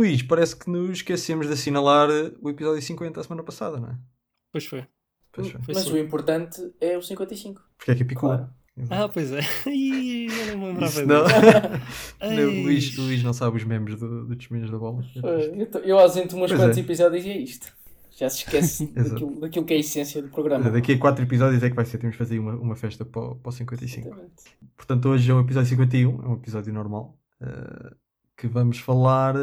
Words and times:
Luís, 0.00 0.22
parece 0.22 0.56
que 0.56 0.70
nos 0.70 0.90
esquecemos 0.98 1.46
de 1.46 1.52
assinalar 1.52 2.08
o 2.40 2.48
episódio 2.50 2.80
50 2.82 3.20
a 3.20 3.22
semana 3.24 3.42
passada, 3.42 3.78
não 3.78 3.88
é? 3.90 3.98
Pois 4.52 4.66
foi. 4.66 4.84
Pois 5.32 5.48
foi. 5.50 5.60
Foi 5.62 5.74
Mas 5.74 5.84
sim. 5.84 5.92
o 5.92 5.98
importante 5.98 6.60
é 6.80 6.96
o 6.96 7.02
55. 7.02 7.60
Porque 7.76 7.90
é 7.90 7.94
que 7.94 8.04
picou. 8.04 8.28
Claro. 8.30 8.48
Ah, 8.88 9.08
pois 9.08 9.30
é. 9.32 9.40
Ih, 9.68 10.26
eu 10.26 10.46
não 10.56 10.58
me 10.58 10.66
lembrava 10.72 11.02
não. 11.04 11.24
Ei. 12.20 12.44
o 12.44 12.62
Luís, 12.64 12.96
Luís 12.96 13.22
não 13.22 13.32
sabe 13.32 13.56
os 13.58 13.64
memes 13.64 13.96
do, 13.96 14.26
do 14.26 14.34
da 14.70 14.78
Bola. 14.78 15.02
Eu, 15.84 15.98
ausento 15.98 16.36
Pois 16.36 16.52
quantos 16.52 16.78
é. 16.78 16.80
episódios 16.80 17.24
e 17.24 17.30
é 17.30 17.38
isto. 17.38 17.72
Já 18.16 18.28
se 18.28 18.38
esquece 18.38 18.86
daquilo, 18.92 19.40
daquilo 19.40 19.64
que 19.64 19.74
é 19.74 19.76
a 19.76 19.80
essência 19.80 20.22
do 20.22 20.28
programa. 20.28 20.70
Daqui 20.70 20.92
a 20.92 20.98
4 20.98 21.24
episódios 21.24 21.62
é 21.62 21.70
que 21.70 21.76
vai 21.76 21.84
ser. 21.84 21.98
Temos 21.98 22.14
de 22.14 22.18
fazer 22.18 22.38
uma, 22.38 22.54
uma 22.54 22.76
festa 22.76 23.04
para, 23.04 23.20
o- 23.22 23.36
para 23.36 23.48
o 23.48 23.52
55. 23.52 24.06
Exatamente. 24.08 24.34
Portanto, 24.76 25.08
hoje 25.08 25.30
é 25.30 25.34
o 25.34 25.40
episódio 25.40 25.68
51, 25.68 26.22
é 26.22 26.28
um 26.28 26.34
episódio 26.34 26.72
normal, 26.72 27.18
eh, 27.40 27.94
que 28.36 28.46
vamos 28.46 28.78
falar 28.78 29.34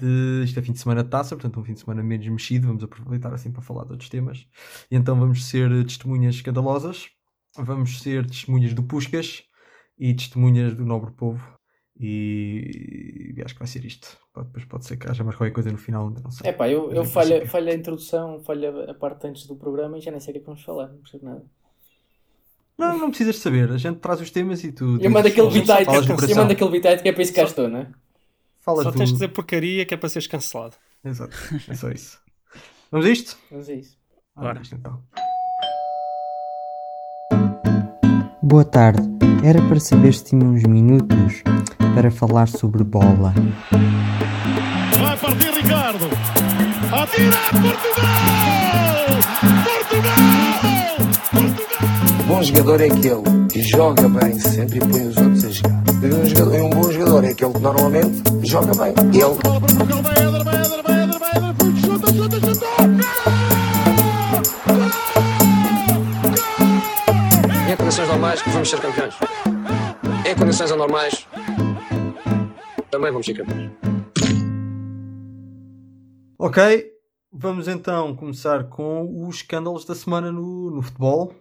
de. 0.00 0.42
Isto 0.44 0.58
é 0.58 0.62
fim 0.62 0.72
de 0.72 0.78
semana 0.80 1.02
de 1.04 1.10
taça, 1.10 1.34
portanto, 1.36 1.60
um 1.60 1.64
fim 1.64 1.74
de 1.74 1.80
semana 1.80 2.02
menos 2.02 2.26
mexido. 2.28 2.66
Vamos 2.66 2.82
aproveitar 2.84 3.32
assim 3.32 3.50
para 3.52 3.62
falar 3.62 3.84
de 3.84 3.92
outros 3.92 4.08
temas. 4.08 4.46
E 4.90 4.96
então 4.96 5.18
vamos 5.18 5.44
ser 5.44 5.70
testemunhas 5.84 6.34
escandalosas, 6.36 7.08
vamos 7.56 8.00
ser 8.00 8.26
testemunhas 8.26 8.74
do 8.74 8.82
Puscas 8.82 9.42
e 9.98 10.14
testemunhas 10.14 10.74
do 10.74 10.84
nobre 10.84 11.10
povo. 11.12 11.40
E, 12.02 13.34
e 13.36 13.42
acho 13.44 13.54
que 13.54 13.58
vai 13.60 13.68
ser 13.68 13.84
isto. 13.84 14.16
Depois 14.34 14.64
pode 14.64 14.86
ser 14.86 14.96
que 14.96 15.06
haja 15.08 15.22
mais 15.22 15.36
qualquer 15.36 15.52
coisa 15.52 15.70
no 15.70 15.76
final, 15.78 16.08
ainda 16.08 16.20
não 16.22 16.30
sei. 16.30 16.48
É 16.48 16.52
pá, 16.52 16.68
eu, 16.68 16.90
eu 16.92 17.02
princípio- 17.02 17.46
falha 17.48 17.72
a 17.72 17.76
introdução, 17.76 18.40
falha 18.40 18.90
a 18.90 18.94
parte 18.94 19.26
antes 19.26 19.46
do 19.46 19.54
programa 19.56 19.98
e 19.98 20.00
já 20.00 20.10
nem 20.10 20.18
sei 20.20 20.30
o 20.30 20.32
que 20.32 20.38
é 20.38 20.40
que 20.40 20.46
vamos 20.46 20.62
falar, 20.62 20.88
não 20.88 20.98
percebo 20.98 21.24
nada. 21.26 21.44
Não, 22.78 22.96
não 22.98 23.08
precisas 23.10 23.34
de 23.34 23.40
saber. 23.42 23.70
A 23.70 23.76
gente 23.76 23.98
traz 23.98 24.18
os 24.20 24.30
temas 24.30 24.64
e 24.64 24.72
tu. 24.72 24.98
Eu 25.00 25.10
mando 25.10 25.28
aquele 25.28 25.50
falas- 25.66 26.06
bitite, 26.06 26.30
eu 26.30 26.36
mando 26.36 26.52
aquele 26.52 26.70
bitite 26.70 27.02
que 27.02 27.08
é 27.10 27.12
para 27.12 27.22
isso 27.22 27.32
que 27.34 27.40
cá 27.40 27.46
estou, 27.46 27.68
não 27.68 27.80
é? 27.80 27.92
Fala 28.60 28.82
Só 28.82 28.90
do- 28.90 28.96
tens 28.98 29.08
de 29.08 29.14
dizer 29.14 29.28
porcaria 29.28 29.84
que 29.86 29.94
é 29.94 29.96
para 29.96 30.08
seres 30.08 30.26
cancelado. 30.26 30.76
Exato, 31.04 31.36
é 31.68 31.74
só 31.74 31.90
isso. 31.90 32.18
Vamos 32.90 33.06
a 33.06 33.10
isto? 33.10 33.38
Mas 33.50 33.68
é 33.68 33.74
isso. 33.74 33.96
Vamos 34.36 34.58
a 34.58 34.60
isto 34.62 34.74
então. 34.74 35.02
Boa 38.42 38.64
tarde. 38.64 39.02
Era 39.44 39.60
para 39.68 39.80
saber 39.80 40.12
se 40.12 40.24
tinha 40.24 40.44
uns 40.44 40.62
minutos 40.64 41.42
para 41.94 42.10
falar 42.10 42.48
sobre 42.48 42.84
bola. 42.84 43.32
Vai 44.98 45.16
partir 45.16 45.50
Ricardo. 45.54 46.06
Atira 46.92 47.36
Portugal! 47.62 49.06
Portugal! 49.64 50.69
Bom 52.30 52.44
jogador 52.44 52.80
é 52.80 52.84
aquele 52.86 53.48
que 53.52 53.60
joga 53.60 54.08
bem 54.08 54.38
sempre 54.38 54.76
e 54.76 54.80
põe 54.80 55.08
os 55.08 55.16
outros 55.16 55.44
a 55.44 55.50
jogar. 55.50 55.82
E 56.00 56.14
um, 56.14 56.24
jogador- 56.24 56.54
e 56.54 56.60
um 56.60 56.70
bom 56.70 56.92
jogador 56.92 57.24
é 57.24 57.30
aquele 57.30 57.52
que 57.52 57.58
normalmente 57.58 58.22
joga 58.46 58.72
bem. 58.76 58.94
Ele! 59.12 60.40
Em 67.72 67.76
condições 67.76 68.08
normais 68.08 68.42
vamos 68.46 68.70
ser 68.70 68.80
campeões. 68.80 69.14
Em 70.24 70.34
condições 70.36 70.70
anormais 70.70 71.26
também 72.90 73.10
vamos 73.10 73.26
ser 73.26 73.34
campeões. 73.34 73.70
Ok, 76.38 76.86
vamos 77.32 77.68
então 77.68 78.14
começar 78.16 78.64
com 78.68 79.26
os 79.26 79.36
escândalos 79.36 79.84
da 79.84 79.94
semana 79.94 80.32
no, 80.32 80.70
no 80.70 80.82
futebol. 80.82 81.34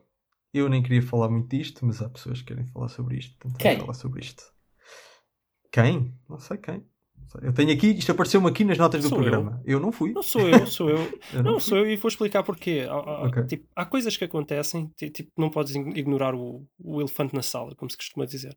Eu 0.53 0.67
nem 0.67 0.81
queria 0.81 1.02
falar 1.02 1.30
muito 1.30 1.50
disto, 1.50 1.86
mas 1.86 2.02
há 2.02 2.09
pessoas 2.09 2.39
que 2.42 2.47
querem 2.47 2.66
falar 2.67 2.89
sobre 2.89 3.17
isto. 3.17 3.47
Quem? 3.58 3.80
falar 3.80 3.94
sobre 3.94 4.22
isto. 4.22 4.52
Quem? 5.72 6.17
Não 6.28 6.39
sei 6.39 6.58
quem. 6.58 6.89
Eu 7.42 7.54
tenho 7.54 7.72
aqui, 7.72 7.92
isto 7.92 8.12
apareceu-me 8.12 8.48
aqui 8.50 8.64
nas 8.64 8.78
notas 8.78 9.04
do 9.04 9.10
Sou 9.10 9.18
programa. 9.20 9.62
Eu. 9.66 9.80
não 9.80 9.92
fui. 9.92 10.12
Não 10.12 10.24
sou 10.24 10.48
eu, 10.50 10.66
sou 10.68 10.90
eu. 10.90 10.98
Eu 11.34 11.44
Não, 11.44 11.52
não 11.54 11.60
sou 11.60 11.78
eu 11.78 11.90
e 11.90 11.96
vou 11.96 12.08
explicar 12.10 12.42
porquê. 12.44 12.86
Há, 12.90 12.94
há- 12.94 13.24
Ok. 13.28 13.44
tipo, 13.46 13.68
há 13.76 13.86
coisas 13.86 14.18
que 14.18 14.24
acontecem, 14.24 14.92
ti- 14.98 15.10
tipo, 15.10 15.32
não 15.38 15.50
podes 15.50 15.76
ign- 15.76 15.98
ignorar 16.00 16.34
o, 16.34 16.66
o 16.84 17.00
elefante 17.00 17.36
na 17.36 17.42
sala, 17.44 17.76
como 17.76 17.89
se 17.92 17.98
costuma 17.98 18.26
dizer. 18.26 18.56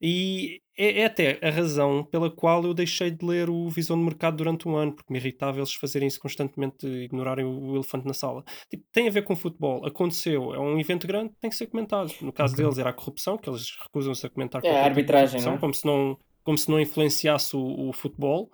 E 0.00 0.60
é, 0.76 1.00
é 1.00 1.04
até 1.06 1.38
a 1.42 1.50
razão 1.50 2.04
pela 2.04 2.30
qual 2.30 2.62
eu 2.64 2.72
deixei 2.74 3.10
de 3.10 3.24
ler 3.24 3.50
o 3.50 3.68
Visão 3.68 3.96
de 3.98 4.04
Mercado 4.04 4.36
durante 4.36 4.68
um 4.68 4.76
ano, 4.76 4.92
porque 4.94 5.12
me 5.12 5.18
irritava 5.18 5.58
eles 5.58 5.74
fazerem 5.74 6.06
isso 6.06 6.20
constantemente, 6.20 6.86
ignorarem 6.86 7.44
o, 7.44 7.50
o 7.72 7.74
elefante 7.76 8.06
na 8.06 8.14
sala. 8.14 8.44
Tipo, 8.70 8.84
tem 8.92 9.08
a 9.08 9.10
ver 9.10 9.22
com 9.22 9.34
futebol, 9.34 9.84
aconteceu, 9.86 10.54
é 10.54 10.58
um 10.58 10.78
evento 10.78 11.06
grande, 11.06 11.32
tem 11.40 11.50
que 11.50 11.56
ser 11.56 11.66
comentado. 11.66 12.12
No 12.20 12.32
caso 12.32 12.54
Ok. 12.54 12.64
deles 12.64 12.78
era 12.78 12.90
a 12.90 12.92
corrupção, 12.92 13.36
que 13.36 13.48
eles 13.50 13.76
recusam-se 13.82 14.24
a 14.26 14.30
comentar 14.30 14.64
É 14.64 14.68
a 14.68 14.72
tipo 14.74 14.84
arbitragem, 14.84 15.40
não 15.42 15.54
é? 15.54 15.58
como 15.58 15.74
se 15.74 15.84
não, 15.84 16.16
como 16.48 16.56
se 16.56 16.70
não 16.70 16.80
influenciasse 16.80 17.54
o, 17.54 17.90
o 17.90 17.92
futebol. 17.92 18.50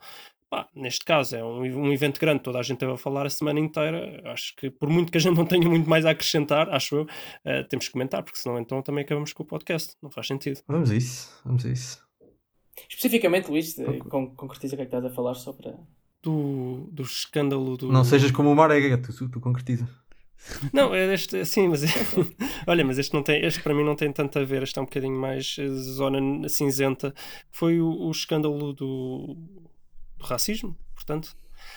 Pá, 0.50 0.68
neste 0.74 1.04
caso 1.04 1.36
é 1.36 1.44
um, 1.44 1.60
um 1.60 1.92
evento 1.92 2.18
grande, 2.18 2.42
toda 2.42 2.58
a 2.58 2.62
gente 2.62 2.78
teve 2.78 2.90
a 2.90 2.96
falar 2.96 3.24
a 3.24 3.30
semana 3.30 3.60
inteira. 3.60 4.20
Acho 4.32 4.52
que 4.56 4.68
por 4.68 4.88
muito 4.88 5.12
que 5.12 5.18
a 5.18 5.20
gente 5.20 5.36
não 5.36 5.46
tenha 5.46 5.68
muito 5.68 5.88
mais 5.88 6.04
a 6.04 6.10
acrescentar, 6.10 6.68
acho 6.70 6.96
eu, 6.96 7.06
eh, 7.44 7.62
temos 7.62 7.86
que 7.86 7.92
comentar, 7.92 8.24
porque 8.24 8.36
senão 8.36 8.58
então 8.58 8.82
também 8.82 9.04
acabamos 9.04 9.32
com 9.32 9.44
o 9.44 9.46
podcast. 9.46 9.94
Não 10.02 10.10
faz 10.10 10.26
sentido. 10.26 10.60
Vamos 10.66 10.90
a 10.90 10.96
isso. 10.96 11.40
Vamos 11.44 11.64
a 11.64 11.70
isso. 11.70 12.02
Especificamente, 12.88 13.48
Luís, 13.48 13.76
con 14.08 14.34
concretiza 14.34 14.74
o 14.74 14.76
que 14.76 14.82
é 14.82 14.86
que 14.86 14.96
estás 14.96 15.04
a 15.04 15.14
falar 15.14 15.34
só 15.34 15.52
para. 15.52 15.78
Do, 16.20 16.88
do 16.90 17.04
escândalo 17.04 17.76
do. 17.76 17.92
Não 17.92 18.02
sejas 18.02 18.32
como 18.32 18.50
o 18.50 18.56
Marega, 18.56 18.98
tu, 18.98 19.28
tu 19.28 19.40
concretiza. 19.40 19.88
Não, 20.72 20.94
é 20.94 21.12
este, 21.14 21.44
sim, 21.44 21.68
mas 21.68 21.82
olha, 22.66 22.84
mas 22.84 22.98
este 22.98 23.14
não 23.14 23.22
tem, 23.22 23.44
este 23.44 23.60
para 23.62 23.74
mim 23.74 23.84
não 23.84 23.96
tem 23.96 24.12
tanto 24.12 24.38
a 24.38 24.44
ver, 24.44 24.62
este 24.62 24.78
é 24.78 24.82
um 24.82 24.84
bocadinho 24.84 25.18
mais 25.18 25.56
eh, 25.58 25.68
zona 25.68 26.48
cinzenta. 26.48 27.14
Foi 27.50 27.80
o, 27.80 27.88
o 27.88 28.10
escândalo 28.10 28.72
do, 28.72 29.36
do 30.18 30.24
racismo, 30.24 30.76
portanto. 30.94 31.34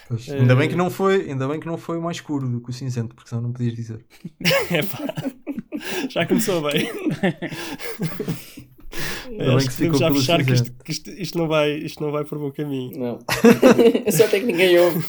Pois, 0.10 0.28
Eh, 0.28 0.40
Ainda, 0.40 0.56
bem 0.56 0.68
que 0.68 0.76
não 0.76 0.90
foi, 0.90 1.30
ainda 1.30 1.48
bem 1.48 1.60
que 1.60 1.68
não 1.68 1.78
foi 1.78 1.98
o 1.98 2.02
mais 2.02 2.18
escuro 2.18 2.48
do 2.50 2.60
que 2.62 2.70
o 2.70 2.74
cinzento, 2.74 3.16
porque 3.16 3.30
senão 3.30 3.44
não 3.44 3.52
podias 3.54 3.74
dizer. 3.74 4.06
Epá, 4.70 5.32
já 6.10 6.26
começou 6.26 6.62
bem. 6.62 6.90
Bem 9.30 9.56
Acho 9.56 9.70
que 9.70 9.76
podemos 9.76 10.00
já 10.00 10.12
fechar 10.14 10.44
que, 10.46 10.54
isto, 10.54 10.72
que 10.84 10.92
isto, 10.92 11.10
isto 11.12 11.38
não 11.38 11.48
vai, 11.48 11.72
isto 11.78 12.02
não 12.04 12.12
vai 12.12 12.24
por 12.26 12.38
bom 12.40 12.52
caminho. 12.52 12.98
Não. 12.98 13.20
Só 14.12 14.26
até 14.26 14.40
que 14.40 14.46
ninguém 14.46 14.78
ouve. 14.80 15.06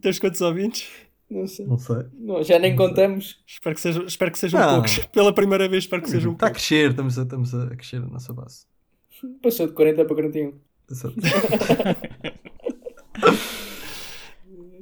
Tens 0.00 0.18
quantos 0.18 0.40
ouvintes? 0.40 0.88
Não 1.30 1.46
sei. 1.46 1.66
Não 1.66 1.78
sei. 1.78 1.96
Não, 2.14 2.42
já 2.42 2.58
nem 2.58 2.74
contamos. 2.74 3.38
Espero 3.46 3.74
que, 3.74 3.80
seja, 3.82 4.02
espero 4.04 4.30
que 4.32 4.38
sejam 4.38 4.60
Não. 4.60 4.74
poucos. 4.74 4.98
Pela 5.12 5.32
primeira 5.32 5.68
vez, 5.68 5.84
espero 5.84 6.02
que 6.02 6.08
sejam 6.10 6.32
Está 6.32 6.46
a 6.46 6.48
poucos. 6.50 6.66
crescer, 6.66 6.90
estamos 6.90 7.18
a, 7.18 7.22
estamos 7.22 7.54
a 7.54 7.66
crescer 7.76 7.96
a 7.96 8.06
nossa 8.06 8.32
base. 8.32 8.64
Passou 9.42 9.66
de 9.66 9.72
40 9.74 10.04
para 10.04 10.14
41. 10.14 10.54
Exato. 10.90 11.14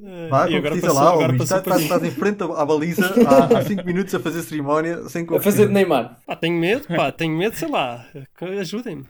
Eh, 0.09 0.29
Vai, 0.29 0.53
e 0.53 0.57
agora 0.57 0.77
passou, 0.81 0.95
lá, 0.95 1.11
agora 1.13 1.33
passou 1.37 1.59
Estás, 1.59 1.63
para 1.63 1.83
estás, 1.83 2.05
em 2.05 2.11
frente 2.13 2.43
à 2.43 2.65
baliza 2.65 3.07
há 3.59 3.63
5 3.63 3.85
minutos 3.85 4.15
a 4.15 4.21
fazer 4.21 4.43
cerimónia 4.43 5.09
sem 5.09 5.27
A 5.29 5.41
fazer 5.41 5.67
de. 5.67 5.73
Neymar. 5.73 6.21
Pá, 6.25 6.37
tenho 6.37 6.57
medo, 6.59 6.87
pá, 6.87 7.11
tenho 7.11 7.37
medo, 7.37 7.57
sei 7.57 7.69
lá. 7.69 8.07
Ajudem-me. 8.61 9.05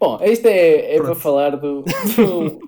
Bom, 0.00 0.18
isto 0.24 0.46
é, 0.46 0.96
é 0.96 1.00
para 1.00 1.14
falar 1.14 1.50
do. 1.56 1.82
do... 1.82 2.58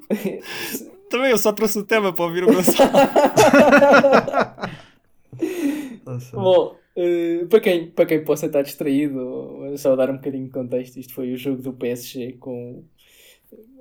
Também 1.11 1.31
eu 1.31 1.39
só 1.39 1.53
trouxe 1.53 1.79
o 1.79 1.85
tema 1.85 2.13
para 2.13 2.25
ouvir 2.25 2.45
o 2.45 2.53
Gonçalo. 2.53 2.91
Tá. 6.05 6.19
Bom, 6.33 6.77
eh, 6.97 7.47
para, 7.49 7.61
quem, 7.61 7.91
para 7.91 8.07
quem 8.07 8.23
possa 8.23 8.47
estar 8.47 8.63
distraído, 8.63 9.75
só 9.77 9.97
dar 9.97 10.11
um 10.11 10.17
bocadinho 10.17 10.45
de 10.45 10.51
contexto, 10.51 10.99
isto 10.99 11.15
foi 11.15 11.33
o 11.33 11.37
jogo 11.37 11.63
do 11.63 11.73
PSG 11.73 12.33
com 12.39 12.85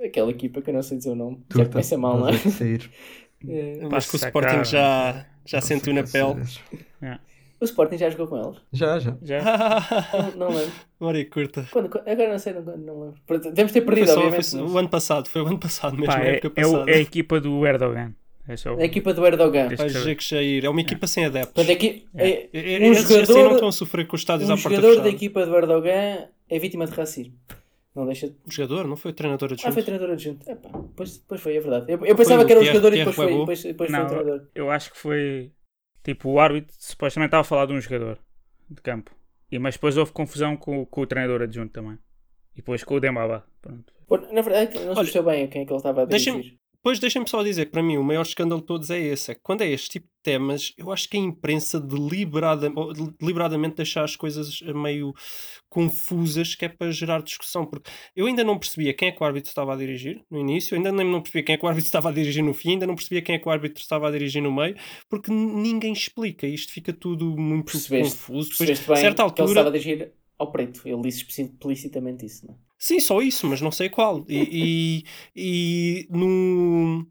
aquela 0.04 0.32
equipa 0.32 0.62
que 0.62 0.70
eu 0.70 0.74
não 0.74 0.82
sei 0.82 0.98
dizer 0.98 1.12
o 1.12 1.16
nome. 1.16 1.38
Já 1.50 1.58
Turta, 1.58 1.72
começa 1.72 1.98
mal, 1.98 2.20
não 2.20 2.30
é? 2.30 2.38
sair. 2.38 2.90
Eh, 3.48 3.80
Acho 3.92 4.10
que 4.10 4.16
o. 4.16 4.18
Sporting 4.18 4.64
já, 4.64 5.26
já 5.46 5.62
sentiu 5.62 5.94
na 5.94 6.04
pele. 6.04 6.42
O 7.64 7.66
Sporting 7.66 7.98
já 7.98 8.10
jogou 8.10 8.28
com 8.28 8.38
eles? 8.38 8.58
Já, 8.74 9.00
já. 9.00 9.16
Já? 9.22 9.42
Não, 10.36 10.50
não 10.50 10.56
lembro. 10.58 10.72
Memória 11.00 11.26
curta. 11.30 11.66
Quando, 11.72 11.86
agora 12.06 12.32
não 12.32 12.40
sei, 12.40 12.54
não, 12.54 12.62
não 12.78 13.02
lembro. 13.04 13.16
Devemos 13.50 13.72
ter 13.72 13.80
Foi 13.82 13.86
perdido, 13.96 14.08
só, 14.08 14.20
obviamente. 14.20 14.50
foi 14.52 14.62
mas- 14.62 14.72
o 14.74 14.78
ano 14.78 14.90
passado, 14.90 15.30
foi 15.30 15.42
o 15.42 15.48
ano 15.48 15.60
passado 15.60 15.94
mesmo, 15.98 16.08
Pá, 16.08 16.20
a 16.20 16.26
é, 16.26 16.42
é, 16.58 16.68
o- 16.68 16.90
é 16.90 16.94
a 16.96 17.00
equipa 17.00 17.40
do 17.40 17.66
Erdogan. 17.66 18.14
É 18.48 18.58
só... 18.58 18.76
A 18.76 18.84
equipa 18.84 19.14
do 19.14 19.26
Erdogan. 19.26 19.70
Jair 20.20 20.66
é 20.66 20.70
uma 20.70 20.82
equipa 20.82 21.08
sem 21.08 21.26
adeptos. 21.26 21.54
Portanto, 21.54 21.72
aqui, 21.74 22.06
é, 22.16 22.28
E- 22.28 22.50
e- 22.54 22.80
um 22.82 22.92
esses 22.92 23.06
assim 23.06 23.26
jogador- 23.26 23.44
não 23.46 23.54
estão 23.54 23.68
a 23.70 23.72
sofrer 23.72 24.06
com 24.08 24.16
os 24.18 24.22
estádios 24.22 24.50
um 24.50 24.54
à 24.54 24.58
porta 24.58 24.76
jogador 24.82 25.02
da 25.02 25.10
equipa 25.10 25.46
do 25.46 25.56
Erdogan 25.56 26.28
é 26.50 26.60
vítima 26.60 26.86
de 26.86 26.92
racismo. 26.92 27.34
Não 27.96 28.06
deixa 28.06 28.28
de... 28.28 28.34
O 28.46 28.52
jogador, 28.52 28.88
não 28.88 28.96
foi 28.98 29.12
o 29.12 29.14
treinador 29.14 29.50
Ah, 29.52 29.54
adjunto? 29.54 29.74
foi 29.74 29.84
treinador 29.84 30.12
adjunto. 30.12 30.50
Epá, 30.50 30.68
depois, 30.78 31.18
depois 31.20 31.40
foi, 31.42 31.56
é 31.56 31.60
verdade. 31.62 31.86
Eu, 31.92 32.06
eu 32.06 32.16
pensava 32.16 32.44
o 32.44 32.46
que 32.46 32.52
era 32.52 32.60
o 32.60 32.64
Pierre- 32.64 32.76
jogador 32.78 32.88
e 32.90 32.98
Pierre 32.98 33.10
depois 33.12 33.30
foi, 33.30 33.40
depois, 33.40 33.64
depois 33.64 33.90
foi 33.92 34.00
Não, 34.00 34.06
o 34.06 34.10
treinador. 34.10 34.48
Eu 34.56 34.70
acho 34.72 34.92
que 34.92 34.98
foi. 34.98 35.52
Tipo, 36.04 36.30
o 36.30 36.40
árbitro 36.40 36.76
supostamente 36.78 37.30
estava 37.30 37.42
a 37.42 37.46
falar 37.46 37.66
de 37.66 37.74
um 37.74 37.82
jogador 37.82 38.20
de 38.70 38.82
campo. 38.82 39.12
E, 39.52 39.58
mas 39.58 39.76
depois 39.76 39.98
houve 39.98 40.12
confusão 40.12 40.58
com, 40.58 40.86
com 40.86 41.02
o 41.02 41.08
treinador 41.08 41.42
adjunto 41.42 41.72
também. 41.72 41.98
E 42.54 42.58
depois 42.58 42.84
com 42.84 42.96
o 42.96 43.00
Dembaba. 43.00 43.46
Pronto. 43.62 43.94
Na 44.32 44.42
verdade, 44.42 44.78
não 44.80 44.94
se 44.94 45.02
percebeu 45.02 45.32
bem 45.32 45.46
a 45.46 45.48
quem 45.48 45.62
é 45.62 45.66
que 45.66 45.72
ele 45.72 45.78
estava 45.78 46.04
a 46.04 46.06
dirigir. 46.06 46.58
Depois 46.84 47.00
deixem-me 47.00 47.30
só 47.30 47.42
dizer 47.42 47.68
que 47.68 47.72
para 47.72 47.82
mim 47.82 47.96
o 47.96 48.04
maior 48.04 48.24
escândalo 48.24 48.60
de 48.60 48.68
todos 48.68 48.90
é 48.90 49.00
esse: 49.00 49.32
é 49.32 49.36
que 49.36 49.40
quando 49.42 49.62
é 49.62 49.70
este 49.70 49.90
tipo 49.92 50.06
de 50.08 50.14
temas, 50.22 50.74
eu 50.78 50.92
acho 50.92 51.08
que 51.08 51.16
a 51.16 51.20
imprensa 51.20 51.80
deliberada, 51.80 52.70
deliberadamente 53.18 53.78
deixa 53.78 54.04
as 54.04 54.18
coisas 54.18 54.60
meio 54.62 55.14
confusas, 55.70 56.56
que 56.56 56.66
é 56.66 56.70
para 56.70 56.92
gerar 56.92 57.22
discussão. 57.22 57.66
Porque 57.66 57.90
eu 58.14 58.26
ainda 58.26 58.44
não 58.44 58.60
percebia 58.60 58.94
quem 58.94 59.08
é 59.08 59.12
que 59.14 59.24
o 59.24 59.26
árbitro 59.26 59.48
estava 59.48 59.74
a 59.74 59.78
dirigir 59.78 60.22
no 60.30 60.38
início, 60.38 60.76
ainda 60.76 60.92
nem 60.92 61.10
não 61.10 61.22
percebia 61.22 61.44
quem 61.44 61.56
é 61.56 61.58
que 61.58 61.66
o 61.66 61.70
árbitro 61.70 61.88
estava 61.88 62.10
a 62.10 62.12
dirigir 62.12 62.44
no 62.44 62.54
fim, 62.54 62.72
ainda 62.72 62.86
não 62.86 62.96
percebia 62.96 63.22
quem 63.22 63.36
é 63.36 63.40
que 63.40 63.48
o 63.48 63.52
árbitro 63.52 63.82
estava 63.82 64.10
a 64.10 64.12
dirigir 64.12 64.44
no 64.44 64.52
meio, 64.52 64.76
porque 65.10 65.32
ninguém 65.32 65.94
explica. 65.94 66.46
Isto 66.46 66.74
fica 66.74 66.92
tudo 66.92 67.38
muito 67.38 67.72
Percebeste, 67.72 68.18
confuso. 68.18 68.50
Depois, 68.50 68.68
bem 68.68 68.98
certa 68.98 69.24
que 69.32 69.42
ele 69.42 69.50
estava 69.50 69.50
altura. 69.50 69.62
a 69.62 69.72
dirigir 69.72 70.12
ao 70.38 70.52
preto. 70.52 70.82
Ele 70.86 71.02
disse 71.02 71.26
explicitamente 71.26 72.26
isso, 72.26 72.46
não 72.48 72.54
é? 72.54 72.58
Sim, 72.84 73.00
só 73.00 73.22
isso, 73.22 73.48
mas 73.48 73.62
não 73.62 73.72
sei 73.72 73.88
qual. 73.88 74.26
E, 74.28 75.06
e, 75.34 76.04
e 76.04 76.08
no... 76.10 77.08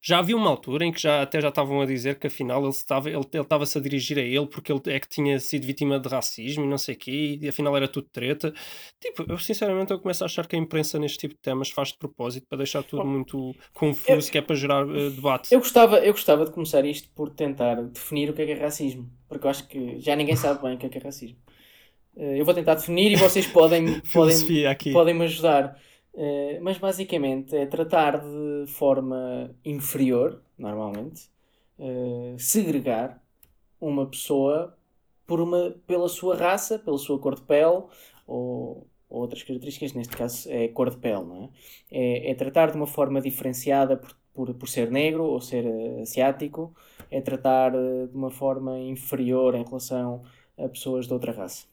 já 0.00 0.20
havia 0.20 0.36
uma 0.36 0.48
altura 0.48 0.84
em 0.84 0.92
que 0.92 1.00
já, 1.02 1.22
até 1.22 1.40
já 1.40 1.48
estavam 1.48 1.80
a 1.80 1.86
dizer 1.86 2.20
que 2.20 2.28
afinal 2.28 2.60
ele 2.62 2.70
estava 2.70 3.10
ele, 3.10 3.18
ele 3.18 3.42
estava-se 3.42 3.76
a 3.76 3.80
dirigir 3.80 4.16
a 4.16 4.20
ele 4.20 4.46
porque 4.46 4.70
ele 4.70 4.80
é 4.86 5.00
que 5.00 5.08
tinha 5.08 5.40
sido 5.40 5.66
vítima 5.66 5.98
de 5.98 6.08
racismo 6.08 6.62
e 6.64 6.68
não 6.68 6.78
sei 6.78 6.94
o 6.94 6.98
quê, 6.98 7.36
e 7.42 7.48
afinal 7.48 7.76
era 7.76 7.88
tudo 7.88 8.06
treta. 8.12 8.54
Tipo, 9.00 9.24
eu 9.28 9.36
sinceramente 9.38 9.92
eu 9.92 9.98
começo 9.98 10.22
a 10.22 10.26
achar 10.26 10.46
que 10.46 10.54
a 10.54 10.58
imprensa 10.58 11.00
neste 11.00 11.18
tipo 11.18 11.34
de 11.34 11.40
temas 11.40 11.68
faz 11.68 11.88
de 11.88 11.98
propósito 11.98 12.46
para 12.48 12.58
deixar 12.58 12.84
tudo 12.84 13.04
muito 13.04 13.56
confuso, 13.74 14.30
que 14.30 14.38
é 14.38 14.42
para 14.42 14.54
gerar 14.54 14.88
eh, 14.88 15.10
debate. 15.10 15.52
Eu 15.52 15.58
gostava, 15.58 15.98
eu 15.98 16.12
gostava 16.12 16.44
de 16.44 16.52
começar 16.52 16.84
isto 16.84 17.08
por 17.10 17.30
tentar 17.30 17.82
definir 17.82 18.30
o 18.30 18.34
que 18.34 18.42
é 18.42 18.46
que 18.46 18.52
é 18.52 18.54
racismo, 18.60 19.10
porque 19.28 19.44
eu 19.44 19.50
acho 19.50 19.66
que 19.66 19.98
já 19.98 20.14
ninguém 20.14 20.36
sabe 20.36 20.62
bem 20.62 20.76
o 20.76 20.78
que 20.78 20.86
é 20.86 20.88
que 20.88 20.98
é 20.98 21.00
racismo. 21.00 21.38
Eh, 22.16 22.38
Eu 22.40 22.44
vou 22.44 22.54
tentar 22.54 22.74
definir 22.74 23.12
e 23.12 23.16
vocês 23.16 23.46
podem, 23.46 24.00
podem, 24.12 24.36
podem 24.92 25.14
me 25.14 25.24
ajudar. 25.24 25.78
Eh, 26.14 26.58
mas 26.62 26.78
basicamente 26.78 27.54
é 27.56 27.66
tratar 27.66 28.18
de 28.20 28.66
forma 28.68 29.54
inferior, 29.64 30.42
normalmente, 30.58 31.28
eh, 31.78 32.34
segregar 32.38 33.22
uma 33.80 34.06
pessoa 34.06 34.76
por 35.26 35.40
uma, 35.40 35.74
pela 35.86 36.08
sua 36.08 36.36
raça, 36.36 36.78
pela 36.78 36.98
sua 36.98 37.18
cor 37.18 37.34
de 37.34 37.42
pele 37.42 37.82
ou, 38.26 38.86
ou 39.08 39.20
outras 39.22 39.42
características, 39.42 39.92
neste 39.92 40.16
caso 40.16 40.48
é 40.50 40.68
cor 40.68 40.90
de 40.90 40.96
pele, 40.98 41.24
não 41.24 41.44
é? 41.90 42.28
É, 42.28 42.30
é 42.30 42.34
tratar 42.34 42.70
de 42.70 42.76
uma 42.76 42.86
forma 42.86 43.20
diferenciada 43.20 43.96
por, 43.96 44.16
por, 44.34 44.54
por 44.54 44.68
ser 44.68 44.90
negro 44.90 45.24
ou 45.24 45.40
ser 45.40 45.66
asiático, 46.00 46.74
é 47.10 47.20
tratar 47.20 47.72
de 47.72 48.14
uma 48.16 48.30
forma 48.30 48.78
inferior 48.78 49.54
em 49.54 49.64
relação 49.64 50.22
a 50.58 50.68
pessoas 50.68 51.06
de 51.06 51.12
outra 51.12 51.32
raça. 51.32 51.66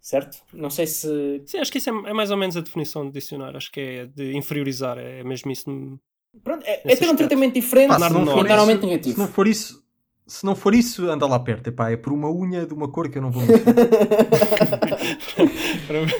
Certo? 0.00 0.38
Não 0.52 0.70
sei 0.70 0.86
se. 0.86 1.42
Sim, 1.46 1.58
acho 1.58 1.70
que 1.70 1.78
isso 1.78 1.90
é, 1.90 2.10
é 2.10 2.12
mais 2.12 2.30
ou 2.30 2.36
menos 2.36 2.56
a 2.56 2.60
definição 2.60 3.06
de 3.06 3.12
dicionário. 3.12 3.56
Acho 3.56 3.70
que 3.70 3.80
é 3.80 4.06
de 4.06 4.34
inferiorizar, 4.36 4.98
é 4.98 5.22
mesmo 5.22 5.50
isso. 5.50 5.64
Pronto, 6.42 6.64
é, 6.64 6.80
é 6.84 6.96
ter 6.96 7.08
um 7.08 7.16
tratamento 7.16 7.54
diferente 7.54 7.88
Pá, 7.88 7.96
se, 7.98 8.12
não 8.14 8.24
for 8.26 8.44
normalmente 8.44 8.78
isso, 8.78 8.86
negativo. 8.86 9.14
se 9.14 9.20
não 9.20 9.28
for 9.28 9.48
isso, 9.48 9.84
se 10.26 10.46
não 10.46 10.54
for 10.56 10.74
isso, 10.74 11.10
anda 11.10 11.26
lá 11.26 11.38
perto. 11.38 11.68
Epá, 11.68 11.90
é 11.90 11.96
por 11.96 12.12
uma 12.12 12.30
unha 12.30 12.64
de 12.64 12.72
uma 12.72 12.88
cor 12.88 13.10
que 13.10 13.18
eu 13.18 13.22
não 13.22 13.30
vou 13.30 13.42
mexer. 13.44 13.64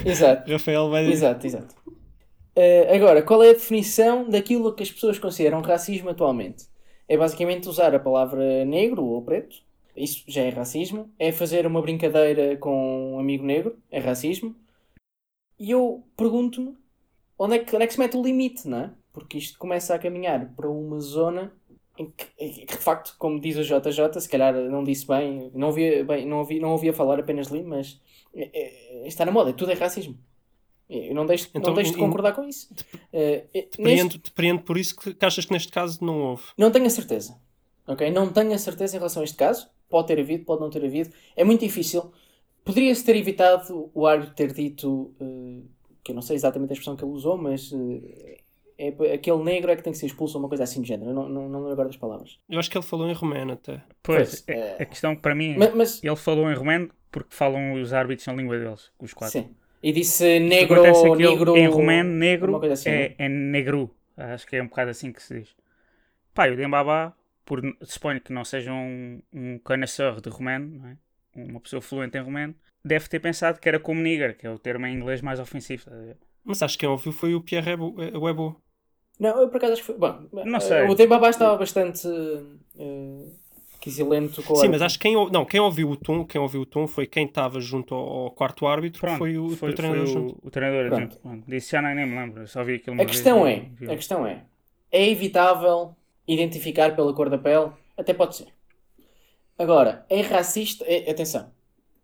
Exato. 0.05 0.51
Rafael 0.51 0.89
vai 0.89 1.05
Exato, 1.09 1.47
exato. 1.47 1.75
Eh, 2.55 2.93
agora, 2.95 3.21
qual 3.21 3.41
é 3.43 3.49
a 3.51 3.53
definição 3.53 4.29
daquilo 4.29 4.73
que 4.75 4.83
as 4.83 4.91
pessoas 4.91 5.17
consideram 5.17 5.61
racismo 5.61 6.09
atualmente? 6.09 6.65
É 7.07 7.17
basicamente 7.17 7.67
usar 7.69 7.95
a 7.95 7.99
palavra 7.99 8.65
negro 8.65 9.03
ou 9.03 9.21
preto, 9.21 9.55
isso 9.95 10.23
já 10.27 10.41
é 10.41 10.49
racismo. 10.49 11.09
É 11.19 11.31
fazer 11.31 11.65
uma 11.65 11.81
brincadeira 11.81 12.57
com 12.57 13.15
um 13.15 13.19
amigo 13.19 13.43
negro, 13.45 13.77
é 13.89 13.99
racismo. 13.99 14.55
E 15.59 15.71
eu 15.71 16.03
pergunto-me 16.17 16.75
onde 17.37 17.55
é, 17.55 17.59
que, 17.59 17.75
onde 17.75 17.83
é 17.83 17.87
que 17.87 17.93
se 17.93 17.99
mete 17.99 18.17
o 18.17 18.23
limite, 18.23 18.67
não 18.67 18.77
é? 18.79 18.91
Porque 19.13 19.37
isto 19.37 19.57
começa 19.59 19.93
a 19.93 19.99
caminhar 19.99 20.53
para 20.55 20.69
uma 20.69 20.99
zona 20.99 21.51
em 21.97 22.09
que, 22.09 22.25
em 22.39 22.51
que, 22.53 22.65
de 22.65 22.77
facto, 22.77 23.15
como 23.19 23.39
diz 23.39 23.57
o 23.57 23.63
JJ, 23.63 24.19
se 24.21 24.29
calhar 24.29 24.53
não 24.55 24.83
disse 24.83 25.05
bem, 25.05 25.51
não 25.53 25.67
ouvia, 25.67 26.03
bem, 26.05 26.25
não 26.25 26.37
ouvi, 26.39 26.59
não 26.59 26.71
ouvia 26.71 26.93
falar, 26.93 27.19
apenas 27.19 27.47
li, 27.47 27.61
mas 27.63 27.99
é, 28.33 28.49
é, 29.03 29.07
está 29.07 29.25
na 29.25 29.31
moda, 29.31 29.53
tudo 29.53 29.71
é 29.71 29.75
racismo. 29.75 30.17
Eu 30.89 31.13
não 31.15 31.25
deixo, 31.25 31.47
Então, 31.53 31.69
não 31.69 31.73
deixo 31.75 31.91
de 31.93 31.97
concordar 31.97 32.33
com 32.33 32.43
isso. 32.43 32.73
Eh, 33.13 33.45
eh, 33.53 33.59
neste- 33.61 33.77
Depreendo, 33.77 34.17
depreendo 34.17 34.61
por 34.63 34.77
isso 34.77 34.95
que, 34.95 35.13
que 35.13 35.25
achas 35.25 35.45
que 35.45 35.53
neste 35.53 35.71
caso 35.71 36.03
não 36.03 36.21
houve. 36.21 36.43
não 36.57 36.69
tenho 36.71 36.85
a 36.85 36.89
certeza. 36.89 37.39
Ok? 37.87 38.09
Não 38.11 38.31
tenho 38.31 38.51
a 38.53 38.57
certeza 38.57 38.95
em 38.95 38.99
relação 38.99 39.21
a 39.21 39.23
este 39.25 39.37
caso. 39.37 39.69
Pode 39.91 40.07
ter 40.07 40.19
havido, 40.19 40.43
pode 40.45 40.61
não 40.61 40.69
ter 40.71 40.83
havido. 40.83 41.11
É 41.35 41.43
muito 41.43 41.61
difícil. 41.61 42.11
Poderia-se 42.65 43.03
ter 43.05 43.15
evitado 43.15 43.91
o 43.93 44.07
árbitro 44.07 44.33
ter 44.35 44.53
dito, 44.53 45.13
eh, 45.19 45.61
que 46.03 46.11
eu 46.11 46.15
não 46.15 46.21
sei 46.21 46.35
exatamente 46.35 46.71
a 46.71 46.73
expressão 46.73 46.95
que 46.95 47.03
ele 47.03 47.11
usou, 47.11 47.37
mas 47.37 47.71
eh, 47.73 48.37
é, 48.77 49.13
aquele 49.13 49.43
negro 49.43 49.69
é 49.71 49.75
que 49.75 49.83
tem 49.83 49.93
que 49.93 49.99
ser 49.99 50.05
expulso 50.07 50.37
ou 50.37 50.43
uma 50.43 50.49
coisa 50.49 50.63
assim 50.63 50.81
de 50.81 50.87
género. 50.87 51.11
Eu 51.11 51.13
não, 51.13 51.29
não, 51.29 51.49
não 51.49 51.59
lembro 51.59 51.73
agora 51.73 51.87
das 51.89 51.97
palavras. 51.97 52.39
Eu 52.49 52.57
acho 52.59 52.69
que 52.69 52.77
ele 52.77 52.85
falou 52.85 53.07
em 53.09 53.13
romeno 53.13 53.53
até. 53.53 53.83
Pois, 54.01 54.43
Pois, 54.43 54.57
é- 54.57 54.75
é. 54.79 54.83
a 54.83 54.85
questão 54.85 55.15
para 55.15 55.35
mim 55.35 55.53
é, 55.53 55.57
Mas, 55.57 55.73
mas- 55.75 56.03
ele 56.03 56.15
falou 56.15 56.49
em 56.51 56.55
romeno 56.55 56.89
porque 57.11 57.29
falam 57.35 57.73
os 57.73 57.93
árbitros 57.93 58.25
na 58.27 58.33
língua 58.33 58.57
deles, 58.57 58.89
os 58.99 59.13
quatro. 59.13 59.41
sim. 59.41 59.49
E 59.83 59.91
disse 59.91 60.39
negro, 60.39 60.85
é 60.85 60.91
que 60.91 61.07
ele, 61.07 61.27
negro. 61.27 61.57
em 61.57 61.67
romeno, 61.67 62.09
negro 62.11 62.63
assim, 62.71 62.89
é, 62.89 63.15
é 63.17 63.27
negru. 63.27 63.89
Acho 64.15 64.45
que 64.45 64.55
é 64.55 64.61
um 64.61 64.67
bocado 64.67 64.91
assim 64.91 65.11
que 65.11 65.21
se 65.21 65.39
diz. 65.39 65.55
Pá, 66.33 66.47
o 66.47 66.55
Dembaba, 66.55 67.15
por, 67.51 67.61
suponho 67.81 68.21
que 68.21 68.31
não 68.31 68.45
seja 68.45 68.71
um, 68.71 69.21
um 69.33 69.59
connoisseur 69.59 70.21
de 70.21 70.29
romeno, 70.29 70.79
não 70.79 70.87
é? 70.87 70.97
uma 71.35 71.59
pessoa 71.59 71.81
fluente 71.81 72.17
em 72.17 72.21
romeno, 72.21 72.55
deve 72.83 73.09
ter 73.09 73.19
pensado 73.19 73.59
que 73.59 73.67
era 73.67 73.77
como 73.77 73.99
nigger, 73.99 74.37
que 74.37 74.47
é 74.47 74.49
o 74.49 74.57
termo 74.57 74.85
em 74.85 74.95
inglês 74.95 75.21
mais 75.21 75.37
ofensivo. 75.37 75.83
Mas 76.45 76.63
acho 76.63 76.77
que 76.77 76.85
quem 76.85 76.89
ouviu 76.89 77.11
foi 77.11 77.35
o 77.35 77.41
Pierre 77.41 77.71
Webo. 77.73 78.55
eh. 78.55 78.55
Não, 79.19 79.41
eu 79.41 79.49
por 79.49 79.57
acaso 79.57 79.73
acho 79.73 79.81
que 79.81 79.87
foi. 79.87 79.97
Bom, 79.97 80.29
Não 80.45 80.57
eh, 80.57 80.59
sei. 80.61 80.87
O 80.87 80.93
estava 80.93 81.57
bastante 81.57 82.07
eh, 82.79 83.25
quisilento 83.81 84.41
com 84.43 84.53
o 84.53 84.55
Sim, 84.55 84.69
mas 84.69 84.81
acho 84.81 84.97
que 84.97 85.09
quem, 85.09 85.29
não, 85.29 85.43
quem 85.43 85.59
ouviu 85.59 85.89
o 85.89 85.97
tom, 85.97 86.25
quem 86.25 86.39
ouviu 86.39 86.61
o 86.61 86.65
tom 86.65 86.87
foi 86.87 87.05
quem 87.05 87.25
estava 87.25 87.59
junto 87.59 87.93
ao, 87.93 88.31
quarto 88.31 88.65
árbitro, 88.65 89.01
Pronto, 89.01 89.17
foi 89.17 89.37
o, 89.37 89.49
foi, 89.57 89.71
o 89.71 89.75
treinador 89.75 90.05
foi 90.05 90.13
junto. 90.13 90.39
o, 90.41 90.47
o 90.47 90.49
treinador 90.49 90.87
Pronto. 90.87 91.01
junto. 91.01 91.17
Pronto. 91.19 91.43
Disse 91.49 91.71
já 91.71 91.81
nem, 91.81 91.95
nem 91.95 92.05
me 92.05 92.15
lembro, 92.15 92.47
só 92.47 92.63
vi 92.63 92.75
aquilo 92.75 92.95
A 92.95 92.99
vez 92.99 93.11
questão 93.11 93.45
e 93.45 93.51
é, 93.51 93.65
vi. 93.73 93.91
a 93.91 93.95
questão 93.97 94.25
é, 94.25 94.45
é 94.89 95.09
evitável 95.09 95.93
identificar 96.27 96.95
pela 96.95 97.13
cor 97.13 97.29
da 97.29 97.37
pele? 97.37 97.71
Até 97.97 98.13
pode 98.13 98.35
ser. 98.35 98.47
Agora, 99.57 100.05
é 100.09 100.21
racista? 100.21 100.83
É- 100.87 101.09
atenção, 101.11 101.51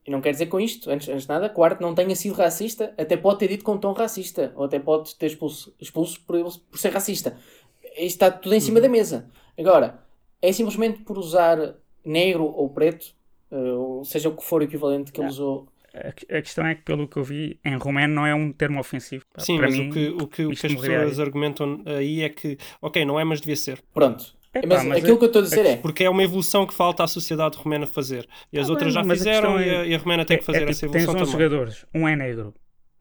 e 0.07 0.11
não 0.11 0.21
quer 0.21 0.31
dizer 0.31 0.45
com 0.45 0.57
isto, 0.57 0.89
antes, 0.89 1.09
antes 1.09 1.23
de 1.23 1.29
nada, 1.29 1.49
que 1.49 1.59
o 1.59 1.63
Arte 1.63 1.81
não 1.81 1.93
tenha 1.93 2.15
sido 2.15 2.33
racista, 2.33 2.93
até 2.97 3.17
pode 3.17 3.39
ter 3.39 3.49
dito 3.49 3.65
com 3.65 3.77
tom 3.77 3.91
racista, 3.91 4.53
ou 4.55 4.63
até 4.63 4.79
pode 4.79 5.13
ter 5.15 5.25
expulso, 5.25 5.75
expulso 5.81 6.21
por, 6.21 6.41
por 6.71 6.79
ser 6.79 6.93
racista. 6.93 7.37
Isto 7.83 8.23
está 8.23 8.31
tudo 8.31 8.55
em 8.55 8.59
cima 8.61 8.79
da 8.79 8.87
mesa. 8.87 9.29
Agora, 9.59 10.01
é 10.41 10.49
simplesmente 10.53 11.01
por 11.01 11.17
usar 11.17 11.75
negro 12.05 12.45
ou 12.45 12.69
preto, 12.69 13.13
eh, 13.51 13.55
ou 13.55 14.05
seja 14.05 14.29
o 14.29 14.35
que 14.37 14.45
for 14.45 14.61
o 14.61 14.63
equivalente 14.63 15.11
que 15.11 15.19
ele 15.19 15.27
usou. 15.27 15.67
A, 15.97 16.37
a 16.37 16.41
questão 16.41 16.65
é 16.65 16.75
que, 16.75 16.81
pelo 16.83 17.07
que 17.07 17.17
eu 17.17 17.23
vi, 17.23 17.59
em 17.65 17.75
romeno 17.77 18.13
não 18.13 18.25
é 18.25 18.33
um 18.35 18.51
termo 18.51 18.79
ofensivo. 18.79 19.25
Pá, 19.33 19.41
Sim, 19.41 19.57
para 19.57 19.67
mas 19.67 19.77
mim, 19.77 19.89
o 19.89 19.93
que, 19.93 20.07
o 20.09 20.27
que, 20.27 20.45
o 20.45 20.49
que 20.51 20.67
as 20.67 20.73
pessoas 20.75 21.19
aí. 21.19 21.25
argumentam 21.25 21.81
aí 21.85 22.21
é 22.21 22.29
que, 22.29 22.57
ok, 22.81 23.03
não 23.05 23.19
é, 23.19 23.23
mas 23.23 23.41
devia 23.41 23.55
ser. 23.55 23.81
Pronto. 23.93 24.35
Epá, 24.53 24.67
mas, 24.67 24.83
mas 24.85 24.97
aquilo 24.99 25.15
é- 25.15 25.17
que 25.17 25.23
eu 25.23 25.27
estou 25.27 25.41
a 25.41 25.43
dizer 25.43 25.65
é, 25.65 25.75
Porque 25.77 26.03
é 26.03 26.09
uma 26.09 26.23
evolução 26.23 26.65
que 26.65 26.73
falta 26.73 27.03
à 27.03 27.07
sociedade 27.07 27.57
romena 27.57 27.85
fazer. 27.85 28.27
E 28.51 28.57
as 28.59 28.67
Tá 28.67 28.73
outras 28.73 28.93
bem, 28.93 28.93
já 28.93 29.01
a 29.01 29.15
fizeram 29.15 29.57
questão 29.57 29.61
e 29.61 29.69
é- 29.69 29.77
a, 29.81 29.85
e 29.85 29.95
a 29.95 29.97
romena 29.97 30.25
tem 30.25 30.37
que 30.37 30.45
fazer 30.45 30.67
é, 30.67 30.69
essa 30.69 30.79
tipo, 30.81 30.91
tens 30.93 31.03
evolução 31.03 31.21
11 31.21 31.31
também. 31.31 31.47
jogadores, 31.49 31.85
um 31.93 32.07
é 32.07 32.15
negro. 32.15 32.53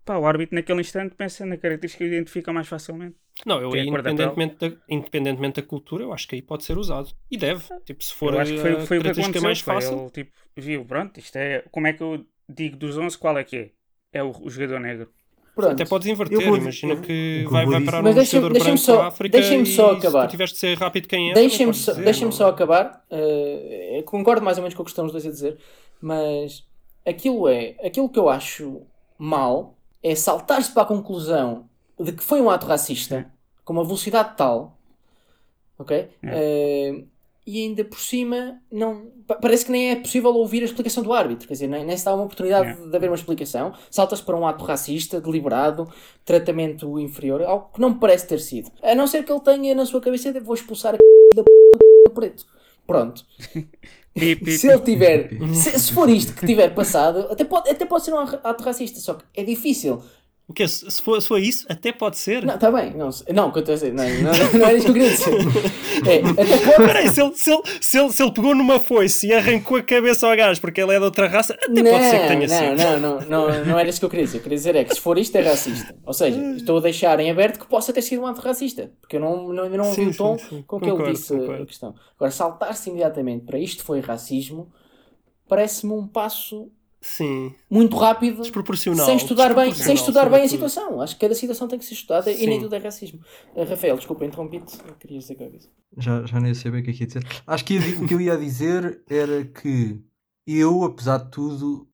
Pá, 0.04 0.16
o 0.18 0.26
árbitro 0.26 0.54
naquele 0.54 0.80
instante 0.80 1.14
pensa 1.16 1.44
na 1.44 1.56
característica 1.56 2.04
que 2.04 2.09
identifica 2.14 2.52
mais 2.52 2.68
facilmente. 2.68 3.16
Não, 3.44 3.61
eu 3.61 3.75
é 3.75 3.80
aí, 3.80 3.80
a 3.80 3.85
independentemente 3.90 4.56
da, 4.56 4.76
independentemente 4.88 5.61
da 5.61 5.66
cultura, 5.66 6.04
eu 6.04 6.12
acho 6.12 6.28
que 6.28 6.37
aí 6.37 6.42
pode 6.42 6.62
ser 6.64 6.78
usado. 6.78 7.11
E 7.30 7.37
deve. 7.37 7.64
Tipo, 7.85 8.04
se 8.04 8.14
for 8.14 8.35
eu 8.35 8.40
acho 8.40 8.52
que 8.52 8.59
foi, 8.61 8.71
a 8.73 8.80
foi 8.87 8.99
o 8.99 9.00
que 9.02 9.04
característica 9.04 9.38
aconteceu. 9.38 9.42
mais 9.42 9.61
foi 9.61 9.75
fácil. 9.75 10.00
Ele 10.02 10.11
tipo, 10.11 10.32
viu, 10.56 10.85
pronto, 10.85 11.18
isto 11.18 11.37
é. 11.37 11.64
Como 11.73 11.87
é 11.88 11.92
que 11.92 12.02
eu 12.02 12.25
digo 12.49 12.76
dos 12.76 12.97
11 12.97 13.17
qual 13.19 13.37
é 13.38 13.45
que 13.45 13.57
é? 13.57 13.71
É 14.12 14.23
o, 14.23 14.31
o 14.31 14.49
jogador 14.50 14.81
negro. 14.81 15.09
pronto. 15.55 15.73
Até 15.73 15.85
podes 15.85 16.07
inverter, 16.09 16.38
vou- 16.47 16.57
imagina 16.57 16.97
que 16.97 17.43
eu 17.45 17.50
vai, 17.50 17.67
vai 17.67 17.85
parar 17.85 18.03
Mas 18.03 18.12
um 18.12 18.17
deixa-me- 18.17 18.43
jogador 18.43 18.53
deixa-me 18.53 18.75
branco 18.76 18.87
só- 18.87 19.03
à 19.03 19.07
África 19.09 19.38
deixa-me 19.38 19.62
e 19.62 19.67
só 19.67 19.93
se 19.93 19.99
acabar. 20.07 20.26
tu 20.26 20.31
tiveres 20.31 20.53
de 20.53 20.59
ser 20.59 20.79
rápido 20.79 21.09
quem 21.09 21.31
é, 21.31 21.35
podes 21.35 21.79
só, 21.81 21.93
dizer, 21.93 22.25
não- 22.25 22.33
só 22.33 22.49
acabar. 22.49 23.05
eh, 23.11 24.03
concordo 24.07 24.45
mais 24.45 24.59
ou 24.59 24.62
menos 24.62 24.75
com 24.75 24.83
o 24.83 24.85
que 24.85 24.91
estão 24.91 25.07
os 25.07 25.12
dois 25.12 25.26
a 25.26 25.31
dizer, 25.31 25.59
mas 26.00 26.65
aquilo 27.05 27.49
é 27.49 27.76
aquilo 27.85 28.09
que 28.09 28.19
eu 28.19 28.29
acho 28.29 28.83
mal 29.19 29.76
é 30.03 30.15
saltar-se 30.15 30.73
para 30.73 30.83
a 30.83 30.87
conclusão 30.87 31.69
de 31.99 32.12
que 32.12 32.23
foi 32.23 32.41
um 32.41 32.50
ato 32.50 32.67
racista 32.67 33.31
com 33.65 33.73
uma 33.73 33.85
velocidade 33.85 34.37
tal, 34.37 34.79
ok? 35.79 36.09
Eh, 36.23 37.05
e 37.47 37.62
ainda 37.62 37.85
por 37.85 38.00
cima 38.00 38.61
não 38.73 39.07
pa- 39.26 39.37
parece 39.37 39.65
que 39.67 39.71
nem 39.73 39.91
é 39.91 39.97
possível 39.97 40.31
ouvir 40.35 40.62
a 40.62 40.65
explicação 40.65 41.03
do 41.03 41.12
árbitro, 41.12 41.47
quer 41.47 41.55
dizer, 41.55 41.69
nem, 41.69 41.85
nem 41.85 41.97
se 41.97 42.05
dá 42.05 42.15
uma 42.15 42.25
oportunidade 42.25 42.71
É. 42.71 42.75
de 42.91 42.97
haver 42.97 43.09
uma 43.09 43.15
explicação. 43.17 43.73
Salta-se 43.91 44.23
para 44.23 44.37
um 44.37 44.47
ato 44.47 44.65
racista, 44.65 45.21
deliberado, 45.21 45.88
tratamento 46.25 46.99
inferior, 46.99 47.41
algo 47.43 47.71
que 47.73 47.81
não 47.81 47.91
me 47.91 47.97
parece 48.00 48.26
ter 48.26 48.41
sido. 48.41 48.71
A 48.83 48.95
não 48.95 49.07
ser 49.07 49.25
que 49.25 49.31
ele 49.31 49.41
tenha 49.41 49.75
na 49.75 49.87
sua 49.87 50.00
cabeça, 50.00 50.33
vou 50.41 50.55
expulsar 50.55 50.95
a 50.95 50.99
da 51.37 51.43
p 51.45 51.50
do 52.09 52.12
preto. 52.15 52.45
Pronto. 52.87 53.25
Se 54.59 54.67
ele 54.69 54.81
tiver, 54.81 55.29
se, 55.55 55.79
se 55.79 55.93
for 55.93 56.09
isto 56.09 56.33
que 56.35 56.47
tiver 56.47 56.75
passado, 56.75 57.26
até 57.31 57.45
pode, 57.45 57.69
até 57.69 57.85
pode 57.85 58.03
ser 58.03 58.15
um 58.15 58.19
ato 58.19 58.65
racista, 58.65 58.99
só 58.99 59.12
que 59.12 59.25
é 59.35 59.45
difícil 59.45 60.03
O 60.49 60.53
quê? 60.53 60.69
Se 60.69 61.03
for, 61.03 61.21
se 61.21 61.26
for 61.26 61.41
isso, 61.41 61.67
até 61.69 61.91
pode 61.91 62.17
ser. 62.19 62.45
Não, 62.45 62.55
está 62.55 62.71
bem. 62.71 62.95
Não, 62.95 63.11
não, 63.35 63.49
o 63.49 63.53
que 63.53 63.59
eu 63.59 63.61
estou 63.61 63.73
a 63.73 63.75
dizer. 63.75 63.93
Não, 63.93 64.05
não, 64.05 64.59
não 64.61 64.67
era 64.67 64.75
isso 64.75 64.85
que 64.85 64.91
eu 64.91 64.95
queria 64.95 65.11
dizer. 65.11 65.37
É, 66.07 66.19
até 66.19 66.59
pode. 66.59 66.76
Peraí, 66.88 67.09
se 67.09 67.23
ele, 67.23 67.35
se, 67.35 67.50
ele, 67.50 67.62
se, 67.81 67.99
ele, 67.99 68.12
se 68.12 68.23
ele 68.23 68.31
pegou 68.31 68.55
numa 68.55 68.79
foice 68.79 69.29
e 69.29 69.33
arrancou 69.33 69.79
a 69.79 69.83
cabeça 69.83 70.29
ao 70.29 70.37
gajo 70.37 70.61
porque 70.61 70.81
ele 70.81 70.95
é 70.95 70.99
de 70.99 71.05
outra 71.05 71.26
raça, 71.26 71.55
até 71.55 71.83
pode 71.83 72.05
ser 72.05 72.21
que 72.21 72.29
tenha 72.29 72.47
não, 72.47 72.76
sido. 72.76 73.00
não, 73.00 73.00
não, 73.00 73.21
não, 73.23 73.65
não 73.65 73.79
era 73.79 73.88
isso 73.88 73.99
que 73.99 74.05
eu 74.05 74.11
queria 74.11 74.26
dizer. 74.26 74.38
Eu 74.38 74.43
queria 74.43 74.59
dizer 74.59 74.76
é 74.76 74.85
que 74.85 74.95
se 74.95 75.00
for 75.00 75.17
isto 75.17 75.35
é 75.37 75.41
racista. 75.41 75.97
Ou 76.05 76.12
seja, 76.12 76.38
estou 76.55 76.76
a 76.76 76.81
deixar 76.83 77.19
em 77.19 77.31
aberto 77.31 77.59
que 77.59 77.67
possa 77.67 77.95
ter 77.95 78.03
sido 78.03 78.23
um 78.23 78.26
ato 78.26 78.43
racista. 78.43 78.93
Porque 79.00 79.17
eu 79.17 79.21
não, 79.21 79.49
não, 79.53 79.69
não 79.71 79.87
ouvi 79.87 80.07
o 80.07 80.15
tom 80.15 80.38
sim, 80.38 80.49
sim. 80.49 80.65
com 80.67 80.79
que 80.79 80.85
ele 80.85 80.93
Concordo, 80.93 81.12
disse 81.15 81.35
concordo. 81.35 81.62
a 81.62 81.67
questão. 81.67 81.95
Agora, 82.17 82.31
saltar-se 82.31 82.91
imediatamente 82.91 83.47
para 83.47 83.59
isto 83.59 83.83
foi 83.83 84.00
racismo 84.00 84.71
parece-me 85.49 85.93
um 85.93 86.07
passo 86.07 86.71
Sim. 87.06 87.54
muito 87.70 87.96
rápido 87.96 88.42
Desproporcional. 88.42 89.06
sem 89.06 89.16
estudar 89.16 89.54
bem, 89.54 89.72
sem 89.72 89.94
Desproporcional, 89.94 89.96
estudar 89.96 90.30
bem 90.30 90.44
a 90.44 90.48
situação. 90.48 91.00
Acho 91.00 91.14
que 91.14 91.20
cada 91.20 91.34
situação 91.34 91.68
tem 91.68 91.78
que 91.78 91.84
ser 91.84 91.94
estudada 91.94 92.30
e 92.30 92.36
Sim. 92.36 92.46
nem 92.46 92.60
tudo 92.60 92.75
é 92.75 92.78
racismo. 92.78 93.20
Uh, 93.54 93.64
Rafael, 93.64 93.96
desculpa, 93.96 94.25
interrompi-te. 94.25 94.76
Querias 94.98 95.25
dizer 95.25 95.36
qualquer 95.36 95.52
coisa. 95.52 95.68
Já, 95.96 96.26
já 96.26 96.40
nem 96.40 96.52
sei 96.52 96.70
bem 96.70 96.80
o 96.80 96.84
que 96.84 96.90
é 96.90 96.92
que 96.92 97.02
ia 97.02 97.06
dizer. 97.06 97.26
Acho 97.46 97.64
que 97.64 97.78
o 97.78 98.08
que 98.08 98.14
eu 98.14 98.20
ia 98.20 98.36
dizer 98.36 99.02
era 99.08 99.44
que 99.44 100.02
eu, 100.46 100.84
apesar 100.84 101.18
de 101.18 101.30
tudo, 101.30 101.88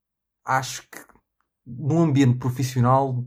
acho 0.44 0.82
que 0.82 0.98
num 1.66 2.00
ambiente 2.00 2.38
profissional 2.38 3.24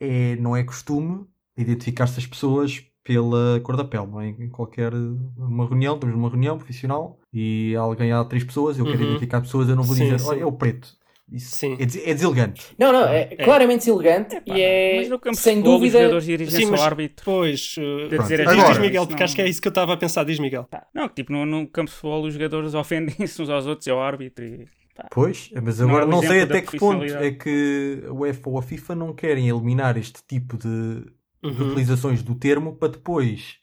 é, 0.00 0.36
não 0.36 0.56
é 0.56 0.62
costume 0.64 1.26
identificar-se 1.56 2.20
as 2.20 2.26
pessoas 2.26 2.84
pela 3.08 3.58
cor 3.62 3.74
da 3.74 3.84
pele, 3.84 4.06
não 4.06 4.20
é? 4.20 4.28
Em 4.28 4.50
qualquer 4.50 4.92
uma 5.38 5.66
reunião, 5.66 5.94
estamos 5.94 6.14
numa 6.14 6.28
reunião 6.28 6.58
profissional 6.58 7.18
e 7.32 7.74
alguém 7.74 8.12
há 8.12 8.22
três 8.22 8.44
pessoas, 8.44 8.78
eu 8.78 8.84
quero 8.84 8.98
Uhum. 8.98 9.04
identificar 9.04 9.40
pessoas, 9.40 9.66
eu 9.70 9.74
não 9.74 9.82
vou 9.82 9.96
Sim, 9.96 10.04
dizer, 10.04 10.20
sim. 10.20 10.28
olha, 10.28 10.40
é 10.42 10.46
o 10.46 10.52
preto. 10.52 10.98
Isso 11.30 11.56
Sim. 11.56 11.76
é, 11.78 11.84
des- 11.86 12.06
é 12.06 12.14
deselegante. 12.14 12.64
Não, 12.78 12.90
não, 12.90 13.04
é, 13.04 13.24
claramente 13.36 13.80
deselegante 13.80 14.40
Pá, 14.40 14.56
e 14.56 14.60
é 14.62 14.96
mas 14.96 15.08
no 15.10 15.18
campo 15.18 15.36
sem 15.36 15.56
futebol, 15.56 15.74
os 15.74 15.80
dúvida. 15.80 15.98
jogadores 15.98 16.24
dirigem-se 16.24 16.64
Sim, 16.64 16.70
mas 16.70 16.80
ao 16.80 16.86
árbitro. 16.86 17.24
Pois. 17.24 17.74
uh, 17.78 18.08
diz, 18.08 18.40
Agora, 18.48 18.80
Miguel, 18.80 19.06
porque 19.06 19.22
acho 19.22 19.34
que 19.36 19.42
é 19.42 19.48
isso 19.48 19.60
que 19.60 19.68
eu 19.68 19.70
estava 19.70 19.92
a 19.92 19.96
pensar. 19.96 20.24
Diz, 20.24 20.38
Miguel. 20.38 20.64
Pá, 20.70 20.86
Não, 20.94 21.08
tipo, 21.08 21.32
no, 21.32 21.44
no 21.44 21.66
campo 21.66 21.90
de 21.90 21.96
futebol 21.96 22.24
os 22.24 22.32
jogadores 22.34 22.74
ofendem-se 22.74 23.42
uns 23.42 23.50
aos 23.50 23.66
outros 23.66 23.86
e 23.86 23.90
ao 23.90 24.00
árbitro. 24.00 24.44
E, 24.44 24.66
Pois, 25.10 25.50
mas 25.62 25.78
Não 25.78 25.86
é 25.90 25.92
agora 25.92 26.06
um 26.06 26.10
não, 26.10 26.20
sei 26.20 26.42
até 26.42 26.60
que 26.60 26.76
ponto 26.76 27.04
é 27.04 27.30
que 27.30 28.02
a 28.08 28.12
UEFA 28.12 28.50
ou 28.50 28.58
a 28.58 28.62
FIFA 28.62 28.94
não 28.96 29.12
querem 29.14 29.48
eliminar 29.48 29.96
este 29.96 30.20
tipo 30.26 30.56
de, 30.56 31.04
de 31.46 31.62
Uhum. 31.62 31.62
utilizações 31.62 32.22
do 32.22 32.34
termo 32.34 32.76
para 32.76 32.92
depois, 32.92 33.58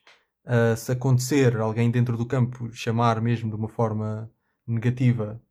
ah, 0.45 0.75
se 0.75 0.91
acontecer 0.91 1.57
alguém 1.57 1.91
dentro 1.91 2.17
do 2.17 2.25
campo 2.25 2.71
chamar 2.73 3.21
mesmo 3.21 3.49
de 3.49 3.55
uma 3.55 3.69
forma 3.69 4.31
negativa, 4.67 5.41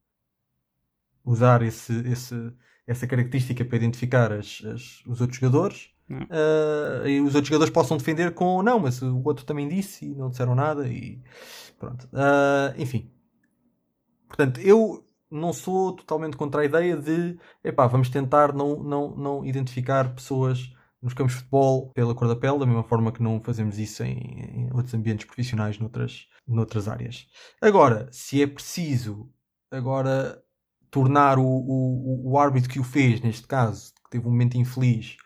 usar 1.25 1.63
esse, 1.63 1.93
esse- 2.09 2.53
essa 2.87 3.07
característica 3.07 3.65
para 3.65 3.77
identificar 3.77 4.33
as- 4.33 4.63
as- 4.65 5.03
os 5.07 5.21
outros 5.21 5.39
jogadores. 5.39 5.91
Ah, 6.31 7.09
e 7.09 7.21
os 7.21 7.35
outros 7.35 7.49
jogadores 7.49 7.73
possam 7.73 7.97
defender 7.97 8.35
com 8.35 8.63
não, 8.63 8.79
mas 8.79 9.01
o 9.03 9.23
outro 9.25 9.45
também 9.47 9.67
disse 9.69 10.05
e 10.07 10.15
não 10.15 10.29
disseram 10.31 10.55
nada 10.55 10.87
e 10.89 11.23
pronto. 11.79 12.09
Ah, 12.13 12.75
enfim, 12.77 13.11
portanto, 14.29 14.61
eu 14.61 15.05
não 15.31 15.53
sou 15.53 15.93
totalmente 15.95 16.37
contra 16.37 16.61
a 16.63 16.65
ideia 16.65 16.97
de 16.97 17.37
epá, 17.63 17.87
vamos 17.87 18.09
tentar 18.09 18.53
não, 18.53 18.83
não, 18.83 19.17
não 19.17 19.45
identificar 19.47 20.15
pessoas 20.15 20.73
nos 21.05 21.15
campos 21.15 21.35
de 21.35 21.39
futebol 21.41 21.91
pela 21.95 22.15
cor 22.15 22.27
da 22.27 22.35
pele, 22.35 22.59
da 22.59 22.67
mesma 22.67 22.83
forma 22.83 23.13
que 23.13 23.23
não 23.23 23.41
fazemos 23.41 23.79
isso 23.79 24.03
em, 24.03 24.17
em 24.17 24.69
outros 24.73 24.95
ambientes 24.95 25.27
profissionais 25.27 25.79
noutras, 25.79 26.27
noutras 26.49 26.89
áreas. 26.89 27.27
Agora, 27.61 28.09
se 28.11 28.43
é 28.43 28.47
preciso 28.47 29.29
agora 29.71 30.43
tornar 30.91 31.39
o, 31.39 31.45
o, 31.45 32.31
o 32.33 32.39
árbitro 32.39 32.71
que 32.71 32.81
o 32.81 32.85
fez, 32.85 33.21
neste 33.21 33.47
caso, 33.47 33.93
que 34.05 34.11
teve 34.11 34.27
um 34.27 34.31
momento 34.31 34.57
infeliz, 34.57 35.17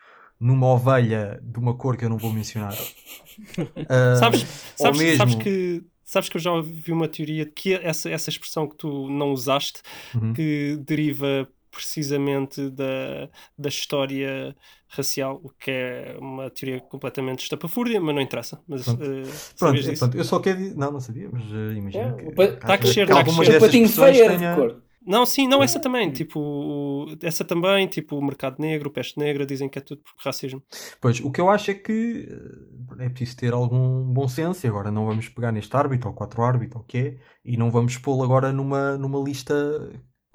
numa 0.40 0.66
ovelha 0.66 1.40
de 1.42 1.58
uma 1.58 1.74
cor 1.74 1.96
que 1.96 2.04
eu 2.04 2.08
não 2.10 2.18
vou 2.18 2.32
mencionar. 2.32 2.74
ah, 3.88 4.16
Sabes, 4.16 4.46
sabes, 4.76 4.98
mesmo- 5.00 5.16
sabes 5.16 5.34
que. 5.36 5.84
Sabes 6.04 6.30
que 6.30 6.38
eu 6.38 6.40
já 6.40 6.50
ouvi 6.52 6.90
uma 6.90 7.06
teoria 7.06 7.44
de 7.44 7.50
que 7.52 7.74
essa, 7.74 8.08
essa 8.08 8.30
expressão 8.30 8.66
que 8.66 8.76
tu 8.76 9.10
não 9.10 9.30
usaste, 9.30 9.82
Uhum. 10.14 10.32
que 10.32 10.78
deriva 10.86 11.46
precisamente 11.70 12.70
da, 12.70 13.28
da 13.56 13.68
história 13.68 14.56
racial, 14.88 15.40
o 15.42 15.50
que 15.50 15.70
é 15.70 16.16
uma 16.18 16.50
teoria 16.50 16.80
completamente 16.80 17.42
estapafúrdia, 17.42 18.00
mas 18.00 18.14
não 18.14 18.22
interessa. 18.22 18.62
Mas, 18.66 18.86
Pronto. 18.86 19.00
eh, 19.00 19.40
Pronto, 19.58 19.86
é, 19.86 19.92
pronto, 19.96 20.16
eu 20.16 20.24
só 20.24 20.40
quero 20.40 20.58
dizer. 20.58 20.76
Não, 20.76 20.90
não 20.92 21.00
sabia, 21.00 21.28
mas 21.32 21.42
eh, 21.52 21.74
imagino 21.74 22.08
É, 22.10 22.14
que. 22.14 22.26
o 22.28 22.32
pa- 22.32 22.48
que 22.48 22.64
tá 22.64 22.74
a 22.74 22.78
crescer, 22.78 23.06
tá 23.06 23.14
a 23.14 23.16
algumas 23.16 23.46
crescer. 23.46 23.56
O 23.56 23.60
patinho 23.60 23.88
feio 23.88 24.22
era 24.24 24.36
de 24.36 24.40
tenha- 24.40 24.54
cor. 24.54 24.82
Não, 25.06 25.24
sim, 25.24 25.48
não, 25.48 25.62
essa 25.62 25.80
também, 25.80 26.10
tipo, 26.10 27.06
essa 27.22 27.44
também, 27.44 27.86
tipo, 27.88 28.16
o 28.16 28.22
mercado 28.24 28.56
negro, 28.60 28.90
peste 28.90 29.18
negra, 29.18 29.46
dizem 29.46 29.68
que 29.68 29.78
é 29.78 29.82
tudo 29.82 30.02
por 30.02 30.12
racismo. 30.22 30.62
Pois, 31.00 31.20
o 31.20 31.30
que 31.30 31.40
eu 31.40 31.48
acho 31.50 31.70
é 31.70 31.74
que 31.74 32.28
eh, 33.00 33.04
é 33.04 33.08
preciso 33.08 33.36
ter 33.38 33.52
algum 33.52 34.02
bom 34.12 34.28
senso 34.28 34.66
e 34.66 34.68
agora 34.68 34.90
não 34.90 35.06
vamos 35.06 35.28
pegar 35.28 35.52
neste 35.52 35.74
árbitro 35.76 36.08
ou 36.10 36.14
quatro 36.14 36.42
árbitros 36.42 36.76
ou 36.76 36.82
o 36.82 36.84
que 36.84 36.98
é 36.98 37.18
e 37.44 37.56
não 37.56 37.70
vamos 37.70 37.96
pô-lo 37.98 38.22
agora 38.24 38.52
numa, 38.52 38.96
numa 38.98 39.18
lista 39.22 39.54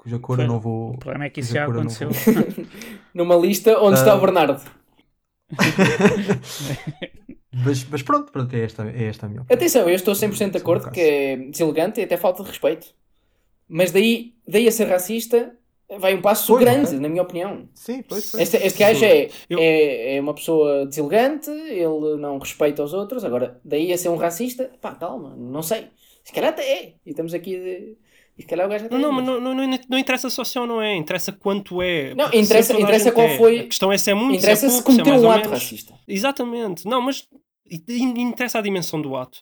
cuja 0.04 0.18
cor 0.20 0.38
eu 0.38 0.46
não 0.46 0.60
vou. 0.60 0.90
o 0.92 0.98
problema 0.98 1.24
é 1.24 1.30
que 1.30 1.40
isso 1.40 1.52
já 1.52 1.64
aconteceu. 1.64 2.10
vou- 2.10 2.66
Numa 3.12 3.34
lista 3.36 3.76
onde 3.80 3.96
Ah. 3.96 4.00
está 4.00 4.14
o 4.14 4.20
Bernardo. 4.20 4.62
mas, 7.64 7.84
mas 7.88 8.02
pronto, 8.02 8.32
pronto, 8.32 8.54
é 8.54 8.60
esta, 8.64 8.84
é 8.88 9.04
esta 9.04 9.26
a 9.26 9.28
minha 9.28 9.42
opinião. 9.42 9.56
Atenção, 9.56 9.88
eu 9.88 9.94
estou 9.94 10.14
100% 10.14 10.50
de 10.52 10.58
acordo 10.58 10.90
que 10.90 11.00
é 11.00 11.36
deselegante 11.36 12.00
e 12.00 12.04
até 12.04 12.16
falta 12.16 12.42
de 12.42 12.48
respeito. 12.48 12.88
Mas 13.68 13.90
daí, 13.90 14.34
daí 14.46 14.68
a 14.68 14.72
ser 14.72 14.84
racista 14.86 15.54
vai 15.98 16.14
um 16.14 16.20
passo 16.20 16.52
Pois, 16.52 16.64
grande, 16.64 16.88
ok. 16.88 16.98
na 17.00 17.08
minha 17.08 17.22
opinião. 17.22 17.68
Sim, 17.74 18.02
pois, 18.02 18.30
pois. 18.30 18.42
Este, 18.42 18.56
este 18.66 18.78
gajo 18.78 19.04
é, 19.04 19.28
Eu- 19.48 19.58
é, 19.58 20.16
é 20.16 20.20
uma 20.20 20.34
pessoa 20.34 20.86
deselegante, 20.86 21.50
ele 21.50 22.16
não 22.18 22.38
respeita 22.38 22.82
os 22.82 22.92
outros. 22.92 23.24
Agora, 23.24 23.60
daí 23.64 23.92
a 23.92 23.98
ser 23.98 24.08
um 24.08 24.16
racista, 24.16 24.70
pá, 24.80 24.94
calma, 24.94 25.34
não 25.36 25.62
sei. 25.62 25.86
Se 26.24 26.32
calhar 26.32 26.50
até 26.50 26.62
é. 26.62 26.94
E 27.06 27.10
estamos 27.10 27.32
aqui 27.34 27.58
de... 27.58 27.96
E 28.36 28.42
se 28.42 28.48
calhar 28.48 28.66
o 28.66 28.70
gajo 28.70 28.86
até 28.86 28.94
Não, 28.98 29.00
não, 29.02 29.08
é. 29.10 29.12
mas 29.12 29.24
não, 29.26 29.40
não, 29.40 29.54
não, 29.54 29.78
não 29.88 29.98
interessa 29.98 30.28
só 30.28 30.42
se 30.42 30.58
é 30.58 30.60
ou 30.60 30.66
não 30.66 30.82
é, 30.82 30.94
interessa 30.96 31.30
quanto 31.32 31.80
é. 31.80 32.14
Não, 32.14 32.26
interessa- 32.32 32.72
interessa 32.80 33.12
qual 33.12 33.26
é. 33.26 33.36
foi- 33.36 33.60
A 33.60 33.64
questão 33.64 33.92
é 33.92 33.98
se 33.98 34.10
é 34.10 34.14
muito, 34.14 34.38
Interessa 34.38 34.68
se 34.68 34.76
é 34.78 34.82
pouco, 34.82 34.92
se 34.92 35.00
é 35.00 35.04
cometeu 35.04 35.12
mais 35.12 35.24
um 35.24 35.30
ato 35.30 35.48
menos. 35.48 35.62
racista. 35.62 35.94
Exatamente. 36.08 36.84
Não, 36.86 37.00
mas 37.00 37.28
interessa 37.96 38.58
a 38.58 38.62
dimensão 38.62 39.00
do 39.00 39.16
ato. 39.16 39.38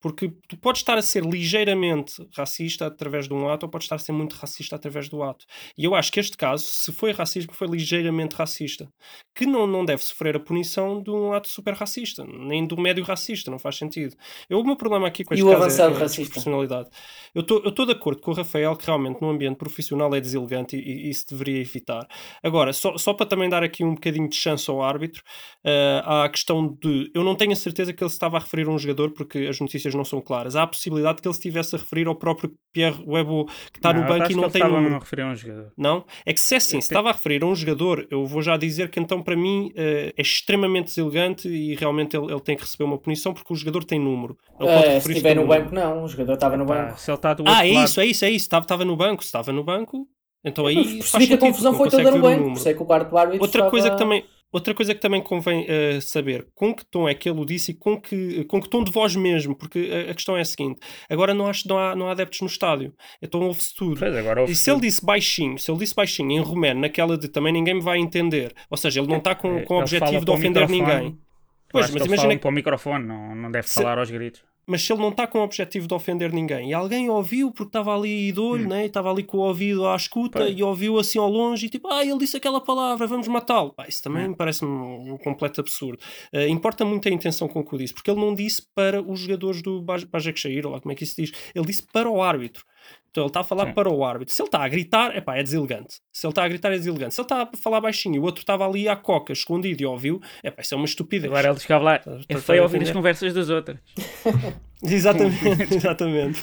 Porque 0.00 0.32
tu 0.48 0.56
podes 0.58 0.82
estar 0.82 0.98
a 0.98 1.02
ser 1.02 1.24
ligeiramente 1.24 2.26
racista 2.36 2.86
através 2.86 3.26
de 3.26 3.34
um 3.34 3.48
ato 3.48 3.64
ou 3.64 3.68
podes 3.68 3.86
estar 3.86 3.96
a 3.96 3.98
ser 3.98 4.12
muito 4.12 4.34
racista 4.34 4.76
através 4.76 5.08
do 5.08 5.22
ato. 5.22 5.44
E 5.76 5.84
eu 5.84 5.94
acho 5.94 6.12
que 6.12 6.20
este 6.20 6.36
caso, 6.36 6.64
se 6.64 6.92
foi 6.92 7.12
racismo, 7.12 7.52
foi 7.52 7.66
ligeiramente 7.68 8.36
racista. 8.36 8.88
Que 9.34 9.46
não, 9.46 9.66
não 9.66 9.84
deve 9.84 10.02
sofrer 10.02 10.36
a 10.36 10.40
punição 10.40 11.02
de 11.02 11.10
um 11.10 11.32
ato 11.32 11.48
super 11.48 11.74
racista, 11.74 12.24
nem 12.24 12.66
do 12.66 12.76
médio 12.76 13.04
racista, 13.04 13.50
não 13.50 13.58
faz 13.58 13.76
sentido. 13.76 14.14
Eu, 14.48 14.60
o 14.60 14.64
meu 14.64 14.76
problema 14.76 15.08
aqui 15.08 15.24
com 15.24 15.34
E 15.34 15.38
este 15.38 15.44
o 15.44 15.50
caso 15.50 15.62
avançado 15.62 15.94
é, 15.94 16.00
é 16.00 16.02
a 16.02 16.06
desproporcionalidade. 16.06 16.88
Eu 17.34 17.40
estou 17.40 17.86
de 17.86 17.92
acordo 17.92 18.20
com 18.20 18.30
o 18.30 18.34
Rafael 18.34 18.76
que 18.76 18.86
realmente 18.86 19.20
no 19.20 19.30
ambiente 19.30 19.56
profissional 19.56 20.14
é 20.14 20.20
deselegante 20.20 20.76
e, 20.76 21.06
e 21.06 21.10
isso 21.10 21.26
deveria 21.28 21.60
evitar. 21.60 22.06
Agora, 22.42 22.72
só, 22.72 22.96
só 22.96 23.12
para 23.12 23.26
também 23.26 23.48
dar 23.48 23.62
aqui 23.62 23.84
um 23.84 23.94
bocadinho 23.94 24.28
de 24.28 24.36
chance 24.36 24.70
ao 24.70 24.82
árbitro, 24.82 25.22
eh, 25.64 26.02
há 26.04 26.24
a 26.24 26.28
questão 26.28 26.76
de. 26.80 27.10
Eu 27.14 27.24
não 27.24 27.34
tenho 27.34 27.52
a 27.52 27.56
certeza 27.56 27.92
que 27.92 28.02
ele 28.02 28.10
se 28.10 28.16
estava 28.16 28.36
a 28.36 28.40
referir 28.40 28.66
a 28.66 28.70
um 28.70 28.78
jogador 28.78 29.10
porque 29.10 29.38
as 29.38 29.60
notícias 29.60 29.94
não 29.96 30.04
são 30.04 30.20
claras. 30.20 30.54
Há 30.56 30.62
a 30.62 30.66
possibilidade 30.66 31.20
que 31.20 31.26
ele 31.28 31.34
se 31.34 31.40
estivesse 31.40 31.74
a 31.74 31.78
referir 31.78 32.06
ao 32.06 32.14
próprio 32.14 32.52
Pierre 32.72 33.02
Webo 33.06 33.46
que 33.72 33.78
está 33.78 33.92
Não, 33.92 34.02
no 34.02 34.08
banco 34.08 34.24
e 34.24 34.28
que 34.28 34.34
não 34.34 34.42
ele 34.44 34.52
tem 34.52 34.60
estava 34.62 34.76
número. 34.76 34.94
a 34.96 34.98
referir 34.98 35.22
a 35.22 35.26
um 35.28 35.34
jogador. 35.34 35.72
Não? 35.76 36.04
É 36.24 36.32
que 36.32 36.40
se 36.40 36.54
é 36.54 36.56
assim, 36.58 36.80
se 36.80 36.86
estava 36.88 37.08
a 37.08 37.12
referir 37.12 37.42
a 37.42 37.46
um 37.46 37.54
jogador, 37.54 38.06
eu 38.10 38.24
vou 38.26 38.42
já 38.42 38.56
dizer 38.56 38.90
que 38.90 39.00
então 39.00 39.22
para 39.22 39.34
mim 39.36 39.72
eh, 39.74 40.12
é 40.16 40.22
extremamente 40.22 40.86
deselegante 40.86 41.48
e 41.48 41.74
realmente 41.74 42.16
ele, 42.16 42.30
ele 42.32 42.40
tem 42.40 42.54
que 42.56 42.62
receber 42.62 42.84
uma 42.84 42.98
punição 42.98 43.32
porque 43.32 43.52
o 43.52 43.56
jogador 43.56 43.84
tem 43.84 43.98
número. 43.98 44.36
Ele 44.60 44.68
pode 44.70 44.86
Ah, 44.88 45.00
se 45.00 45.08
estiver 45.10 45.34
no 45.34 45.42
número. 45.42 45.62
banco, 45.62 45.74
não. 45.74 46.04
O 46.04 46.08
jogador 46.08 46.34
estava 46.34 46.56
no 46.56 46.64
banco. 46.66 46.98
se 47.00 47.10
ele 47.10 47.16
está 47.16 47.34
do 47.34 47.40
outro 47.40 47.54
Ah, 47.54 47.66
é 47.66 47.72
lado, 47.72 47.84
isso, 47.86 48.00
é 48.00 48.06
isso, 48.06 48.24
é 48.24 48.30
isso. 48.30 48.44
Estava, 48.44 48.64
estava 48.64 48.84
no 48.84 48.96
banco. 48.96 49.22
Se 49.22 49.28
estava 49.28 49.52
no 49.52 49.64
banco, 49.64 50.06
então 50.44 50.66
aí. 50.66 50.98
Percebi 50.98 51.26
que 51.28 51.34
a 51.34 51.38
confusão 51.38 51.72
foi 51.74 51.86
não 51.86 51.90
toda 51.90 52.10
no 52.10 52.20
banco. 52.22 52.52
isso 52.52 52.68
é 52.68 52.74
que 52.74 52.82
o 52.82 52.86
quarto 52.86 53.16
árbitro 53.16 53.42
Outra 53.42 53.58
estava... 53.60 53.70
coisa 53.70 53.90
que 53.90 53.96
também. 53.98 54.24
Outra 54.52 54.72
coisa 54.74 54.94
que 54.94 55.00
também 55.00 55.20
convém 55.20 55.66
eh, 55.68 56.00
saber, 56.00 56.46
com 56.54 56.72
que 56.74 56.84
tom 56.86 57.08
é 57.08 57.14
que 57.14 57.28
ele 57.28 57.40
o 57.40 57.44
disse 57.44 57.72
e 57.72 57.74
com 57.74 58.00
que, 58.00 58.44
com 58.44 58.60
que 58.60 58.68
tom 58.70 58.82
de 58.84 58.90
voz 58.92 59.14
mesmo, 59.16 59.54
porque 59.56 59.90
a, 60.08 60.10
a 60.12 60.14
questão 60.14 60.36
é 60.36 60.40
a 60.40 60.44
seguinte: 60.44 60.78
agora 61.10 61.34
não, 61.34 61.46
acho, 61.48 61.68
não, 61.68 61.78
há, 61.78 61.94
não 61.96 62.08
há 62.08 62.12
adeptos 62.12 62.40
no 62.40 62.46
estádio, 62.46 62.94
então 63.20 63.40
ouve-se 63.42 63.74
tudo. 63.74 63.98
Houve 64.40 64.52
E 64.52 64.54
se 64.54 64.70
ele 64.70 64.76
tudo. 64.76 64.86
disse 64.86 65.04
baixinho, 65.04 65.58
se 65.58 65.70
ele 65.70 65.78
disse 65.80 65.94
baixinho 65.94 66.30
em 66.30 66.40
romeno, 66.40 66.80
naquela 66.80 67.18
de 67.18 67.28
também 67.28 67.52
ninguém 67.52 67.74
me 67.74 67.82
vai 67.82 67.98
entender, 67.98 68.54
ou 68.70 68.76
seja, 68.76 69.00
ele 69.00 69.08
não 69.08 69.18
está 69.18 69.34
com, 69.34 69.58
É, 69.58 69.62
com 69.62 69.74
o 69.74 69.76
ele 69.78 69.82
objetivo 69.82 70.24
de 70.24 70.30
ofender 70.30 70.68
ninguém. 70.68 71.18
Pois, 71.68 71.86
que 71.86 71.92
mas 71.92 72.02
ele 72.02 72.08
imagina 72.08 72.28
fala 72.28 72.38
para 72.38 72.48
o 72.48 72.52
microfone, 72.52 73.04
não, 73.04 73.34
não 73.34 73.50
deve 73.50 73.66
Se- 73.68 73.74
falar 73.74 73.98
aos 73.98 74.10
gritos. 74.10 74.42
Mas 74.66 74.82
se 74.82 74.92
ele 74.92 75.00
não 75.00 75.10
está 75.10 75.26
com 75.26 75.38
o 75.38 75.42
objetivo 75.42 75.86
de 75.86 75.94
ofender 75.94 76.32
ninguém 76.32 76.70
e 76.70 76.74
alguém 76.74 77.08
ouviu 77.08 77.50
porque 77.52 77.68
estava 77.68 77.94
ali 77.96 78.32
de 78.32 78.40
olho, 78.40 78.68
né? 78.68 78.86
estava 78.86 79.10
ali 79.10 79.22
com 79.22 79.38
o 79.38 79.40
ouvido 79.40 79.86
à 79.86 79.94
escuta 79.96 80.40
Pois. 80.40 80.58
e 80.58 80.62
ouviu 80.62 80.98
assim 80.98 81.18
ao 81.18 81.30
longe 81.30 81.66
e 81.66 81.68
tipo, 81.68 81.88
ah, 81.88 82.04
ele 82.04 82.18
disse 82.18 82.36
aquela 82.36 82.60
palavra, 82.60 83.06
vamos 83.06 83.28
matá-lo. 83.28 83.74
Isso 83.88 84.02
também 84.02 84.24
É. 84.24 84.28
me 84.28 84.34
parece 84.36 84.64
um, 84.64 85.16
completo 85.18 85.60
absurdo. 85.60 85.98
Eh, 86.32 86.48
importa 86.48 86.84
muito 86.84 87.08
a 87.08 87.12
intenção 87.12 87.46
com 87.48 87.64
que 87.64 87.74
o 87.74 87.78
disse, 87.78 87.94
porque 87.94 88.10
ele 88.10 88.20
não 88.20 88.34
disse 88.34 88.62
para 88.74 89.00
os 89.00 89.20
jogadores 89.20 89.62
do 89.62 89.80
Baj- 89.82 90.04
Başakşehir, 90.06 90.66
ou 90.66 90.72
lá 90.72 90.80
como 90.80 90.92
é 90.92 90.94
que 90.94 91.04
isso 91.04 91.14
se 91.14 91.22
diz, 91.24 91.32
ele 91.54 91.64
disse 91.66 91.82
para 91.92 92.10
o 92.10 92.20
árbitro. 92.22 92.64
Então 93.16 93.24
ele 93.24 93.30
está 93.30 93.40
a 93.40 93.44
falar 93.44 93.68
Sim. 93.68 93.72
para 93.72 93.90
o 93.90 94.04
árbitro. 94.04 94.34
Se 94.34 94.42
ele 94.42 94.48
está 94.48 94.62
a 94.62 94.68
gritar, 94.68 95.16
epá, 95.16 95.36
é 95.36 95.42
deselegante. 95.42 95.94
Se 96.12 96.26
ele 96.26 96.32
está 96.32 96.44
a 96.44 96.48
gritar, 96.48 96.70
é 96.70 96.76
deselegante. 96.76 97.14
Se 97.14 97.20
ele 97.22 97.24
está 97.24 97.42
a 97.42 97.56
falar 97.56 97.80
baixinho 97.80 98.16
e 98.16 98.18
o 98.18 98.22
outro 98.22 98.42
estava 98.42 98.66
ali 98.68 98.86
à 98.90 98.94
coca, 98.94 99.32
escondido 99.32 99.82
e 99.82 99.86
ouviu, 99.86 100.20
epá, 100.44 100.60
isso 100.60 100.74
é 100.74 100.76
uma 100.76 100.84
estupidez. 100.84 101.24
Agora 101.24 101.48
ele 101.48 101.58
chegava 101.58 101.82
lá. 101.82 102.00
É 102.28 102.36
feio 102.36 102.60
a 102.60 102.64
ouvir 102.64 102.82
as 102.82 102.90
conversas 102.90 103.32
dos 103.32 103.48
outros. 103.48 103.78
Exatamente, 104.94 105.74
exatamente. 105.74 106.42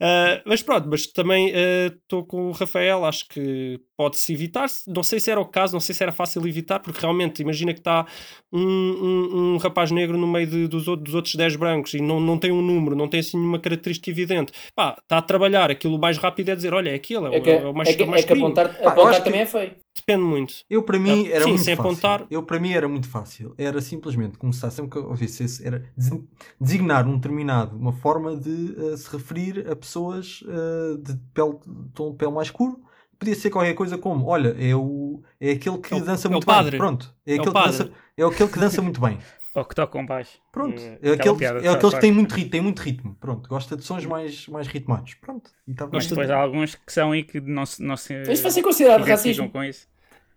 Ah, 0.00 0.40
mas 0.46 0.62
pronto, 0.62 0.88
mas 0.88 1.06
também 1.06 1.52
estou 1.54 2.24
com 2.24 2.48
o 2.48 2.52
Rafael, 2.52 3.04
acho 3.04 3.26
que 3.28 3.80
pode-se 3.96 4.32
evitar. 4.32 4.66
Não 4.86 5.02
sei 5.02 5.18
se 5.18 5.30
era 5.30 5.40
o 5.40 5.44
caso, 5.44 5.72
não 5.72 5.80
sei 5.80 5.94
se 5.94 6.02
era 6.02 6.12
fácil 6.12 6.46
evitar, 6.46 6.78
porque 6.78 7.00
realmente 7.00 7.42
imagina 7.42 7.72
que 7.72 7.80
está 7.80 8.06
um, 8.52 8.60
um, 8.62 9.54
um 9.54 9.56
rapaz 9.56 9.90
negro 9.90 10.16
no 10.16 10.26
meio 10.26 10.46
de- 10.46 10.68
dos, 10.68 10.86
outros, 10.86 11.04
dos 11.06 11.14
outros 11.14 11.34
10 11.34 11.56
brancos 11.56 11.94
e 11.94 12.00
não, 12.00 12.20
não 12.20 12.38
tem 12.38 12.52
um 12.52 12.62
número, 12.62 12.94
não 12.94 13.08
tem 13.08 13.20
assim 13.20 13.36
nenhuma 13.36 13.58
característica 13.58 14.10
evidente. 14.10 14.52
Pá, 14.74 14.96
está 15.02 15.18
a 15.18 15.22
trabalhar, 15.22 15.70
aquilo 15.70 15.98
mais 15.98 16.16
rápido 16.18 16.50
é 16.50 16.54
dizer: 16.56 16.72
olha, 16.72 16.90
é 16.90 16.94
aquele, 16.94 17.26
é, 17.26 17.30
o- 17.30 17.34
É 17.34 17.40
que, 17.40 17.50
é 17.50 17.66
o 17.66 17.74
mais, 17.74 17.88
é 17.88 17.94
que, 17.94 18.02
é 18.02 18.04
o 18.04 18.08
mais 18.08 18.22
é 18.22 18.26
que 18.26 18.32
apontar, 18.34 18.66
apontar 18.84 19.16
que- 19.16 19.22
também 19.22 19.40
é 19.40 19.46
feio. 19.46 19.72
Depende 19.98 20.22
muito. 20.24 20.54
Eu 20.70 20.82
para 20.82 20.98
mim 20.98 21.26
Ah, 21.26 21.30
era 21.34 21.44
sim, 21.44 21.50
muito 21.50 21.64
sem 21.64 21.76
fácil. 21.76 21.90
apontar. 21.90 22.26
Eu 22.30 22.42
para 22.42 22.58
mim 22.60 22.72
era 22.72 22.88
muito 22.88 23.08
fácil. 23.08 23.54
Era 23.58 23.80
simplesmente 23.80 24.38
começar 24.38 24.70
sempre 24.70 24.90
que 24.92 24.98
eu 24.98 25.08
ouvisse 25.08 25.44
esse, 25.44 25.66
era 25.66 25.84
desi- 25.96 26.24
designar 26.60 27.06
um 27.06 27.16
determinado, 27.16 27.76
uma 27.76 27.92
forma 27.92 28.36
de 28.36 28.74
eh, 28.92 28.96
se 28.96 29.10
referir 29.10 29.66
a 29.70 29.76
pessoas 29.76 30.42
eh, 30.48 30.96
de 31.02 31.16
pele, 31.34 31.58
tom 31.94 32.10
de 32.12 32.16
pele 32.16 32.32
mais 32.32 32.48
escuro. 32.48 32.80
Podia 33.18 33.34
ser 33.34 33.50
qualquer 33.50 33.74
coisa 33.74 33.98
como, 33.98 34.26
olha, 34.26 34.54
é, 34.58 34.76
o, 34.76 35.20
é 35.40 35.50
aquele 35.50 35.78
que 35.78 35.92
É 35.92 35.96
o- 35.96 36.04
dança 36.04 36.26
é 36.26 36.30
o 36.30 36.32
muito 36.32 36.46
padre. 36.46 36.70
bem. 36.72 36.78
Pronto. 36.78 37.12
É, 37.26 37.32
É 37.32 37.34
aquele 37.34 37.52
que 37.52 37.62
dança, 37.64 37.90
é 38.16 38.22
aquele 38.24 38.48
que 38.50 38.58
dança 38.60 38.80
muito 38.82 39.00
bem. 39.00 39.18
Ou 39.58 39.64
que 39.64 39.74
tocam 39.74 40.06
baixo. 40.06 40.38
Pronto. 40.52 40.80
E, 40.80 40.84
É, 40.84 40.94
aquela 40.94 41.14
aquele, 41.14 41.36
piada 41.36 41.58
é 41.60 41.68
aqueles 41.68 41.94
que 41.94 42.00
têm 42.00 42.12
muito 42.12 42.32
ritmo, 42.34 42.50
têm 42.50 42.60
muito 42.60 42.78
ritmo. 42.80 43.14
Pronto. 43.20 43.48
Gosta 43.48 43.76
de 43.76 43.84
sons 43.84 44.04
mais, 44.06 44.46
mais 44.48 44.66
ritmados. 44.68 45.14
Pronto. 45.14 45.50
E 45.66 45.74
tá. 45.74 45.88
Mas 45.92 46.06
depois 46.06 46.30
há 46.30 46.36
alguns 46.36 46.74
que 46.74 46.92
são 46.92 47.12
aí 47.12 47.24
que 47.24 47.40
não 47.40 47.66
se, 47.66 47.82
não 47.82 47.96
se 47.96 48.22
Isso 48.22 48.42
vai 48.42 48.52
ser 48.52 48.62
considerado 48.62 49.04
racismo. 49.04 49.50
com 49.50 49.62
isso. 49.64 49.88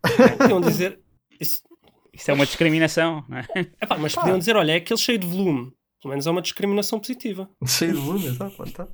Podiam 0.38 0.60
dizer. 0.62 1.00
Isso, 1.40 1.64
Isso 2.12 2.32
é 2.32 2.34
uma 2.34 2.46
discriminação, 2.46 3.24
não 3.30 3.38
é? 3.38 3.46
epá, 3.82 3.98
mas 3.98 4.16
podiam 4.16 4.38
dizer: 4.40 4.56
olha, 4.56 4.72
é 4.74 4.76
aquele 4.78 5.00
cheio 5.00 5.18
de 5.20 5.28
volume. 5.28 5.72
Pelo 6.02 6.10
menos 6.12 6.26
é 6.26 6.32
uma 6.32 6.42
discriminação 6.42 7.00
positiva. 7.00 7.48
Cheio 7.68 7.94
de 7.94 8.00
volume, 8.00 8.26
exato, 8.26 8.56
lá 8.58 8.66
está. 8.68 8.88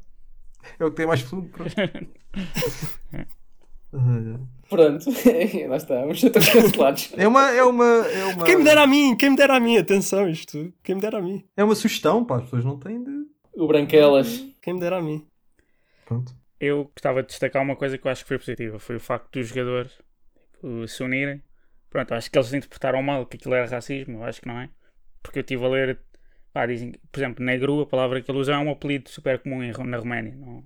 É 0.77 0.83
o 0.83 0.89
que 0.89 0.97
tem 0.97 1.07
mais 1.07 1.21
volume. 1.21 1.47
Pronto. 1.49 1.73
Eh, 3.93 4.39
Pronto, 4.69 5.05
lá 5.69 5.77
está, 5.77 6.01
vamos 6.01 6.19
ser 6.19 6.29
todos 6.29 6.49
cancelados. 6.49 7.13
É 7.15 7.27
uma, 7.27 7.49
é 7.51 7.63
uma, 7.63 7.85
é 7.85 8.25
uma, 8.25 8.45
Quem 8.45 8.57
me 8.57 8.63
dera 8.65 8.83
a 8.83 8.87
mim, 8.87 9.15
quem 9.15 9.29
me 9.29 9.37
dera 9.37 9.55
a 9.55 9.59
mim, 9.59 9.77
atenção, 9.77 10.29
isto. 10.29 10.73
Quem 10.83 10.95
me 10.95 11.01
dera 11.01 11.19
a 11.19 11.21
mim, 11.21 11.43
é 11.55 11.63
uma 11.63 11.75
sugestão, 11.75 12.25
pá, 12.25 12.37
as 12.37 12.43
pessoas 12.43 12.65
não 12.65 12.77
têm 12.77 13.01
de. 13.01 13.27
O 13.55 13.65
Branquelas. 13.65 14.45
quem 14.61 14.73
me 14.73 14.79
dera 14.79 14.97
a 14.97 15.01
mim. 15.01 15.25
Pronto. 16.05 16.35
Eu 16.59 16.85
gostava 16.93 17.21
de 17.21 17.29
destacar 17.29 17.61
uma 17.61 17.75
coisa 17.75 17.97
que 17.97 18.07
eu 18.07 18.11
acho 18.11 18.23
que 18.23 18.27
foi 18.27 18.37
positiva. 18.37 18.79
Foi 18.79 18.95
o 18.95 18.99
facto 18.99 19.31
dos 19.31 19.47
jogadores 19.47 19.91
tipo, 20.53 20.87
se 20.87 21.03
unirem. 21.03 21.41
Pronto, 21.89 22.13
acho 22.13 22.29
que 22.29 22.37
eles 22.37 22.53
interpretaram 22.53 23.01
mal 23.01 23.25
que 23.25 23.37
aquilo 23.37 23.53
era 23.53 23.67
racismo. 23.67 24.19
Eu 24.19 24.23
acho 24.23 24.41
que 24.41 24.47
não 24.47 24.59
é. 24.59 24.69
Porque 25.21 25.39
eu 25.39 25.41
estive 25.41 25.65
a 25.65 25.69
ler... 25.69 25.99
Pá, 26.53 26.65
dizem, 26.65 26.91
que, 26.91 26.99
por 27.11 27.19
exemplo, 27.19 27.45
negro, 27.45 27.81
a 27.81 27.85
palavra 27.85 28.21
que 28.21 28.29
ele 28.29 28.39
usa 28.39 28.53
é 28.53 28.57
um 28.57 28.71
apelido 28.71 29.09
super 29.09 29.39
comum 29.39 29.59
na 29.85 29.97
Roménia. 29.97 30.35
Não, 30.35 30.63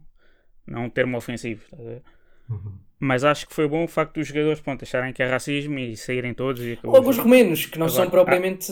não 0.66 0.84
é 0.84 0.86
um 0.86 0.90
termo 0.90 1.18
ofensivo. 1.18 1.64
estás 1.66 1.82
a 1.82 1.90
ver? 1.90 2.04
Uhum. 2.52 2.72
Mas 3.04 3.24
acho 3.24 3.48
que 3.48 3.56
foi 3.56 3.68
bom 3.68 3.84
o 3.84 3.88
facto 3.88 4.16
dos 4.20 4.28
jogadores 4.28 4.60
pronto, 4.60 4.84
acharem 4.84 5.12
que 5.12 5.24
é 5.24 5.28
racismo 5.28 5.80
e 5.80 5.98
saírem 5.98 6.34
todos. 6.36 6.62
E 6.64 6.74
acabou 6.74 6.92
o 6.92 6.98
Logo 6.98 7.10
os 7.10 7.16
jogo. 7.16 7.28
romenos, 7.28 7.66
que 7.66 7.80
não 7.80 7.88
Agora, 7.88 8.02
são 8.04 8.10
propriamente. 8.12 8.66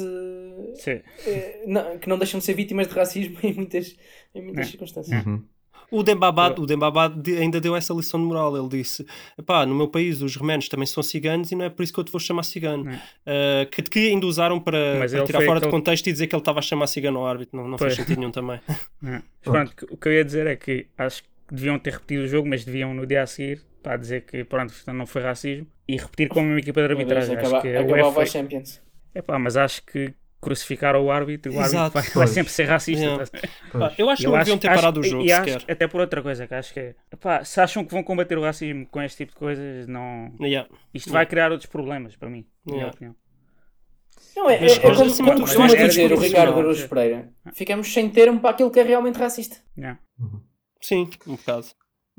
Sim. 0.76 1.02
eh, 1.26 1.64
não- 1.66 1.98
que 1.98 2.08
não 2.08 2.18
deixam 2.18 2.40
de 2.40 2.46
ser 2.46 2.54
vítimas 2.54 2.88
de 2.88 2.94
racismo 2.94 3.38
em 3.44 3.54
muitas, 3.54 3.96
em 4.36 4.42
muitas 4.44 4.68
É. 4.68 4.70
circunstâncias. 4.70 5.26
Uhum. 5.26 5.44
O 5.92 6.04
Dembabá, 6.04 6.54
o 6.56 6.68
Dembabá 6.68 7.08
de- 7.08 7.36
ainda 7.38 7.60
deu 7.60 7.76
essa 7.76 7.92
lição 7.96 8.20
de 8.20 8.26
moral. 8.28 8.56
Ele 8.56 8.68
disse: 8.70 9.04
pá, 9.44 9.66
no 9.66 9.74
meu 9.74 9.88
país 9.88 10.22
os 10.22 10.36
remenos 10.36 10.70
também 10.70 10.86
são 10.86 11.02
ciganos 11.02 11.52
e 11.52 11.56
não 11.56 11.66
é 11.66 11.70
por 11.72 11.82
isso 11.82 11.92
que 11.92 12.00
eu 12.00 12.04
te 12.04 12.12
vou 12.12 12.20
chamar 12.20 12.44
cigano. 12.44 12.88
É. 12.92 13.00
Ah, 13.26 13.66
que, 13.66 13.82
que 13.82 14.00
ainda 14.10 14.28
usaram 14.28 14.60
para, 14.60 15.00
para 15.00 15.08
tirar 15.26 15.40
fora 15.42 15.60
de 15.60 15.66
aquele- 15.66 15.72
contexto 15.72 16.06
e 16.06 16.12
dizer 16.12 16.28
que 16.28 16.36
ele 16.36 16.42
estava 16.42 16.60
a 16.60 16.62
chamar 16.62 16.86
cigano 16.86 17.18
ao 17.18 17.26
árbitro. 17.26 17.58
Não, 17.58 17.68
não 17.68 17.78
faz 17.80 17.96
Pois. 17.96 18.06
sentido 18.06 18.20
nenhum 18.20 18.32
também. 18.32 18.60
É. 19.04 19.22
Pronto, 19.42 19.88
o 19.90 19.98
que 19.98 20.08
eu 20.10 20.14
ia 20.14 20.24
dizer 20.24 20.46
é 20.46 20.56
que 20.56 20.86
acho 20.96 21.24
que 21.24 21.30
deviam 21.52 21.80
ter 21.80 21.94
repetido 21.94 22.24
o 22.26 22.28
jogo, 22.28 22.48
mas 22.48 22.64
deviam 22.64 22.94
no 22.94 23.08
dia 23.08 23.24
a 23.24 23.26
seguir 23.28 23.64
para 23.82 23.98
dizer 23.98 24.22
que 24.26 24.44
pronto, 24.44 24.74
não 24.94 25.06
foi 25.06 25.22
racismo 25.22 25.68
e 25.88 25.98
repetir 25.98 26.28
com 26.30 26.40
a 26.40 26.44
mesma 26.44 26.60
equipa 26.60 26.82
de 26.82 26.92
arbitragem. 26.94 27.36
Acho 27.38 27.46
acaba- 27.48 27.62
que 27.62 27.68
a 27.76 27.80
acabava 27.82 28.08
UEFA... 28.10 28.22
a 28.22 28.26
Champions. 28.26 28.82
Epá, 29.16 29.40
mas 29.40 29.58
acho 29.58 29.84
que 29.86 30.14
crucificaram 30.42 31.04
o 31.04 31.12
árbitro, 31.12 31.54
o 31.54 31.60
árbitro 31.60 31.90
vai, 31.90 32.04
vai 32.04 32.28
sempre 32.28 32.52
ser 32.54 32.64
racista. 32.64 33.04
Yeah. 33.04 33.26
Pá, 33.74 33.94
eu 33.98 34.10
acho 34.10 34.22
que 34.22 34.28
Eu 34.28 34.32
não 34.32 34.38
deviam 34.40 34.58
ter 34.58 34.68
acho- 34.70 34.76
parado 34.80 35.02
o 35.02 35.06
e 35.06 35.10
jogo 35.10 35.24
acho- 35.34 35.52
sequer. 35.60 35.72
até 35.74 35.88
por 35.88 36.00
outra 36.00 36.22
coisa, 36.22 36.48
que 36.48 36.54
acho 36.54 36.74
que 36.74 36.80
é. 36.80 36.96
Epá, 37.12 37.44
se 37.44 37.60
acham 37.60 37.84
que 37.84 37.92
vão 37.92 38.04
combater 38.04 38.38
o 38.38 38.42
racismo 38.42 38.86
com 38.88 39.02
este 39.02 39.18
tipo 39.18 39.34
de 39.34 39.38
coisas, 39.38 39.88
não. 39.88 40.34
Yeah. 40.40 40.70
Isto 40.94 41.12
vai 41.12 41.26
criar 41.26 41.52
outros 41.52 41.70
problemas 41.70 42.16
para 42.16 42.30
mim, 42.30 42.46
na 42.66 42.72
minha 42.74 42.84
Yeah. 42.86 42.96
opinião. 42.96 43.16
Não, 44.36 44.50
é, 44.50 44.56
é, 44.56 44.72
é 44.72 44.80
como, 44.80 45.14
como 45.18 45.40
costuma 45.42 45.66
acho 45.66 45.76
é 45.76 45.88
dizer 45.88 46.14
o. 46.14 46.18
Ricardo 46.20 46.58
Araújo 46.58 46.88
Pereira. 46.88 47.30
Ficamos 47.54 47.92
sem 47.92 48.10
termo 48.10 48.40
para 48.40 48.52
aquilo 48.52 48.72
que 48.72 48.80
é 48.80 48.84
realmente 48.84 49.18
racista. 49.20 49.58
Yeah. 49.78 50.00
Sim, 50.82 51.10
um 51.28 51.36
bocado. 51.36 51.66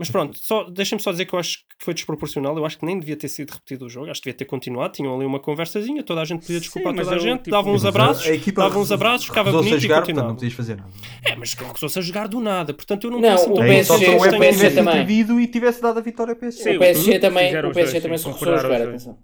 Mas 0.00 0.10
pronto, 0.10 0.38
só, 0.38 0.64
deixa-me 0.64 1.02
só 1.02 1.10
dizer 1.12 1.26
que 1.26 1.34
eu 1.34 1.38
acho 1.38 1.58
que 1.58 1.84
foi 1.84 1.92
desproporcional. 1.92 2.56
Eu 2.56 2.64
acho 2.64 2.78
que 2.78 2.86
nem 2.86 2.98
devia 2.98 3.16
ter 3.16 3.28
sido 3.28 3.50
repetido 3.50 3.84
o 3.84 3.88
jogo. 3.90 4.10
Acho 4.10 4.18
que 4.22 4.30
devia 4.30 4.38
ter 4.38 4.46
continuado. 4.46 4.94
Tinham 4.94 5.14
ali 5.14 5.26
uma 5.26 5.38
conversazinha, 5.38 6.02
toda 6.02 6.22
a 6.22 6.24
gente 6.24 6.40
podia 6.40 6.58
desculpar 6.58 6.92
Sim, 6.94 6.98
toda 7.00 7.10
a 7.10 7.14
eu, 7.16 7.20
gente, 7.20 7.38
tipo, 7.40 7.50
davam 7.50 7.74
uns 7.74 7.84
abraços, 7.84 8.24
davam 8.54 8.80
uns 8.80 8.90
abraços, 8.90 9.26
ficava 9.26 9.52
bonito 9.52 9.74
a 9.74 9.78
jogar, 9.78 9.96
e 9.96 9.98
portanto 9.98 10.16
não 10.16 10.22
continuava. 10.22 10.34
podias 10.36 10.52
fazer 10.54 10.76
nada. 10.78 10.90
É, 11.22 11.36
mas 11.36 11.52
que 11.52 11.62
recusou-se 11.62 11.98
a 11.98 12.02
jogar 12.02 12.28
do 12.28 12.40
nada. 12.40 12.72
Portanto, 12.72 13.04
eu 13.04 13.10
não, 13.10 13.20
Não, 13.20 13.28
penso 13.28 13.52
o 13.52 13.62
É, 13.62 13.66
PSG 13.66 13.84
só 13.84 13.98
se 13.98 14.04
o 14.04 14.38
PSG 14.38 14.68
tivesse 14.70 14.74
também. 14.74 15.42
e 15.42 15.46
tivesse 15.48 15.82
dado 15.82 15.98
a 15.98 16.00
vitória 16.02 16.32
a 16.32 16.36
PSG. 16.36 16.62
Sim, 16.62 16.76
o 16.76 16.78
PSG 16.78 17.18
também, 17.18 17.58
o 17.58 17.70
PSG 17.70 18.00
se 18.00 18.26
recusou 18.26 18.54
a 18.54 18.56
jogar, 18.56 18.80
atenção. 18.80 19.18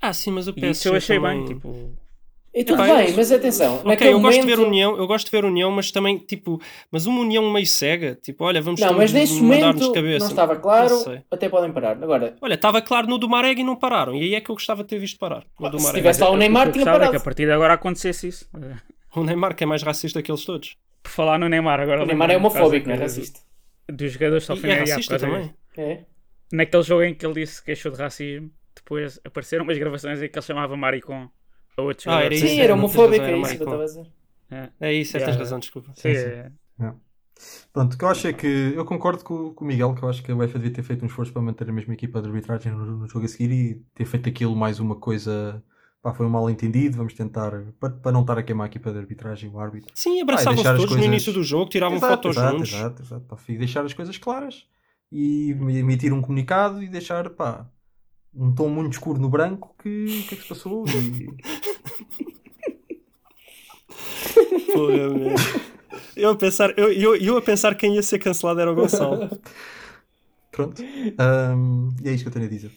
Ah, 0.00 0.12
sim, 0.12 0.30
mas 0.30 0.46
o 0.46 0.54
PSG 0.54 0.70
isso 0.70 0.88
eu 0.88 0.94
achei 0.94 1.16
também... 1.18 1.44
bem, 1.44 1.54
tipo. 1.54 1.92
E 2.52 2.64
tudo 2.64 2.82
Epá, 2.82 2.96
bem, 2.96 3.10
eu- 3.10 3.16
mas 3.16 3.30
atenção. 3.30 3.80
Ok, 3.84 4.12
eu 4.12 4.18
gosto 4.20 4.40
de 4.40 4.46
ver 4.46 4.56
momento- 4.56 4.68
união, 4.68 4.96
eu 4.96 5.06
gosto 5.06 5.26
de 5.26 5.30
ver 5.30 5.44
união, 5.44 5.70
mas 5.70 5.92
também, 5.92 6.18
tipo, 6.18 6.60
mas 6.90 7.06
uma 7.06 7.20
união 7.20 7.48
meio 7.52 7.64
cega, 7.66 8.18
tipo, 8.20 8.44
olha, 8.44 8.60
vamos 8.60 8.80
Não, 8.80 8.92
mas 8.92 9.12
nesse 9.12 9.40
momento 9.40 9.92
cabeça. 9.92 10.24
não 10.24 10.30
estava 10.30 10.56
claro, 10.56 10.94
Não 11.06 11.22
até 11.30 11.48
podem 11.48 11.70
parar. 11.70 11.92
Agora, 12.02 12.34
Olha, 12.40 12.54
estava 12.54 12.82
claro 12.82 13.06
no 13.06 13.18
do 13.18 13.28
Marega 13.28 13.60
e 13.60 13.64
não 13.64 13.76
pararam, 13.76 14.16
e 14.16 14.22
aí 14.22 14.34
é 14.34 14.40
que 14.40 14.50
eu 14.50 14.56
gostava 14.56 14.82
de 14.82 14.88
ter 14.88 14.98
visto 14.98 15.16
parar. 15.16 15.44
No 15.60 15.70
do 15.70 15.78
se 15.78 15.84
Marega. 15.84 16.00
tivesse 16.02 16.20
lá 16.22 16.30
o 16.30 16.36
Neymar, 16.36 16.72
tinha 16.72 16.84
gostava 16.84 16.96
é 16.96 16.98
parado. 16.98 17.10
que 17.12 17.16
a 17.18 17.20
partir 17.24 17.46
de 17.46 17.52
agora 17.52 17.74
acontecesse 17.74 18.26
isso. 18.28 18.48
O 19.14 19.24
Neymar, 19.24 19.56
que 19.56 19.64
é 19.64 19.66
mais 19.66 19.82
racista 19.82 20.22
que 20.22 20.30
eles 20.30 20.44
todos. 20.44 20.76
Por 21.02 21.10
falar 21.10 21.36
no 21.38 21.48
Neymar 21.48 21.80
agora. 21.80 22.04
O 22.04 22.06
Neymar 22.06 22.30
é 22.30 22.36
homofóbico, 22.36 22.88
não 22.88 22.94
é 22.94 22.98
racista. 22.98 23.40
Dos 23.88 24.12
jogadores 24.12 24.44
só 24.44 24.54
E 24.54 24.66
é 24.70 24.74
racista 24.80 25.18
também. 25.18 25.52
É. 25.76 26.02
Naquele 26.52 26.82
jogo 26.84 27.02
em 27.02 27.12
que 27.14 27.26
ele 27.26 27.34
disse 27.34 27.58
que 27.60 27.66
queixou 27.66 27.90
de 27.90 27.98
racismo, 27.98 28.50
depois 28.74 29.20
apareceram 29.24 29.64
umas 29.64 29.76
gravações 29.78 30.22
em 30.22 30.28
que 30.28 30.38
ele 30.38 30.44
chamava 30.46 30.76
Maricon 30.76 31.28
a 31.76 31.82
outros 31.82 32.06
Ah, 32.06 32.22
era 32.22 32.34
isso, 32.34 32.46
Sim, 32.46 32.60
era 32.60 32.74
homofóbico, 32.74 33.24
é 33.24 33.38
isso 33.38 33.56
que 33.56 33.62
eu 33.62 33.64
estava 33.64 33.82
a 33.82 33.86
dizer. 33.86 34.06
É. 34.50 34.68
É 34.80 34.92
isso, 34.92 35.16
é, 35.16 35.20
tens 35.20 35.36
razão, 35.36 35.58
desculpa. 35.58 35.92
Sim, 35.94 36.14
sim. 36.14 36.20
é. 36.20 36.50
Pronto, 37.72 37.94
o 37.94 37.98
que 37.98 38.04
eu 38.04 38.08
acho 38.08 38.26
é 38.26 38.32
que 38.32 38.46
eu 38.74 38.84
concordo 38.84 39.24
com, 39.24 39.54
com 39.54 39.64
o 39.64 39.68
Miguel, 39.68 39.94
que 39.94 40.02
eu 40.02 40.08
acho 40.08 40.22
que 40.22 40.30
a 40.30 40.36
UEFA 40.36 40.58
devia 40.58 40.74
ter 40.74 40.82
feito 40.82 41.02
um 41.02 41.06
esforço 41.06 41.32
para 41.32 41.40
manter 41.40 41.68
a 41.68 41.72
mesma 41.72 41.94
equipa 41.94 42.20
de 42.20 42.28
arbitragem 42.28 42.72
no, 42.72 42.84
no 42.84 43.08
jogo 43.08 43.24
a 43.24 43.28
seguir 43.28 43.50
e 43.50 43.74
ter 43.94 44.04
feito 44.04 44.28
aquilo 44.28 44.54
mais 44.54 44.78
uma 44.78 44.96
coisa. 44.96 45.62
Pá, 46.02 46.12
foi 46.14 46.26
um 46.26 46.30
mal 46.30 46.48
entendido, 46.50 46.96
vamos 46.96 47.14
tentar. 47.14 47.50
Para, 47.78 47.90
para 47.90 48.12
não 48.12 48.22
estar 48.22 48.38
a 48.38 48.42
queimar 48.42 48.66
a 48.66 48.68
equipa 48.68 48.90
de 48.92 48.98
arbitragem, 48.98 49.50
o 49.50 49.58
árbitro. 49.58 49.90
Sim, 49.94 50.20
abraçavam-se 50.20 50.64
todos 50.64 50.86
coisas- 50.86 50.98
no 50.98 51.04
início 51.04 51.32
do 51.32 51.42
jogo, 51.42 51.70
tiravam 51.70 51.96
exato, 51.96 52.14
fotos 52.14 52.36
exato, 52.36 52.56
juntos. 52.56 52.72
Exato, 52.72 53.02
exato. 53.02 53.24
Pá, 53.26 53.36
deixar 53.48 53.84
as 53.84 53.92
coisas 53.94 54.18
claras 54.18 54.66
e 55.12 55.50
emitir 55.50 56.12
um 56.12 56.22
comunicado 56.22 56.82
e 56.82 56.88
deixar, 56.88 57.28
pá, 57.30 57.66
um 58.34 58.54
tom 58.54 58.68
muito 58.68 58.92
escuro 58.92 59.20
no 59.20 59.28
branco 59.28 59.74
que 59.82 59.88
o 60.04 60.28
que 60.28 60.34
é 60.34 60.36
que 60.36 60.42
se 60.42 60.48
passou 60.48 60.84
e 60.86 61.28
Porra, 64.72 65.08
meu. 65.08 65.34
eu, 66.16 66.30
a 66.30 66.36
pensar, 66.36 66.78
eu, 66.78 66.92
eu, 66.92 67.16
eu 67.16 67.36
a 67.36 67.42
pensar 67.42 67.74
quem 67.74 67.94
ia 67.94 68.02
ser 68.02 68.18
cancelado 68.18 68.60
era 68.60 68.70
o 68.70 68.74
Gonçalo. 68.74 69.28
pronto. 70.50 70.82
Ahm, 71.18 71.88
e 72.02 72.08
é 72.08 72.12
isto 72.12 72.22
que 72.24 72.28
eu 72.28 72.32
tenho 72.32 72.46
a 72.46 72.48
dizer. 72.48 72.72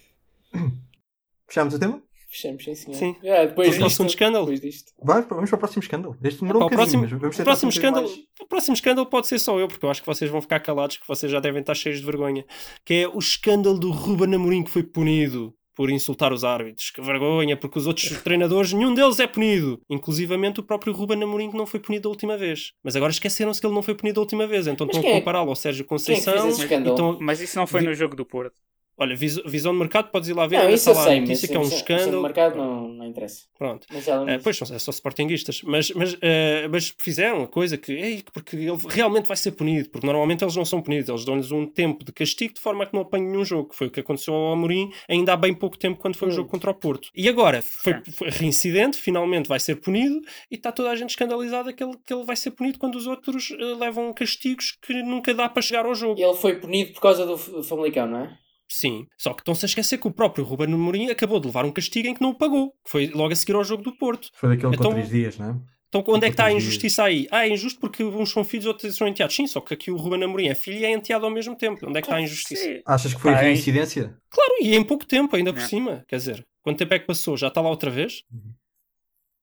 Fechámos 1.48 1.74
o 1.76 1.80
tema? 1.80 2.02
Fechamos, 2.34 2.64
sim, 2.64 2.74
senhor. 2.74 2.96
Sim. 2.98 3.16
Ah, 3.22 3.46
depois 3.46 3.68
Próximo 3.78 3.88
disto, 3.88 4.06
escândalo. 4.08 4.46
Depois 4.48 4.60
disto. 4.62 4.92
Vai, 5.00 5.22
vamos 5.22 5.50
para 5.52 5.56
o 5.56 5.60
próximo 5.60 5.84
escândalo. 5.84 6.18
Este 6.24 6.40
demorou 6.40 6.62
Pá, 6.62 6.66
um 6.66 6.70
próximo, 6.70 7.08
vamos 7.08 7.40
o 7.40 7.44
próximo 7.44 7.70
escândalo, 7.70 8.08
mais. 8.08 8.20
o 8.42 8.46
próximo 8.48 8.74
escândalo 8.74 9.08
pode 9.08 9.28
ser 9.28 9.38
só 9.38 9.60
eu, 9.60 9.68
porque 9.68 9.86
eu 9.86 9.90
acho 9.92 10.02
que 10.02 10.08
vocês 10.08 10.32
vão 10.32 10.42
ficar 10.42 10.60
calados, 10.62 10.98
que 10.98 11.08
vocês 11.08 11.32
já 11.32 11.40
devem 11.40 11.62
estar 11.62 11.76
cheios 11.76 12.00
de 12.00 12.06
vergonha. 12.06 12.44
Que 12.84 12.94
é 13.04 13.08
o 13.08 13.20
escândalo 13.20 13.78
do 13.78 13.92
Ruben 13.92 14.34
Amorim 14.34 14.64
que 14.64 14.72
foi 14.72 14.82
punido 14.82 15.54
por 15.76 15.92
insultar 15.92 16.34
os 16.34 16.44
árbitros. 16.44 16.90
Que 16.90 17.02
vergonha, 17.02 17.56
porque 17.56 17.78
os 17.78 17.86
outros 17.86 18.10
treinadores, 18.24 18.74
nenhum 18.74 18.96
deles 18.96 19.20
é 19.20 19.28
punido. 19.28 19.80
Inclusivamente 19.88 20.60
o 20.60 20.64
próprio 20.64 20.92
Ruben 20.92 21.22
Amorim 21.22 21.52
que 21.52 21.58
não 21.58 21.68
foi 21.68 21.80
punido 21.80 22.04
da 22.04 22.10
última 22.10 22.36
vez. 22.36 22.72
Mas 22.84 22.96
agora 22.96 23.12
esqueceram-se 23.12 23.62
que 23.62 23.68
ele 23.68 23.76
não 23.76 23.84
foi 23.84 23.94
punido 23.94 24.16
da 24.16 24.22
última 24.22 24.48
vez. 24.48 24.66
Então 24.66 24.88
Mas 24.88 24.96
estão 24.98 25.12
a 25.12 25.14
é- 25.14 25.20
compará-lo 25.20 25.50
ao 25.50 25.56
Sérgio 25.56 25.86
quem 25.86 25.96
é 25.96 26.00
que 26.00 26.06
fez 26.06 26.18
Conceição. 26.26 26.50
esse 26.50 26.62
e 26.62 26.64
escândalo? 26.64 26.96
estão- 26.96 27.18
Mas 27.22 27.42
isso 27.42 27.58
não 27.60 27.68
foi 27.68 27.82
no 27.82 27.94
jogo 27.94 28.16
do 28.16 28.26
Porto. 28.26 28.56
Olha, 28.98 29.16
vis- 29.16 29.42
visão 29.46 29.74
de 29.74 29.80
mercado, 29.80 30.12
podes 30.12 30.30
ir 30.30 30.34
lá 30.34 30.46
ver. 30.46 30.58
Não, 30.60 30.70
isso 30.70 30.90
eu 30.92 30.96
sei, 30.96 31.20
mas 31.20 31.30
notícia 31.30 31.48
que 31.48 31.56
é 31.56 31.60
um 31.60 31.64
isso- 31.64 31.74
isso 31.76 31.86
no 31.90 31.96
escândalo. 31.98 32.22
mercado 32.24 32.56
não, 32.58 32.88
não 32.90 33.06
interessa. 33.06 33.46
Pronto. 33.58 33.88
Mas 33.92 34.08
ela 34.08 34.32
Eh, 34.32 34.38
pois, 34.38 34.56
são, 34.58 34.68
são 34.68 34.92
sportinguistas, 34.92 35.62
mas, 35.64 35.90
mas, 35.92 36.16
eh, 36.22 36.68
mas 36.70 36.94
fizeram 37.00 37.44
a 37.44 37.48
coisa 37.48 37.78
que, 37.78 37.92
ei, 37.92 38.24
porque 38.34 38.56
ele 38.56 38.78
realmente 38.90 39.28
vai 39.28 39.36
ser 39.38 39.54
punido, 39.54 39.90
porque 39.90 40.06
normalmente 40.06 40.44
eles 40.44 40.56
não 40.56 40.64
são 40.66 40.82
punidos, 40.82 41.10
eles 41.10 41.26
dão-lhes 41.26 41.52
um 41.52 41.66
tempo 41.66 42.06
de 42.06 42.12
castigo 42.12 42.54
de 42.54 42.60
forma 42.62 42.84
a 42.84 42.88
que 42.88 42.94
não 42.94 43.02
apanhem 43.02 43.28
nenhum 43.30 43.44
jogo, 43.44 43.70
que 43.70 43.76
foi 43.76 43.88
o 43.88 43.92
que 43.92 44.00
aconteceu 44.00 44.34
ao 44.34 44.54
Amorim 44.54 44.92
ainda 45.10 45.34
há 45.34 45.38
bem 45.38 45.54
pouco 45.54 45.78
tempo 45.78 46.00
quando 46.00 46.16
foi 46.16 46.28
o 46.28 46.32
Hum. 46.32 46.36
jogo 46.36 46.50
contra 46.50 46.70
o 46.72 46.74
Porto. 46.76 47.10
E 47.16 47.28
agora 47.28 47.62
foi, 47.64 47.96
foi 48.12 48.30
reincidente, 48.30 48.98
finalmente 48.98 49.48
vai 49.50 49.60
ser 49.60 49.78
punido 49.78 50.22
e 50.52 50.56
está 50.56 50.72
toda 50.72 50.92
a 50.92 50.96
gente 50.96 51.10
escandalizada 51.10 51.74
que 51.74 51.84
ele, 51.84 51.98
que 52.06 52.14
ele 52.14 52.24
vai 52.26 52.36
ser 52.36 52.52
punido 52.52 52.78
quando 52.78 52.96
os 52.96 53.08
outros 53.08 53.52
eh, 53.52 53.76
levam 53.80 54.14
castigos 54.14 54.78
que 54.86 54.94
nunca 55.02 55.34
dá 55.34 55.50
para 55.50 55.62
chegar 55.62 55.86
ao 55.86 55.96
jogo. 55.96 56.22
ele 56.22 56.34
foi 56.36 56.56
punido 56.60 56.94
por 56.94 57.02
causa 57.02 57.26
do 57.26 57.38
Famalicão, 57.64 58.06
não 58.08 58.20
é? 58.20 58.43
Sim, 58.76 59.06
só 59.20 59.34
que 59.34 59.42
estão-se 59.42 59.64
a 59.66 59.68
esquecer 59.68 60.00
que 60.00 60.08
o 60.08 60.12
próprio 60.12 60.44
Ruben 60.44 60.74
Amorim 60.74 61.10
acabou 61.12 61.40
de 61.40 61.46
levar 61.46 61.64
um 61.64 61.72
castigo 61.72 62.08
em 62.08 62.14
que 62.16 62.22
não 62.22 62.30
o 62.32 62.36
pagou, 62.36 62.72
que 62.84 62.90
foi 62.90 63.08
logo 63.08 63.32
a 63.32 63.36
seguir 63.36 63.54
ao 63.54 63.64
jogo 63.64 63.84
do 63.84 63.96
Porto. 63.96 64.30
Foi 64.34 64.50
daquele 64.50 64.74
Então- 64.74 64.88
com 64.88 64.94
três 64.94 65.10
dias, 65.10 65.38
não 65.38 65.50
é? 65.52 65.56
Então 65.90 66.04
onde 66.08 66.26
é 66.26 66.30
que 66.30 66.34
está 66.34 66.46
a 66.46 66.52
injustiça 66.52 67.04
aí? 67.04 67.28
Ah, 67.30 67.46
é 67.46 67.52
injusto 67.52 67.80
porque 67.80 68.04
uns 68.04 68.32
são 68.32 68.44
filhos, 68.44 68.66
outros 68.66 68.96
são 68.96 69.08
enteados. 69.08 69.36
Sim, 69.36 69.46
só 69.46 69.62
que 69.62 69.76
aqui 69.76 69.92
o 69.92 69.96
Ruben 69.96 70.24
Amorim 70.24 70.48
é 70.48 70.56
filho 70.56 70.80
e 70.80 70.86
é 70.86 70.92
enteado 70.92 71.24
ao 71.24 71.32
mesmo 71.32 71.56
tempo. 71.56 71.86
Onde 71.88 72.00
é 72.00 72.02
que 72.02 72.08
está 72.08 72.16
a 72.16 72.22
injustiça? 72.22 72.64
Sim. 72.64 72.82
Achas 72.84 73.14
que 73.14 73.22
foi 73.22 73.32
é- 73.32 73.36
reincidência? 73.36 74.18
Claro, 74.28 74.54
e 74.62 74.76
em 74.76 74.84
pouco 74.84 75.06
tempo, 75.06 75.36
ainda 75.36 75.54
por 75.54 75.62
É. 75.62 75.68
cima. 75.68 76.04
Quer 76.08 76.16
dizer, 76.16 76.44
quanto 76.64 76.80
tempo 76.80 76.96
é 76.96 76.98
que 77.00 77.06
passou? 77.06 77.38
Já 77.38 77.50
está 77.50 77.62
lá 77.62 77.70
outra 77.70 77.92
vez? 77.92 78.24
Uhum. 78.34 78.54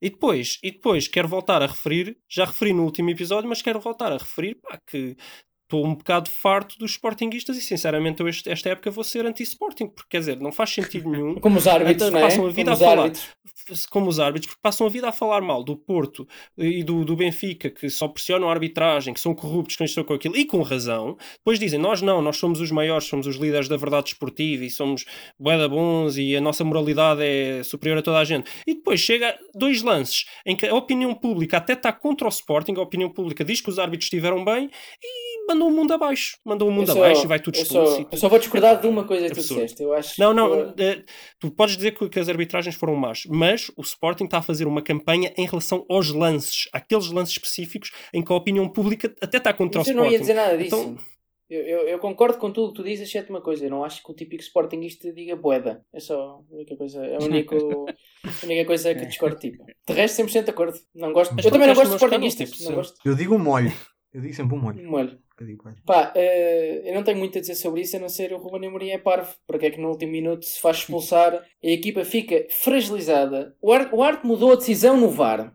E 0.02 0.10
depois, 0.10 0.58
e 0.60 0.72
depois 0.72 1.06
quero 1.06 1.28
voltar 1.28 1.62
a 1.62 1.66
referir, 1.68 2.16
já 2.28 2.44
referi 2.46 2.72
no 2.72 2.82
último 2.82 3.10
episódio, 3.10 3.48
mas 3.48 3.62
quero 3.62 3.78
voltar 3.78 4.10
a 4.10 4.16
referir 4.16 4.56
pá, 4.56 4.76
que 4.90 5.16
estou 5.70 5.86
um 5.86 5.94
bocado 5.94 6.28
farto 6.28 6.76
dos 6.78 6.92
sportinguistas 6.92 7.56
e 7.56 7.60
sinceramente 7.60 8.20
eu 8.20 8.28
este- 8.28 8.50
esta 8.50 8.70
época 8.70 8.90
vou 8.90 9.04
ser 9.04 9.24
anti-sporting, 9.24 9.86
porque 9.86 10.08
quer 10.10 10.18
dizer, 10.18 10.40
não 10.40 10.50
faz 10.50 10.70
sentido 10.70 11.08
nenhum 11.10 11.36
Como 11.36 11.58
os 11.58 11.66
árbitros, 11.68 11.94
Então, 12.08 12.10
não 12.10 12.18
é? 12.18 12.22
passam 12.28 12.46
a 12.46 12.50
vida 12.50 12.72
Como 12.72 12.84
a 12.84 12.88
falar. 12.88 13.02
árbitros. 13.04 13.86
como 13.88 14.08
os 14.08 14.18
árbitros, 14.18 14.46
porque 14.48 14.60
passam 14.62 14.86
a 14.86 14.90
vida 14.90 15.08
a 15.08 15.12
falar 15.12 15.40
mal 15.40 15.62
do 15.62 15.76
Porto 15.76 16.26
e 16.58 16.82
do, 16.82 17.04
do 17.04 17.14
Benfica, 17.14 17.70
que 17.70 17.88
só 17.88 18.08
pressionam 18.08 18.48
a 18.48 18.52
arbitragem, 18.52 19.14
que 19.14 19.20
são 19.20 19.32
corruptos, 19.34 19.76
que 19.76 19.84
estão 19.84 20.02
com 20.02 20.14
aquilo, 20.14 20.36
e 20.36 20.44
com 20.44 20.60
razão. 20.62 21.16
Depois 21.38 21.58
dizem, 21.58 21.78
nós 21.78 22.02
não, 22.02 22.20
nós 22.20 22.36
somos 22.36 22.60
os 22.60 22.70
maiores, 22.72 23.06
somos 23.06 23.26
os 23.28 23.36
líderes 23.36 23.68
da 23.68 23.76
verdade 23.76 24.08
esportiva 24.08 24.64
e 24.64 24.70
somos 24.70 25.04
bué 25.38 25.56
da 25.56 25.68
bons 25.68 26.16
e 26.16 26.34
a 26.34 26.40
nossa 26.40 26.64
moralidade 26.64 27.22
é 27.22 27.62
superior 27.62 27.98
a 27.98 28.02
toda 28.02 28.18
a 28.18 28.24
gente. 28.24 28.50
E 28.66 28.74
depois 28.74 28.98
chega 28.98 29.38
dois 29.54 29.82
lances 29.82 30.24
em 30.44 30.56
que 30.56 30.66
a 30.66 30.74
opinião 30.74 31.14
pública 31.14 31.58
até 31.58 31.74
está 31.74 31.92
contra 31.92 32.26
o 32.26 32.30
Sporting, 32.30 32.74
a 32.76 32.80
opinião 32.82 33.10
pública 33.10 33.44
diz 33.44 33.60
que 33.60 33.70
os 33.70 33.78
árbitros 33.78 34.06
estiveram 34.06 34.44
bem 34.44 34.68
e 35.02 35.29
mandou 35.54 35.68
o 35.68 35.70
mundo 35.70 35.92
abaixo. 35.92 36.36
Mandou 36.44 36.68
o 36.68 36.72
mundo 36.72 36.86
só- 36.92 36.98
abaixo 36.98 37.24
e 37.24 37.26
vai 37.26 37.40
tudo 37.40 37.56
expulso. 37.56 38.06
eu 38.10 38.18
só 38.18 38.28
vou 38.28 38.38
discordar 38.38 38.80
de 38.80 38.86
uma 38.86 39.04
coisa 39.04 39.26
que 39.28 39.34
tu 39.34 39.40
disseste. 39.40 39.82
Eu 39.82 39.92
acho 39.92 40.20
Não, 40.20 40.30
que- 40.30 40.36
não, 40.36 40.74
eh, 40.78 41.04
tu 41.38 41.50
podes 41.50 41.76
dizer 41.76 41.92
que, 41.92 42.08
que 42.08 42.18
as 42.20 42.28
arbitragens 42.28 42.74
foram 42.76 42.94
más, 42.96 43.24
mas 43.28 43.70
o 43.76 43.82
Sporting 43.82 44.24
está 44.24 44.38
a 44.38 44.42
fazer 44.42 44.66
uma 44.66 44.82
campanha 44.82 45.32
em 45.36 45.46
relação 45.46 45.84
aos 45.88 46.10
lances, 46.10 46.68
aqueles 46.72 47.10
lances 47.10 47.32
específicos 47.34 47.90
em 48.14 48.22
que 48.24 48.32
a 48.32 48.36
opinião 48.36 48.68
pública 48.68 49.14
até 49.20 49.38
está 49.38 49.52
contra 49.52 49.80
Mas 49.80 49.88
o 49.88 49.90
eu 49.90 49.96
não 49.96 50.02
Sporting. 50.04 50.14
ia 50.14 50.20
dizer 50.20 50.34
nada 50.34 50.56
disso. 50.58 50.76
Então- 50.76 50.96
Eu, 51.52 51.62
eu, 51.62 51.78
eu 51.88 51.98
concordo 51.98 52.38
com 52.38 52.48
tudo 52.52 52.68
o 52.68 52.70
que 52.72 52.76
tu 52.76 52.84
dizes, 52.84 53.08
exceto 53.08 53.30
uma 53.30 53.40
coisa. 53.40 53.64
Eu 53.66 53.70
não 53.70 53.82
acho 53.82 54.04
que 54.04 54.08
o 54.12 54.14
típico 54.14 54.40
sportinguista 54.40 55.12
diga 55.12 55.34
boeda. 55.34 55.84
É 55.92 55.98
só 55.98 56.14
a 56.48 56.54
única 56.54 56.76
coisa, 56.76 57.00
a 57.04 57.24
única, 57.24 57.56
a 57.56 58.44
única 58.46 58.64
coisa 58.64 58.94
que 58.94 59.04
discordo. 59.06 59.36
Tipo. 59.36 59.64
De 59.88 59.92
resto, 59.92 60.22
100% 60.22 60.44
de 60.44 60.50
acordo. 60.50 60.78
Não 60.94 61.12
gosto, 61.12 61.34
Mas 61.34 61.44
eu 61.44 61.50
também 61.50 61.66
não 61.66 61.74
gosto 61.74 61.88
de 61.90 61.96
escândalo, 61.96 62.24
sportinguistas. 62.24 62.50
tipo, 62.50 62.62
não 62.62 62.70
sim. 62.70 62.76
gosto. 62.76 63.00
Eu 63.04 63.16
digo 63.16 63.34
um 63.34 63.38
molho. 63.40 63.72
Eu 64.14 64.20
digo 64.20 64.32
sempre 64.34 64.54
um 64.56 64.60
molho. 64.60 64.88
Molho. 64.88 65.18
Digo, 65.44 65.64
olha. 65.66 65.76
Pá, 65.86 66.12
eh, 66.14 66.82
eu 66.84 66.94
não 66.94 67.02
tenho 67.02 67.18
muito 67.18 67.38
a 67.38 67.40
dizer 67.40 67.54
sobre 67.54 67.80
isso, 67.80 67.96
a 67.96 68.00
não 68.00 68.08
ser 68.08 68.32
o 68.32 68.38
Ruben 68.38 68.68
Amorim 68.68 68.90
é 68.90 68.98
parvo. 68.98 69.34
Porque 69.46 69.66
é 69.66 69.70
que 69.70 69.80
no 69.80 69.88
último 69.88 70.12
minuto 70.12 70.44
se 70.44 70.60
faz 70.60 70.78
expulsar, 70.78 71.34
a 71.34 71.44
equipa 71.62 72.04
fica 72.04 72.46
fragilizada. 72.50 73.56
O 73.60 73.72
Arte, 73.72 74.24
o 74.24 74.26
mudou 74.26 74.52
a 74.52 74.56
decisão 74.56 74.96
no 74.96 75.08
VAR. 75.08 75.52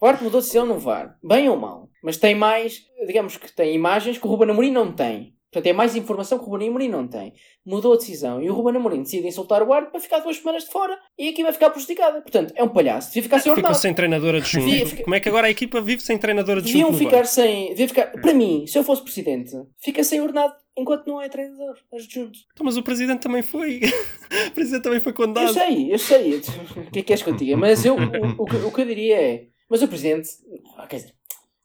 O 0.00 0.06
Arte 0.06 0.22
mudou 0.22 0.38
a 0.38 0.40
decisão 0.40 0.66
no 0.66 0.78
VAR. 0.78 1.18
Bem 1.22 1.48
ou 1.48 1.56
mal. 1.56 1.88
Mas 2.02 2.16
tem 2.16 2.34
mais, 2.34 2.86
digamos 3.06 3.36
que 3.36 3.52
tem 3.52 3.74
imagens 3.74 4.18
que 4.18 4.26
o 4.26 4.30
Ruben 4.30 4.50
Amorim 4.50 4.70
não 4.70 4.92
tem. 4.92 5.37
Portanto, 5.50 5.66
é 5.70 5.72
mais 5.72 5.96
informação 5.96 6.38
que 6.38 6.44
o 6.44 6.48
Ruben 6.48 6.68
Amorim 6.68 6.88
não 6.88 7.08
tem. 7.08 7.32
Mudou 7.64 7.94
a 7.94 7.96
decisão 7.96 8.42
e 8.42 8.50
o 8.50 8.54
Ruben 8.54 8.76
Amorim 8.76 9.02
decide 9.02 9.26
insultar 9.26 9.62
o 9.62 9.72
Arte 9.72 9.90
para 9.90 10.00
ficar 10.00 10.18
duas 10.18 10.36
semanas 10.36 10.64
de 10.64 10.70
fora 10.70 10.98
e 11.18 11.26
a 11.26 11.30
equipa 11.30 11.44
vai 11.44 11.52
ficar 11.54 11.70
prejudicada. 11.70 12.20
Portanto, 12.20 12.52
é 12.54 12.62
um 12.62 12.68
palhaço. 12.68 13.08
Devia 13.08 13.22
ficar 13.22 13.38
sem 13.38 13.50
ordenado. 13.52 13.74
sem 13.76 13.94
treinadora 13.94 14.40
de 14.40 14.50
Devia 14.50 15.04
Como 15.04 15.14
é 15.14 15.20
que 15.20 15.28
agora 15.28 15.46
a 15.46 15.50
equipa 15.50 15.80
vive 15.80 16.02
sem 16.02 16.18
treinadora 16.18 16.60
de 16.60 16.66
Deviam 16.66 16.92
ficar 16.92 17.24
sem. 17.24 17.70
Devia 17.70 17.88
ficar... 17.88 18.12
Para 18.12 18.34
mim, 18.34 18.66
se 18.66 18.78
eu 18.78 18.84
fosse 18.84 19.02
presidente, 19.02 19.52
fica 19.78 20.04
sem 20.04 20.20
ordenado 20.20 20.54
enquanto 20.76 21.06
não 21.06 21.20
é 21.20 21.28
treinador. 21.28 21.76
Adjunto. 21.92 22.38
Então, 22.52 22.64
mas 22.64 22.76
o 22.76 22.82
presidente 22.82 23.20
também 23.20 23.42
foi. 23.42 23.80
o 24.48 24.50
presidente 24.52 24.82
também 24.82 25.00
foi 25.00 25.12
Eu 25.12 25.16
condenado. 25.16 25.54
sei, 25.54 25.92
eu 25.92 25.98
sei. 25.98 26.40
O 26.76 26.90
que 26.90 26.98
é 27.00 27.02
que 27.02 27.12
és 27.12 27.26
eu 27.26 27.34
diga? 27.34 27.56
Mas 27.56 27.84
eu, 27.84 27.96
o, 27.96 28.42
o, 28.42 28.44
que, 28.44 28.56
o 28.56 28.72
que 28.72 28.80
eu 28.82 28.86
diria 28.86 29.20
é. 29.20 29.46
Mas 29.68 29.82
o 29.82 29.88
presidente. 29.88 30.28
ah, 30.76 30.86
Quer 30.86 30.96
dizer, 30.96 31.14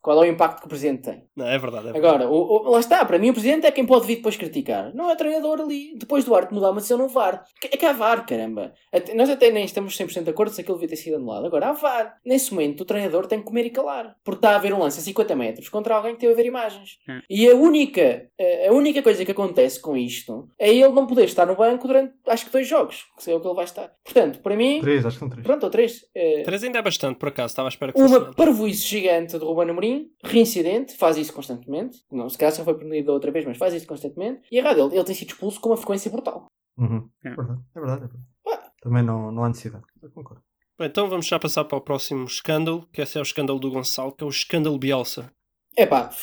qual 0.04 0.22
é 0.22 0.28
o 0.28 0.30
impacto 0.30 0.60
que 0.60 0.66
o 0.66 0.68
presidente 0.68 1.02
tem? 1.02 1.24
Não, 1.34 1.46
é 1.48 1.56
verdade. 1.58 1.88
É 1.88 1.92
verdade. 1.92 2.06
Agora, 2.24 2.28
o, 2.28 2.66
o- 2.68 2.70
lá 2.72 2.78
está, 2.80 3.02
para 3.06 3.18
mim 3.18 3.30
o 3.30 3.32
presidente 3.32 3.66
é 3.66 3.70
quem 3.70 3.86
pode 3.86 4.06
vir 4.06 4.16
depois 4.16 4.36
criticar. 4.36 4.94
Não 4.94 5.08
é 5.08 5.14
o 5.14 5.16
treinador 5.16 5.60
ali, 5.62 5.96
depois 5.96 6.24
do 6.24 6.34
arte 6.34 6.52
mudar 6.52 6.68
uma 6.70 6.76
decisão 6.76 6.98
no 6.98 7.08
VAR. 7.08 7.42
É 7.64 7.76
que 7.76 7.86
há 7.86 7.92
VAR, 7.92 8.26
caramba. 8.26 8.74
Até- 8.92 9.14
nós 9.14 9.30
até 9.30 9.50
nem 9.50 9.64
estamos 9.64 9.96
100% 9.96 10.24
de 10.24 10.30
acordo 10.30 10.52
se 10.52 10.60
aquilo 10.60 10.76
devia 10.76 10.90
ter 10.90 10.96
sido 11.02 11.16
anulado. 11.16 11.46
Agora, 11.46 11.68
há 11.68 11.72
VAR. 11.72 12.16
Nesse 12.24 12.52
momento, 12.52 12.82
o 12.82 12.84
treinador 12.84 13.26
tem 13.26 13.38
que 13.38 13.46
comer 13.46 13.64
e 13.64 13.70
calar. 13.70 14.14
Porque 14.22 14.38
está 14.38 14.50
a 14.50 14.56
haver 14.56 14.74
um 14.74 14.78
lance 14.78 15.00
a 15.00 15.02
50 15.02 15.34
metros 15.34 15.68
contra 15.70 15.94
alguém 15.96 16.12
que 16.14 16.20
teve 16.20 16.34
a 16.34 16.36
ver 16.36 16.44
imagens. 16.46 16.98
Hum. 17.08 17.20
E 17.30 17.50
a 17.50 17.56
única, 17.56 18.26
a- 18.68 18.72
única 18.72 19.02
coisa 19.02 19.24
que 19.24 19.30
acontece 19.32 19.80
com 19.80 19.96
isto 19.96 20.48
é 20.58 20.68
ele 20.68 20.88
não 20.90 21.06
poder 21.06 21.24
estar 21.24 21.46
no 21.46 21.56
banco 21.56 21.86
durante, 21.88 22.12
acho 22.28 22.44
que 22.44 22.52
dois 22.52 22.68
jogos, 22.68 23.04
que 23.18 23.30
é 23.30 23.34
o 23.34 23.40
que 23.40 23.46
ele 23.46 23.54
vai 23.54 23.64
estar. 23.64 23.90
Portanto, 24.04 24.40
para 24.40 24.54
mim, 24.54 24.80
Três, 24.82 25.06
acho 25.06 25.16
que 25.16 25.20
são 25.20 25.30
três. 25.30 25.46
pronto, 25.46 25.64
ou 25.64 25.70
três. 25.70 26.04
eh, 26.14 26.42
Três 26.44 26.62
ainda 26.62 26.78
é 26.78 26.82
bastante, 26.82 27.18
por 27.18 27.28
acaso. 27.30 27.52
Estava 27.52 27.68
à 27.68 27.70
espera 27.70 27.92
que 27.92 27.98
fosse 27.98 28.12
uma 28.12 28.20
menos. 28.20 28.34
parvoíce 28.36 28.82
gigante 28.86 29.38
do 29.38 29.46
Ruben 29.46 29.70
Amorim, 29.70 29.93
reincidente, 30.22 30.96
faz 30.96 31.16
isso 31.16 31.32
constantemente. 31.32 31.98
Não, 32.10 32.28
se 32.28 32.38
calhar 32.38 32.54
só 32.54 32.64
foi 32.64 32.78
punido 32.78 33.12
outra 33.12 33.30
vez, 33.30 33.44
mas 33.44 33.56
faz 33.58 33.74
isso 33.74 33.86
constantemente. 33.86 34.42
E 34.50 34.58
errado, 34.58 34.80
ele, 34.80 34.94
ele 34.96 35.04
tem 35.04 35.14
sido 35.14 35.28
expulso 35.28 35.60
com 35.60 35.70
uma 35.70 35.76
frequência 35.76 36.10
brutal. 36.10 36.46
Uhum. 36.78 37.08
É. 37.24 37.28
É 37.28 37.34
verdade, 37.34 37.60
é 37.74 37.80
verdade. 37.80 38.04
É 38.04 38.08
verdade. 38.08 38.24
Ah. 38.48 38.70
Também 38.82 39.02
não, 39.02 39.30
não 39.32 39.44
há 39.44 39.48
necessidade. 39.48 39.84
Eu 40.02 40.10
concordo. 40.10 40.42
Bem, 40.78 40.88
então 40.88 41.08
vamos 41.08 41.26
já 41.26 41.38
passar 41.38 41.64
para 41.64 41.78
o 41.78 41.80
próximo 41.80 42.24
escândalo, 42.24 42.86
que 42.92 43.00
esse 43.00 43.16
é 43.16 43.20
o 43.20 43.22
escândalo 43.22 43.58
do 43.60 43.70
Gonçalo, 43.70 44.12
que 44.12 44.24
é 44.24 44.26
o 44.26 44.30
escândalo 44.30 44.78
Bielsa. 44.78 45.30
Epá, 45.76 46.10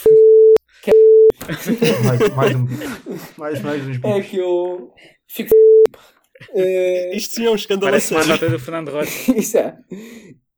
Mais, 2.06 2.36
mais 2.36 2.56
um 2.56 2.68
Mais, 3.38 3.62
mais 3.62 3.88
uns 3.88 4.00
é 4.04 4.22
que 4.22 4.38
eu 4.38 4.94
fico. 5.28 5.50
Eh, 6.56 7.16
Isto 7.16 7.36
sim 7.36 7.46
é 7.46 7.52
um 7.52 7.56
escândalo 7.56 7.90
a 7.90 7.92
Parece 7.92 8.08
sério. 8.08 8.28
nota 8.28 8.50
do 8.50 8.58
Fernando 8.58 8.90
Rocha. 8.90 9.32
isso 9.38 9.60
é. 9.60 9.78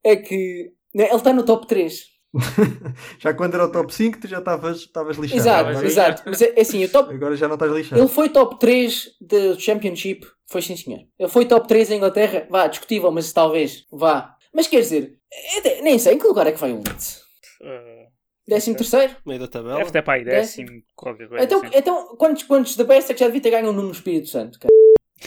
É 0.02 0.16
que. 0.16 0.72
né, 0.94 1.08
Ele 1.08 1.14
está 1.16 1.30
no 1.30 1.44
top 1.44 1.66
3. 1.66 2.00
Já 3.18 3.32
quando 3.34 3.54
era 3.54 3.64
o 3.64 3.70
top 3.72 3.94
5, 3.94 4.20
tu 4.20 4.26
já 4.28 4.38
estavas 4.38 4.78
estavas 4.80 5.16
lixado. 5.16 5.40
Exato, 5.40 5.70
Agora, 5.70 5.86
exato. 5.86 6.22
Mas 6.26 6.42
é, 6.42 6.52
é 6.56 6.60
assim, 6.60 6.84
o 6.84 6.88
top, 6.88 7.14
agora 7.14 7.36
já 7.36 7.46
não 7.48 7.54
estás 7.54 7.72
lixado. 7.72 8.00
Ele 8.00 8.08
foi 8.08 8.28
top 8.28 8.58
3 8.58 9.10
do 9.20 9.60
Championship. 9.60 10.26
Foi 10.46 10.60
sim, 10.62 10.76
senhor. 10.76 11.00
Ele 11.18 11.28
foi 11.28 11.46
top 11.46 11.66
3 11.68 11.90
em 11.90 11.96
Inglaterra. 11.96 12.46
Vá, 12.50 12.66
discutível, 12.66 13.10
mas 13.10 13.32
talvez. 13.32 13.84
Vá. 13.90 14.34
Mas 14.52 14.66
quer 14.66 14.80
dizer, 14.80 15.14
é 15.32 15.58
até- 15.58 15.80
nem 15.80 15.98
sei 15.98 16.14
em 16.14 16.18
que 16.18 16.26
lugar 16.26 16.46
é 16.46 16.52
que 16.52 16.60
vai 16.60 16.72
o 16.72 16.76
Leeds. 16.76 17.20
Uh, 17.60 18.04
Décimo 18.46 18.76
terceiro? 18.76 19.16
Meio 19.26 19.40
da 19.40 19.48
tabela. 19.48 19.78
deve 19.78 19.90
ter 19.90 20.02
para 20.02 20.14
aí 20.14 20.24
décimo, 20.24 20.68
qualquer 20.94 21.28
coisa 21.28 21.44
Então, 21.44 21.60
assim. 21.64 21.70
então 21.72 22.16
quantos, 22.18 22.42
quantos 22.42 22.76
da 22.76 22.84
best 22.84 23.10
é 23.10 23.14
que 23.14 23.20
já 23.20 23.26
devia 23.26 23.40
ter 23.40 23.50
ganho 23.50 23.72
no 23.72 23.90
Espírito 23.90 24.28
Santo? 24.28 24.58
cara? 24.58 24.72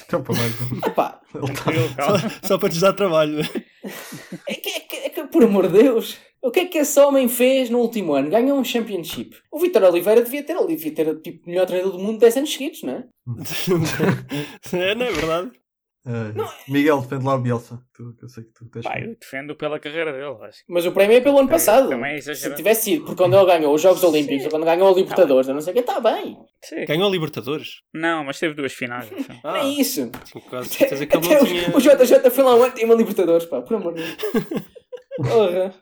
Então, 0.06 0.22
para 0.22 0.36
mais 0.36 0.54
um. 0.62 0.78
Epá, 0.86 1.10
tá- 1.34 1.96
calma. 1.98 2.20
Só 2.43 2.58
para 2.60 2.70
te 2.70 2.80
dar 2.80 2.93
trabalho. 2.93 3.39
é 4.48 4.54
que, 4.54 4.70
é 4.70 4.80
que- 4.82 4.96
é 4.98 5.10
que, 5.10 5.24
por 5.28 5.43
amor 5.43 5.67
de 5.67 5.82
Deus, 5.82 6.15
o 6.48 6.52
que 6.52 6.62
é 6.62 6.66
que 6.66 6.78
esse 6.78 7.00
homem 7.00 7.28
fez 7.28 7.70
no 7.70 7.80
último 7.80 8.14
ano? 8.14 8.30
Ganhou 8.30 8.58
um 8.58 8.64
Championship. 8.64 9.36
O 9.52 9.60
Vitor 9.60 9.84
Oliveira 9.84 10.22
devia 10.22 10.44
ter, 10.44 10.56
ele 10.56 10.68
devia 10.68 10.94
ter 10.94 11.16
tipo, 11.20 11.46
o 11.46 11.50
melhor 11.50 11.66
treinador 11.66 11.98
do 11.98 12.04
mundo 12.04 12.20
10 12.20 12.38
anos 12.38 12.54
seguidos, 12.54 12.84
não 12.84 12.94
é? 12.94 13.04
é, 14.74 14.96
não 14.96 15.06
é 15.06 15.12
verdade? 15.12 15.52
Ah, 16.10 16.32
Miguel, 16.70 17.02
defende 17.02 17.26
lá 17.26 17.36
o 17.36 17.40
Bielsa. 17.40 17.82
Tu, 17.94 18.16
que 18.18 18.24
eu 18.24 18.30
sei 18.30 18.46
que 18.46 18.54
tu 18.54 18.66
tens. 18.70 18.84
Pá, 18.84 18.98
eu 18.98 19.14
defendo 19.20 19.54
pela 19.58 19.78
carreira 19.78 20.14
dele, 20.14 20.38
acho. 20.48 20.60
Mas 20.70 20.86
o 20.86 20.94
prémio 20.94 21.18
é 21.18 21.20
pelo 21.20 21.38
ano 21.38 21.50
passado. 21.50 21.90
também 21.90 22.16
é 22.16 22.22
Se 22.22 22.56
tivesse 22.56 22.84
sido, 22.84 23.04
porque 23.04 23.22
quando 23.22 23.36
ele 23.36 23.46
ganhou 23.46 23.76
os 23.76 23.82
Jogos 23.82 24.02
Olímpicos, 24.06 24.46
ou 24.46 24.50
quando 24.52 24.64
ganhou 24.64 24.88
a 24.88 24.96
Libertadores, 24.96 25.50
eu 25.50 25.54
não 25.54 25.60
sei 25.60 25.72
o 25.72 25.74
que, 25.74 25.82
está 25.82 26.00
bem. 26.00 26.38
Sim. 26.64 26.86
Ganhou 26.86 27.10
a 27.10 27.12
Libertadores. 27.12 27.82
Não, 27.94 28.24
mas 28.24 28.40
teve 28.40 28.54
duas 28.54 28.72
finais. 28.72 29.12
acho. 29.12 29.42
Ah, 29.44 29.60
é 29.60 29.68
isso. 29.68 30.10
Até 30.50 31.18
o- 31.18 31.46
tinha. 31.46 31.72
O 31.76 31.82
JJ 31.82 32.30
foi 32.32 32.44
lá 32.46 32.56
um 32.56 32.64
ano 32.64 32.74
e 32.78 32.86
uma 32.86 32.96
Libertadores, 32.96 33.46
pá, 33.46 33.62
por 33.62 33.76
amor 33.76 33.94
de 33.94 34.04
Deus. 34.04 34.16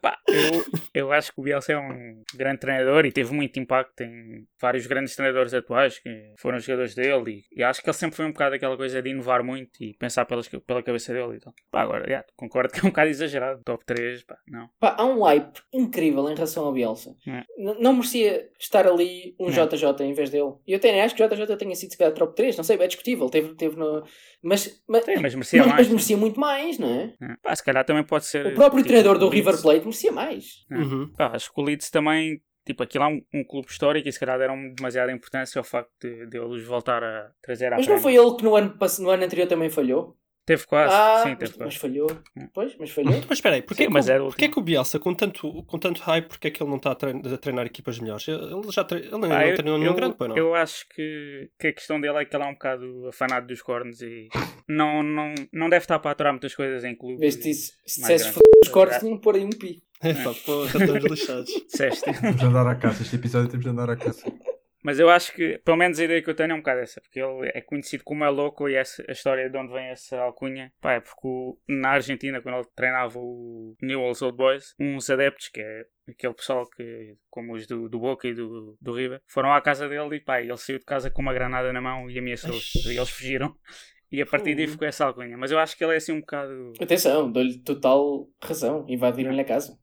Pá, 0.02 0.18
eu, 0.28 0.66
eu 0.94 1.12
acho 1.12 1.34
que 1.34 1.40
o 1.40 1.44
Bielsa 1.44 1.74
é 1.74 1.78
um 1.78 2.22
grande 2.36 2.60
treinador 2.60 3.06
e 3.06 3.12
teve 3.12 3.34
muito 3.34 3.60
impacto 3.60 4.02
em 4.02 4.46
vários 4.60 4.88
grandes 4.88 5.16
treinadores 5.16 5.54
atuais 5.54 6.00
que 6.00 6.34
foram 6.40 6.60
jogadores 6.60 6.96
dele 6.96 7.44
e, 7.52 7.60
e 7.60 7.64
acho 7.64 7.82
que 7.82 7.90
ele 7.90 7.98
sempre 7.98 8.16
foi 8.16 8.26
um 8.26 8.32
bocado 8.32 8.56
aquela 8.56 8.78
coisa 8.78 9.02
de 9.02 9.10
inovar 9.10 9.44
muito 9.44 9.72
e 9.82 9.94
pensar 9.94 10.26
pelas, 10.26 10.48
pela 10.48 10.84
cabeça 10.84 11.14
dele 11.14 11.38
e 11.38 11.40
tal. 11.40 11.54
Pá, 11.72 11.82
agora, 11.82 12.10
já, 12.10 12.24
concordo 12.36 12.72
que 12.74 12.80
é 12.80 12.84
um 12.84 12.90
bocado 12.90 13.10
exagerado. 13.10 13.62
Top 13.66 13.84
3, 13.86 14.24
pá, 14.24 14.38
não. 14.48 14.70
Pá, 14.80 14.96
há 14.98 15.06
um 15.06 15.24
hype 15.24 15.60
incrível 15.74 16.30
em 16.30 16.36
relação 16.36 16.66
ao 16.66 16.74
Bielsa. 16.74 17.16
É. 17.28 17.44
Não 17.58 17.94
merecia 17.94 18.50
estar 18.60 18.88
ali 18.88 19.36
um 19.40 19.50
É. 19.50 19.52
JJ 19.52 20.06
em 20.06 20.14
vez 20.14 20.30
dele. 20.30 20.54
E 20.68 20.74
eu 20.74 20.78
até 20.78 20.92
nem 20.92 21.02
acho 21.02 21.16
que 21.16 21.24
o 21.24 21.28
JJ 21.28 21.58
tenha 21.58 21.76
sido 21.76 21.92
se 21.92 21.98
calhar 21.98 22.14
top 22.14 22.36
3, 22.36 22.56
não 22.58 22.64
sei, 22.64 22.78
é 22.78 22.88
discutível. 22.88 23.30
Teve, 23.30 23.56
teve 23.56 23.76
no... 23.76 24.04
Mas, 24.42 24.82
mas, 24.88 25.06
Sim, 25.06 25.16
mas 25.22 25.34
merecia 25.34 25.60
mas, 25.60 25.68
mais. 25.68 25.80
mas 25.80 25.90
merecia 25.90 26.18
muito 26.18 26.40
mais, 26.40 26.78
não 26.78 26.88
é? 26.88 27.14
É. 27.22 27.36
Pá, 27.42 27.56
se 27.56 27.64
calhar 27.64 27.84
também 27.84 28.04
pode 28.04 28.26
ser. 28.26 28.48
O 28.48 28.54
próprio 28.54 28.84
tipo, 28.84 28.90
treinador 28.90 29.18
do 29.18 29.25
o 29.26 29.30
Leeds. 29.30 29.46
River 29.46 29.62
Plate 29.62 29.86
merecia 29.86 30.12
mais. 30.12 30.66
É. 30.72 30.76
Uhum. 30.76 31.12
Pá, 31.16 31.32
acho 31.34 31.54
que 31.54 31.60
o 31.60 31.64
Leeds 31.64 31.90
também, 31.90 32.42
tipo, 32.66 32.84
aquilo 32.84 33.04
é 33.04 33.08
um, 33.08 33.22
um 33.34 33.44
clube 33.44 33.68
histórico 33.70 34.08
e 34.08 34.12
se 34.12 34.20
calhar 34.20 34.38
deram 34.38 34.74
demasiada 34.74 35.12
importância 35.12 35.60
ao 35.60 35.64
facto 35.64 35.92
de, 36.02 36.28
de 36.28 36.38
eles 36.38 36.66
voltar 36.66 37.04
a 37.04 37.32
trazer 37.42 37.74
à 37.74 37.78
Mas 37.78 37.88
não 37.88 38.00
foi 38.00 38.16
ele 38.16 38.36
que 38.36 38.44
no 38.44 38.56
ano, 38.56 38.78
no 39.00 39.10
ano 39.10 39.24
anterior 39.24 39.48
também 39.48 39.70
falhou? 39.70 40.18
Teve 40.46 40.66
quase, 40.68 40.94
Ah, 40.94 41.22
sim, 41.24 41.30
mas, 41.30 41.38
teve 41.40 41.52
mas 41.58 41.58
quase. 41.58 41.80
falhou. 41.80 42.12
Hum. 42.38 42.48
Pois, 42.54 42.76
mas 42.80 42.92
falhou. 42.92 43.14
Mas 43.28 43.38
espera 43.40 43.56
aí, 43.56 43.62
porquê, 43.64 43.84
Sim, 43.84 43.88
que, 43.88 43.94
mas 43.94 44.08
o- 44.10 44.26
porquê 44.28 44.48
que 44.48 44.60
o 44.60 44.62
Bielsa, 44.62 45.00
com 45.00 45.14
tanto, 45.16 45.64
com 45.64 45.80
tanto 45.80 46.02
hype, 46.04 46.28
porque 46.28 46.48
é 46.48 46.52
que 46.52 46.62
ele 46.62 46.70
não 46.70 46.78
está 46.78 46.92
a, 46.92 46.96
trein- 46.96 47.22
a 47.34 47.38
treinar 47.38 47.66
equipas 47.66 47.98
melhores? 48.00 48.28
Ele 48.28 48.72
já 48.72 48.84
tre... 48.84 49.00
ele 49.00 49.10
Pá, 49.10 49.18
não 49.18 49.42
eu, 49.42 49.56
treinou 49.56 49.78
nenhum 49.80 49.92
eu- 49.92 49.96
grande, 49.96 50.16
pois 50.16 50.30
não? 50.30 50.38
eu 50.38 50.54
acho 50.54 50.88
que, 50.90 51.50
que 51.60 51.68
a 51.68 51.74
questão 51.74 52.00
dele 52.00 52.18
é 52.20 52.26
que 52.26 52.36
ele 52.36 52.44
é 52.44 52.48
um 52.48 52.54
bocado 52.54 53.08
afanado 53.08 53.48
dos 53.48 53.62
cornos 53.64 54.02
e 54.02 54.28
não, 54.70 55.02
não, 55.02 55.34
não 55.52 55.68
deve 55.70 55.84
estar 55.84 55.98
para 55.98 56.12
aturar 56.12 56.32
muitas 56.34 56.54
coisas 56.54 56.84
em 56.84 56.96
clube. 56.96 57.18
Veste 57.20 57.50
isso. 57.50 57.72
Se 57.86 58.02
dissesse 58.02 58.32
grande. 58.72 58.92
os 58.94 59.00
tinham 59.00 59.16
que 59.18 59.24
pôr 59.24 59.36
aí 59.36 59.44
um 59.46 59.50
pi. 59.50 59.82
Epá, 60.04 60.32
porra, 60.46 60.66
estamos 60.68 61.04
lixados. 61.06 61.50
Disseste. 61.66 62.04
Temos 62.22 62.36
de 62.36 62.46
andar 62.46 62.68
à 62.68 62.76
caça. 62.76 63.02
Este 63.02 63.16
episódio 63.16 63.50
temos 63.50 63.64
de 63.64 63.72
andar 63.72 63.90
à 63.90 63.96
caça. 63.96 64.32
Mas 64.86 65.00
eu 65.00 65.10
acho 65.10 65.34
que, 65.34 65.58
pelo 65.66 65.78
menos 65.78 66.00
a 66.00 66.04
ideia 66.04 66.22
que 66.22 66.30
eu 66.30 66.36
tenho 66.36 66.52
é 66.52 66.54
um 66.54 66.58
bocado 66.60 66.82
essa, 66.82 67.02
porque 67.02 67.20
ele 67.20 67.50
é 67.56 67.60
conhecido 67.60 68.04
como 68.04 68.24
é 68.24 68.30
louco 68.30 68.70
e 68.70 68.76
essa, 68.76 69.04
a 69.08 69.12
história 69.14 69.50
de 69.50 69.58
onde 69.58 69.74
vem 69.74 69.86
essa 69.88 70.16
alcunha, 70.20 70.72
pá, 70.80 70.94
é 70.94 71.00
porque 71.00 71.28
o- 71.28 71.58
na 71.68 71.90
Argentina, 71.94 72.40
quando 72.40 72.60
ele 72.60 72.68
treinava 72.76 73.18
o 73.18 73.76
Newell's 73.82 74.22
Old 74.22 74.38
Boys, 74.38 74.76
uns 74.80 75.10
adeptos, 75.10 75.48
que 75.50 75.60
é 75.60 75.86
aquele 76.08 76.36
pessoal 76.36 76.70
que, 76.70 77.16
como 77.32 77.56
os 77.56 77.66
do, 77.66 77.90
do 77.90 77.98
Boca 77.98 78.28
e 78.28 78.36
do, 78.36 78.78
do 78.80 78.94
River, 78.94 79.22
foram 79.26 79.52
à 79.52 79.60
casa 79.60 79.90
dele 79.90 80.18
e 80.18 80.20
pá, 80.20 80.40
ele 80.40 80.56
saiu 80.56 80.78
de 80.78 80.86
casa 80.86 81.10
com 81.10 81.24
uma 81.24 81.34
granada 81.34 81.74
na 81.74 81.82
mão 81.82 82.08
e 82.08 82.20
ameaçou-os. 82.20 82.76
E 82.86 82.96
eles 82.96 83.10
fugiram. 83.10 83.56
E 84.12 84.22
a 84.22 84.26
partir 84.28 84.54
daí 84.54 84.68
ficou 84.68 84.88
essa 84.88 85.06
alcunha. 85.06 85.36
Mas 85.36 85.50
eu 85.50 85.58
acho 85.58 85.76
que 85.76 85.84
ele 85.84 85.94
é 85.94 85.98
assim 85.98 86.12
um 86.12 86.20
bocado. 86.20 86.74
Atenção, 86.80 87.32
dou-lhe 87.32 87.58
total 87.64 88.30
razão. 88.42 88.86
Invadiram-lhe 88.88 89.42
a 89.42 89.46
casa. 89.46 89.76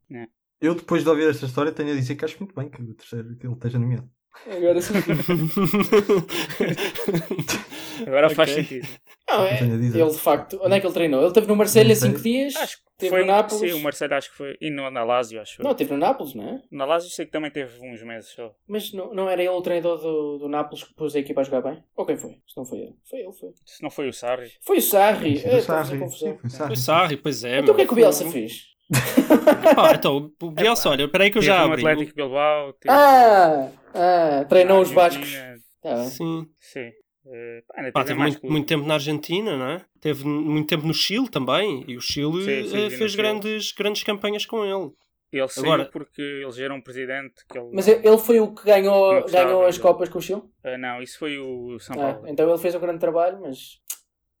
Eu, 0.61 0.73
depois 0.75 1.03
de 1.03 1.09
ouvir 1.09 1.29
esta 1.29 1.45
história, 1.45 1.73
tenho 1.73 1.91
a 1.91 1.95
dizer 1.95 2.15
que 2.15 2.23
acho 2.23 2.39
muito 2.39 2.55
bem 2.55 2.69
que 2.69 2.81
o 2.81 2.93
terceiro 2.95 3.35
que 3.35 3.45
ele 3.45 3.53
esteja 3.53 3.77
nomeado. 3.77 4.09
Agora 4.49 4.81
sim. 4.81 4.93
Agora 8.05 8.29
faz 8.29 8.51
Ok. 8.51 8.63
sentido. 8.63 8.87
Não, 9.29 9.45
é, 9.45 9.57
Tenho 9.57 9.73
a 9.73 9.77
dizer. 9.77 9.99
ele 10.01 10.09
de 10.11 10.17
facto, 10.19 10.59
onde 10.61 10.75
é 10.75 10.79
que 10.79 10.85
ele 10.85 10.93
treinou? 10.93 11.19
Ele 11.21 11.27
esteve 11.29 11.47
no 11.47 11.55
Marselha 11.55 11.89
Não 11.89 11.95
sei. 11.95 12.09
5 12.11 12.21
dias, 12.21 12.55
Acho 12.55 12.77
que 12.77 12.83
teve 12.97 13.09
foi 13.11 13.21
no 13.21 13.27
Nápoles. 13.27 13.71
Sim, 13.71 13.79
o 13.79 13.81
Marcelo 13.81 14.13
acho 14.15 14.29
que 14.31 14.37
foi. 14.37 14.57
E 14.61 14.69
no, 14.69 14.89
na 14.91 15.03
Lazio, 15.03 15.41
acho. 15.41 15.63
Não, 15.63 15.73
teve 15.73 15.91
no 15.93 15.97
Nápoles, 15.97 16.35
não 16.35 16.43
é? 16.47 16.61
Na 16.71 16.85
Lazio 16.85 17.09
sei 17.09 17.25
que 17.25 17.31
também 17.31 17.49
teve 17.49 17.79
uns 17.81 18.03
meses 18.03 18.29
só. 18.31 18.53
Mas 18.67 18.91
não, 18.91 19.13
não 19.13 19.29
era 19.29 19.41
ele 19.41 19.49
o 19.49 19.61
treinador 19.61 19.97
do, 19.99 20.37
do 20.39 20.49
Nápoles 20.49 20.83
que 20.83 20.93
pôs 20.93 21.15
a 21.15 21.19
equipa 21.19 21.41
a 21.41 21.43
jogar 21.43 21.61
bem? 21.61 21.83
Ou 21.95 22.05
quem 22.05 22.17
foi? 22.17 22.31
Se 22.47 22.57
não 22.57 22.65
foi 22.65 22.79
ele. 22.79 22.95
Foi 23.09 23.19
ele, 23.19 23.31
foi. 23.33 23.49
Se 23.65 23.81
não 23.81 23.89
foi 23.89 24.09
o 24.09 24.13
Sarri. 24.13 24.51
Foi 24.61 24.77
o 24.77 24.81
Sarri. 24.81 25.37
É, 25.37 25.41
foi 25.41 25.51
o 25.51 25.57
a 25.57 25.61
fazer 25.61 25.85
Sarri. 25.87 25.99
confusão. 25.99 26.31
Sim, 26.33 26.37
foi 26.37 26.47
o 26.47 26.51
Sarri. 26.51 26.67
Foi 26.67 26.75
Sarri, 26.75 27.17
pois 27.17 27.43
é. 27.43 27.59
Então 27.59 27.73
o 27.73 27.77
que 27.77 27.83
é 27.83 27.85
que 27.85 27.93
o. 27.93 27.95
Bielsa 27.95 28.29
fez? 28.29 28.72
Ah, 29.77 29.93
então, 29.95 30.31
o 30.41 30.51
Bielsa, 30.51 30.89
olha, 30.89 31.07
peraí 31.07 31.31
que 31.31 31.37
eu 31.37 31.41
Teve 31.41 31.53
já 31.53 31.63
abri. 31.63 31.85
Atlético 31.87 32.15
Bilbao. 32.15 32.73
Teve 32.73 32.93
Ah, 32.93 33.69
ah 33.93 34.45
treinou 34.47 34.81
os. 34.81 34.95
Argentina. 34.97 35.55
Tá 35.81 35.95
bem. 35.95 36.09
Sim. 36.09 36.47
Sim. 36.59 36.91
Eh, 37.25 37.63
pá, 37.67 37.75
Pá, 37.75 37.83
teve 37.83 38.03
teve 38.05 38.19
muito, 38.19 38.45
muito 38.45 38.67
tempo 38.67 38.85
na 38.85 38.93
Argentina, 38.95 39.57
não 39.57 39.69
é? 39.69 39.81
Teve 40.01 40.25
muito 40.25 40.67
tempo 40.67 40.85
no 40.85 40.93
Chile 40.93 41.29
também. 41.29 41.83
E 41.87 41.95
o 41.97 42.01
Chile 42.01 42.43
Sim, 42.43 42.69
sim, 42.69 42.83
no 42.83 42.89
fez 42.91 43.11
Chile. 43.11 43.15
grandes, 43.23 43.71
grandes 43.71 44.03
campanhas 44.03 44.45
com 44.45 44.63
ele. 44.65 44.91
Ele 45.31 45.47
saiu 45.47 45.65
Agora- 45.65 45.89
porque 45.91 46.21
eles 46.21 46.59
eram 46.59 46.75
um 46.75 46.81
presidente 46.81 47.33
que 47.49 47.57
ele... 47.57 47.69
Mas 47.73 47.87
ele 47.87 48.17
foi 48.19 48.39
o 48.39 48.53
que 48.53 48.65
ganhou, 48.65 49.21
gostava 49.21 49.45
ganhou 49.45 49.65
as. 49.65 49.77
Copas 49.79 50.07
com 50.09 50.19
o 50.19 50.21
Chile? 50.21 50.43
Ah, 50.63 50.77
não, 50.77 51.01
isso 51.01 51.17
foi 51.17 51.39
o 51.39 51.79
São 51.79 51.95
Ah, 51.99 52.13
Paulo. 52.13 52.27
então 52.27 52.47
ele 52.47 52.57
fez 52.59 52.75
um 52.75 52.79
grande 52.79 52.99
trabalho, 52.99 53.39
mas. 53.41 53.79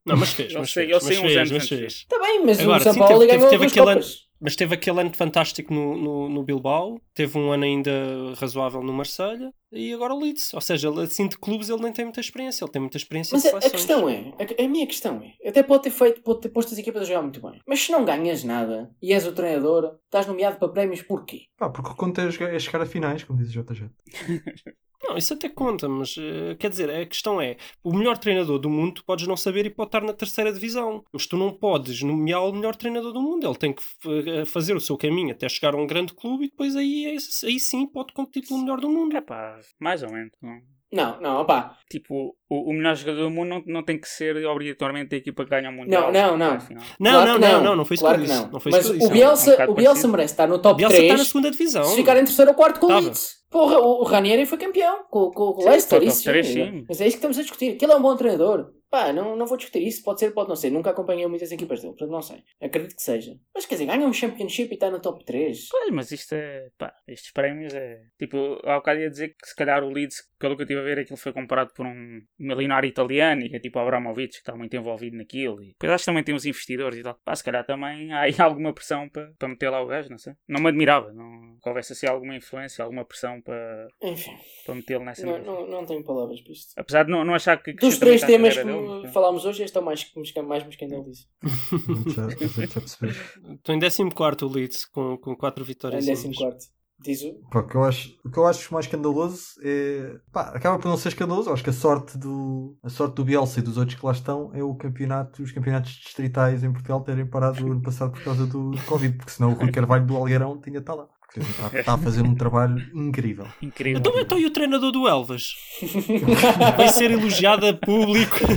Não, 0.05 0.17
mas 0.17 0.33
fez, 0.33 0.51
Ele 0.51 0.59
mas 0.59 0.71
saiu- 0.71 0.97
uns 0.97 1.01
fez, 1.01 1.37
anos 1.37 1.51
mas 1.51 1.71
antes. 1.71 1.93
Está 1.95 2.19
bem, 2.19 2.45
mas 2.45 2.59
Agora, 2.59 2.77
o 2.79 2.83
São 2.83 2.93
sim, 2.93 2.99
Paulo 2.99 3.19
teve- 3.21 3.31
ganhou 3.37 3.49
teve 3.49 3.65
aquele 3.65 3.79
ano- 3.89 4.01
Copas. 4.01 4.17
Mas 4.39 4.55
teve 4.55 4.75
aquele 4.75 4.99
ano 5.01 5.15
fantástico 5.15 5.73
no, 5.73 5.95
no, 5.97 6.29
no 6.29 6.43
Bilbao, 6.43 7.01
teve 7.13 7.37
um 7.37 7.51
ano 7.51 7.63
ainda 7.63 7.91
razoável 8.37 8.83
no 8.83 8.93
Marselha 8.93 9.53
e 9.73 9.93
agora 9.93 10.13
o 10.13 10.19
Leeds. 10.19 10.53
Ou 10.53 10.61
seja, 10.61 10.87
ele, 10.89 11.01
assim 11.01 11.27
de 11.27 11.37
clubes 11.37 11.69
ele 11.69 11.81
nem 11.81 11.91
tem 11.91 12.05
muita 12.05 12.19
experiência, 12.19 12.63
ele 12.63 12.71
tem 12.71 12.81
muita 12.81 12.97
experiência 12.97 13.33
Mas 13.35 13.41
de 13.43 13.47
a, 13.49 13.57
a 13.57 13.61
seleções. 13.61 13.71
questão 13.85 14.07
é, 14.09 14.33
a, 14.59 14.63
a 14.63 14.67
minha 14.67 14.87
questão 14.87 15.21
é, 15.41 15.49
até 15.49 15.63
pode 15.63 15.83
ter 15.83 15.91
feito, 15.91 16.21
pode 16.21 16.41
ter 16.41 16.49
posto 16.49 16.73
as 16.73 16.77
equipas 16.79 17.01
a 17.01 17.05
jogar 17.05 17.21
muito 17.21 17.41
bem, 17.41 17.59
mas 17.67 17.81
se 17.81 17.91
não 17.91 18.05
ganhas 18.05 18.43
nada 18.43 18.89
e 19.01 19.11
és 19.13 19.25
o 19.27 19.31
treinador, 19.33 19.97
estás 20.05 20.25
nomeado 20.27 20.57
para 20.57 20.69
prémios 20.69 21.01
porquê? 21.01 21.41
Pá, 21.57 21.69
porque 21.69 21.89
o 21.91 21.95
conto 21.95 22.21
é 22.21 22.29
jogar- 22.31 22.53
é 22.53 22.59
chegar 22.59 22.81
a 22.81 22.85
finais, 22.85 23.23
como 23.23 23.39
diz 23.39 23.49
o 23.49 23.63
JJ. 23.63 23.89
Não, 25.05 25.17
isso 25.17 25.33
até 25.33 25.49
conta, 25.49 25.89
mas 25.89 26.15
eh, 26.17 26.55
quer 26.55 26.69
dizer, 26.69 26.89
a 26.89 27.05
questão 27.05 27.41
é: 27.41 27.57
o 27.83 27.93
melhor 27.93 28.17
treinador 28.17 28.57
do 28.57 28.69
mundo 28.69 28.93
tu 28.93 29.03
podes 29.05 29.27
não 29.27 29.35
saber 29.35 29.65
e 29.65 29.69
pode 29.69 29.89
estar 29.89 30.01
na 30.01 30.13
terceira 30.13 30.49
divisão, 30.53 31.03
mas 31.11 31.27
tu 31.27 31.35
não 31.35 31.51
podes 31.51 32.01
nomear 32.01 32.41
o 32.45 32.53
melhor 32.53 32.73
treinador 32.73 33.11
do 33.11 33.21
mundo. 33.21 33.45
Ele 33.45 33.57
tem 33.57 33.73
que 33.73 33.81
f- 33.81 34.45
fazer 34.45 34.73
o 34.73 34.79
seu 34.79 34.95
caminho 34.97 35.31
até 35.33 35.49
chegar 35.49 35.73
a 35.75 35.77
um 35.77 35.85
grande 35.85 36.13
clube 36.13 36.45
e 36.45 36.49
depois 36.49 36.73
aí, 36.77 37.17
aí 37.43 37.59
sim 37.59 37.85
pode 37.85 38.13
competir 38.13 38.47
pelo 38.47 38.61
melhor 38.61 38.79
do 38.79 38.89
mundo. 38.89 39.17
É 39.17 39.19
pá, 39.19 39.59
mais 39.79 40.03
ou 40.03 40.11
menos. 40.11 40.31
não. 40.41 40.57
Não, 40.95 41.19
não, 41.19 41.41
opá, 41.41 41.75
Tipo, 41.89 42.35
o, 42.47 42.69
o 42.69 42.71
melhor 42.71 42.95
jogador 42.95 43.23
do 43.23 43.31
mundo 43.31 43.49
não, 43.49 43.63
não 43.65 43.83
tem 43.83 43.99
que 43.99 44.07
ser 44.07 44.45
obrigatoriamente 44.45 45.15
a 45.15 45.17
equipa 45.17 45.43
que 45.43 45.49
ganha 45.49 45.67
o 45.71 45.73
Mundial. 45.73 46.11
não, 46.11 46.37
não. 46.37 46.51
Afinal. 46.53 46.83
Não, 46.99 47.11
claro 47.11 47.27
não, 47.31 47.39
não, 47.39 47.63
não, 47.63 47.75
não 47.77 47.83
foi 47.85 47.95
isso 47.95 48.03
claro 48.03 48.17
que 48.19 48.25
eu 48.25 48.27
disse. 48.27 48.39
não. 48.43 48.51
Não 48.51 48.59
foi 48.59 48.71
mas 48.71 48.89
o. 48.91 49.09
Bielsa, 49.09 49.53
É 49.55 49.67
um 49.67 49.71
o 49.71 49.73
Bielsa 49.73 49.85
parecido. 49.85 50.11
merece 50.11 50.33
estar 50.33 50.47
no 50.47 50.53
O 50.53 50.59
top 50.59 50.77
Bielsa 50.77 50.95
3 50.95 51.09
está 51.11 51.17
na 51.17 51.25
segunda 51.25 51.49
divisão. 51.49 51.83
se 51.85 51.95
ficar 51.95 52.13
em 52.17 52.25
terceiro 52.25 52.51
ou 52.51 52.55
quarto 52.55 52.79
com 52.79 52.85
o 52.85 52.89
Tava. 52.89 53.01
Leeds. 53.01 53.27
Porra, 53.49 53.79
o, 53.79 54.01
o 54.01 54.03
Ranieri 54.03 54.45
foi 54.45 54.57
campeão 54.59 55.03
com, 55.09 55.31
com 55.31 55.43
o 55.57 55.61
Sim, 55.61 55.69
Leicester, 55.69 55.97
foi 55.99 56.07
isso 56.07 56.17
top 56.17 56.29
três, 56.31 56.45
sim. 56.47 56.53
sim. 56.53 56.85
Mas 56.87 57.01
é 57.01 57.07
isso 57.07 57.13
que 57.15 57.17
estamos 57.17 57.39
a 57.39 57.41
discutir, 57.41 57.75
que 57.75 57.85
ele 57.85 57.91
é 57.91 57.95
um 57.95 58.01
bom 58.01 58.15
treinador. 58.15 58.67
Pá, 58.93 59.11
não, 59.11 59.35
não 59.35 59.47
vou 59.47 59.57
discutir 59.57 59.81
isso, 59.87 60.03
pode 60.03 60.19
ser, 60.19 60.29
pode 60.35 60.49
não 60.49 60.55
ser. 60.55 60.69
Nunca 60.69 60.91
acompanhei 60.91 61.25
muitas 61.25 61.51
equipas 61.51 61.81
dele, 61.81 61.93
portanto 61.93 62.11
não 62.11 62.21
sei. 62.21 62.43
Acredito 62.61 62.95
que 62.95 63.01
seja. 63.01 63.35
Mas 63.51 63.65
quer 63.65 63.73
dizer, 63.73 63.87
ganha 63.87 64.05
um 64.05 64.13
Championship 64.13 64.69
e 64.69 64.75
está 64.75 64.91
no 64.91 65.01
top 65.01 65.25
3. 65.25 65.67
Pois, 65.71 65.89
mas 65.89 66.11
isto 66.11 66.33
é. 66.33 66.69
Pá, 66.77 66.93
estes 67.07 67.31
prémios 67.31 67.73
é. 67.73 68.03
Tipo, 68.19 68.37
há 68.63 68.75
bocado 68.75 68.99
ia 68.99 69.09
dizer 69.09 69.29
que 69.29 69.47
se 69.47 69.55
calhar 69.55 69.83
o 69.83 69.89
Leeds, 69.89 70.21
pelo 70.43 70.57
que 70.57 70.63
eu 70.63 70.65
estive 70.65 70.81
a 70.81 70.83
ver, 70.83 70.99
aquilo 70.99 71.15
foi 71.15 71.31
comparado 71.31 71.71
por 71.73 71.85
um 71.85 72.21
milionário 72.37 72.85
italiano 72.85 73.43
e 73.43 73.49
que 73.49 73.55
é 73.55 73.59
tipo 73.59 73.79
Abramovich, 73.79 74.31
que 74.33 74.39
está 74.39 74.53
muito 74.53 74.75
envolvido 74.75 75.15
naquilo. 75.15 75.63
E 75.63 75.67
depois 75.69 75.89
acho 75.93 76.03
que 76.03 76.11
também 76.11 76.21
tem 76.21 76.35
uns 76.35 76.45
investidores 76.45 76.99
e 76.99 77.03
tal. 77.03 77.17
Pá, 77.23 77.33
se 77.33 77.41
calhar 77.45 77.65
também 77.65 78.11
há 78.15 78.23
aí 78.23 78.35
alguma 78.37 78.73
pressão 78.73 79.07
para, 79.07 79.31
para 79.39 79.47
meter 79.47 79.69
lá 79.69 79.81
o 79.81 79.87
gajo, 79.87 80.09
não 80.09 80.17
sei. 80.17 80.33
Não 80.45 80.59
me 80.61 80.67
admirava, 80.67 81.13
não, 81.13 81.57
que 81.63 81.69
houvesse 81.69 81.93
assim 81.93 82.07
alguma 82.07 82.35
influência, 82.35 82.83
alguma 82.83 83.05
pressão 83.05 83.39
para, 83.41 83.87
Enfim, 84.03 84.31
para 84.65 84.75
metê-lo 84.75 85.05
nessa 85.05 85.25
não, 85.25 85.39
não, 85.41 85.65
não 85.67 85.85
tenho 85.85 86.03
palavras 86.03 86.41
para 86.41 86.51
isto. 86.51 86.73
Apesar 86.75 87.03
de 87.05 87.11
não, 87.11 87.23
não 87.23 87.33
achar 87.33 87.63
que. 87.63 87.71
Dos 87.71 87.95
acrescenta 87.95 88.05
três 88.05 88.21
temas 88.23 88.57
que 88.57 88.63
dele, 88.65 89.01
mas- 89.03 89.13
falámos 89.13 89.45
hoje, 89.45 89.63
este 89.63 89.77
é 89.77 89.79
o 89.79 89.85
mais, 89.85 90.03
que 90.03 90.19
me- 90.19 90.41
mais 90.47 90.63
me 90.63 90.69
escandaliza. 90.69 91.23
Estou 93.53 93.75
em 93.75 93.79
14 93.79 94.43
o 94.43 94.47
Leeds 94.49 94.85
com, 94.85 95.17
com 95.17 95.35
4 95.35 95.63
Em 95.63 95.67
vitórias. 95.67 96.05
14. 96.05 96.69
Diz 97.03 97.21
o. 97.21 97.33
Pá, 97.51 97.59
o, 97.59 97.67
que 97.67 97.75
eu 97.75 97.83
acho, 97.83 98.17
o 98.23 98.29
que 98.31 98.37
eu 98.37 98.47
acho 98.47 98.73
mais 98.73 98.85
escandaloso 98.85 99.43
é. 99.61 100.15
Pá, 100.31 100.51
acaba 100.55 100.79
por 100.79 100.87
não 100.87 100.95
ser 100.97 101.09
escandaloso. 101.09 101.51
Acho 101.51 101.63
que 101.63 101.69
a 101.69 101.73
sorte 101.73 102.17
do, 102.17 102.77
a 102.81 102.89
sorte 102.89 103.15
do 103.15 103.25
Bielsa 103.25 103.59
e 103.59 103.63
dos 103.63 103.77
outros 103.77 103.99
que 103.99 104.05
lá 104.05 104.13
estão 104.13 104.51
é 104.53 104.63
o 104.63 104.73
campeonato, 104.73 105.43
os 105.43 105.51
campeonatos 105.51 105.91
distritais 105.91 106.63
em 106.63 106.71
Portugal 106.71 107.01
terem 107.01 107.25
parado 107.25 107.67
o 107.67 107.71
ano 107.71 107.81
passado 107.81 108.11
por 108.11 108.23
causa 108.23 108.45
do 108.47 108.71
Covid, 108.85 109.17
porque 109.17 109.31
senão 109.31 109.51
o 109.51 109.53
Rui 109.53 109.69
Carvalho 109.71 110.05
do 110.05 110.15
Algarão 110.15 110.59
tinha 110.61 110.79
estado 110.79 110.99
lá. 110.99 111.07
Está, 111.35 111.79
está 111.79 111.93
a 111.95 111.97
fazer 111.97 112.21
um 112.21 112.35
trabalho 112.35 112.77
incrível. 112.93 113.47
Incrível. 113.59 113.99
Então, 113.99 114.19
então 114.19 114.37
e 114.39 114.45
o 114.45 114.51
treinador 114.53 114.91
do 114.91 115.07
Elvas? 115.07 115.55
Vai 116.77 116.89
ser 116.89 117.09
elogiado 117.11 117.65
a 117.67 117.73
público. 117.73 118.37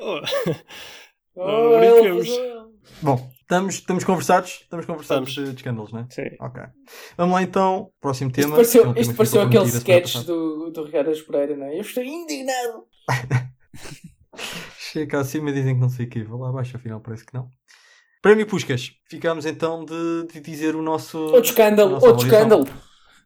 Oh. 0.00 0.20
Oh, 1.34 2.18
fazou- 2.18 2.72
Bom, 3.02 3.30
estamos, 3.48 3.74
estamos 3.76 4.04
conversados? 4.04 4.60
Estamos 4.62 4.84
conversados 4.84 5.30
Estamos. 5.30 5.50
de, 5.50 5.56
escândalos, 5.56 5.92
não 5.92 6.00
é? 6.00 6.06
Sim. 6.10 6.36
Ok. 6.38 6.62
Vamos 7.16 7.34
lá 7.34 7.42
então, 7.42 7.90
próximo 7.98 8.30
Isto 8.30 8.40
tema. 8.42 8.54
pareceu, 8.56 8.82
que 8.82 8.86
é 8.86 8.90
um 8.90 8.94
tema 8.94 9.02
isto 9.02 9.14
pareceu 9.16 9.40
aquele 9.42 9.64
sketch 9.64 10.16
do, 10.24 10.70
do 10.70 10.84
Ricardo 10.84 11.24
Pereira, 11.24 11.56
não 11.56 11.66
é? 11.66 11.76
Eu 11.76 11.80
estou 11.80 12.04
indignado. 12.04 12.84
Chega 14.92 15.10
cá 15.10 15.20
acima 15.20 15.50
e 15.50 15.54
dizem 15.54 15.74
que 15.74 15.80
não 15.80 15.88
sei 15.88 16.06
o 16.06 16.08
quê. 16.10 16.22
Vou 16.22 16.38
lá 16.38 16.50
abaixo, 16.50 16.76
afinal 16.76 17.00
parece 17.00 17.24
que 17.24 17.34
não. 17.34 17.48
Prémio 18.20 18.46
Puscas. 18.46 18.92
Ficámos 19.08 19.46
então 19.46 19.84
de, 19.84 20.26
de 20.32 20.40
dizer 20.40 20.76
o 20.76 20.82
nosso. 20.82 21.18
Outro 21.18 21.50
escândalo, 21.50 21.94
outro 21.94 22.26
avaliação. 22.26 22.62
escândalo. 22.62 22.68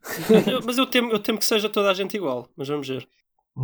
Mas 0.65 0.77
eu 0.77 0.85
temo, 0.85 1.11
eu 1.11 1.19
temo 1.19 1.39
que 1.39 1.45
seja 1.45 1.69
toda 1.69 1.89
a 1.89 1.93
gente 1.93 2.15
igual. 2.15 2.47
Mas 2.55 2.67
vamos 2.67 2.87
ver. 2.87 3.07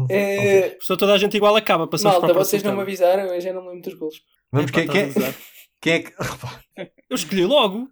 É, 0.10 0.78
Se 0.80 0.96
toda 0.98 1.14
a 1.14 1.18
gente 1.18 1.36
igual, 1.36 1.56
acaba. 1.56 1.88
Passamos 1.88 2.20
malta, 2.20 2.34
para 2.34 2.44
vocês 2.44 2.62
não 2.62 2.76
me 2.76 2.82
avisaram, 2.82 3.24
eu 3.34 3.42
já 3.42 3.52
não 3.52 3.62
me 3.64 3.70
lembro 3.70 3.90
dos 3.90 3.94
golos. 4.00 4.22
Vamos, 4.52 4.70
Epá, 4.72 4.92
quem, 4.94 5.12
quem. 5.12 5.34
Quem 5.82 5.94
é 5.94 6.00
que. 6.00 6.14
Eu 7.10 7.16
escolhi 7.16 7.46
logo. 7.46 7.90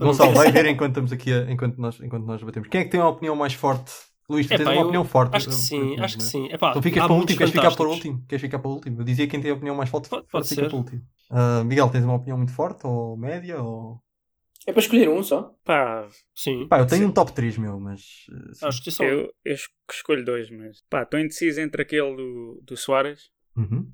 Gonçalo, 0.00 0.32
vai 0.32 0.50
ver 0.52 0.66
enquanto 0.66 0.90
estamos 0.92 1.12
aqui, 1.12 1.32
a- 1.32 1.50
enquanto, 1.50 1.76
nós, 1.78 1.98
enquanto 2.00 2.24
nós 2.24 2.42
batemos. 2.42 2.68
Quem 2.68 2.80
é 2.80 2.84
que 2.84 2.90
tem 2.90 3.00
uma 3.00 3.08
opinião 3.10 3.34
mais 3.36 3.52
forte? 3.54 3.92
Luís, 4.28 4.46
tu 4.46 4.50
tens 4.50 4.60
Epá, 4.62 4.72
uma 4.72 4.80
eu 4.80 4.82
opinião 4.84 5.04
forte. 5.04 5.36
Acho 5.36 5.46
que 5.48 5.54
sim, 5.54 5.96
acho 6.00 6.16
que 6.16 6.22
né? 6.24 6.28
sim. 6.30 6.46
Epá, 6.52 6.70
Então 6.70 6.82
ficas 6.82 7.04
para 7.04 7.12
o 7.12 7.16
último, 7.16 7.38
queres 7.38 7.52
ficar 7.52 7.70
para 7.76 7.86
o 7.86 7.90
último? 7.92 8.24
Queres 8.28 8.42
ficar 8.42 8.58
para 8.58 8.68
o 8.68 8.74
último? 8.74 9.00
Eu 9.00 9.04
dizia 9.04 9.26
quem 9.28 9.40
tem 9.40 9.50
a 9.50 9.54
opinião 9.54 9.76
mais 9.76 9.88
forte, 9.88 10.08
Pode- 10.08 10.26
pode, 10.30 10.48
ficar 10.48 10.62
ser. 10.62 10.68
para 10.68 10.76
o 10.76 10.78
último. 10.80 11.02
Ah, 11.30 11.62
Miguel, 11.64 11.88
tens 11.90 12.04
uma 12.04 12.14
opinião 12.14 12.36
muito 12.36 12.52
forte 12.52 12.86
ou 12.86 13.16
média? 13.16 13.62
Ou... 13.62 14.00
É 14.66 14.72
para 14.72 14.80
escolher 14.82 15.08
um 15.08 15.22
só? 15.22 15.54
Pá, 15.64 16.08
Sim. 16.34 16.66
Pá, 16.68 16.80
eu 16.80 16.86
tenho 16.86 17.06
um 17.06 17.12
top 17.12 17.32
3 17.32 17.56
meu, 17.56 17.78
mas. 17.78 18.00
eh, 18.30 18.54
sim. 18.54 18.66
Acho 18.66 18.82
que 18.82 18.90
só. 18.90 19.04
eu, 19.04 19.32
eu 19.44 19.54
es- 19.54 19.68
escolho 19.90 20.24
dois, 20.24 20.50
mas 20.50 20.82
pá, 20.90 21.02
estou 21.04 21.20
indeciso 21.20 21.60
entre 21.60 21.82
aquele 21.82 22.16
do, 22.16 22.60
do 22.64 22.76
Soares 22.76 23.30
Uhum. 23.56 23.88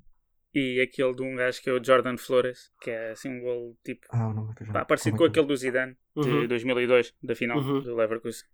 E 0.55 0.81
aquele 0.81 1.15
de 1.15 1.23
um 1.23 1.35
gajo 1.37 1.61
que 1.63 1.71
é 1.71 1.73
o 1.73 1.83
Jordan 1.83 2.17
Flores, 2.17 2.71
que 2.81 2.91
é 2.91 3.11
assim 3.13 3.29
um 3.31 3.41
gol 3.41 3.77
tipo. 3.85 4.07
Ah, 4.11 4.29
o 4.29 4.35
nome 4.35 4.53
é 4.53 4.55
que 4.55 4.63
eu 4.63 4.67
já- 4.67 4.73
Pá, 4.73 4.85
parecido 4.85 5.17
como 5.17 5.19
com 5.19 5.25
é 5.25 5.29
que- 5.33 5.41
aquele 5.41 5.47
do 5.47 5.57
Zidane 5.57 5.97
de 6.17 6.29
Uhum. 6.31 6.47
2002, 6.47 7.15
da 7.23 7.35
final 7.35 7.59
Uhum. 7.59 7.81
do 7.81 7.95
Leverkusen. 7.97 8.45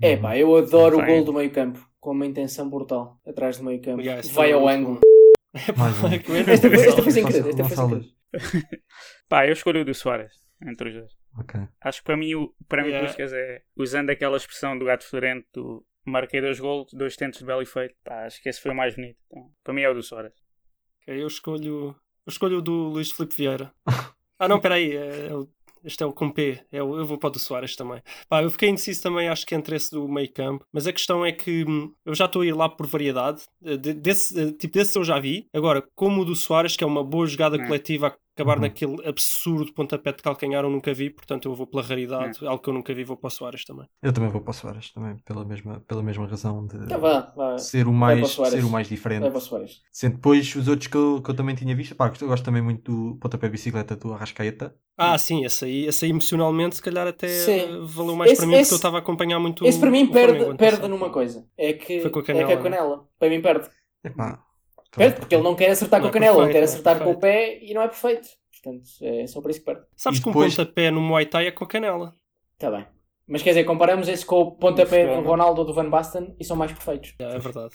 É 0.00 0.16
pá, 0.16 0.36
eu 0.36 0.56
adoro 0.56 0.98
o 0.98 1.04
gol 1.06 1.24
do 1.24 1.32
meio 1.32 1.50
campo. 1.50 1.84
Com 2.00 2.10
uma 2.12 2.26
intenção 2.26 2.68
brutal. 2.68 3.20
Atrás 3.26 3.58
do 3.58 3.64
meio 3.64 3.80
campo. 3.80 4.00
Yeah, 4.00 4.20
Vai 4.22 4.32
foi 4.32 4.52
ao 4.52 4.66
ângulo. 4.68 5.00
Mais 5.78 6.02
um. 6.02 6.06
Esta 6.50 6.68
foi, 6.70 6.86
esta 6.86 7.02
foi 7.02 7.12
sem 7.12 7.22
Gonçalo- 7.22 7.44
querer. 7.44 7.50
Esta 7.50 7.64
foi 7.64 7.76
sem 7.76 7.84
Gonçalo. 7.88 8.00
querer. 8.00 8.12
Pá, 9.28 9.46
eu 9.46 9.52
escolho 9.52 9.82
o 9.82 9.84
do 9.84 9.94
Soares 9.94 10.32
entre 10.66 10.88
os 10.88 10.94
dois. 10.94 11.12
Ok. 11.38 11.60
Acho 11.80 11.98
que 12.00 12.04
para 12.04 12.16
mim, 12.16 12.34
o, 12.34 12.54
para 12.68 12.82
mim 12.82 12.88
Yeah. 12.88 13.06
Puskas 13.06 13.32
é 13.32 13.62
usando 13.76 14.10
aquela 14.10 14.36
expressão 14.36 14.78
do 14.78 14.84
gato 14.84 15.04
florento 15.08 15.46
do 15.54 15.86
marquei 16.04 16.40
dois 16.40 16.58
gols, 16.58 16.92
dois 16.92 17.16
tentos 17.16 17.38
de 17.38 17.44
belo 17.44 17.62
efeito. 17.62 17.94
Pá, 18.04 18.24
acho 18.26 18.42
que 18.42 18.48
esse 18.48 18.60
foi 18.60 18.72
o 18.72 18.74
mais 18.74 18.94
bonito. 18.96 19.16
Então, 19.30 19.50
para 19.62 19.74
mim 19.74 19.82
é 19.82 19.88
o 19.90 19.94
do 19.94 20.02
Soares. 20.02 20.32
Ok, 21.02 21.22
eu 21.22 21.26
escolho. 21.26 21.94
Eu 22.26 22.30
escolho 22.30 22.58
o 22.58 22.62
do 22.62 22.72
Luís 22.88 23.10
Filipe 23.10 23.34
Vieira. 23.36 23.72
Ah 24.38 24.48
não, 24.48 24.60
peraí. 24.60 24.94
É, 24.96 25.28
é 25.30 25.34
o- 25.34 25.48
este 25.84 26.02
é 26.04 26.06
o 26.06 26.12
com 26.12 26.30
P. 26.30 26.60
É 26.70 26.80
o, 26.80 26.96
eu 26.98 27.04
vou 27.04 27.18
para 27.18 27.26
o 27.28 27.30
do 27.32 27.38
Soares 27.40 27.74
também. 27.74 28.00
Pá, 28.28 28.40
eu 28.42 28.50
fiquei 28.50 28.68
indeciso 28.68 29.02
também, 29.02 29.28
acho 29.28 29.44
que 29.44 29.52
entre 29.54 29.74
esse 29.74 29.90
do 29.90 30.06
meio 30.08 30.32
campo. 30.32 30.64
Mas 30.72 30.86
a 30.86 30.92
questão 30.92 31.26
é 31.26 31.32
que 31.32 31.64
hum, 31.64 31.92
eu 32.04 32.14
já 32.14 32.26
estou 32.26 32.42
a 32.42 32.46
ir 32.46 32.52
lá 32.54 32.68
por 32.68 32.86
variedade. 32.86 33.42
Eh, 33.64 33.76
de- 33.76 33.94
desse, 33.94 34.40
eh, 34.40 34.52
tipo, 34.52 34.74
desse 34.74 34.96
eu 34.96 35.02
já 35.02 35.18
vi. 35.18 35.48
Agora, 35.52 35.82
como 35.96 36.22
o 36.22 36.24
do 36.24 36.36
Soares, 36.36 36.76
que 36.76 36.84
é 36.84 36.86
uma 36.86 37.02
boa 37.02 37.26
jogada 37.26 37.56
Hum. 37.56 37.66
coletiva 37.66 38.16
acabar 38.34 38.56
Uhum. 38.56 38.62
naquele 38.62 39.06
absurdo 39.06 39.72
pontapé 39.72 40.12
de 40.12 40.22
calcanhar, 40.22 40.64
eu 40.64 40.70
nunca 40.70 40.92
vi. 40.94 41.10
Portanto, 41.10 41.48
eu 41.48 41.54
vou 41.54 41.66
pela 41.66 41.82
raridade. 41.82 42.44
Algo 42.46 42.62
que 42.62 42.68
eu 42.70 42.74
nunca 42.74 42.94
vi, 42.94 43.04
vou 43.04 43.16
para 43.16 43.28
o 43.28 43.30
Soares 43.30 43.64
também. 43.64 43.86
Eu 44.02 44.12
também 44.12 44.30
vou 44.30 44.40
para 44.40 44.50
o 44.50 44.54
Soares, 44.54 44.90
também, 44.92 45.16
pela 45.18 45.44
mesma, 45.44 45.80
pela 45.80 46.02
mesma 46.02 46.26
razão 46.26 46.66
de 46.66 46.76
Então 46.76 47.00
vá, 47.00 47.32
vá. 47.36 47.58
ser, 47.58 47.86
o 47.86 47.92
mais, 47.92 48.30
ser 48.32 48.64
o 48.64 48.70
mais 48.70 48.88
diferente. 48.88 49.30
Sendo 49.90 50.14
depois 50.16 50.54
os 50.56 50.68
outros 50.68 50.88
que 50.88 50.96
eu, 50.96 51.20
que 51.22 51.30
eu 51.30 51.34
também 51.34 51.54
tinha 51.54 51.74
visto, 51.76 51.94
pá, 51.94 52.12
eu 52.20 52.28
gosto 52.28 52.44
também 52.44 52.62
muito 52.62 52.90
do 52.92 53.16
pontapé 53.16 53.48
bicicleta 53.48 53.96
do 53.96 54.12
Arrascaeta. 54.12 54.74
Ah, 54.96 55.16
sim, 55.18 55.44
esse 55.44 55.64
aí, 55.64 55.86
esse 55.86 56.04
aí 56.04 56.10
emocionalmente, 56.10 56.76
se 56.76 56.82
calhar 56.82 57.06
até 57.06 57.26
Sim. 57.28 57.86
valeu 57.86 58.14
mais 58.14 58.30
Esse- 58.30 58.40
para 58.40 58.46
mim, 58.46 58.54
esse- 58.54 58.62
porque 58.64 58.74
eu 58.74 58.76
estava 58.76 58.96
a 58.98 59.00
acompanhar 59.00 59.38
muito 59.40 59.66
Esse 59.66 59.78
para 59.80 59.90
mim 59.90 60.06
perde, 60.06 60.56
perde 60.56 60.88
numa 60.88 61.10
coisa. 61.10 61.46
É 61.56 61.72
que, 61.72 62.00
Foi 62.00 62.10
com 62.10 62.18
a 62.18 62.22
é 62.22 62.24
que 62.24 62.32
canela, 62.32 62.52
a 62.52 62.56
né? 62.56 62.62
canela. 62.62 63.08
Para 63.18 63.28
mim 63.30 63.40
perde. 63.42 63.68
Epá. 64.04 64.44
Perde 64.96 65.20
porque 65.20 65.34
ele 65.34 65.42
não 65.44 65.54
quer 65.54 65.70
acertar 65.70 66.00
Não 66.00 66.10
com 66.10 66.16
a 66.16 66.18
é 66.18 66.20
canela, 66.20 66.44
ele 66.44 66.52
perfeito, 66.52 66.52
quer 66.52 66.58
não 66.58 66.62
é 66.62 66.70
acertar 66.72 67.04
com 67.04 67.10
o 67.10 67.18
pé 67.18 67.58
e 67.62 67.74
não 67.74 67.82
é 67.82 67.88
perfeito. 67.88 68.28
Portanto, 68.62 68.84
é 69.02 69.26
só 69.26 69.40
por 69.40 69.50
isso 69.50 69.60
que 69.60 69.66
perde. 69.66 69.82
Sabes 69.96 70.18
E 70.18 70.22
que 70.22 70.28
depois- 70.28 70.52
um 70.52 70.56
pontapé 70.56 70.90
no 70.90 71.00
Muay 71.00 71.26
Thai 71.26 71.46
é 71.46 71.50
com 71.50 71.64
a 71.64 71.68
canela. 71.68 72.14
Está 72.54 72.70
bem. 72.70 72.86
Mas 73.26 73.42
quer 73.42 73.50
dizer, 73.50 73.64
comparamos 73.64 74.08
esse 74.08 74.24
com 74.26 74.36
o 74.40 74.52
pontapé 74.52 75.06
do. 75.16 75.22
Ronaldo 75.22 75.60
ou 75.62 75.66
do 75.66 75.74
Van 75.74 75.88
Basten 75.88 76.36
e 76.38 76.44
são 76.44 76.56
mais 76.56 76.72
perfeitos. 76.72 77.14
É, 77.18 77.24
é 77.36 77.38
verdade. 77.38 77.72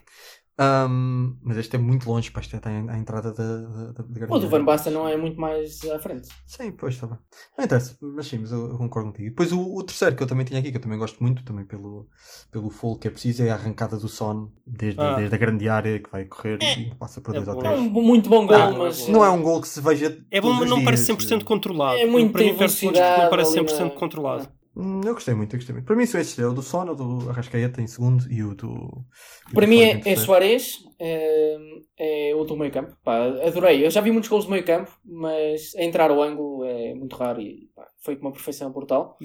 Ahm, 0.60 1.36
mas 1.43 1.56
este 1.58 1.76
é 1.76 1.80
muito 1.80 2.10
longe, 2.10 2.32
pá, 2.32 2.39
isto 2.41 2.56
está 2.56 2.70
à 2.70 2.74
à 2.74 2.98
entrada 2.98 3.32
da, 3.32 3.58
da, 3.58 3.91
da, 3.91 4.04
da 4.04 4.36
O 4.36 4.39
do 4.39 4.50
Van 4.50 4.63
Basten 4.65 4.91
não 4.91 5.08
é 5.08 5.15
muito 5.15 5.39
mais 5.39 5.80
à 5.86 6.00
frente. 6.00 6.30
Sim, 6.48 6.72
pois 6.72 6.96
está 6.96 7.06
bem. 7.06 7.17
Não 7.56 7.63
interessa, 7.65 7.96
mas 8.02 8.26
sim, 8.26 8.39
mas 8.39 8.52
eu, 8.52 8.70
eu 8.72 8.78
concordo 8.78 9.10
contigo. 9.12 9.28
E 9.28 9.30
depois 9.30 9.52
o, 9.52 9.76
o 9.76 9.84
terceiro 9.84 10.15
que 10.15 10.24
eu 10.24 10.28
também 10.28 10.46
tinha 10.46 10.60
aqui, 10.60 10.72
que 10.72 10.78
eu 10.78 10.82
também 10.82 10.98
gosto 10.98 11.22
muito, 11.22 11.43
também 11.43 11.63
pelo, 11.63 12.08
pelo 12.52 12.72
fogo 12.72 12.98
que 12.98 13.08
é 13.08 13.12
preciso, 13.12 13.43
é 13.43 13.52
a 13.52 13.54
arrancada 13.54 13.98
do 13.98 14.08
Son 14.08 14.50
desde, 14.65 15.00
Ah. 15.00 15.15
desde 15.17 15.36
a 15.36 15.38
grande 15.38 15.70
área 15.70 16.00
que 16.00 16.10
vai 16.10 16.26
correr 16.26 16.58
e 16.62 16.96
passa 16.96 17.22
por 17.22 17.36
É 17.36 17.39
dois 17.39 17.48
ou 17.48 17.54
bom. 17.54 17.62
É 17.62 17.63
três. 17.76 17.80
um 17.80 17.89
muito 18.02 18.28
bom 18.28 18.48
gol, 18.48 18.56
Ah, 18.58 18.72
mas. 18.72 19.08
Não 19.08 19.24
é 19.24 19.30
um 19.30 19.43
gol 19.43 19.62
que 19.62 19.67
se 19.67 19.80
veja. 19.80 20.17
É 20.32 20.41
bom, 20.41 20.54
mas 20.54 20.67
não 20.67 20.84
parece 20.84 21.06
dias. 21.15 21.24
100% 21.24 21.43
controlado. 21.43 22.00
É 22.00 22.06
muito 22.08 22.32
Para 22.32 22.41
mim, 22.43 22.50
não 22.52 22.58
parece 22.58 22.88
ali 22.88 22.98
100% 22.98 23.80
na- 23.80 23.89
controlado. 23.91 24.48
Hum, 24.77 25.01
Eu 25.05 25.13
gostei 25.13 25.33
muito, 25.33 25.53
eu 25.53 25.57
gostei 25.57 25.73
muito. 25.73 25.85
Para 25.85 25.95
mim 25.95 26.05
são 26.05 26.21
estes, 26.21 26.37
é 26.37 26.45
o 26.45 26.53
do 26.53 26.61
Son, 26.61 26.83
o 26.89 26.95
do 26.95 27.29
Arrascaeta 27.29 27.81
em 27.81 27.87
segundo 27.87 28.31
e 28.31 28.43
o 28.43 28.53
do. 28.53 29.03
e 29.49 29.53
Para 29.53 29.65
do 29.65 29.69
mim 29.69 29.81
é, 29.81 30.01
é. 30.05 30.15
Soares, 30.15 30.83
é, 30.99 31.57
é 31.97 32.35
o 32.35 32.43
do 32.43 32.55
meio 32.55 32.71
campo. 32.71 32.95
Pá, 33.03 33.25
adorei. 33.25 33.85
Eu 33.85 33.89
já 33.89 34.01
vi 34.01 34.11
muitos 34.11 34.29
gols 34.29 34.45
do 34.45 34.51
meio 34.51 34.63
campo, 34.65 34.91
mas 35.03 35.73
entrar 35.75 36.11
ao 36.11 36.21
ângulo 36.21 36.63
é 36.63 36.93
muito 36.93 37.15
raro 37.15 37.41
e 37.41 37.69
pá, 37.75 37.87
foi 37.97 38.15
com 38.17 38.27
uma 38.27 38.31
perfeição 38.31 38.71
brutal. 38.71 39.17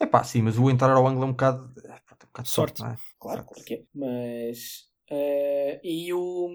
É 0.00 0.06
pá, 0.06 0.24
sim, 0.24 0.40
mas 0.42 0.58
o 0.58 0.70
entrar 0.70 0.90
ao 0.92 1.06
ângulo 1.06 1.24
é 1.24 1.28
um 1.28 1.32
bocado. 1.32 1.70
É, 1.84 1.88
pá, 1.88 2.16
tem 2.16 2.26
um 2.26 2.32
bocado 2.32 2.48
de 2.48 2.54
sorte, 2.54 2.78
Sorte. 2.78 2.82
não 2.82 2.90
é? 2.90 2.96
Claro, 3.18 3.44
claro 3.44 3.64
que 3.64 3.74
é. 3.74 3.82
Mas. 3.94 4.86
eh, 5.10 5.80
e 5.84 6.12
o, 6.12 6.48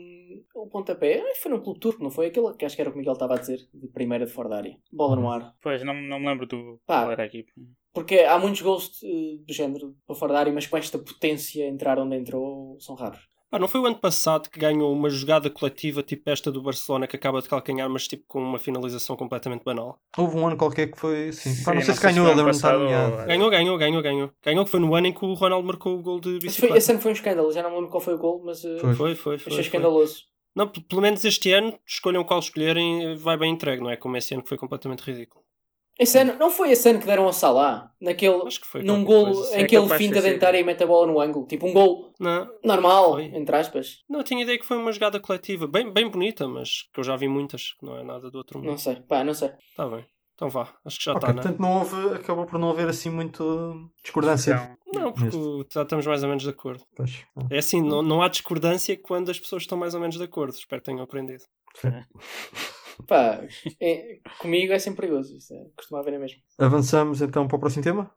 o 0.56 0.68
pontapé 0.68 1.18
eh, 1.20 1.36
foi 1.36 1.52
no 1.52 1.62
Clube 1.62 1.80
Turco, 1.80 2.04
não 2.04 2.10
foi? 2.12 2.28
Aquele 2.28 2.54
que 2.56 2.66
acho 2.66 2.76
que 2.76 2.82
era 2.82 2.90
o 2.90 2.94
que 2.94 2.98
o 2.98 3.00
Miguel 3.00 3.14
estava 3.14 3.36
a 3.36 3.40
dizer, 3.40 3.60
de 3.74 3.88
primeira 3.88 4.26
de 4.26 4.32
fora 4.32 4.50
da 4.50 4.58
área. 4.58 4.76
Bola 4.92 5.16
no 5.16 5.22
Uhum. 5.24 5.30
ar. 5.32 5.56
Pois, 5.62 5.84
não, 5.84 5.94
não 5.94 6.20
me 6.20 6.28
lembro 6.28 6.46
do 6.48 6.80
Pá. 6.86 7.02
qual 7.02 7.12
era 7.12 7.24
a 7.24 7.26
equipe. 7.28 7.52
Porque 7.94 8.20
há 8.20 8.38
muitos 8.40 8.62
gols 8.62 8.90
de- 9.00 9.42
do 9.46 9.54
género 9.54 9.96
para 10.08 10.16
fora 10.16 10.34
da 10.34 10.40
área, 10.40 10.54
mas 10.54 10.66
com 10.68 10.78
esta 10.78 10.98
potência 10.98 11.68
entrar 11.68 12.00
onde 12.00 12.16
entrou 12.16 12.78
são 12.80 12.96
raros. 12.96 13.20
Ah, 13.54 13.60
não 13.60 13.68
foi 13.68 13.82
o 13.82 13.86
ano 13.86 13.98
passado 13.98 14.50
que 14.50 14.58
ganhou 14.58 14.94
uma 14.94 15.10
jogada 15.10 15.50
coletiva 15.50 16.02
tipo 16.02 16.30
esta 16.30 16.50
do 16.50 16.62
Barcelona 16.62 17.06
que 17.06 17.18
acaba 17.18 17.42
de 17.42 17.50
calcanhar, 17.50 17.90
mas 17.90 18.08
tipo 18.08 18.24
com 18.26 18.40
uma 18.42 18.58
finalização 18.58 19.18
completamente 19.18 19.66
banal? 19.66 20.00
Houve 20.18 20.38
um 20.38 20.48
ano 20.48 20.56
qualquer 20.56 20.90
que 20.90 20.98
foi. 20.98 21.34
Sim. 21.34 21.50
Sim, 21.54 21.64
Pá, 21.66 21.72
não 21.72 21.80
não 21.80 21.86
sei 21.86 21.94
se 21.96 22.02
ganhou, 22.02 22.28
lembro-me 22.28 22.50
ou- 22.50 23.26
Ganhou, 23.28 23.50
ganhou, 23.50 23.78
ganhou, 23.78 24.02
ganhou. 24.02 24.32
Ganhou 24.42 24.64
que 24.64 24.72
foi 24.72 24.80
no 24.80 24.96
ano 24.96 25.08
em 25.08 25.14
que 25.14 25.26
o 25.26 25.34
Ronaldo 25.34 25.68
marcou 25.68 26.00
o 26.00 26.02
gol 26.02 26.22
de 26.22 26.30
Esse, 26.30 26.40
foi, 26.40 26.48
bicicleta. 26.48 26.78
esse 26.78 26.92
ano 26.94 27.02
foi 27.02 27.12
um 27.12 27.14
escândalo, 27.14 27.52
já 27.52 27.62
não 27.62 27.72
me 27.72 27.76
lembro 27.76 27.92
qual 27.92 28.00
foi 28.00 28.14
o 28.14 28.18
gol, 28.18 28.42
mas 28.46 28.64
eh, 28.64 28.78
Foi. 28.80 28.96
Foi, 28.96 29.16
foi, 29.16 29.16
foi. 29.16 29.34
achei 29.36 29.52
foi. 29.52 29.60
escandaloso. 29.64 30.24
Não, 30.56 30.68
pelo 30.70 31.02
menos 31.02 31.26
este 31.26 31.52
ano, 31.52 31.78
escolham 31.86 32.24
qual 32.24 32.40
escolherem, 32.40 33.16
vai 33.18 33.36
bem 33.38 33.52
entregue, 33.52 33.82
não 33.84 33.90
é? 33.90 33.98
Como 33.98 34.16
esse 34.16 34.34
ano 34.34 34.44
que 34.44 34.50
foi 34.50 34.58
completamente 34.58 35.02
ridículo. 35.02 35.41
Esse 36.02 36.18
ano, 36.18 36.36
não 36.40 36.50
foi 36.50 36.72
esse 36.72 36.90
ano 36.90 37.00
que 37.00 37.06
deram 37.06 37.26
ao 37.26 37.32
Salah, 37.34 37.92
naquele, 38.02 38.42
Acho 38.48 38.60
que 38.60 38.66
foi. 38.68 38.82
num 38.82 39.04
gol 39.04 39.26
coisa. 39.34 39.56
em 39.56 39.64
É 39.64 39.66
que 39.68 39.78
ele 39.78 39.88
finta 39.98 40.20
de 40.20 40.30
entrar 40.30 40.56
e 40.56 40.64
mete 40.64 40.82
a 40.84 40.88
bola 40.88 41.06
no 41.06 41.20
ângulo. 41.22 41.46
Tipo 41.46 41.68
um 41.68 41.74
gol 41.74 42.12
Não, 42.20 42.50
normal, 42.64 43.12
Foi. 43.14 43.26
entre 43.26 43.56
aspas. 43.56 44.00
não, 44.10 44.20
eu 44.22 44.24
tinha 44.24 44.42
ideia 44.42 44.58
que 44.58 44.66
foi 44.66 44.78
uma 44.78 44.92
jogada 44.92 45.20
coletiva, 45.20 45.68
bem, 45.68 45.94
bem 45.94 46.10
bonita, 46.10 46.48
mas 46.48 46.90
que 46.92 47.00
eu 47.00 47.04
já 47.04 47.16
vi 47.16 47.28
muitas, 47.28 47.74
que 47.80 47.86
não 47.86 47.98
é 47.98 48.04
nada 48.04 48.32
do 48.32 48.38
outro 48.40 48.58
Não 48.60 48.70
mundo. 48.72 48.80
sei, 48.80 48.96
pá, 48.96 49.24
não 49.24 49.34
sei. 49.36 49.52
Está 49.70 49.88
bem. 49.88 50.04
Então 50.34 50.50
vá, 50.50 50.74
acho 50.84 50.98
que 50.98 51.06
já 51.06 51.14
está, 51.14 51.28
não 51.28 51.34
é? 51.34 51.42
portanto 51.44 51.60
não 51.60 51.78
houve, 51.78 52.16
acabou 52.16 52.46
por 52.48 52.58
não 52.58 52.72
haver 52.72 52.90
assim 52.90 53.12
muito 53.12 53.88
discordância. 54.04 54.76
Então, 54.88 55.04
Não, 55.04 55.12
porque 55.14 55.38
já 55.72 55.84
estamos 55.84 56.08
mais 56.08 56.24
ou 56.24 56.30
menos 56.30 56.42
de 56.44 56.50
acordo. 56.50 56.84
Pois, 56.96 57.24
ah, 57.38 57.46
É 57.52 57.60
assim, 57.60 57.80
não, 57.80 58.02
não 58.02 58.24
há 58.24 58.28
discordância 58.28 58.98
quando 58.98 59.30
as 59.30 59.40
pessoas 59.40 59.62
estão 59.62 59.78
mais 59.78 59.94
ou 59.94 60.00
menos 60.00 60.18
de 60.18 60.24
acordo. 60.24 60.56
Espero 60.56 60.82
que 60.82 60.86
tenham 60.88 61.04
aprendido. 61.04 61.44
Pá, 63.08 63.42
é- 63.80 64.20
comigo 64.40 64.74
é 64.74 64.80
sempre 64.80 65.02
perigoso. 65.08 65.36
Isso 65.36 65.54
é, 65.54 65.66
costuma 65.76 66.00
haver 66.02 66.16
a 66.16 66.20
mesmo. 66.20 66.40
Avançamos 66.58 67.22
então 67.22 67.48
para 67.48 67.58
o 67.58 67.60
próximo 67.60 67.84
tema. 67.84 68.12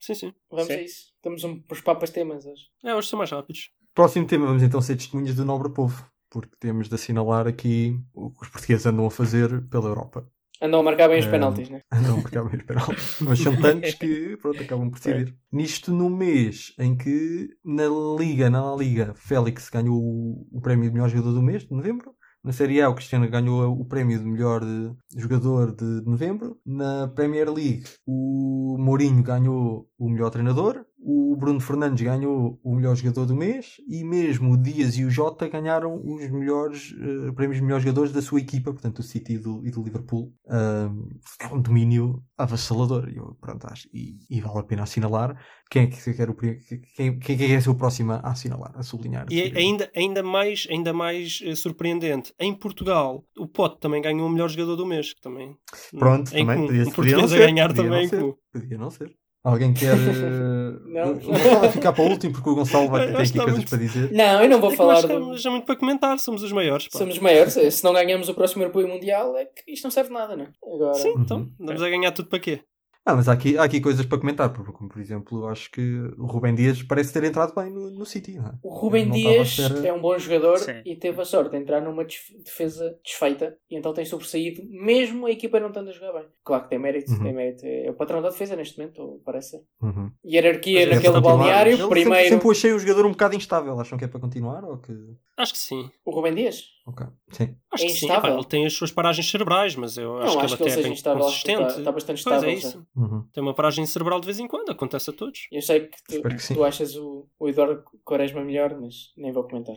Sim, 0.00 0.14
sim. 0.14 0.32
Vamos 0.50 0.66
Sim. 0.66 0.72
a 0.72 0.82
isso. 0.82 1.12
Estamos 1.16 1.44
um, 1.44 1.62
os 1.70 1.80
papas 1.80 2.10
temas 2.10 2.46
hoje. 2.46 2.62
É, 2.84 2.94
hoje 2.94 3.08
são 3.08 3.18
mais 3.18 3.30
rápidos. 3.30 3.70
Próximo 3.94 4.26
tema, 4.26 4.46
vamos 4.46 4.62
então 4.62 4.80
ser 4.80 4.96
testemunhas 4.96 5.34
do 5.34 5.44
nobre 5.44 5.72
povo, 5.72 6.04
porque 6.30 6.54
temos 6.60 6.88
de 6.88 6.94
assinalar 6.94 7.46
aqui 7.46 7.98
o 8.14 8.30
que 8.30 8.42
os 8.42 8.48
portugueses 8.48 8.86
andam 8.86 9.06
a 9.06 9.10
fazer 9.10 9.68
pela 9.68 9.88
Europa. 9.88 10.26
Andam 10.62 10.80
a 10.80 10.82
marcar 10.82 11.08
bem 11.08 11.18
os 11.18 11.26
É. 11.26 11.30
penaltis, 11.30 11.70
né? 11.70 11.80
Andam 11.90 12.14
a 12.14 12.16
marcar 12.18 12.44
bem 12.44 12.60
os 12.60 12.66
penaltis, 12.66 13.16
mas 13.20 13.38
são 13.38 13.56
tantos 13.60 13.94
que 13.94 14.36
pronto, 14.36 14.62
acabam 14.62 14.90
por 14.90 14.98
decidir. 15.00 15.34
Nisto 15.50 15.90
no 15.90 16.08
mês 16.10 16.74
em 16.78 16.94
que 16.96 17.48
na 17.64 17.84
Liga, 18.18 18.48
na 18.50 18.62
La 18.70 18.76
Liga, 18.76 19.14
Félix 19.14 19.68
ganhou 19.70 19.96
o, 19.98 20.46
o 20.52 20.60
prémio 20.60 20.86
de 20.88 20.92
melhor 20.94 21.08
jogador 21.08 21.32
do 21.32 21.42
mês, 21.42 21.64
de 21.64 21.70
novembro. 21.74 22.14
Na 22.42 22.52
Série 22.52 22.80
A, 22.80 22.88
o 22.88 22.94
Cristiano 22.94 23.28
ganhou 23.28 23.78
o 23.78 23.84
prémio 23.84 24.18
de 24.18 24.24
melhor 24.24 24.62
eh, 24.62 24.94
jogador 25.14 25.76
de 25.76 25.84
novembro. 26.06 26.58
Na 26.64 27.06
Premier 27.08 27.50
League, 27.50 27.84
o 28.06 28.78
Mourinho 28.78 29.22
ganhou 29.22 29.86
o 29.98 30.08
melhor 30.08 30.30
treinador. 30.30 30.86
O 31.02 31.34
Bruno 31.36 31.60
Fernandes 31.60 32.02
ganhou 32.02 32.60
o 32.62 32.74
melhor 32.74 32.94
jogador 32.94 33.24
do 33.26 33.34
mês. 33.34 33.76
E 33.88 34.04
mesmo 34.04 34.52
o 34.52 34.56
Dias 34.56 34.96
e 34.98 35.04
o 35.04 35.10
Jota 35.10 35.48
ganharam 35.48 36.00
os 36.04 36.30
melhores 36.30 36.94
eh, 36.98 37.32
prémios 37.32 37.56
de 37.56 37.62
melhores 37.62 37.84
jogadores 37.84 38.12
da 38.12 38.20
sua 38.20 38.40
equipa, 38.40 38.72
portanto, 38.72 38.96
do 38.96 39.02
City 39.02 39.34
e 39.34 39.38
do, 39.38 39.66
e 39.66 39.70
do 39.70 39.82
Liverpool. 39.82 40.32
Ahm, 40.48 41.08
é 41.40 41.46
um 41.46 41.60
domínio 41.60 42.22
avassalador. 42.36 43.08
E, 43.08 43.16
eu, 43.16 43.34
pronto, 43.40 43.66
acho, 43.66 43.88
e, 43.94 44.18
e 44.28 44.40
vale 44.40 44.58
a 44.58 44.62
pena 44.62 44.82
assinalar. 44.82 45.36
Quem 45.70 45.84
é 45.84 45.86
que 45.86 46.12
quer 46.12 46.28
o 46.28 46.34
quem, 46.34 46.58
quem 46.96 47.08
é 47.08 47.38
que 47.38 47.44
é 47.44 47.60
ser 47.60 47.70
o 47.70 47.74
próximo 47.74 48.12
a 48.12 48.18
assinalar, 48.18 48.72
a 48.74 48.82
sublinhar? 48.82 49.26
E 49.30 49.40
é 49.40 49.56
ainda, 49.56 49.90
ainda 49.96 50.22
mais, 50.22 50.66
ainda 50.68 50.92
mais 50.92 51.40
eh, 51.44 51.54
surpreendente, 51.54 52.34
em 52.38 52.54
Portugal, 52.54 53.24
o 53.38 53.46
Pote 53.46 53.78
também 53.80 54.02
ganhou 54.02 54.26
o 54.26 54.30
melhor 54.30 54.48
jogador 54.48 54.76
do 54.76 54.84
mês. 54.84 55.14
Também, 55.22 55.56
Pronto, 55.98 56.34
em 56.36 56.44
também 56.44 56.66
podia, 56.66 56.82
um 56.82 56.90
podia 56.90 57.16
não 57.16 57.28
ser. 57.28 57.46
podia 57.48 57.68
também 57.74 58.02
não 58.02 58.08
ser. 58.08 58.34
Podia 58.52 58.78
não 58.78 58.90
ser. 58.90 59.19
Alguém 59.42 59.72
quer 59.72 59.94
eh, 59.96 60.78
Não. 60.84 61.12
O 61.12 61.14
Gonçalo 61.20 61.60
vai 61.60 61.70
ficar 61.70 61.92
para 61.94 62.04
o 62.04 62.08
último 62.08 62.32
porque 62.34 62.50
o 62.50 62.54
Gonçalo 62.54 62.88
vai 62.88 63.06
ter 63.06 63.16
aqui 63.16 63.32
que 63.32 63.38
coisas 63.38 63.58
está 63.58 63.70
para 63.76 63.78
dizer. 63.86 64.12
Não, 64.12 64.42
eu 64.42 64.48
não 64.50 64.60
vou 64.60 64.68
É 64.68 64.72
que 64.72 64.76
falar 64.76 64.92
nós 64.94 65.02
do... 65.02 65.08
temos 65.08 65.40
já 65.42 65.50
muito 65.50 65.64
para 65.64 65.76
comentar, 65.76 66.18
somos 66.18 66.42
os 66.42 66.52
maiores. 66.52 66.88
pá. 66.88 66.98
Somos 66.98 67.18
maiores. 67.18 67.54
Se 67.54 67.82
não 67.82 67.92
ganhamos 67.94 68.28
o 68.28 68.34
próximo 68.34 68.64
apoio 68.64 68.86
mundial, 68.86 69.34
é 69.36 69.46
que 69.46 69.72
isto 69.72 69.84
não 69.84 69.90
serve 69.90 70.08
de 70.08 70.14
nada, 70.14 70.36
não 70.36 70.44
é? 70.44 70.48
Agora... 70.62 70.94
Sim, 70.94 71.14
então, 71.18 71.38
Uhum. 71.38 71.50
andamos 71.60 71.82
a 71.82 71.88
ganhar 71.88 72.12
tudo 72.12 72.28
para 72.28 72.38
quê? 72.38 72.60
Ah, 73.04 73.16
mas 73.16 73.28
há 73.28 73.32
aqui, 73.32 73.56
há 73.56 73.64
aqui 73.64 73.80
coisas 73.80 74.04
para 74.04 74.18
comentar, 74.18 74.52
porque, 74.52 74.72
como 74.72 74.88
por 74.88 75.00
exemplo, 75.00 75.46
acho 75.48 75.70
que 75.70 75.80
o 76.18 76.26
Rubem 76.26 76.54
Dias 76.54 76.82
parece 76.82 77.12
ter 77.12 77.24
entrado 77.24 77.54
bem 77.54 77.70
no, 77.70 77.90
no 77.90 78.04
City, 78.04 78.32
não 78.38 78.48
é? 78.48 78.52
O 78.62 78.68
Rubem 78.74 79.06
não 79.06 79.12
Dias 79.12 79.58
espera- 79.58 79.88
é 79.88 79.92
um 79.92 80.00
bom 80.00 80.16
jogador 80.18 80.58
Sim. 80.58 80.82
e 80.84 80.94
teve 80.96 81.20
a 81.20 81.24
sorte 81.24 81.50
de 81.52 81.56
entrar 81.56 81.80
numa 81.80 82.04
defesa 82.04 82.94
desfeita 83.02 83.56
e 83.70 83.76
então 83.76 83.94
tem 83.94 84.04
sobressaído, 84.04 84.62
mesmo 84.68 85.26
a 85.26 85.30
equipa 85.30 85.58
não 85.58 85.68
estando 85.68 85.88
a 85.88 85.92
jogar 85.92 86.12
bem. 86.12 86.26
Claro 86.44 86.64
que 86.64 86.70
tem 86.70 86.78
mérito, 86.78 87.10
Uhum. 87.12 87.22
tem 87.22 87.32
mérito. 87.32 87.64
É 87.64 87.90
o 87.90 87.94
patrão 87.94 88.20
da 88.20 88.28
defesa 88.28 88.54
neste 88.54 88.78
momento, 88.78 89.00
ou 89.02 89.18
parece 89.24 89.50
ser. 89.52 89.62
Uhum. 89.82 90.10
Hierarquia 90.24 90.80
Mas 90.80 90.88
é 90.90 90.94
naquele 90.96 91.20
balneário, 91.20 91.88
primeiro 91.88 92.10
Sempre, 92.14 92.28
sempre 92.28 92.48
o 92.48 92.50
achei 92.50 92.74
um 92.74 92.78
jogador 92.78 93.06
um 93.06 93.12
bocado 93.12 93.34
instável. 93.34 93.80
Acham 93.80 93.96
que 93.98 94.04
é 94.04 94.08
para 94.08 94.20
continuar? 94.20 94.62
Ou 94.64 94.76
que... 94.76 94.92
Acho 95.38 95.52
que 95.54 95.58
sim. 95.58 95.90
o 96.04 96.10
Rubem 96.10 96.34
Dias. 96.34 96.64
Ok. 96.90 97.06
Sim. 97.30 97.56
Acho 97.72 97.84
É 97.84 97.86
que 97.86 97.92
sim. 97.92 98.08
ele 98.10 98.44
tem 98.44 98.66
as 98.66 98.72
suas 98.72 98.90
paragens 98.90 99.30
cerebrais, 99.30 99.76
mas 99.76 99.96
eu 99.96 100.18
acho 100.18 100.26
não, 100.34 100.38
que 100.40 100.44
acho 100.46 100.56
que 100.56 100.62
ele 100.64 100.70
ele 100.70 100.70
até 100.72 100.74
seja 100.74 100.80
é 100.80 100.82
bem 100.82 100.92
instável, 100.92 101.22
consistente. 101.24 101.60
está, 101.62 101.78
está 101.78 101.92
bastante 101.92 102.24
Pois 102.24 102.34
estável. 102.36 102.50
é 102.50 102.54
isso. 102.54 102.86
Uhum. 102.96 103.24
Tem 103.32 103.42
uma 103.42 103.54
paragem 103.54 103.86
cerebral 103.86 104.18
de 104.20 104.26
vez 104.26 104.40
em 104.40 104.48
quando, 104.48 104.70
acontece 104.70 105.10
a 105.10 105.12
todos. 105.12 105.40
Eu 105.52 105.62
sei 105.62 105.80
que 105.86 106.02
tu, 106.08 106.22
que 106.22 106.54
tu 106.54 106.64
achas 106.64 106.96
o, 106.96 107.28
o 107.38 107.48
Eduardo 107.48 107.82
Quaresma 108.04 108.44
melhor, 108.44 108.76
mas 108.80 109.12
nem 109.16 109.30
vou 109.32 109.44
comentar. 109.44 109.76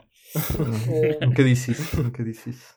Eh, 0.90 1.26
Nunca 1.26 1.44
disse 1.44 1.72
isso. 1.72 2.02
Nunca 2.02 2.24
disse 2.24 2.50
isso. 2.50 2.76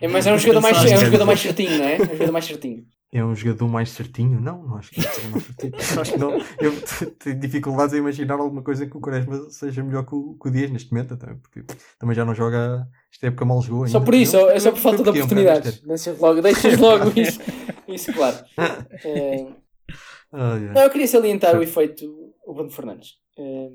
é, 0.00 0.08
mas 0.08 0.26
é 0.26 0.32
um 0.32 0.38
jogador 0.38 0.60
mais, 0.62 0.84
é 0.90 0.96
um 0.96 1.04
jogador 1.04 1.24
mais 1.26 1.40
certinho, 1.40 1.78
não 1.78 1.84
é? 1.84 1.96
É 1.96 2.02
um 2.02 2.06
jogador 2.06 2.32
mais 2.32 2.44
certinho. 2.46 2.86
É 3.14 3.22
um 3.22 3.34
jogador 3.36 3.68
mais 3.68 3.90
certinho? 3.90 4.40
Não, 4.40 4.62
não 4.62 4.76
acho 4.76 4.90
que 4.90 5.00
é 5.00 5.26
um 5.26 5.30
mais 5.32 5.44
certinho. 5.44 5.72
acho 6.00 6.12
que 6.12 6.18
não. 6.18 6.32
Eu 6.58 6.72
tenho 7.18 7.38
dificuldades 7.38 7.92
em 7.94 7.98
imaginar 7.98 8.34
alguma 8.40 8.62
coisa 8.62 8.86
que 8.86 8.96
o 8.96 9.00
Quaresma 9.00 9.50
seja 9.50 9.82
melhor 9.84 10.06
que 10.06 10.14
o, 10.14 10.34
que 10.40 10.48
o 10.48 10.50
Dias 10.50 10.70
neste 10.70 10.90
momento, 10.92 11.12
até, 11.12 11.26
porque 11.34 11.62
também 11.98 12.16
já 12.16 12.24
não 12.24 12.34
joga. 12.34 12.88
Esta 13.12 13.26
época 13.26 13.44
mal 13.44 13.60
jogou. 13.60 13.86
Só 13.86 13.98
ainda. 13.98 14.04
por 14.06 14.14
isso, 14.14 14.36
Não, 14.38 14.48
é 14.50 14.58
só 14.58 14.70
por 14.70 14.80
falta 14.80 15.02
de 15.02 15.08
é 15.10 15.12
oportunidades. 15.12 15.80
Deixas 15.80 16.18
logo, 16.18 16.40
deixas 16.40 16.78
logo 16.78 17.12
isso, 17.20 17.38
isso 17.86 18.12
claro. 18.14 18.36
Eh, 18.56 19.46
Ai, 20.32 20.68
ai. 20.68 20.72
não, 20.72 20.80
eu 20.82 20.90
queria 20.90 21.06
salientar 21.06 21.54
o 21.58 21.62
efeito 21.62 22.06
o 22.46 22.54
Bruno 22.54 22.70
Fernandes. 22.70 23.18
Eh, 23.38 23.70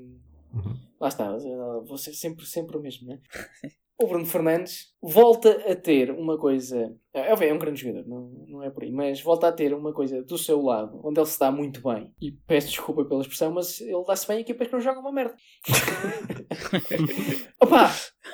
Uhum. 0.50 0.74
lá 0.98 1.08
está, 1.08 1.26
eh, 1.26 1.84
vou 1.86 1.98
ser 1.98 2.14
sempre, 2.14 2.46
sempre 2.46 2.76
o 2.78 2.80
mesmo, 2.80 3.06
não 3.06 3.14
é? 3.14 3.18
O 4.00 4.06
Bruno 4.06 4.24
Fernandes 4.24 4.92
volta 5.02 5.50
a 5.70 5.74
ter 5.74 6.10
uma 6.10 6.38
coisa. 6.38 6.94
É, 7.12 7.32
é 7.48 7.52
um 7.52 7.58
grande 7.58 7.80
jogador, 7.80 8.08
não, 8.08 8.30
não 8.46 8.62
é 8.62 8.70
por 8.70 8.84
aí, 8.84 8.92
mas 8.92 9.20
volta 9.20 9.48
a 9.48 9.52
ter 9.52 9.74
uma 9.74 9.92
coisa 9.92 10.22
do 10.22 10.38
seu 10.38 10.62
lado 10.62 11.00
onde 11.02 11.18
ele 11.18 11.26
se 11.26 11.38
dá 11.38 11.50
muito 11.50 11.82
bem. 11.82 12.12
E 12.20 12.30
peço 12.30 12.68
desculpa 12.68 13.04
pela 13.04 13.22
expressão, 13.22 13.50
mas 13.52 13.80
ele 13.80 14.04
dá-se 14.06 14.28
bem 14.28 14.38
a 14.38 14.40
equipas 14.40 14.68
que 14.68 14.72
não 14.72 14.80
jogam 14.80 15.00
uma 15.00 15.12
merda. 15.12 15.34
Opa! 17.60 17.90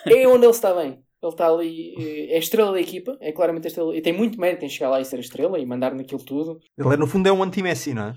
É 0.07 0.29
onde 0.29 0.45
ele 0.45 0.53
está 0.53 0.75
bem. 0.75 1.03
Ele 1.23 1.33
está 1.33 1.49
ali, 1.49 1.95
eh, 1.99 2.35
é 2.35 2.37
a 2.37 2.39
estrela 2.39 2.71
da 2.73 2.81
equipa, 2.81 3.17
é 3.19 3.33
claramente 3.33 3.67
a 3.67 3.69
estrela, 3.69 3.97
e 3.97 4.03
tem 4.03 4.13
muito 4.13 4.39
mérito 4.39 4.67
em 4.67 4.69
chegar 4.69 4.91
lá 4.91 5.01
e 5.01 5.07
ser 5.07 5.17
a 5.17 5.21
estrela 5.21 5.59
e 5.59 5.65
mandar 5.65 5.95
naquilo 5.95 6.23
tudo. 6.23 6.61
Ele 6.77 6.93
é, 6.93 6.97
no 6.99 7.07
fundo 7.07 7.27
é 7.27 7.33
um 7.33 7.43
anti-Messi, 7.43 7.95
não 7.95 8.09
é? 8.09 8.15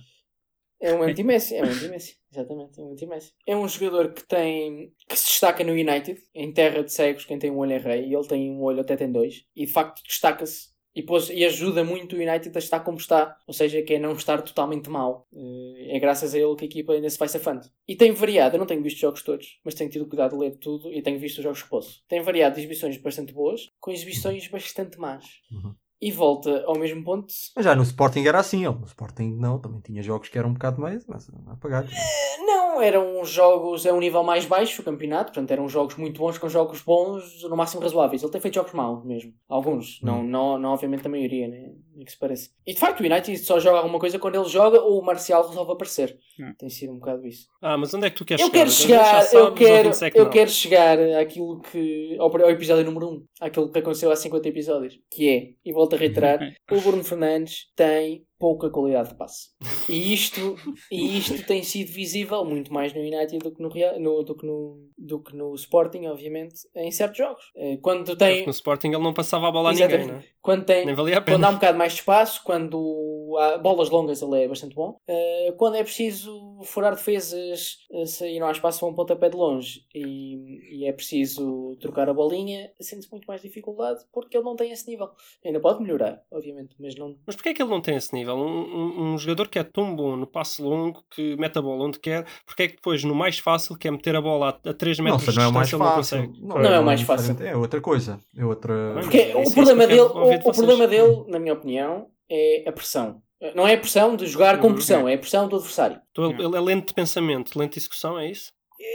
É 0.79 0.93
um 0.93 1.03
anti-Messi, 1.03 1.55
é 1.55 1.63
um 1.63 1.67
anti-Messi, 1.67 2.17
exatamente, 2.31 2.79
é 2.79 2.83
um 2.83 2.91
anti-Messi. 2.91 3.33
É 3.47 3.55
um 3.55 3.67
jogador 3.67 4.13
que 4.13 4.25
tem 4.27 4.93
que 5.07 5.17
se 5.17 5.25
destaca 5.27 5.63
no 5.63 5.71
United, 5.71 6.21
em 6.35 6.53
terra 6.53 6.83
de 6.83 6.91
cegos, 6.91 7.25
quem 7.25 7.39
tem 7.39 7.49
um 7.49 7.57
olho 7.57 7.73
é 7.73 7.77
rei, 7.77 8.05
e 8.07 8.13
ele 8.13 8.27
tem 8.27 8.51
um 8.51 8.61
olho 8.61 8.81
até 8.81 8.95
tem 8.95 9.11
dois, 9.11 9.43
e 9.55 9.65
de 9.65 9.71
facto 9.71 10.03
destaca-se 10.03 10.77
e, 10.97 11.05
e 11.33 11.45
ajuda 11.45 11.83
muito 11.83 12.15
o 12.15 12.19
United 12.19 12.51
a 12.55 12.59
estar 12.59 12.79
como 12.79 12.97
está, 12.97 13.37
ou 13.45 13.53
seja, 13.53 13.81
que 13.83 13.93
é 13.93 13.99
não 13.99 14.13
estar 14.13 14.41
totalmente 14.41 14.89
mal. 14.89 15.27
Eh, 15.31 15.95
É 15.95 15.99
graças 15.99 16.33
a 16.33 16.39
ele 16.39 16.55
que 16.55 16.65
a 16.65 16.67
equipa 16.67 16.93
ainda 16.93 17.09
se 17.09 17.19
vai 17.19 17.27
safando. 17.27 17.67
E 17.87 17.95
tem 17.95 18.11
variado, 18.11 18.55
eu 18.55 18.59
não 18.59 18.65
tenho 18.65 18.81
visto 18.81 18.99
jogos 18.99 19.21
todos, 19.21 19.59
mas 19.63 19.75
tenho 19.75 19.89
tido 19.91 20.07
cuidado 20.07 20.31
de 20.31 20.37
ler 20.39 20.57
tudo 20.57 20.91
e 20.91 21.01
tenho 21.03 21.19
visto 21.19 21.37
os 21.37 21.43
jogos 21.43 21.61
que 21.61 21.69
posso. 21.69 22.03
Tem 22.07 22.21
variado 22.21 22.57
exibições 22.59 22.97
bastante 22.97 23.31
boas, 23.31 23.69
com 23.79 23.91
exibições 23.91 24.47
bastante 24.47 24.97
más. 24.97 25.23
Uhum. 25.51 25.75
E 25.99 26.11
volta 26.11 26.63
ao 26.65 26.77
mesmo 26.77 27.03
ponto 27.03 27.33
Mas 27.55 27.65
já 27.65 27.75
no 27.75 27.81
Sporting 27.81 28.23
era 28.23 28.39
assim, 28.39 28.65
ele 28.65 28.75
no 28.75 28.85
Sporting 28.85 29.35
não, 29.35 29.57
também 29.57 29.81
tinha 29.81 30.03
jogos 30.03 30.29
que 30.29 30.37
eram 30.37 30.49
um 30.49 30.53
bocado 30.53 30.79
mais, 30.79 31.05
mas 31.07 31.27
apagados. 31.47 31.91
Não, 32.39 32.79
eram 32.79 33.25
jogos 33.25 33.85
a 33.87 33.93
um 33.93 33.99
nível 33.99 34.23
mais 34.23 34.45
baixo 34.45 34.81
o 34.81 34.85
campeonato, 34.85 35.31
portanto 35.31 35.51
eram 35.51 35.67
jogos 35.67 35.95
muito 35.95 36.19
bons 36.19 36.37
com 36.37 36.47
jogos 36.47 36.81
bons 36.81 37.43
no 37.43 37.57
máximo 37.57 37.81
razoáveis. 37.81 38.21
Ele 38.21 38.31
tem 38.31 38.41
feito 38.41 38.55
jogos 38.55 38.73
maus 38.73 39.03
mesmo. 39.03 39.33
Alguns, 39.49 39.99
não, 40.03 40.23
não, 40.23 40.59
não 40.59 40.73
obviamente 40.73 41.07
a 41.07 41.09
maioria, 41.09 41.47
né? 41.47 41.71
Nem 41.97 42.05
que 42.05 42.11
se 42.11 42.19
parece. 42.19 42.51
E 42.63 42.75
de 42.75 42.79
facto 42.79 43.01
o 43.01 43.03
United 43.03 43.35
só 43.39 43.59
joga 43.59 43.79
alguma 43.79 43.97
coisa 43.97 44.19
quando 44.19 44.35
ele 44.35 44.47
joga 44.47 44.79
ou 44.79 45.01
o 45.01 45.03
Marcial 45.03 45.47
resolve 45.47 45.71
aparecer. 45.71 46.15
Hum. 46.39 46.53
Tem 46.55 46.69
sido 46.69 46.93
um 46.93 46.99
bocado 46.99 47.25
isso. 47.25 47.47
Ah, 47.59 47.75
mas 47.75 47.91
onde 47.91 48.05
é 48.05 48.11
que 48.11 48.17
tu 48.17 48.23
queres 48.23 48.39
Eu 48.39 48.51
chegar? 48.51 48.59
quero 48.59 48.69
Agora 48.69 48.71
chegar, 48.71 49.23
eu 49.23 49.27
sabes, 49.27 49.33
os 49.53 49.57
quero, 49.57 49.77
ouvintes 49.77 50.01
é 50.03 50.11
eu 50.13 50.23
não. 50.25 50.29
quero 50.31 50.49
chegar 50.51 50.99
àquilo 51.19 51.59
que. 51.61 52.15
Ao, 52.19 52.31
ao 52.43 52.51
episódio 52.51 52.85
número 52.85 53.09
1, 53.09 53.25
àquilo 53.41 53.71
que 53.71 53.79
aconteceu 53.79 54.11
há 54.11 54.15
50 54.15 54.47
episódios, 54.47 54.99
que 55.09 55.27
é, 55.27 55.49
e 55.65 55.73
volto 55.73 55.95
a 55.95 55.97
reiterar, 55.97 56.39
o 56.71 56.81
Bruno 56.81 57.03
Fernandes 57.03 57.65
tem 57.75 58.26
pouca 58.39 58.69
qualidade 58.69 59.09
de 59.09 59.15
passe. 59.15 59.49
E 59.89 60.13
isto, 60.13 60.55
e 60.91 61.17
isto 61.17 61.45
tem 61.45 61.63
sido 61.63 61.91
visível 61.91 62.43
muito 62.45 62.71
mais 62.73 62.93
no 62.93 62.99
United 63.01 63.39
do 63.39 63.51
que 63.51 63.61
no, 63.61 63.69
Real- 63.69 63.99
no- 63.99 64.23
do, 64.23 64.35
que 64.35 64.45
no, 64.45 64.89
do 64.97 65.19
que 65.21 65.35
no 65.35 65.53
Sporting, 65.55 66.05
obviamente, 66.05 66.55
em 66.75 66.91
certos 66.91 67.17
jogos. 67.17 67.43
Eh, 67.55 67.77
Quando 67.81 68.15
tem. 68.15 68.45
No 68.45 68.51
Sporting 68.51 68.89
ele 68.89 68.99
não 69.03 69.13
passava 69.13 69.47
a 69.47 69.51
bola 69.51 69.69
a 69.69 69.71
ninguém, 69.73 69.87
Exatamente. 69.87 70.11
não 70.11 70.19
é? 70.19 70.23
Quando 70.41 70.65
tem, 70.65 70.85
Nem 70.85 70.95
valia 70.95 71.17
a 71.17 71.21
quando 71.21 71.25
pena. 71.35 71.47
há 71.47 71.49
um 71.51 71.55
bocado 71.55 71.77
mais 71.77 71.93
de 71.93 71.99
espaço, 71.99 72.41
quando 72.43 73.35
há 73.39 73.57
bolas 73.57 73.89
longas, 73.89 74.21
ele 74.21 74.43
é 74.43 74.47
bastante 74.47 74.75
bom. 74.75 74.97
Uh, 75.09 75.53
quando 75.57 75.75
é 75.75 75.83
preciso 75.83 76.59
furar 76.63 76.95
defesas 76.95 77.77
se- 78.05 78.27
e 78.29 78.39
não 78.39 78.47
há 78.47 78.51
espaço 78.51 78.79
para 78.79 78.87
um 78.89 78.93
pontapé 78.93 79.29
de 79.29 79.35
longe 79.35 79.81
e, 79.93 80.79
e 80.79 80.85
é 80.85 80.93
preciso 80.93 81.75
trocar 81.81 82.07
a 82.09 82.13
bolinha, 82.13 82.71
sente-se 82.79 83.11
muito 83.11 83.25
mais 83.25 83.41
dificuldade 83.41 84.03
porque 84.13 84.37
ele 84.37 84.45
não 84.45 84.55
tem 84.55 84.71
esse 84.71 84.89
nível. 84.89 85.09
Ainda 85.45 85.59
pode 85.59 85.81
melhorar, 85.81 86.21
obviamente, 86.31 86.75
mas 86.79 86.95
não. 86.95 87.15
Mas 87.25 87.35
porquê 87.35 87.49
é 87.49 87.53
que 87.53 87.61
ele 87.61 87.69
não 87.71 87.81
tem 87.81 87.95
esse 87.95 88.13
nível? 88.13 88.26
Um, 88.33 88.39
um- 88.41 89.13
um 89.13 89.17
jogador 89.17 89.47
que 89.47 89.59
é 89.59 89.63
tão 89.63 89.95
bom 89.95 90.15
no 90.15 90.27
passe 90.27 90.61
longo, 90.61 91.03
que 91.11 91.35
mete 91.37 91.57
a 91.57 91.61
bola 91.61 91.85
onde 91.85 91.99
quer, 91.99 92.25
porque 92.45 92.63
é 92.63 92.67
que 92.67 92.75
depois 92.75 93.03
no 93.03 93.13
mais 93.15 93.39
fácil, 93.39 93.77
que 93.77 93.87
é 93.87 93.91
meter 93.91 94.15
a 94.15 94.21
bola 94.21 94.59
a, 94.65 94.69
a 94.69 94.73
3 94.73 94.99
metros 94.99 95.23
Nossa, 95.25 95.31
de 95.31 95.37
não 95.37 95.43
é 95.43 95.47
o 95.47 95.53
mais 95.53 95.67
distância, 95.69 95.75
ele 95.75 95.83
não 95.83 95.95
fácil. 95.95 96.17
consegue? 96.27 96.47
Não 96.47 96.73
é 96.75 96.79
o 96.79 96.83
mais 96.85 97.01
fácil. 97.01 97.37
É 97.43 97.55
outra 97.55 97.81
coisa. 97.81 98.19
É 98.37 98.45
outra. 98.45 98.73
Porque 99.01 99.17
é 99.17 99.35
o 99.35 99.41
isso 99.43 99.53
problema 99.53 99.87
dele, 99.87 99.99
o, 100.01 100.33
o 100.33 100.53
problema 100.53 100.87
dele, 100.87 101.23
na 101.27 101.39
minha 101.39 101.53
opinião, 101.53 102.07
é 102.29 102.63
a 102.67 102.71
pressão. 102.71 103.21
Não 103.55 103.67
é 103.67 103.75
a 103.75 103.77
pressão 103.79 104.15
de 104.15 104.25
jogar 104.25 104.59
com 104.59 104.67
Uhum. 104.69 104.73
pressão, 104.75 105.07
é 105.07 105.13
a 105.13 105.17
pressão 105.17 105.47
do 105.47 105.55
adversário. 105.57 106.01
Então 106.11 106.25
ele, 106.31 106.43
ele 106.43 106.57
é 106.57 106.59
lento 106.59 106.87
de 106.87 106.93
pensamento, 106.95 107.57
lento 107.57 107.73
de 107.73 107.79
execução, 107.79 108.17
é 108.17 108.29
isso? 108.31 108.51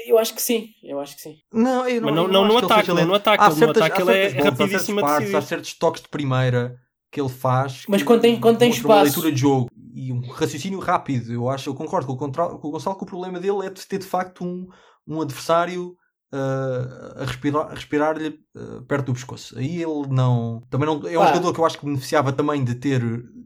Eu 0.06 0.18
acho 0.18 0.34
que 0.34 0.42
sim, 0.42 0.68
eu 0.82 1.00
acho 1.00 1.14
que 1.16 1.22
sim. 1.22 1.36
Não, 1.52 1.88
eu 1.88 2.00
Mas 2.02 2.14
não, 2.14 2.22
eu 2.24 2.28
não 2.28 2.44
no 2.44 2.50
que 2.50 2.58
ele 2.58 2.66
ataque, 2.66 2.86
seja 2.90 3.04
não 3.04 3.14
ataque. 3.14 3.42
Há 3.42 3.46
Ele 3.46 3.52
no 3.54 3.58
certas, 3.58 3.82
ataque 3.82 4.02
ele 4.02 4.10
é 4.12 4.28
certas 4.30 4.44
rapidíssimo 4.44 4.98
a 4.98 5.02
certas 5.02 5.02
partes, 5.02 5.34
há 5.34 5.38
decidir. 5.38 5.48
certos 5.48 5.74
toques 5.74 6.02
de 6.02 6.08
primeira 6.08 6.76
que 7.12 7.20
ele 7.20 7.28
faz. 7.28 7.84
Mas 7.88 8.02
quando 8.02 8.22
tem- 8.22 8.40
quando 8.40 8.56
tem 8.58 8.70
mostram 8.70 8.90
uma 8.90 8.96
espaço- 9.04 9.20
leitura 9.20 9.34
de 9.34 9.40
jogo 9.40 9.70
e 9.94 10.10
um 10.12 10.20
raciocínio 10.30 10.78
rápido. 10.80 11.30
Eu 11.30 11.48
acho, 11.50 11.68
eu 11.68 11.74
concordo 11.74 12.06
com 12.06 12.14
o, 12.14 12.16
contra- 12.16 12.48
com 12.48 12.68
o 12.68 12.70
Gonçalo 12.70 12.96
que 12.96 13.02
o 13.04 13.06
problema 13.06 13.38
dele 13.38 13.66
é 13.66 13.70
de 13.70 13.86
ter 13.86 13.98
de 13.98 14.06
facto 14.06 14.42
um, 14.42 14.66
um 15.06 15.20
adversário 15.20 15.94
ah, 16.32 17.14
a 17.22 17.24
respirar- 17.24 17.66
a 17.70 17.74
respirar-lhe 17.74 18.40
ah, 18.56 18.82
perto 18.88 19.06
do 19.06 19.12
pescoço. 19.14 19.58
Aí 19.58 19.82
ele 19.82 20.06
não. 20.10 20.62
Também 20.70 20.86
não. 20.86 21.06
É 21.06 21.18
um 21.18 21.22
Pá. 21.22 21.28
jogador 21.28 21.52
que 21.52 21.60
eu 21.60 21.64
acho 21.66 21.78
que 21.78 21.84
beneficiava 21.86 22.32
também 22.32 22.64
de 22.64 22.74
ter 22.74 23.02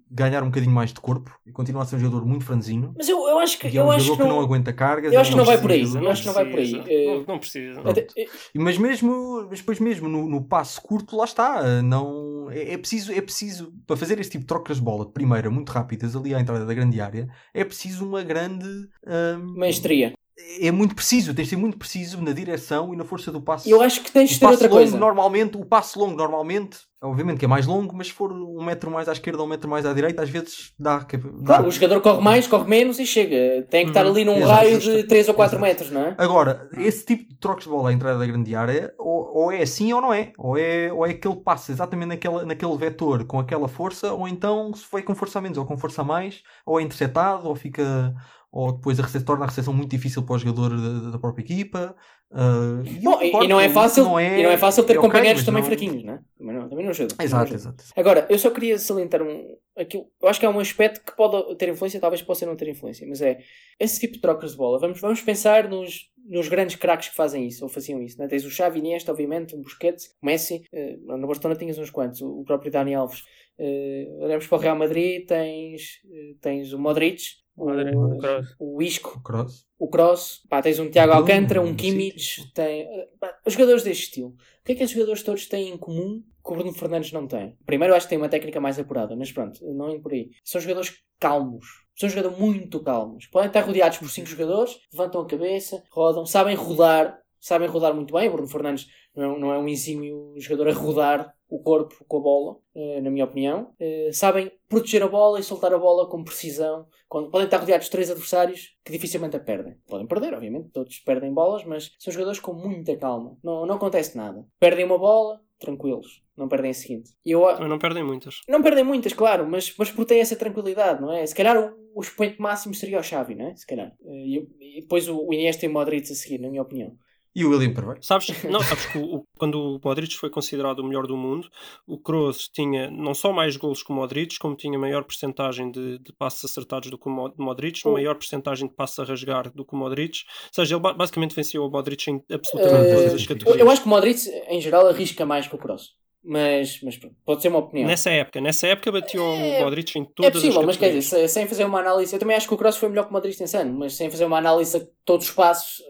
ganhar 0.08 0.42
um 0.42 0.46
bocadinho 0.46 0.72
mais 0.72 0.92
de 0.92 1.00
corpo 1.00 1.30
e 1.44 1.50
continuar 1.52 1.82
a 1.82 1.84
ser 1.86 1.96
um 1.96 1.98
jogador 1.98 2.24
muito 2.24 2.44
franzino. 2.44 2.94
Mas 2.96 3.08
eu, 3.08 3.18
eu 3.28 3.38
acho 3.40 3.58
que, 3.58 3.66
E 3.68 3.76
é 3.76 3.82
um 3.82 3.86
eu 3.86 3.90
acho 3.92 4.10
que 4.12 4.16
que 4.16 4.22
não 4.22 4.28
não. 4.36 4.40
aguenta 4.40 4.72
cargas. 4.72 5.12
eu 5.12 5.18
é 5.18 5.20
acho 5.20 5.30
que 5.30 5.34
um 5.34 5.38
não 5.38 5.44
vai 5.44 5.60
por 5.60 5.70
aí. 5.70 5.82
Eu 5.82 6.10
acho 6.10 6.22
que 6.22 6.26
não 6.28 6.34
vai 6.34 6.46
por 6.48 6.58
aí. 6.60 6.82
Eh, 6.86 7.06
Não, 7.16 7.24
não 7.26 7.38
precisa. 7.38 7.80
Até- 7.84 8.06
E- 8.16 8.28
Mas 8.54 8.78
mesmo, 8.78 9.46
mas 9.50 9.58
depois 9.58 9.80
mesmo 9.80 10.08
no, 10.08 10.28
no 10.28 10.42
passo 10.44 10.80
curto, 10.80 11.16
lá 11.16 11.24
está. 11.24 11.82
Não, 11.82 12.48
é, 12.50 12.74
é 12.74 12.78
preciso, 12.78 13.12
é 13.12 13.20
preciso, 13.20 13.72
para 13.86 13.96
fazer 13.96 14.18
este 14.20 14.32
tipo 14.32 14.42
de 14.42 14.46
trocas 14.46 14.76
de 14.78 14.82
bola 14.82 15.04
de 15.04 15.12
primeira, 15.12 15.50
muito 15.50 15.70
rápidas, 15.70 16.14
ali 16.16 16.34
à 16.34 16.40
entrada 16.40 16.64
da 16.64 16.72
grande 16.72 17.00
área, 17.00 17.28
é 17.52 17.64
preciso 17.64 18.06
uma 18.06 18.22
grande. 18.22 18.66
hum, 19.06 19.54
Maestria. 19.56 20.12
É 20.60 20.70
muito 20.70 20.94
preciso, 20.94 21.34
tens 21.34 21.44
de 21.44 21.50
ser 21.50 21.56
muito 21.56 21.78
preciso 21.78 22.20
na 22.20 22.32
direção 22.32 22.92
e 22.92 22.96
na 22.96 23.04
força 23.04 23.32
do 23.32 23.40
passo. 23.40 23.68
Eu 23.68 23.80
acho 23.80 24.02
que 24.02 24.12
tens 24.12 24.30
de 24.30 24.38
ter 24.38 24.44
passo 24.46 24.52
outra 24.54 24.68
longo, 24.68 24.78
coisa. 24.80 24.96
normalmente, 24.98 25.56
o 25.56 25.64
passo 25.64 25.98
longo, 25.98 26.14
normalmente, 26.16 26.78
obviamente 27.02 27.38
que 27.38 27.44
é 27.44 27.48
mais 27.48 27.66
longo, 27.66 27.94
mas 27.96 28.08
se 28.08 28.12
for 28.12 28.32
um 28.32 28.62
metro 28.64 28.90
mais 28.90 29.08
à 29.08 29.12
esquerda 29.12 29.38
ou 29.40 29.46
um 29.46 29.48
metro 29.50 29.68
mais 29.70 29.86
à 29.86 29.92
direita, 29.94 30.22
às 30.22 30.28
vezes 30.30 30.72
dá. 30.78 30.98
dá. 30.98 31.06
Claro, 31.46 31.68
o 31.68 31.70
jogador 31.70 32.00
corre 32.00 32.20
mais, 32.22 32.46
corre 32.46 32.68
menos 32.68 32.98
e 32.98 33.06
chega. 33.06 33.66
Tem 33.70 33.84
que 33.84 33.90
estar 33.90 34.04
Uhum. 34.04 34.10
ali 34.12 34.24
num 34.24 34.36
Exato, 34.36 34.50
raio 34.50 34.78
de 34.78 34.90
exato. 34.90 35.08
3 35.08 35.28
ou 35.28 35.34
4 35.34 35.56
Exato. 35.56 35.62
metros, 35.70 35.90
não 35.90 36.00
é? 36.02 36.14
Agora, 36.18 36.68
esse 36.76 37.04
tipo 37.06 37.28
de 37.28 37.36
trocos 37.38 37.64
de 37.64 37.70
bola 37.70 37.90
à 37.90 37.92
entrada 37.92 38.18
da 38.18 38.26
grande 38.26 38.54
área, 38.54 38.92
ou, 38.98 39.30
ou 39.34 39.52
é 39.52 39.62
assim 39.62 39.92
ou 39.92 40.00
não 40.02 40.12
é. 40.12 40.32
Ou 40.38 40.56
é, 40.58 40.92
ou 40.92 41.06
é 41.06 41.14
que 41.14 41.26
ele 41.26 41.36
passa 41.36 41.72
exatamente 41.72 42.08
naquela, 42.08 42.44
naquele 42.44 42.76
vetor 42.76 43.24
com 43.24 43.38
aquela 43.38 43.68
força, 43.68 44.12
ou 44.12 44.28
então 44.28 44.72
se 44.74 44.84
foi 44.84 45.02
com 45.02 45.14
força 45.14 45.38
a 45.38 45.42
menos 45.42 45.56
ou 45.58 45.64
com 45.64 45.76
força 45.78 46.02
a 46.02 46.04
mais, 46.04 46.42
ou 46.66 46.78
é 46.78 46.82
interceptado, 46.82 47.48
ou 47.48 47.54
fica. 47.54 48.14
Ou 48.58 48.72
depois 48.72 48.98
a 48.98 49.02
rece- 49.02 49.22
torna 49.22 49.44
a 49.44 49.48
recepção 49.48 49.74
muito 49.74 49.90
difícil 49.90 50.22
para 50.22 50.34
o 50.36 50.38
jogador 50.38 50.70
da, 50.70 51.10
da 51.10 51.18
própria 51.18 51.42
equipa. 51.42 51.94
Ah, 52.32 52.82
e 52.86 53.00
Bom, 53.04 53.20
e, 53.22 53.44
e 53.44 53.48
não 53.48 53.60
é 53.60 53.68
fácil, 53.68 54.04
não 54.04 54.18
e 54.18 54.42
não 54.42 54.50
é 54.50 54.56
fácil 54.56 54.82
ter 54.84 54.94
é 54.94 54.98
ok, 54.98 55.08
companheiros 55.10 55.44
também 55.44 55.60
não- 55.60 55.66
fraquinhos, 55.68 56.02
não 56.02 56.14
é? 56.14 56.20
Também 56.38 56.54
não, 56.56 56.68
também 56.68 56.84
não 56.84 56.90
ajuda. 56.90 57.08
também 57.14 57.28
não 57.30 57.38
Exato, 57.38 57.54
ajuda. 57.54 57.58
exato. 57.76 57.84
Agora, 57.94 58.26
eu 58.30 58.38
só 58.38 58.50
queria 58.50 58.78
salientar 58.78 59.20
um, 59.22 59.56
aquilo, 59.76 60.06
eu 60.22 60.28
acho 60.28 60.40
que 60.40 60.46
é 60.46 60.48
um 60.48 60.58
aspecto 60.58 61.04
que 61.04 61.14
pode 61.14 61.54
ter 61.56 61.68
influência, 61.68 62.00
talvez 62.00 62.22
possa 62.22 62.46
não 62.46 62.56
ter 62.56 62.68
influência, 62.68 63.06
mas 63.06 63.20
é 63.20 63.38
esse 63.78 64.00
tipo 64.00 64.14
de 64.14 64.20
trocas 64.22 64.52
de 64.52 64.56
bola. 64.56 64.78
Vamos, 64.78 64.98
vamos 65.00 65.20
pensar 65.20 65.68
nos, 65.68 66.10
nos 66.26 66.48
grandes 66.48 66.76
craques 66.76 67.10
que 67.10 67.14
fazem 67.14 67.46
isso, 67.46 67.62
ou 67.62 67.68
faziam 67.68 68.02
isso. 68.02 68.18
Né? 68.18 68.26
Tens 68.26 68.44
o 68.46 68.50
Xavi 68.50 68.78
Iniesta, 68.78 69.12
obviamente, 69.12 69.54
o 69.54 69.58
Busquets, 69.58 70.06
o 70.22 70.26
Messi, 70.26 70.62
eh, 70.72 70.96
no 70.98 71.26
Barcelona 71.26 71.58
tinhas 71.58 71.78
uns 71.78 71.90
quantos, 71.90 72.22
o, 72.22 72.42
próprio 72.44 72.72
Dani 72.72 72.94
Alves. 72.94 73.20
Uh, 73.58 74.24
olhamos 74.24 74.46
para 74.46 74.58
o 74.58 74.60
Real 74.60 74.76
Madrid, 74.76 75.26
tens, 75.26 76.00
eh, 76.10 76.34
tens 76.40 76.72
o 76.74 76.78
Modric, 76.78 77.22
o, 77.56 78.76
o 78.76 78.82
Isco, 78.82 79.18
O 79.18 79.22
Cross. 79.22 79.66
o 79.78 79.88
Kroos, 79.88 80.42
pá, 80.48 80.60
tens 80.62 80.78
um 80.78 80.90
Tiago 80.90 81.12
Bruno, 81.12 81.22
Alcântara, 81.22 81.60
um 81.62 81.74
Kimmich, 81.74 82.52
tem, 82.52 82.86
pá, 83.18 83.36
os 83.46 83.52
jogadores 83.54 83.82
deste 83.82 84.04
estilo. 84.04 84.28
O 84.28 84.64
que 84.64 84.72
é 84.72 84.74
que 84.74 84.82
esses 84.82 84.94
jogadores 84.94 85.22
todos 85.22 85.46
têm 85.46 85.70
em 85.70 85.76
comum 85.78 86.22
que 86.44 86.52
o 86.52 86.54
Bruno 86.54 86.72
Fernandes 86.72 87.12
não 87.12 87.26
tem? 87.26 87.56
Primeiro, 87.64 87.92
eu 87.92 87.96
acho 87.96 88.06
que 88.06 88.10
tem 88.10 88.18
uma 88.18 88.28
técnica 88.28 88.60
mais 88.60 88.78
apurada, 88.78 89.16
mas 89.16 89.32
pronto, 89.32 89.64
não 89.74 89.88
é 89.90 89.98
por 89.98 90.12
aí. 90.12 90.30
São 90.44 90.60
jogadores 90.60 90.96
calmos. 91.18 91.66
São 91.98 92.08
jogadores 92.08 92.38
muito 92.38 92.82
calmos. 92.82 93.26
Podem 93.26 93.48
estar 93.48 93.62
rodeados 93.62 93.98
por 93.98 94.10
cinco 94.10 94.28
jogadores, 94.28 94.76
levantam 94.92 95.22
a 95.22 95.26
cabeça, 95.26 95.82
rodam, 95.90 96.26
sabem 96.26 96.54
rodar, 96.54 97.18
sabem 97.46 97.68
rodar 97.68 97.94
muito 97.94 98.12
bem. 98.14 98.28
O 98.28 98.32
Bruno 98.32 98.48
Fernandes 98.48 98.86
não 99.14 99.22
é, 99.24 99.28
um- 99.28 99.38
não 99.38 99.52
é 99.52 99.58
um 99.58 99.68
exímio 99.68 100.34
jogador 100.38 100.68
a 100.68 100.72
rodar 100.72 101.34
o 101.48 101.60
corpo 101.62 102.04
com 102.08 102.16
a 102.16 102.20
bola, 102.20 102.56
eh, 102.74 103.00
na 103.00 103.08
minha 103.10 103.24
opinião. 103.24 103.72
Eh, 103.78 104.10
sabem 104.12 104.50
proteger 104.68 105.02
a 105.02 105.08
bola 105.08 105.38
e 105.38 105.42
soltar 105.44 105.72
a 105.72 105.78
bola 105.78 106.08
com 106.08 106.24
precisão. 106.24 106.86
Quando, 107.08 107.30
podem 107.30 107.44
estar 107.46 107.58
rodeados 107.58 107.86
de 107.86 107.92
três 107.92 108.10
adversários 108.10 108.76
que 108.84 108.90
dificilmente 108.92 109.36
a 109.36 109.40
perdem. 109.40 109.76
Podem 109.88 110.06
perder, 110.08 110.34
obviamente, 110.34 110.70
todos 110.72 110.98
perdem 110.98 111.32
bolas, 111.32 111.64
mas 111.64 111.92
são 112.00 112.12
jogadores 112.12 112.40
com 112.40 112.52
muita 112.52 112.96
calma. 112.96 113.36
Não, 113.44 113.64
não 113.64 113.76
acontece 113.76 114.16
nada. 114.16 114.44
Perdem 114.58 114.84
uma 114.84 114.98
bola, 114.98 115.40
tranquilos. 115.60 116.20
Não 116.36 116.48
perdem 116.48 116.72
a 116.72 116.74
seguinte. 116.74 117.10
Eu, 117.24 117.40
não 117.68 117.78
perdem 117.78 118.04
muitas. 118.04 118.34
não 118.48 118.60
perdem 118.62 118.84
muitas, 118.84 119.12
claro, 119.14 119.48
mas, 119.48 119.72
mas 119.78 119.90
porque 119.90 120.08
têm 120.14 120.20
essa 120.20 120.36
tranquilidade, 120.36 121.00
não 121.00 121.10
é? 121.12 121.24
Se 121.24 121.34
calhar 121.34 121.56
o, 121.56 121.74
o 121.94 122.00
expoente 122.02 122.38
máximo 122.42 122.74
seria 122.74 122.98
o 122.98 123.02
Xavi, 123.02 123.34
não 123.36 123.46
é? 123.48 123.54
Se 123.56 123.64
calhar. 123.66 123.90
Eh, 124.04 124.26
E, 124.26 124.48
e 124.78 124.80
depois 124.82 125.08
o, 125.08 125.16
o 125.26 125.32
Iniesta 125.32 125.64
e 125.64 125.68
o 125.68 125.72
Modric 125.72 126.10
a 126.10 126.14
seguir, 126.14 126.38
na 126.40 126.50
minha 126.50 126.60
opinião. 126.60 126.92
E 127.38 127.44
o 127.44 127.50
William 127.50 127.72
Carvalho. 127.74 128.02
Sabes, 128.02 128.28
não, 128.50 128.60
sabes 128.62 128.86
que 128.86 128.96
o- 128.98 129.22
quando 129.38 129.60
o 129.76 129.80
Modric 129.84 130.16
foi 130.16 130.30
considerado 130.30 130.78
o 130.80 130.84
melhor 130.84 131.06
do 131.06 131.16
mundo, 131.16 131.48
o 131.86 131.98
Kroos 131.98 132.48
tinha 132.48 132.90
não 132.90 133.12
só 133.14 133.32
mais 133.32 133.56
golos 133.58 133.82
que 133.82 133.92
o 133.92 133.94
Modric, 133.94 134.38
como 134.38 134.56
tinha 134.56 134.78
maior 134.78 135.04
percentagem 135.04 135.70
de, 135.70 135.98
de 135.98 136.12
passos 136.14 136.44
acertados 136.50 136.90
do 136.90 136.98
que 136.98 137.06
o 137.08 137.10
Mo- 137.12 137.34
Modric, 137.38 137.82
Oh. 137.84 137.92
maior 137.92 138.14
percentagem 138.14 138.66
de 138.66 138.74
passos 138.74 138.98
a 139.00 139.04
rasgar 139.04 139.50
do 139.54 139.64
que 139.66 139.74
o 139.74 139.76
Modric. 139.78 140.20
Ou 140.46 140.48
seja, 140.54 140.74
ele 140.76 140.80
ba- 140.82 140.94
basicamente 140.94 141.34
venceu 141.36 141.62
o 141.64 141.70
Modric 141.70 142.10
em 142.10 142.22
absolutamente 142.32 142.86
Eh, 142.90 142.94
todas 142.96 143.14
as 143.14 143.26
categorias. 143.26 143.60
eu 143.60 143.70
acho 143.70 143.82
que 143.82 143.86
o 143.86 143.90
Modric, 143.90 144.20
em 144.48 144.60
geral, 144.60 144.88
arrisca 144.88 145.26
mais 145.26 145.46
que 145.46 145.54
o 145.54 145.58
Kroos. 145.58 145.94
Mas, 146.28 146.80
mas 146.82 146.96
pronto, 146.96 147.14
pode 147.24 147.40
ser 147.40 147.48
uma 147.48 147.58
opinião. 147.60 147.86
Nessa 147.86 148.10
época, 148.10 148.40
nessa 148.40 148.66
época 148.66 148.90
bateu 148.90 149.22
É- 149.22 149.60
o 149.60 149.64
Modric 149.64 149.96
em 149.96 150.02
É 150.02 150.06
todas 150.12 150.32
possível, 150.32 150.58
as 150.60 150.66
mas 150.66 150.76
quer 150.76 150.88
dizer, 150.88 151.02
se- 151.02 151.28
sem 151.28 151.46
fazer 151.46 151.64
uma 151.64 151.78
análise, 151.78 152.12
eu 152.12 152.18
também 152.18 152.36
acho 152.36 152.48
que 152.48 152.54
o 152.54 152.56
Kroos 152.56 152.76
foi 152.76 152.88
melhor 152.88 153.04
que 153.04 153.10
o 153.10 153.12
Modric 153.12 153.38
nesse 153.40 153.56
ano, 153.56 153.72
mas 153.78 153.92
sem 153.94 154.10
fazer 154.10 154.24
uma 154.24 154.38
análise 154.38 154.76
a 154.76 154.80
todos 155.04 155.28
os 155.28 155.32
passos, 155.32 155.80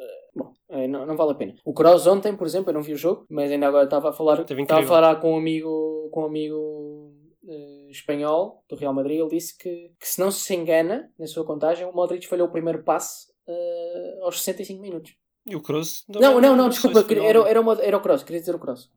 é, 0.68 0.88
não, 0.88 1.06
não 1.06 1.16
vale 1.16 1.32
a 1.32 1.34
pena. 1.34 1.54
O 1.64 1.72
Cross 1.72 2.06
ontem, 2.06 2.34
por 2.34 2.46
exemplo, 2.46 2.70
eu 2.70 2.74
não 2.74 2.82
vi 2.82 2.92
o 2.92 2.96
jogo, 2.96 3.24
mas 3.30 3.50
ainda 3.50 3.68
agora 3.68 3.84
estava 3.84 4.10
a 4.10 4.12
falar, 4.12 4.40
estava 4.40 4.80
a 4.80 4.86
falar 4.86 5.16
com 5.16 5.34
um 5.34 5.38
amigo, 5.38 6.08
com 6.10 6.22
um 6.22 6.26
amigo 6.26 7.12
uh, 7.44 7.90
espanhol 7.90 8.64
do 8.68 8.76
Real 8.76 8.92
Madrid. 8.92 9.20
Ele 9.20 9.30
disse 9.30 9.56
que, 9.56 9.92
que, 9.98 10.08
se 10.08 10.20
não 10.20 10.30
se 10.30 10.54
engana 10.54 11.10
na 11.18 11.26
sua 11.26 11.44
contagem, 11.44 11.86
o 11.86 11.92
Modric 11.92 12.26
falhou 12.26 12.48
o 12.48 12.50
primeiro 12.50 12.82
passe 12.82 13.30
uh, 13.48 14.24
aos 14.24 14.42
65 14.42 14.80
minutos. 14.80 15.16
E 15.46 15.54
o 15.54 15.62
Cross? 15.62 16.04
Não, 16.08 16.20
não, 16.20 16.40
não, 16.40 16.56
não 16.56 16.68
desculpa, 16.68 17.06
era, 17.08 17.48
era, 17.48 17.60
uma, 17.60 17.80
era 17.80 17.96
o 17.96 18.00
Cross, 18.00 18.24
queria 18.24 18.40
dizer 18.40 18.54
o 18.54 18.58
Cross. 18.58 18.90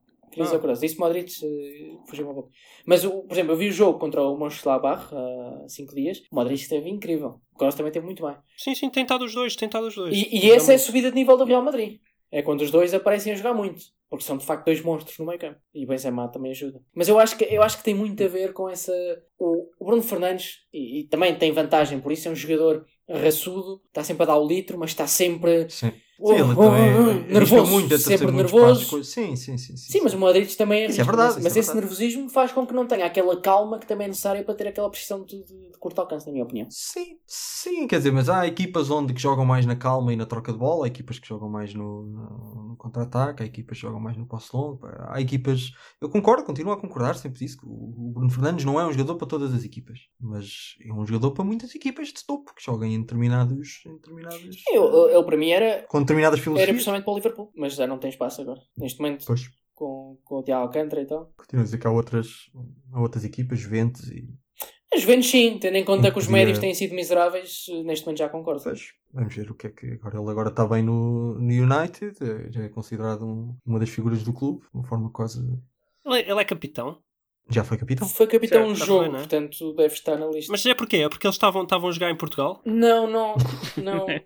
3 0.47 0.53
ah. 0.53 0.71
a 0.71 0.73
Disse 0.73 0.99
Modric, 0.99 1.31
uh, 1.45 2.07
fugiu 2.07 2.29
um 2.29 2.33
pouco. 2.33 2.49
Mas, 2.85 3.03
o, 3.03 3.23
por 3.23 3.33
exemplo, 3.33 3.53
eu 3.53 3.57
vi 3.57 3.67
o 3.67 3.71
jogo 3.71 3.99
contra 3.99 4.21
o 4.21 4.37
Mönchengladbach 4.37 5.13
há 5.13 5.63
uh, 5.65 5.69
5 5.69 5.95
dias. 5.95 6.19
O 6.31 6.35
Modric 6.35 6.61
esteve 6.61 6.89
incrível. 6.89 7.41
O 7.53 7.57
Cross 7.57 7.75
também 7.75 7.89
esteve 7.89 8.05
muito 8.05 8.25
bem. 8.25 8.35
Sim, 8.57 8.73
sim, 8.75 8.89
tem 8.89 9.03
estado 9.03 9.25
os 9.25 9.33
dois, 9.33 9.55
tem 9.55 9.69
os 9.69 9.95
dois. 9.95 10.15
E, 10.15 10.29
e 10.31 10.51
essa 10.51 10.71
é 10.71 10.75
a 10.75 10.79
subida 10.79 11.09
de 11.09 11.15
nível 11.15 11.37
do 11.37 11.43
Real 11.43 11.63
Madrid. 11.63 11.99
É 12.31 12.41
quando 12.41 12.61
os 12.61 12.71
dois 12.71 12.93
aparecem 12.93 13.33
a 13.33 13.35
jogar 13.35 13.53
muito. 13.53 13.81
Porque 14.09 14.23
são 14.23 14.37
de 14.37 14.45
facto 14.45 14.65
dois 14.65 14.81
monstros 14.81 15.17
no 15.17 15.25
meio 15.25 15.39
campo. 15.39 15.59
E 15.73 15.83
o 15.83 15.87
Benzema 15.87 16.27
também 16.27 16.51
ajuda. 16.51 16.81
Mas 16.95 17.07
eu 17.09 17.19
acho 17.19 17.37
que, 17.37 17.43
eu 17.43 17.61
acho 17.61 17.77
que 17.77 17.83
tem 17.83 17.93
muito 17.93 18.23
a 18.23 18.27
ver 18.27 18.53
com 18.53 18.69
essa. 18.69 18.93
O, 19.37 19.67
o 19.79 19.85
Bruno 19.85 20.01
Fernandes, 20.01 20.59
e, 20.73 21.01
e, 21.01 21.03
também 21.05 21.35
tem 21.35 21.51
vantagem 21.51 21.99
por 21.99 22.11
isso, 22.11 22.27
é 22.27 22.31
um 22.31 22.35
jogador 22.35 22.85
raçudo, 23.07 23.81
está 23.87 24.03
sempre 24.03 24.23
a 24.23 24.27
dar 24.27 24.37
o 24.37 24.47
litro, 24.47 24.77
mas 24.77 24.91
está 24.91 25.05
sempre. 25.05 25.69
Sim 25.69 25.91
Oh, 26.21 26.27
Sim, 26.27 26.33
ele 26.35 26.43
oh, 26.51 26.55
também 26.55 26.93
oh, 26.95 27.09
arrisca 27.09 27.33
nervoso, 27.55 27.71
muito, 27.71 27.97
sempre 27.97 28.31
nervoso. 28.31 29.03
Sim, 29.05 29.35
sim, 29.37 29.57
sim. 29.57 29.77
sim, 29.77 29.91
Sim, 29.91 30.01
mas 30.03 30.13
o 30.13 30.19
Modric 30.19 30.55
também 30.57 30.83
é 30.83 30.87
Isso 30.87 30.99
é 30.99 31.03
verdade, 31.05 31.35
mas, 31.35 31.37
isso 31.37 31.43
mas 31.43 31.55
é 31.55 31.59
esse 31.59 31.67
verdade. 31.67 31.79
nervosismo 31.87 32.29
faz 32.29 32.51
com 32.51 32.67
que 32.67 32.73
não 32.73 32.85
tenha 32.85 33.05
aquela 33.05 33.39
calma 33.39 33.79
que 33.79 33.87
também 33.87 34.05
é 34.05 34.07
necessária 34.09 34.43
para 34.43 34.53
ter 34.53 34.67
aquela 34.67 34.89
precisão 34.89 35.23
de, 35.23 35.41
de- 35.45 35.69
de 35.71 35.77
curto 35.79 35.99
alcance, 36.01 36.25
na 36.25 36.33
minha 36.33 36.43
opinião. 36.43 36.67
Sim, 36.69 37.17
sim, 37.25 37.87
quer 37.87 37.99
dizer, 37.99 38.11
mas 38.11 38.27
há 38.27 38.45
equipas 38.45 38.89
onde 38.91 39.13
que 39.13 39.21
jogam 39.21 39.45
mais 39.45 39.65
na 39.65 39.77
calma 39.77 40.11
e 40.11 40.17
na 40.17 40.25
troca 40.25 40.51
de 40.51 40.57
bola, 40.57 40.85
há 40.85 40.87
equipas 40.89 41.19
que 41.19 41.27
jogam 41.27 41.47
mais 41.49 41.73
no, 41.73 42.03
no- 42.03 42.63
no 42.69 42.75
contra-ataque, 42.75 43.41
há 43.41 43.45
equipas 43.45 43.77
que 43.77 43.81
jogam 43.83 44.01
mais 44.01 44.17
no 44.17 44.25
passo 44.27 44.55
longo, 44.57 44.81
há 45.07 45.21
equipas. 45.21 45.71
Eu 46.01 46.09
concordo, 46.09 46.43
continuo 46.43 46.73
a 46.73 46.77
concordar 46.77 47.15
sempre 47.15 47.39
disso. 47.39 47.57
que 47.59 47.65
O 47.65 48.09
o 48.09 48.11
Bruno 48.11 48.29
Fernandes 48.29 48.65
não 48.65 48.77
é 48.79 48.85
um 48.85 48.91
jogador 48.91 49.15
para 49.15 49.27
todas 49.27 49.53
as 49.53 49.63
equipas, 49.63 49.99
mas 50.19 50.75
é 50.85 50.91
um 50.91 51.05
jogador 51.05 51.31
para 51.31 51.43
muitas 51.45 51.73
equipas 51.75 52.09
de 52.09 52.25
topo 52.25 52.53
que 52.53 52.61
jogam 52.63 52.87
em 52.89 52.99
determinados. 52.99 53.81
Em 53.85 53.93
determinados 53.93 54.63
Eu, 54.73 54.83
eu- 54.83 55.09
ele 55.11 55.23
para 55.23 55.37
mim 55.37 55.49
era, 55.51 55.85
determinadas 56.09 56.39
era 56.39 56.43
filosofias. 56.43 56.69
principalmente 56.75 57.03
para 57.05 57.13
o 57.13 57.15
Liverpool, 57.15 57.51
mas 57.55 57.73
já 57.75 57.87
não 57.87 57.97
tem 57.97 58.09
espaço 58.09 58.41
agora. 58.41 58.61
Neste 58.77 58.99
momento, 59.01 59.25
Pois, 59.25 59.49
com, 59.73 60.17
com 60.23 60.35
o 60.39 60.43
Thiago 60.43 60.63
Alcântara 60.63 61.01
e 61.01 61.05
tal. 61.05 61.31
continuo 61.37 61.61
a 61.61 61.65
dizer 61.65 61.77
que 61.77 61.87
há 61.87 61.91
outras, 61.91 62.27
há 62.93 62.99
outras 63.01 63.23
equipas, 63.23 63.59
Juventus 63.59 64.07
e. 64.09 64.27
As 64.91 65.01
Juventus 65.01 65.29
sim, 65.29 65.59
tendo 65.59 65.75
em 65.77 65.85
conta 65.85 66.11
que 66.11 66.17
os 66.17 66.27
médios 66.27 66.57
têm 66.57 66.73
sido 66.73 66.95
miseráveis, 66.95 67.65
neste 67.85 68.05
momento 68.07 68.17
já 68.17 68.27
concordo. 68.27 68.63
Pois, 68.63 68.87
vamos 69.13 69.35
ver 69.35 69.51
o 69.51 69.53
que 69.53 69.67
é 69.67 69.69
que 69.69 69.85
agora 69.93 70.17
ele 70.19 70.29
agora 70.31 70.49
está 70.49 70.65
bem 70.65 70.81
no, 70.81 71.35
no 71.35 71.41
United, 71.53 72.17
eh, 72.21 72.51
já 72.51 72.63
é 72.63 72.69
considerado 72.69 73.23
um- 73.23 73.55
uma 73.63 73.77
das 73.77 73.89
figuras 73.89 74.23
do 74.23 74.33
clube, 74.33 74.61
de 74.61 74.67
uma 74.73 74.83
forma 74.83 75.11
quase. 75.11 75.41
Ele, 76.05 76.15
é- 76.21 76.31
ele 76.31 76.41
é 76.41 76.43
capitão. 76.43 76.97
Já 77.49 77.63
foi 77.63 77.77
capitão. 77.77 78.07
Foi 78.07 78.27
capitão 78.27 78.59
Certo, 78.67 78.71
um 78.71 78.75
jogo, 78.85 79.11
né? 79.11 79.17
portanto 79.19 79.73
deve 79.73 79.93
estar 79.93 80.15
na 80.17 80.27
lista. 80.27 80.51
Mas 80.51 80.65
é 80.65 80.73
porquê? 80.75 80.97
É 80.97 81.09
porque 81.09 81.25
eles 81.25 81.35
estavam, 81.35 81.63
estavam 81.63 81.89
a 81.89 81.91
jogar 81.91 82.11
em 82.11 82.15
Portugal? 82.15 82.61
Não, 82.63 83.09
não, 83.09 83.35
não. 83.77 84.05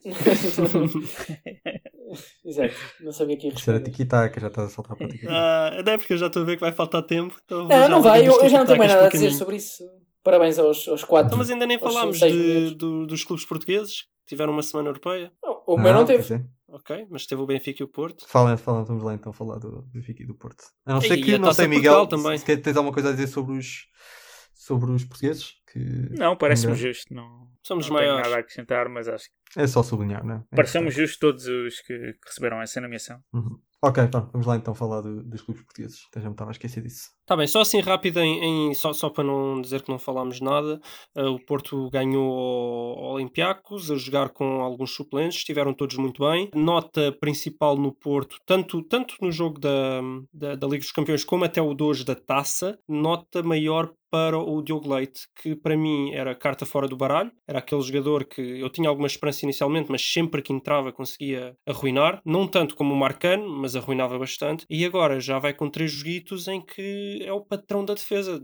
Exato, 2.46 2.74
não 3.00 3.12
sabia 3.12 3.38
que 3.38 3.48
ia 3.48 3.54
Isso 3.54 3.70
era 3.70 3.80
responder. 3.80 3.92
tiki-taka, 3.98 4.40
já 4.40 4.48
estás 4.48 4.68
a 4.68 4.70
saltar 4.72 4.98
para 4.98 5.08
tiki-taka. 5.08 5.34
Ah, 5.36 5.82
não 5.86 5.94
é 5.94 5.98
porque 5.98 6.14
eu 6.14 6.18
já 6.18 6.28
estou 6.28 6.42
a 6.44 6.46
ver 6.46 6.56
que 6.56 6.62
vai 6.62 6.72
faltar 6.72 7.02
tempo. 7.04 7.36
Então 7.46 7.68
Não, 7.68 7.90
não 7.90 8.02
vai, 8.02 8.28
eu, 8.28 8.42
eu 8.42 8.50
já 8.50 8.60
não 8.60 8.66
tenho 8.66 8.78
mais 8.80 8.92
nada 8.94 9.06
a 9.08 9.10
dizer 9.10 9.32
sobre 9.32 9.56
isso. 9.58 9.84
Parabéns 10.24 10.58
aos, 10.60 10.88
aos 10.88 11.04
quatro. 11.04 11.28
Então, 11.28 11.38
mas 11.38 11.50
ainda 11.50 11.66
nem 11.66 11.78
falámos 11.80 12.20
de- 12.20 12.76
do- 12.76 13.06
dos 13.06 13.24
clubes 13.26 13.46
portugueses 13.46 14.02
que 14.02 14.08
tiveram 14.30 14.54
uma 14.54 14.64
semana 14.64 14.90
europeia. 14.90 15.32
O 15.66 15.78
meu 15.78 15.94
não 15.94 16.06
teve. 16.06 16.20
pois 16.24 16.32
é. 16.32 16.44
Ok, 16.76 17.06
mas 17.12 17.28
teve 17.28 17.40
o 17.40 17.46
Benfica 17.46 17.84
e 17.84 17.86
o 17.86 17.88
Porto. 17.88 18.26
Fala, 18.28 18.58
fala, 18.58 18.84
vamos 18.84 19.04
lá 19.04 19.14
então 19.14 19.32
falar 19.32 19.60
do 19.60 19.84
Benfica 19.94 20.24
e 20.24 20.26
do 20.26 20.34
Porto. 20.34 20.64
A 20.86 20.94
não 20.96 21.02
ser 21.02 21.18
que, 21.18 21.38
não 21.38 21.54
sei, 21.54 21.68
Miguel, 21.68 22.08
também. 22.08 22.36
se 22.36 22.44
quer- 22.44 22.58
tens 22.58 22.76
alguma 22.76 22.92
coisa 22.92 23.10
a 23.10 23.12
dizer 23.12 23.28
sobre 23.28 23.56
os, 23.58 23.86
sobre 24.56 24.90
os 24.92 25.04
portugueses? 25.04 25.54
Que 25.72 25.80
Não, 26.18 26.36
parece-me 26.36 26.74
justo. 26.76 27.14
Não, 27.14 27.48
Somos 27.62 27.88
não 27.88 27.96
tenho 27.98 28.08
maiores. 28.10 28.24
nada 28.28 28.38
a 28.38 28.40
acrescentar, 28.40 28.90
mas 28.90 29.08
acho 29.08 29.26
que 29.52 29.60
É 29.60 29.68
só 29.68 29.84
sublinhar, 29.84 30.26
não 30.26 30.36
é? 30.36 30.44
é 30.52 30.56
pareceu-me 30.56 30.88
importante. 30.88 31.08
justo 31.08 31.20
todos 31.20 31.46
os 31.46 31.80
que, 31.82 31.96
que 32.14 32.20
receberam 32.28 32.60
essa 32.60 32.82
nomeação. 32.82 33.20
Uhum. 33.32 33.60
Ok, 33.82 34.08
pá, 34.08 34.22
vamos 34.32 34.48
lá 34.48 34.56
então 34.56 34.74
falar 34.74 35.02
do- 35.02 35.24
dos 35.24 35.42
clubes 35.42 35.64
portugueses. 35.64 36.06
Até 36.10 36.22
já 36.22 36.28
me 36.30 36.34
estava 36.34 36.50
a 36.50 36.54
esquecer 36.54 36.82
disso. 36.82 37.10
Está 37.24 37.38
bem, 37.38 37.48
só 37.48 37.62
assim 37.62 37.80
rápido, 37.80 38.20
em, 38.20 38.70
em- 38.70 38.74
só, 38.74 38.92
só 38.92 39.10
para 39.10 39.24
não 39.24 39.62
dizer 39.62 39.82
que 39.82 39.90
não 39.90 39.98
falámos 39.98 40.42
nada, 40.42 40.82
eh, 41.16 41.24
o 41.24 41.40
Porto 41.40 41.90
ganhou 41.90 42.30
ao 43.00 43.14
Olympiacos 43.14 43.90
a 43.90 43.96
jogar 43.96 44.30
com 44.30 44.60
alguns 44.62 44.94
suplentes, 44.94 45.38
estiveram 45.38 45.74
todos 45.74 45.96
muito 45.96 46.22
bem. 46.30 46.50
Nota 46.54 47.14
principal 47.14 47.78
no 47.78 47.94
Porto, 47.94 48.36
tanto, 48.46 48.84
tanto 48.84 49.16
no 49.22 49.32
jogo 49.32 49.58
da, 49.58 50.02
da, 50.34 50.56
da 50.56 50.68
Liga 50.68 50.80
dos 50.80 50.92
Campeões 50.92 51.24
como 51.24 51.46
até 51.46 51.62
o 51.62 51.74
de 51.74 51.84
hoje 51.84 52.04
da 52.04 52.14
Taça, 52.16 52.78
nota 52.90 53.42
maior 53.42 53.94
para 54.12 54.38
o 54.38 54.62
Diogo 54.62 54.94
Leite, 54.94 55.22
que 55.42 55.56
para 55.56 55.76
mim 55.76 56.12
era 56.14 56.36
carta 56.36 56.68
fora 56.68 56.88
do 56.88 56.96
baralho, 56.96 57.32
era 57.48 57.58
aquele 57.58 57.82
jogador 57.82 58.26
que 58.26 58.42
eu 58.60 58.70
tinha 58.70 58.88
alguma 58.88 59.08
esperança 59.08 59.44
inicialmente, 59.44 59.90
mas 59.90 60.04
sempre 60.04 60.40
que 60.44 60.54
entrava 60.54 60.92
conseguia 60.92 61.56
arruinar, 61.68 62.22
não 62.24 62.48
tanto 62.48 62.76
como 62.76 62.94
o 62.94 62.98
Marcano, 62.98 63.50
mas 63.50 63.76
arruinava 63.76 64.20
bastante, 64.20 64.66
e 64.70 64.86
agora 64.86 65.20
já 65.20 65.40
vai 65.40 65.52
com 65.52 65.68
três 65.68 65.92
joguitos 65.92 66.48
em 66.48 66.62
que 66.64 67.13
é 67.22 67.32
o 67.34 67.42
patrão 67.42 67.84
da 67.86 67.94
defesa, 67.94 68.40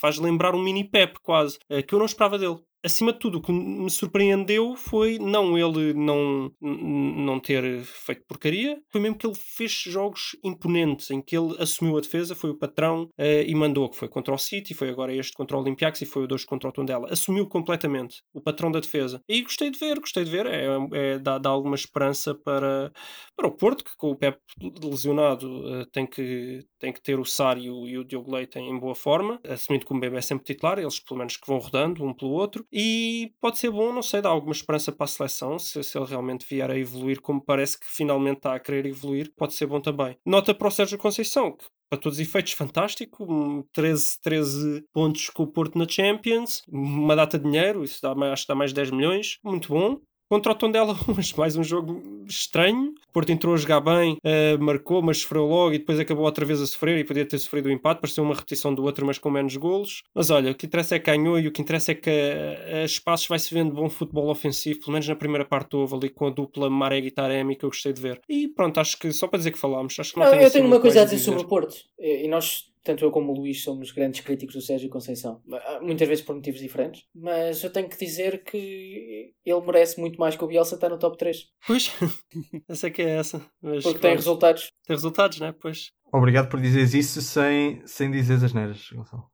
faz 0.00 0.18
lembrar 0.18 0.54
um 0.54 0.62
mini 0.62 0.84
Pep 0.88 1.18
quase, 1.22 1.58
eh, 1.68 1.82
que 1.82 1.94
eu 1.94 1.98
não 1.98 2.06
esperava 2.06 2.38
dele. 2.38 2.58
Acima 2.84 3.12
de 3.12 3.18
tudo, 3.18 3.38
o 3.38 3.42
que 3.42 3.52
me 3.52 3.90
surpreendeu 3.90 4.76
foi 4.76 5.18
não 5.18 5.56
ele 5.56 5.92
não, 5.94 6.52
não 6.60 7.40
ter 7.40 7.82
feito 7.84 8.24
porcaria, 8.26 8.80
foi 8.90 9.00
mesmo 9.00 9.16
que 9.16 9.26
ele 9.26 9.34
fez 9.34 9.72
jogos 9.72 10.36
imponentes, 10.42 11.10
em 11.10 11.20
que 11.20 11.36
ele 11.36 11.54
assumiu 11.58 11.96
a 11.96 12.00
defesa, 12.00 12.34
foi 12.34 12.50
o 12.50 12.58
patrão 12.58 13.08
eh, 13.18 13.44
e 13.46 13.54
mandou, 13.54 13.88
que 13.88 13.96
foi 13.96 14.08
contra 14.08 14.34
o 14.34 14.38
City, 14.38 14.74
foi 14.74 14.88
agora 14.88 15.14
este 15.14 15.32
contra 15.32 15.56
o 15.56 15.60
Olympiacos 15.60 16.00
e 16.00 16.06
foi 16.06 16.24
o 16.24 16.26
2 16.26 16.44
contra 16.44 16.68
o 16.68 16.72
Tondela. 16.72 17.08
Assumiu 17.10 17.46
completamente 17.46 18.22
o 18.32 18.40
patrão 18.40 18.70
da 18.70 18.80
defesa. 18.80 19.22
E 19.28 19.42
gostei 19.42 19.70
de 19.70 19.78
ver, 19.78 19.98
gostei 20.00 20.24
de 20.24 20.30
ver, 20.30 20.46
é, 20.46 20.66
é, 20.92 21.18
dá, 21.18 21.38
dá 21.38 21.50
alguma 21.50 21.74
esperança 21.74 22.34
para, 22.34 22.92
para 23.36 23.46
o 23.46 23.52
Porto, 23.52 23.84
que 23.84 23.96
com 23.96 24.10
o 24.10 24.16
Pep 24.16 24.38
lesionado 24.82 25.62
eh, 25.68 25.86
tem, 25.92 26.06
que, 26.06 26.64
tem 26.78 26.92
que 26.92 27.02
ter 27.02 27.18
o 27.18 27.24
Sar 27.24 27.58
e 27.58 27.70
o, 27.70 27.86
e 27.86 27.98
o 27.98 28.04
Diogo 28.04 28.34
Leite 28.34 28.58
em 28.58 28.78
boa 28.78 28.94
forma, 28.94 29.40
assumindo 29.46 29.86
que 29.86 29.92
o 29.92 29.96
Mbembe 29.96 30.16
é 30.16 30.22
sempre 30.22 30.44
titular, 30.44 30.78
eles 30.78 30.98
pelo 31.00 31.18
menos 31.18 31.36
que 31.36 31.46
vão 31.46 31.58
rodando 31.58 32.04
um 32.04 32.14
pelo 32.14 32.32
outro, 32.32 32.64
e 32.72 33.32
pode 33.40 33.58
ser 33.58 33.70
bom, 33.70 33.92
não 33.92 34.02
sei, 34.02 34.20
dá 34.20 34.28
alguma 34.28 34.52
esperança 34.52 34.92
para 34.92 35.04
a 35.04 35.08
seleção, 35.08 35.58
se, 35.58 35.82
se 35.82 35.98
ele 35.98 36.06
realmente 36.06 36.46
vier 36.48 36.70
a 36.70 36.78
evoluir 36.78 37.20
como 37.20 37.44
parece 37.44 37.78
que 37.78 37.86
finalmente 37.86 38.38
está 38.38 38.54
a 38.54 38.60
querer 38.60 38.86
evoluir, 38.86 39.32
pode 39.36 39.54
ser 39.54 39.66
bom 39.66 39.80
também. 39.80 40.16
Nota 40.24 40.54
para 40.54 40.68
o 40.68 40.70
Sérgio 40.70 40.98
Conceição, 40.98 41.56
que 41.56 41.64
para 41.90 41.98
todos 41.98 42.18
os 42.18 42.24
efeitos, 42.24 42.52
fantástico. 42.52 43.24
Um 43.28 43.64
13, 43.72 44.20
13 44.22 44.84
pontos 44.92 45.28
com 45.28 45.42
o 45.42 45.46
Porto 45.48 45.76
na 45.76 45.88
Champions, 45.88 46.62
uma 46.68 47.16
data 47.16 47.36
de 47.36 47.44
dinheiro, 47.44 47.82
isso 47.82 47.98
dá, 48.00 48.12
acho 48.32 48.44
que 48.44 48.48
dá 48.48 48.54
mais 48.54 48.72
10 48.72 48.92
milhões, 48.92 49.38
muito 49.42 49.68
bom. 49.68 50.00
Contra 50.30 50.52
o 50.52 50.54
Tondela, 50.54 50.94
hoje, 51.18 51.34
mais 51.36 51.56
um 51.56 51.64
jogo 51.64 52.00
estranho. 52.24 52.94
O 53.08 53.12
Porto 53.12 53.30
entrou 53.30 53.52
a 53.52 53.56
jogar 53.56 53.80
bem, 53.80 54.16
eh, 54.22 54.56
marcou, 54.58 55.02
mas 55.02 55.18
sofreu 55.18 55.44
logo 55.44 55.74
e 55.74 55.78
depois 55.78 55.98
acabou 55.98 56.24
outra 56.24 56.44
vez 56.44 56.62
a 56.62 56.66
sofrer 56.68 56.96
e 56.98 57.04
podia 57.04 57.26
ter 57.26 57.36
sofrido 57.36 57.66
o 57.66 57.72
empate. 57.72 58.00
Pareceu 58.00 58.22
uma 58.22 58.32
repetição 58.32 58.72
do 58.72 58.84
outro, 58.84 59.04
mas 59.04 59.18
com 59.18 59.28
menos 59.28 59.56
golos. 59.56 60.04
Mas 60.14 60.30
olha, 60.30 60.52
o 60.52 60.54
que 60.54 60.66
interessa 60.66 60.94
é 60.94 61.00
que 61.00 61.10
ganhou 61.10 61.36
e 61.36 61.48
o 61.48 61.50
que 61.50 61.60
interessa 61.60 61.90
é 61.90 61.94
que 61.96 62.08
a, 62.08 62.76
a 62.76 62.84
espaços 62.84 63.26
vai-se 63.26 63.52
vendo 63.52 63.74
bom 63.74 63.90
futebol 63.90 64.30
ofensivo. 64.30 64.78
Pelo 64.78 64.92
menos 64.92 65.08
na 65.08 65.16
primeira 65.16 65.44
parte 65.44 65.74
houve 65.74 65.96
ali 65.96 66.08
com 66.08 66.28
a 66.28 66.30
dupla 66.30 66.70
Marega 66.70 67.08
e 67.08 67.10
Taremi 67.10 67.56
que 67.56 67.64
eu 67.64 67.70
gostei 67.70 67.92
de 67.92 68.00
ver. 68.00 68.20
E 68.28 68.46
pronto, 68.46 68.78
acho 68.78 68.96
que 69.00 69.12
só 69.12 69.26
para 69.26 69.38
dizer 69.38 69.50
que 69.50 69.58
falámos. 69.58 69.98
Acho 69.98 70.12
que 70.12 70.20
não, 70.20 70.26
Não, 70.26 70.34
eu 70.34 70.46
assim 70.46 70.58
tenho 70.58 70.66
uma 70.68 70.78
coisa 70.78 71.00
a 71.00 71.02
mais 71.02 71.10
dizer 71.10 71.24
sobre 71.24 71.40
o 71.40 71.44
Porto. 71.44 71.74
E 71.98 72.28
nós, 72.28 72.69
tanto 72.82 73.04
eu 73.04 73.10
como 73.10 73.32
o 73.32 73.36
Luís, 73.36 73.62
somos 73.62 73.92
grandes 73.92 74.20
críticos 74.20 74.54
do 74.54 74.60
Sérgio 74.62 74.88
Conceição. 74.88 75.42
Ah, 75.52 75.80
Muitas 75.82 76.08
vezes 76.08 76.24
por 76.24 76.34
motivos 76.34 76.60
diferentes. 76.60 77.04
Mas 77.14 77.62
eu 77.62 77.70
tenho 77.70 77.88
que 77.88 77.98
dizer 77.98 78.42
que 78.42 79.34
ele 79.44 79.60
merece 79.60 80.00
muito 80.00 80.18
mais 80.18 80.36
que 80.36 80.44
o 80.44 80.46
Bielsa 80.46 80.74
estar 80.76 80.88
no 80.88 80.98
top 80.98 81.16
3. 81.18 81.36
Pois, 81.66 81.90
essa 82.68 82.86
é 82.86 82.90
que 82.90 83.02
é 83.02 83.10
essa. 83.16 83.44
Mas, 83.60 83.82
Porque 83.82 83.98
tem 83.98 84.14
resultados. 84.14 84.72
tem 84.86 84.96
resultados, 84.96 85.40
né? 85.40 85.54
Pois. 85.60 85.92
Obrigado 86.12 86.48
por 86.48 86.60
dizeres 86.60 86.94
isso 86.94 87.22
sem, 87.22 87.82
sem 87.86 88.10
dizeres 88.10 88.42
as 88.42 88.52
neiras, 88.52 88.88
Gonçalo. 88.92 89.24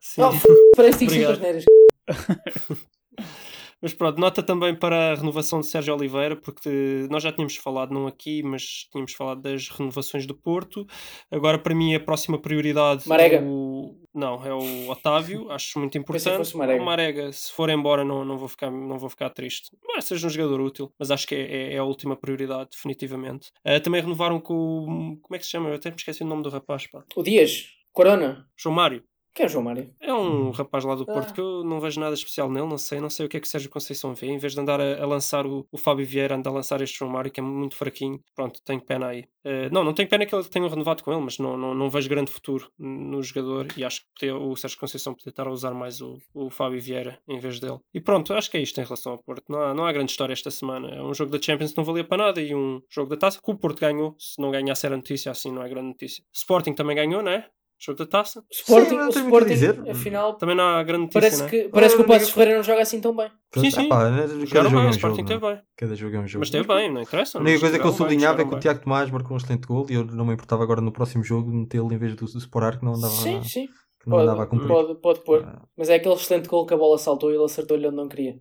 Sim. 0.00 0.22
Oh. 0.22 0.30
Parece 0.76 1.06
que 1.06 1.24
as 1.24 1.38
neiras. 1.38 1.64
Mas 3.80 3.92
pronto, 3.94 4.18
nota 4.20 4.42
também 4.42 4.74
para 4.74 5.12
a 5.12 5.14
renovação 5.14 5.60
de 5.60 5.66
Sérgio 5.66 5.94
Oliveira, 5.94 6.34
porque 6.34 7.06
nós 7.10 7.22
já 7.22 7.30
tínhamos 7.32 7.56
falado, 7.56 7.92
não 7.94 8.06
aqui, 8.06 8.42
mas 8.42 8.86
tínhamos 8.90 9.12
falado 9.12 9.40
das 9.42 9.68
renovações 9.68 10.26
do 10.26 10.34
Porto. 10.34 10.86
Agora, 11.30 11.58
para 11.58 11.74
mim, 11.74 11.94
a 11.94 12.00
próxima 12.00 12.38
prioridade 12.40 13.08
Marega. 13.08 13.36
é 13.36 13.42
o. 13.42 13.96
Não, 14.12 14.44
é 14.44 14.52
o 14.52 14.90
Otávio, 14.90 15.48
acho 15.52 15.78
muito 15.78 15.96
importante. 15.96 16.56
Marega. 16.56 16.82
O 16.82 16.84
Marega, 16.86 17.32
se 17.32 17.52
for 17.52 17.70
embora, 17.70 18.04
não, 18.04 18.24
não, 18.24 18.36
vou 18.36 18.48
ficar, 18.48 18.70
não 18.70 18.98
vou 18.98 19.08
ficar 19.08 19.30
triste. 19.30 19.70
Mas 19.86 20.06
seja 20.06 20.26
um 20.26 20.30
jogador 20.30 20.60
útil, 20.60 20.92
mas 20.98 21.10
acho 21.10 21.26
que 21.26 21.34
é, 21.34 21.40
é- 21.40 21.74
é 21.74 21.78
a 21.78 21.84
última 21.84 22.16
prioridade, 22.16 22.70
definitivamente. 22.72 23.50
Ah, 23.64 23.78
também 23.78 24.00
renovaram 24.00 24.40
com 24.40 24.54
o. 24.54 24.86
Como 25.22 25.34
é 25.36 25.38
que 25.38 25.44
se 25.44 25.50
chama? 25.50 25.68
Eu 25.68 25.74
até 25.76 25.90
me 25.90 25.96
esqueci 25.96 26.22
o 26.22 26.26
nome 26.26 26.42
do 26.42 26.48
rapaz, 26.50 26.86
pá. 26.88 27.04
O 27.14 27.22
Dias, 27.22 27.68
Corona. 27.92 28.46
João 28.56 28.74
Mário. 28.74 29.04
Quem 29.34 29.44
é 29.44 29.46
o 29.46 29.50
João 29.50 29.64
Mário? 29.64 29.94
É 30.00 30.12
um 30.12 30.50
rapaz 30.50 30.84
lá 30.84 30.94
do 30.96 31.06
Porto 31.06 31.30
Ah. 31.30 31.32
que 31.32 31.40
eu 31.40 31.62
não 31.64 31.80
vejo 31.80 32.00
nada 32.00 32.14
especial 32.14 32.50
nele, 32.50 32.66
não 32.66 32.78
sei, 32.78 33.00
não 33.00 33.08
sei 33.10 33.26
o 33.26 33.28
que 33.28 33.36
é 33.36 33.40
que 33.40 33.46
o 33.46 33.50
Sérgio 33.50 33.70
Conceição 33.70 34.12
vê. 34.14 34.26
Em 34.26 34.38
vez 34.38 34.52
de 34.54 34.60
andar 34.60 34.80
a, 34.80 35.02
a 35.02 35.06
lançar 35.06 35.46
o, 35.46 35.66
o 35.70 35.78
Fábio 35.78 36.04
Vieira, 36.04 36.34
anda 36.34 36.50
a 36.50 36.52
lançar 36.52 36.80
este 36.82 36.98
João 36.98 37.10
Mário, 37.12 37.30
que 37.30 37.38
é 37.38 37.42
muito 37.42 37.76
fraquinho. 37.76 38.20
Pronto, 38.34 38.60
tenho 38.64 38.80
pena 38.80 39.08
aí. 39.08 39.24
Eh, 39.44 39.68
não, 39.70 39.84
não 39.84 39.92
tenho 39.94 40.08
pena 40.08 40.26
que 40.26 40.34
ele 40.34 40.44
tenha 40.44 40.68
renovado 40.68 41.04
com 41.04 41.12
ele, 41.12 41.20
mas 41.22 41.38
não, 41.38 41.56
não, 41.56 41.72
não 41.74 41.88
vejo 41.88 42.08
grande 42.08 42.32
futuro 42.32 42.68
no 42.78 43.22
jogador 43.22 43.68
e 43.76 43.84
acho 43.84 44.00
que 44.00 44.06
podia- 44.18 44.36
o 44.36 44.56
Sérgio 44.56 44.78
Conceição 44.78 45.14
podia 45.14 45.30
estar 45.30 45.46
a 45.46 45.50
usar 45.52 45.72
mais 45.72 46.00
o, 46.00 46.18
o 46.34 46.50
Fábio 46.50 46.80
Vieira 46.80 47.20
em 47.28 47.38
vez 47.38 47.60
dele. 47.60 47.78
E 47.94 48.00
pronto, 48.00 48.34
acho 48.34 48.50
que 48.50 48.56
é 48.56 48.60
isto 48.60 48.80
em 48.80 48.84
relação 48.84 49.12
ao 49.12 49.18
Porto. 49.18 49.44
Não 49.48 49.60
há, 49.60 49.72
não 49.74 49.86
há 49.86 49.92
grande 49.92 50.10
história 50.10 50.32
esta 50.32 50.50
semana. 50.50 50.88
É 50.88 51.00
um 51.02 51.14
jogo 51.14 51.30
da 51.30 51.40
Champions 51.40 51.70
que 51.72 51.76
não 51.78 51.84
valia 51.84 52.02
para 52.04 52.24
nada 52.24 52.42
e 52.42 52.54
um 52.54 52.82
jogo 52.90 53.10
da 53.10 53.16
taça 53.16 53.40
que 53.40 53.50
o 53.50 53.56
Porto 53.56 53.78
ganhou. 53.80 54.16
Se 54.18 54.40
não 54.42 54.50
ganhasse 54.50 54.84
era 54.84 54.96
notícia, 54.96 55.30
assim 55.30 55.52
não 55.52 55.62
é 55.62 55.68
grande 55.68 55.88
notícia. 55.88 56.24
Sporting 56.32 56.72
também 56.74 56.96
ganhou, 56.96 57.22
não 57.22 57.30
é? 57.30 57.48
Jogo 57.80 57.98
da 57.98 58.06
taça. 58.06 58.42
Sporting, 58.50 58.94
não 58.96 59.06
o 59.06 59.10
Sporting, 59.10 59.48
dizer. 59.48 59.80
afinal, 59.88 60.34
Também 60.34 60.56
não 60.56 60.64
há 60.64 60.82
grande 60.82 61.02
notícia, 61.02 61.20
parece 61.20 61.42
né? 61.44 61.48
que, 61.48 61.68
parece 61.68 61.94
que 61.94 62.02
o 62.02 62.04
Ah, 62.04 62.08
Passos 62.08 62.30
Ferreira 62.30 62.56
não 62.56 62.64
joga 62.64 62.82
assim 62.82 63.00
tão 63.00 63.14
bem. 63.14 63.30
Sim, 63.56 63.70
sim. 63.70 63.86
Epá, 63.86 64.10
cada 64.52 64.68
jogo 64.68 64.70
bem, 64.76 64.80
é 64.80 64.84
o 64.84 64.86
um 64.86 64.90
Sporting 64.90 65.26
jogo. 65.28 65.40
não 65.40 65.50
é? 65.50 65.54
bem. 65.54 65.62
Cada 65.76 65.94
jogo 65.94 66.16
é 66.16 66.18
um 66.18 66.26
jogo. 66.26 66.40
Mas 66.40 66.50
teve 66.50 66.66
bem, 66.66 66.92
não 66.92 67.00
interessa. 67.02 67.38
A 67.38 67.40
única 67.40 67.60
coisa 67.60 67.78
que 67.78 67.86
eu 67.86 67.92
sublinhava 67.92 68.42
é 68.42 68.44
que 68.44 68.54
o 68.54 68.58
Tiago 68.58 68.80
Tomás 68.82 69.10
marcou 69.10 69.34
um 69.34 69.36
excelente 69.36 69.66
gol 69.68 69.86
e 69.88 69.94
eu 69.94 70.04
não 70.04 70.24
me 70.26 70.32
importava 70.34 70.62
agora 70.64 70.80
no 70.80 70.90
próximo 70.90 71.22
jogo 71.22 71.50
metê-lo 71.52 71.92
em 71.92 71.98
vez 71.98 72.14
do, 72.16 72.24
do 72.26 72.38
Sporar 72.38 72.78
que 72.78 72.84
não 72.84 72.94
andava, 72.94 73.12
Sim, 73.14 73.42
sim. 73.44 73.66
que 74.02 74.08
não 74.10 74.18
andava 74.18 74.42
a 74.42 74.46
Pode, 74.46 74.60
cumprir. 74.60 74.68
pode, 74.68 75.00
pode 75.00 75.20
pôr. 75.24 75.44
Ah, 75.46 75.62
Mas 75.76 75.88
é 75.88 75.94
aquele 75.94 76.14
excelente 76.14 76.48
gol 76.48 76.66
que 76.66 76.74
a 76.74 76.76
bola 76.76 76.98
saltou 76.98 77.30
e 77.30 77.34
ele 77.36 77.44
acertou-lhe 77.44 77.86
onde 77.86 77.96
não 77.96 78.08
queria. 78.08 78.40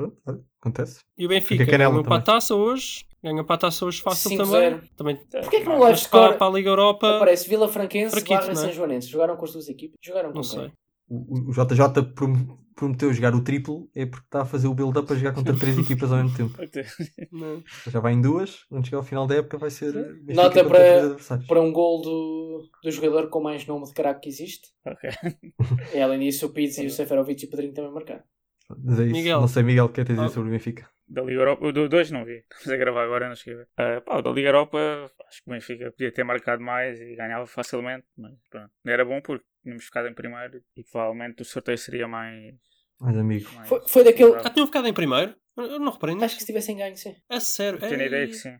Pronto, 0.00 0.16
olha, 0.26 0.40
acontece. 0.60 1.00
E 1.18 1.26
o 1.26 1.28
Benfica 1.28 1.64
Fica 1.64 1.70
canela 1.72 1.90
ganhou 1.92 2.04
para 2.04 2.16
a 2.16 2.22
taça 2.22 2.54
hoje. 2.54 3.04
Ganhou 3.22 3.44
para 3.44 3.54
a 3.56 3.58
taça 3.58 3.84
hoje 3.84 4.00
fácil 4.00 4.30
5-0. 4.30 4.36
também. 4.38 4.80
também. 4.96 5.16
Porquê 5.16 5.58
que 5.60 5.64
no 5.64 5.72
Mas 5.72 5.80
live 5.80 5.82
para, 5.82 5.96
score 5.96 6.38
para 6.38 6.46
a 6.46 6.50
Liga 6.50 6.70
Europa, 6.70 7.16
aparece 7.16 7.48
Vila 7.48 7.68
Franquense 7.68 8.10
Fraquito, 8.12 8.34
barra 8.40 8.46
não 8.46 8.52
é? 8.52 8.64
São 8.64 8.72
Joanense? 8.72 9.08
Jogaram 9.08 9.36
com 9.36 9.44
as 9.44 9.52
duas 9.52 9.68
equipas? 9.68 9.96
Jogaram 10.02 10.30
com 10.30 10.36
não 10.36 10.42
sei. 10.42 10.72
O, 11.06 11.50
o 11.50 11.52
JJ 11.52 12.02
prom- 12.14 12.56
prometeu 12.74 13.12
jogar 13.12 13.34
o 13.34 13.42
triplo 13.44 13.90
é 13.94 14.06
porque 14.06 14.24
está 14.24 14.40
a 14.42 14.44
fazer 14.46 14.68
o 14.68 14.74
build-up 14.74 15.12
a 15.12 15.16
jogar 15.16 15.34
contra 15.34 15.54
três 15.54 15.76
equipas 15.76 16.10
ao 16.12 16.22
mesmo 16.22 16.34
tempo. 16.36 16.56
Não. 17.32 17.62
Já 17.88 18.00
vai 18.00 18.14
em 18.14 18.22
duas, 18.22 18.64
quando 18.70 18.86
chegar 18.86 18.98
ao 18.98 19.04
final 19.04 19.26
da 19.26 19.34
época 19.34 19.58
vai 19.58 19.70
ser 19.70 19.92
Nota 20.28 20.64
para-. 20.64 21.16
Para 21.46 21.60
um 21.60 21.72
gol 21.72 22.00
do, 22.00 22.68
do 22.82 22.90
jogador 22.90 23.28
com 23.28 23.40
mais 23.42 23.66
nome 23.66 23.84
de 23.86 23.92
craque 23.92 24.20
que 24.20 24.28
existe. 24.30 24.68
Ok. 24.86 25.10
E 25.94 26.00
além 26.00 26.20
disso, 26.20 26.46
o 26.46 26.50
Pizzi 26.50 26.84
e 26.84 26.86
o 26.88 26.90
Seferovic 26.90 27.44
e 27.44 27.46
o 27.48 27.50
Pedrinho 27.50 27.74
também 27.74 27.92
marcaram. 27.92 28.22
Mas 28.82 29.00
é 29.00 29.04
isso. 29.04 29.12
Miguel. 29.12 29.40
Não 29.40 29.48
sei, 29.48 29.62
Miguel, 29.62 29.84
o 29.86 29.88
que 29.88 30.00
é 30.00 30.04
que 30.04 30.08
tens 30.08 30.18
a 30.18 30.22
Ah. 30.22 30.24
dizer 30.26 30.34
sobre 30.34 30.48
o 30.48 30.52
Benfica? 30.52 30.88
Da 31.08 31.22
Liga 31.22 31.40
Europa, 31.40 31.66
o 31.66 31.72
do 31.72 31.88
2 31.88 32.10
não 32.12 32.24
vi. 32.24 32.44
Estamos 32.52 32.68
a 32.68 32.76
gravar 32.76 33.02
agora, 33.04 33.26
não 33.26 33.32
escrevi. 33.32 33.64
Ah, 33.76 34.00
pá, 34.00 34.18
o 34.18 34.22
da 34.22 34.30
Liga 34.30 34.48
Europa, 34.48 35.10
acho 35.28 35.42
que 35.42 35.50
o 35.50 35.52
Benfica 35.52 35.90
podia 35.90 36.12
ter 36.12 36.22
marcado 36.22 36.62
mais 36.62 37.00
e 37.00 37.16
ganhava 37.16 37.46
facilmente, 37.46 38.06
mas 38.16 38.32
pronto. 38.48 38.70
Era 38.86 39.04
bom 39.04 39.20
porque 39.20 39.44
tínhamos 39.62 39.84
ficado 39.84 40.06
em 40.08 40.14
primeiro 40.14 40.62
e 40.76 40.84
provavelmente 40.84 41.42
o 41.42 41.44
sorteio 41.44 41.78
seria 41.78 42.06
mais. 42.06 42.54
Mais 43.00 43.16
amigo. 43.18 43.50
mais 43.54 43.68
Foi, 43.68 43.80
foi 43.88 44.04
daquele. 44.04 44.32
Já 44.40 44.50
tinham 44.50 44.66
ficado 44.66 44.86
em 44.86 44.92
primeiro? 44.94 45.34
Eu 45.56 45.64
eu 45.64 45.80
não 45.80 45.90
reparei 45.92 46.14
Acho 46.22 46.36
que 46.36 46.42
se 46.42 46.46
tivessem 46.46 46.76
ganho, 46.76 46.96
sim. 46.96 47.14
É 47.28 47.40
sério. 47.40 47.78
Tenho 47.80 47.92
a 47.92 47.94
Ei, 47.94 47.98
sim. 47.98 47.98
Tenho 47.98 48.02
a 48.02 48.06
ideia 48.06 48.20
ei, 48.22 48.26
que 48.28 48.32
que 48.34 48.38
sim. 48.38 48.56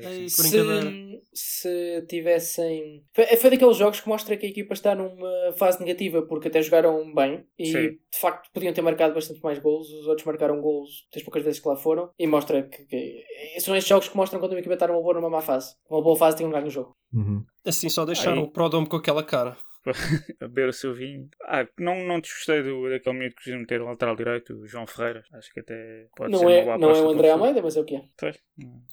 Brincadeira. 0.00 0.80
Se, 0.82 1.22
se 1.34 2.06
tivessem. 2.08 3.04
Foi, 3.14 3.24
foi 3.36 3.50
daqueles 3.50 3.76
jogos 3.76 4.00
que 4.00 4.08
mostra 4.08 4.36
que 4.36 4.46
a 4.46 4.48
equipa 4.48 4.74
está 4.74 4.94
numa 4.94 5.52
fase 5.56 5.80
negativa, 5.80 6.22
porque 6.22 6.48
até 6.48 6.60
jogaram 6.62 7.12
bem 7.14 7.44
e 7.58 7.66
Sim. 7.66 7.72
de 7.90 8.18
facto 8.20 8.50
podiam 8.52 8.72
ter 8.72 8.82
marcado 8.82 9.14
bastante 9.14 9.40
mais 9.42 9.58
gols. 9.58 9.88
Os 9.90 10.06
outros 10.06 10.26
marcaram 10.26 10.60
gols 10.60 11.06
das 11.12 11.22
poucas 11.22 11.42
vezes 11.42 11.60
que 11.60 11.68
lá 11.68 11.76
foram. 11.76 12.10
E 12.18 12.26
mostra 12.26 12.62
que, 12.62 12.84
que- 12.86 13.24
são 13.60 13.74
estes 13.76 13.88
jogos 13.88 14.08
que 14.08 14.16
mostram 14.16 14.40
quando 14.40 14.52
uma 14.52 14.58
equipa 14.60 14.74
está 14.74 14.86
numa 14.86 15.00
boa 15.00 15.14
ou 15.14 15.20
numa 15.20 15.30
má 15.30 15.40
fase. 15.40 15.74
Uma 15.90 16.02
boa 16.02 16.16
fase 16.16 16.36
tem 16.36 16.46
um 16.46 16.50
ganho 16.50 16.64
no 16.64 16.70
jogo. 16.70 16.94
Uhum. 17.12 17.44
Assim 17.66 17.88
só 17.88 18.04
deixaram 18.04 18.38
Aí. 18.38 18.44
o 18.44 18.50
Prodome 18.50 18.88
com 18.88 18.96
aquela 18.96 19.22
cara. 19.22 19.56
a 20.40 20.46
beber 20.48 20.68
o 20.68 20.72
seu 20.72 20.94
vinho. 20.94 21.28
Ah, 21.44 21.66
não, 21.78 22.04
não 22.04 22.20
desgostei 22.20 22.62
do, 22.62 22.88
daquele 22.88 23.18
miúdo 23.18 23.34
que 23.36 23.44
quis 23.44 23.54
meter 23.54 23.80
o 23.80 23.86
lateral 23.86 24.14
direito, 24.16 24.54
o 24.54 24.66
João 24.66 24.86
Ferreira. 24.86 25.24
Acho 25.34 25.52
que 25.52 25.60
até 25.60 26.06
pode 26.16 26.36
ser 26.36 26.44
não 26.44 26.50
uma 26.50 26.52
é, 26.52 26.64
boa 26.64 26.78
não 26.78 26.90
é 26.90 27.02
o 27.02 27.10
para 27.16 27.30
André. 27.30 27.30
Almeida, 27.30 27.62
mas 27.62 27.76
é 27.76 27.80
o 27.80 27.84
que 27.84 27.96
é. 27.96 28.04
Pois. 28.16 28.38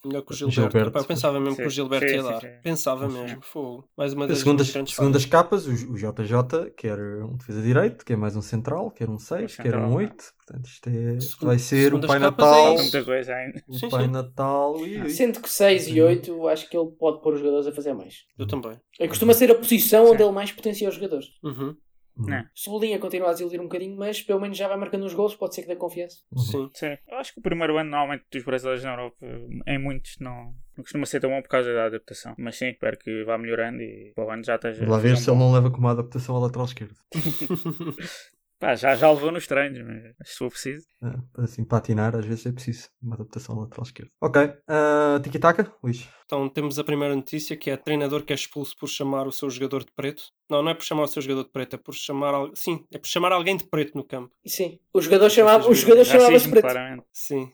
Melhor 0.04 0.22
que 0.24 0.32
o 0.32 0.36
Gilberto. 0.36 0.52
Gilberto. 0.52 0.92
Pá, 0.92 1.00
eu 1.00 1.06
pensava 1.06 1.40
mesmo 1.40 1.60
que 1.60 1.68
o 1.68 1.72
Sim, 1.72 1.76
Gilberto 1.76 2.08
sim, 2.08 2.16
ia 2.16 2.24
sim, 2.24 2.30
dar. 2.30 2.42
sim. 2.42 2.60
Pensava 2.64 3.10
Sim. 3.10 3.14
mesmo. 3.22 3.42
Fogo. 3.42 3.90
Mais 3.98 4.14
uma 4.14 4.28
das 4.28 4.40
Segundo 4.40 4.62
as, 4.62 4.68
minhas 4.68 4.72
grandes 4.72 4.94
segundo 4.96 5.14
falhas. 5.14 5.16
as 5.16 5.26
capas, 5.26 5.68
o, 5.68 5.72
o 5.94 5.98
JJ 5.98 6.72
quer 6.76 6.98
um 7.00 7.38
defesa 7.38 7.62
direito, 7.62 8.06
quer 8.06 8.18
mais 8.18 8.36
um 8.36 8.42
central, 8.42 8.92
quer 8.92 9.10
um 9.10 9.20
6, 9.20 9.58
quer 9.58 9.76
um 9.78 9.90
não. 9.90 9.94
8. 9.94 10.34
Portanto, 10.50 10.66
isto 10.66 10.89
é, 10.89 11.20
Segundo- 11.20 11.45
vai 11.47 11.60
ser 11.60 11.93
o 11.93 12.00
Pai 12.02 12.18
é 12.18 12.20
Natal. 12.20 12.74
Muita 12.76 13.04
coisa 13.04 13.36
ainda. 13.36 13.64
O 13.68 13.74
Sim, 13.74 13.89
Pai 13.89 14.06
sim. 14.06 14.12
Natal. 14.12 14.76
ui, 14.76 15.02
ui. 15.02 15.10
Sendo 15.10 15.39
que 15.39 15.50
6 15.50 15.88
e 15.88 16.02
8, 16.02 16.47
acho 16.47 16.68
que 16.70 16.76
ele 16.76 16.89
pode 16.97 17.22
pôr 17.22 17.34
os 17.34 17.39
jogadores 17.39 17.68
a 17.68 17.72
fazer 17.72 17.93
mais. 17.93 18.26
Eu 18.38 18.47
também. 18.47 18.80
É, 19.00 19.08
costuma 19.08 19.34
ser 19.34 19.52
a 19.52 19.56
posição 19.56 20.06
Sim. 20.08 20.12
onde 20.14 20.24
ele 20.24 20.32
mais 20.32 20.52
potencia 20.52 20.89
os 20.89 20.95
jogadores. 20.95 21.28
Uhum. 21.43 21.76
Uhum. 22.18 22.28
Não. 22.28 22.43
Cebolinha 22.54 23.00
continua 23.00 23.30
a 23.30 23.32
desiludir 23.32 23.62
um 23.62 23.66
bocadinho, 23.66 23.95
mas 23.95 24.22
pelo 24.22 24.41
menos 24.41 24.58
já 24.58 24.68
vai 24.68 24.76
marcando 24.76 25.06
os 25.06 25.14
gols, 25.14 25.36
pode 25.36 25.56
ser 25.56 25.62
que 25.62 25.68
dê 25.70 25.76
confiança. 25.76 26.18
Uhum. 26.32 26.41
Sim. 26.41 26.70
Sim. 26.74 26.97
Eu 27.08 27.18
acho 27.18 27.34
que 27.34 27.39
o 27.39 27.43
primeiro 27.43 27.78
ano, 27.78 27.91
normalmente, 27.91 28.26
dos 28.32 28.43
brasileiros 28.43 28.84
na 28.84 28.91
Europa, 28.91 29.26
em 29.68 29.78
muitos, 29.80 30.16
não, 30.20 30.54
não 30.76 30.84
costuma 30.84 31.06
ser 31.06 31.22
tão 31.22 31.30
bom 31.30 31.41
por 31.41 31.47
causa 31.50 31.72
da 31.74 31.86
adaptação. 31.86 32.34
Mas 32.38 32.58
sim, 32.58 32.70
espero 32.70 32.97
que 32.97 33.24
vá 33.24 33.38
melhorando 33.38 33.82
e 33.82 34.12
para 34.16 34.26
o 34.26 34.32
ano 34.32 34.43
já 34.43 34.56
esteja. 34.56 34.86
Lá 34.89 34.97
ver 34.97 35.16
se 35.16 35.30
ele 35.30 35.38
não 35.39 35.54
leva 35.54 35.70
como 35.72 35.86
uma 35.86 35.91
adaptação 35.91 36.36
à 36.36 36.39
lateral 36.39 36.66
esquerda. 36.66 36.95
Pá, 38.60 38.76
já, 38.76 38.93
já 38.93 39.10
levou 39.10 39.32
nos 39.32 39.47
treinos, 39.47 39.80
mas 39.88 40.30
se 40.32 40.36
for 40.38 40.49
preciso. 40.49 40.86
É, 41.01 41.41
assim, 41.43 41.64
patinar, 41.64 42.14
às 42.14 42.26
vezes 42.26 42.45
é 42.45 42.51
preciso 42.51 42.89
uma 43.01 43.16
adaptação 43.16 43.57
lateral 43.57 43.84
esquerda. 43.86 44.12
Ok. 44.22 44.41
Uh, 44.43 45.20
Tiki-taka, 45.24 45.74
Luís. 45.82 46.05
Então 46.26 46.49
temos 46.49 46.78
a 46.78 46.84
primeira 46.84 47.16
notícia 47.16 47.55
que 47.55 47.70
é 47.72 47.78
treinador 47.78 48.24
que 48.26 48.34
é 48.34 48.36
expulso 48.36 48.76
por 48.78 48.89
chamar 48.89 49.26
o 49.28 49.32
seu 49.32 49.49
jogador 49.49 49.86
de 49.86 49.91
preto. 49.95 50.24
Não, 50.49 50.62
não 50.62 50.72
é 50.72 50.74
por 50.74 50.84
chamar 50.84 51.03
o 51.03 51.07
seu 51.07 51.22
jogador 51.22 51.45
de 51.45 51.51
preto, 51.51 51.76
é 51.76 51.78
por 51.78 51.95
chamar. 51.95 52.34
al- 52.34 52.51
Sim, 52.53 52.84
é 52.93 52.97
por 52.97 53.07
chamar 53.07 53.32
alguém 53.32 53.55
de 53.55 53.64
preto 53.64 53.95
no 53.95 54.03
campo. 54.03 54.30
Sim. 54.45 54.78
O 54.93 55.01
jogador 55.01 55.30
chamava, 55.30 55.70
o 55.70 55.74
jogador 55.74 56.03
chamava-se 56.03 56.34
Racismo, 56.34 56.51
preto. 56.51 56.64
claramente. 56.64 57.03
Sim. 57.14 57.53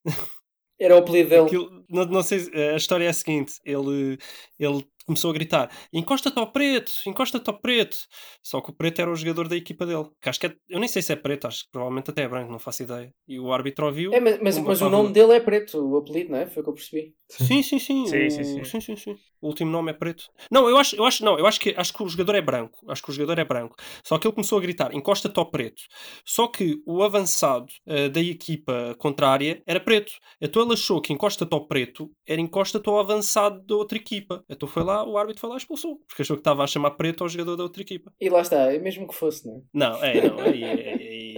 Era 0.79 0.95
o 0.95 0.97
apelido 0.97 1.29
dele. 1.29 1.45
Aquilo- 1.45 1.85
não, 1.87 2.05
não 2.05 2.23
sei, 2.23 2.39
se- 2.39 2.51
a 2.53 2.75
história 2.75 3.05
é 3.05 3.09
a 3.09 3.13
seguinte: 3.13 3.53
ele, 3.63 4.17
ele 4.59 4.85
começou 5.05 5.31
a 5.31 5.33
gritar: 5.33 5.69
encosta-te 5.93 6.37
ao 6.37 6.51
preto, 6.51 6.91
encosta-te 7.05 7.49
ao 7.49 7.59
preto. 7.59 7.97
Só 8.43 8.61
que 8.61 8.71
o 8.71 8.73
preto 8.73 9.01
era 9.01 9.11
o 9.11 9.15
jogador 9.15 9.47
da 9.47 9.55
equipa 9.55 9.85
dele. 9.85 10.05
Que 10.21 10.29
acho 10.29 10.39
que 10.39 10.47
é, 10.47 10.55
eu 10.69 10.79
nem 10.79 10.87
sei 10.87 11.01
se 11.01 11.13
é 11.13 11.15
preto, 11.15 11.47
acho 11.47 11.63
que 11.63 11.71
provavelmente 11.71 12.09
até 12.09 12.23
é 12.23 12.27
branco, 12.27 12.51
não 12.51 12.59
faço 12.59 12.83
ideia. 12.83 13.11
E 13.27 13.39
o 13.39 13.51
árbitro 13.53 13.85
ouviu. 13.85 14.13
É, 14.13 14.19
mas, 14.19 14.39
mas, 14.41 14.59
mas 14.59 14.81
o 14.81 14.89
nome 14.89 15.13
dele 15.13 15.33
é 15.33 15.39
preto, 15.39 15.77
o 15.77 15.97
apelido, 15.97 16.31
não 16.31 16.39
é? 16.39 16.47
Foi 16.47 16.61
o 16.61 16.63
que 16.63 16.69
eu 16.69 16.73
percebi. 16.73 17.13
Sim, 17.29 17.63
sim, 17.63 17.79
sim. 17.79 18.05
Sim, 18.05 18.27
o... 18.27 18.31
sim, 18.31 18.43
sim. 18.43 18.63
sim, 18.63 18.79
sim, 18.81 18.95
sim. 18.95 19.17
O 19.41 19.47
último 19.47 19.71
nome 19.71 19.91
é 19.91 19.93
preto. 19.93 20.25
Não, 20.51 20.69
eu 20.69 20.77
acho, 20.77 20.95
eu 20.95 21.05
acho, 21.05 21.23
não, 21.23 21.37
eu 21.37 21.45
acho 21.45 21.59
que 21.59 21.73
acho 21.75 21.93
que 21.93 22.03
o 22.03 22.07
jogador 22.07 22.35
é 22.35 22.41
branco. 22.41 22.79
Acho 22.89 23.03
que 23.03 23.09
o 23.09 23.13
jogador 23.13 23.39
é 23.39 23.45
branco. 23.45 23.75
Só 24.03 24.17
que 24.17 24.27
ele 24.27 24.33
começou 24.33 24.57
a 24.57 24.61
gritar: 24.61 24.93
encosta-te 24.93 25.37
ao 25.39 25.49
preto. 25.49 25.81
Só 26.25 26.47
que 26.47 26.81
o 26.85 27.03
avançado 27.03 27.67
eh, 27.85 28.09
da 28.09 28.21
equipa 28.21 28.95
contrária 28.97 29.61
era 29.65 29.79
preto. 29.79 30.11
Então 30.41 30.63
ele 30.63 30.73
achou 30.73 31.01
que 31.01 31.13
encosta-te 31.13 31.53
ao 31.53 31.67
preto 31.67 32.11
era 32.27 32.41
encosta-te 32.41 32.89
ao 32.89 32.99
avançado 32.99 33.61
da 33.65 33.75
outra 33.75 33.97
equipa. 33.97 34.43
Então 34.49 34.67
foi 34.67 34.83
lá, 34.83 34.94
o 35.03 35.17
árbitro 35.17 35.41
foi 35.41 35.49
lá 35.49 35.55
e 35.55 35.57
expulsou. 35.59 35.97
Porque 36.07 36.21
achou 36.21 36.35
que 36.37 36.41
estava 36.41 36.63
a 36.63 36.67
chamar 36.67 36.91
preto 36.91 37.23
ao 37.23 37.29
jogador 37.29 37.55
da 37.55 37.63
outra 37.63 37.81
equipa. 37.81 38.11
E 38.19 38.29
lá 38.29 38.41
está, 38.41 38.71
é 38.73 38.79
mesmo 38.79 39.07
que 39.07 39.15
fosse, 39.15 39.45
não 39.47 39.57
é? 39.57 39.59
Não, 39.73 40.03
é, 40.03 40.27
não, 40.29 40.39
aí, 40.39 40.63
aí, 40.63 40.89
aí. 40.89 41.37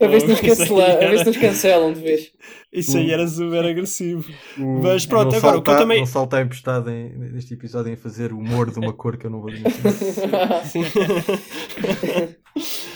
A 0.00 0.06
ver 0.08 0.20
se 0.20 0.26
nos, 0.26 0.40
Não, 0.40 0.48
isso 0.48 0.62
aí 0.62 0.68
cancela, 0.68 0.84
a 0.84 0.96
ver 0.96 1.04
era- 1.04 1.18
se 1.18 1.24
nos 1.26 1.36
cancelam 1.36 1.92
de 1.92 2.00
vez. 2.00 2.32
Isso 2.72 2.96
aí 2.98 3.10
era 3.12 3.26
super 3.26 3.64
agressivo. 3.64 4.28
O- 4.58 4.82
Mas 4.82 5.06
pronto, 5.06 5.30
não 5.32 5.38
agora, 5.38 5.58
o 5.58 5.62
que 5.62 5.70
eu 5.70 5.72
salta- 5.74 5.82
também- 5.82 5.98
Não 6.00 6.06
salta 6.06 6.40
empestado 6.40 6.90
em, 6.90 7.10
neste 7.32 7.54
episódio 7.54 7.92
em 7.92 7.96
fazer 7.96 8.32
humor 8.32 8.70
de 8.70 8.78
uma 8.78 8.92
cor 8.92 9.16
que 9.16 9.26
eu 9.26 9.30
não 9.30 9.40
vou 9.40 9.50
dizer. 9.50 9.64
Sim. 10.66 10.82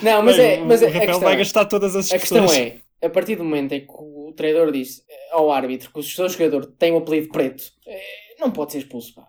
Não, 0.01 0.23
mas 0.23 0.37
Bem, 0.37 0.51
é. 0.61 0.63
Mas 0.63 0.81
o 0.81 0.85
é, 0.85 0.87
a 0.87 0.91
Rafael 0.91 1.05
questão 1.07 1.19
vai 1.21 1.33
é- 1.33 1.37
gastar 1.37 1.65
todas 1.65 1.95
as 1.95 2.11
A 2.11 2.17
questão 2.19 2.45
é, 2.51 2.77
a 3.01 3.09
partir 3.09 3.35
do 3.35 3.43
momento 3.43 3.73
em 3.73 3.81
que 3.81 3.93
o 3.93 4.33
treinador 4.35 4.71
diz 4.71 5.03
ao 5.31 5.51
árbitro 5.51 5.91
que 5.91 5.99
o 5.99 6.03
seu 6.03 6.27
jogador 6.27 6.65
tem 6.65 6.91
o 6.91 6.97
apelido 6.97 7.29
preto, 7.29 7.63
eh, 7.85 8.01
não 8.41 8.51
pode 8.51 8.73
ser 8.73 8.79
expulso, 8.79 9.13
pá. 9.13 9.27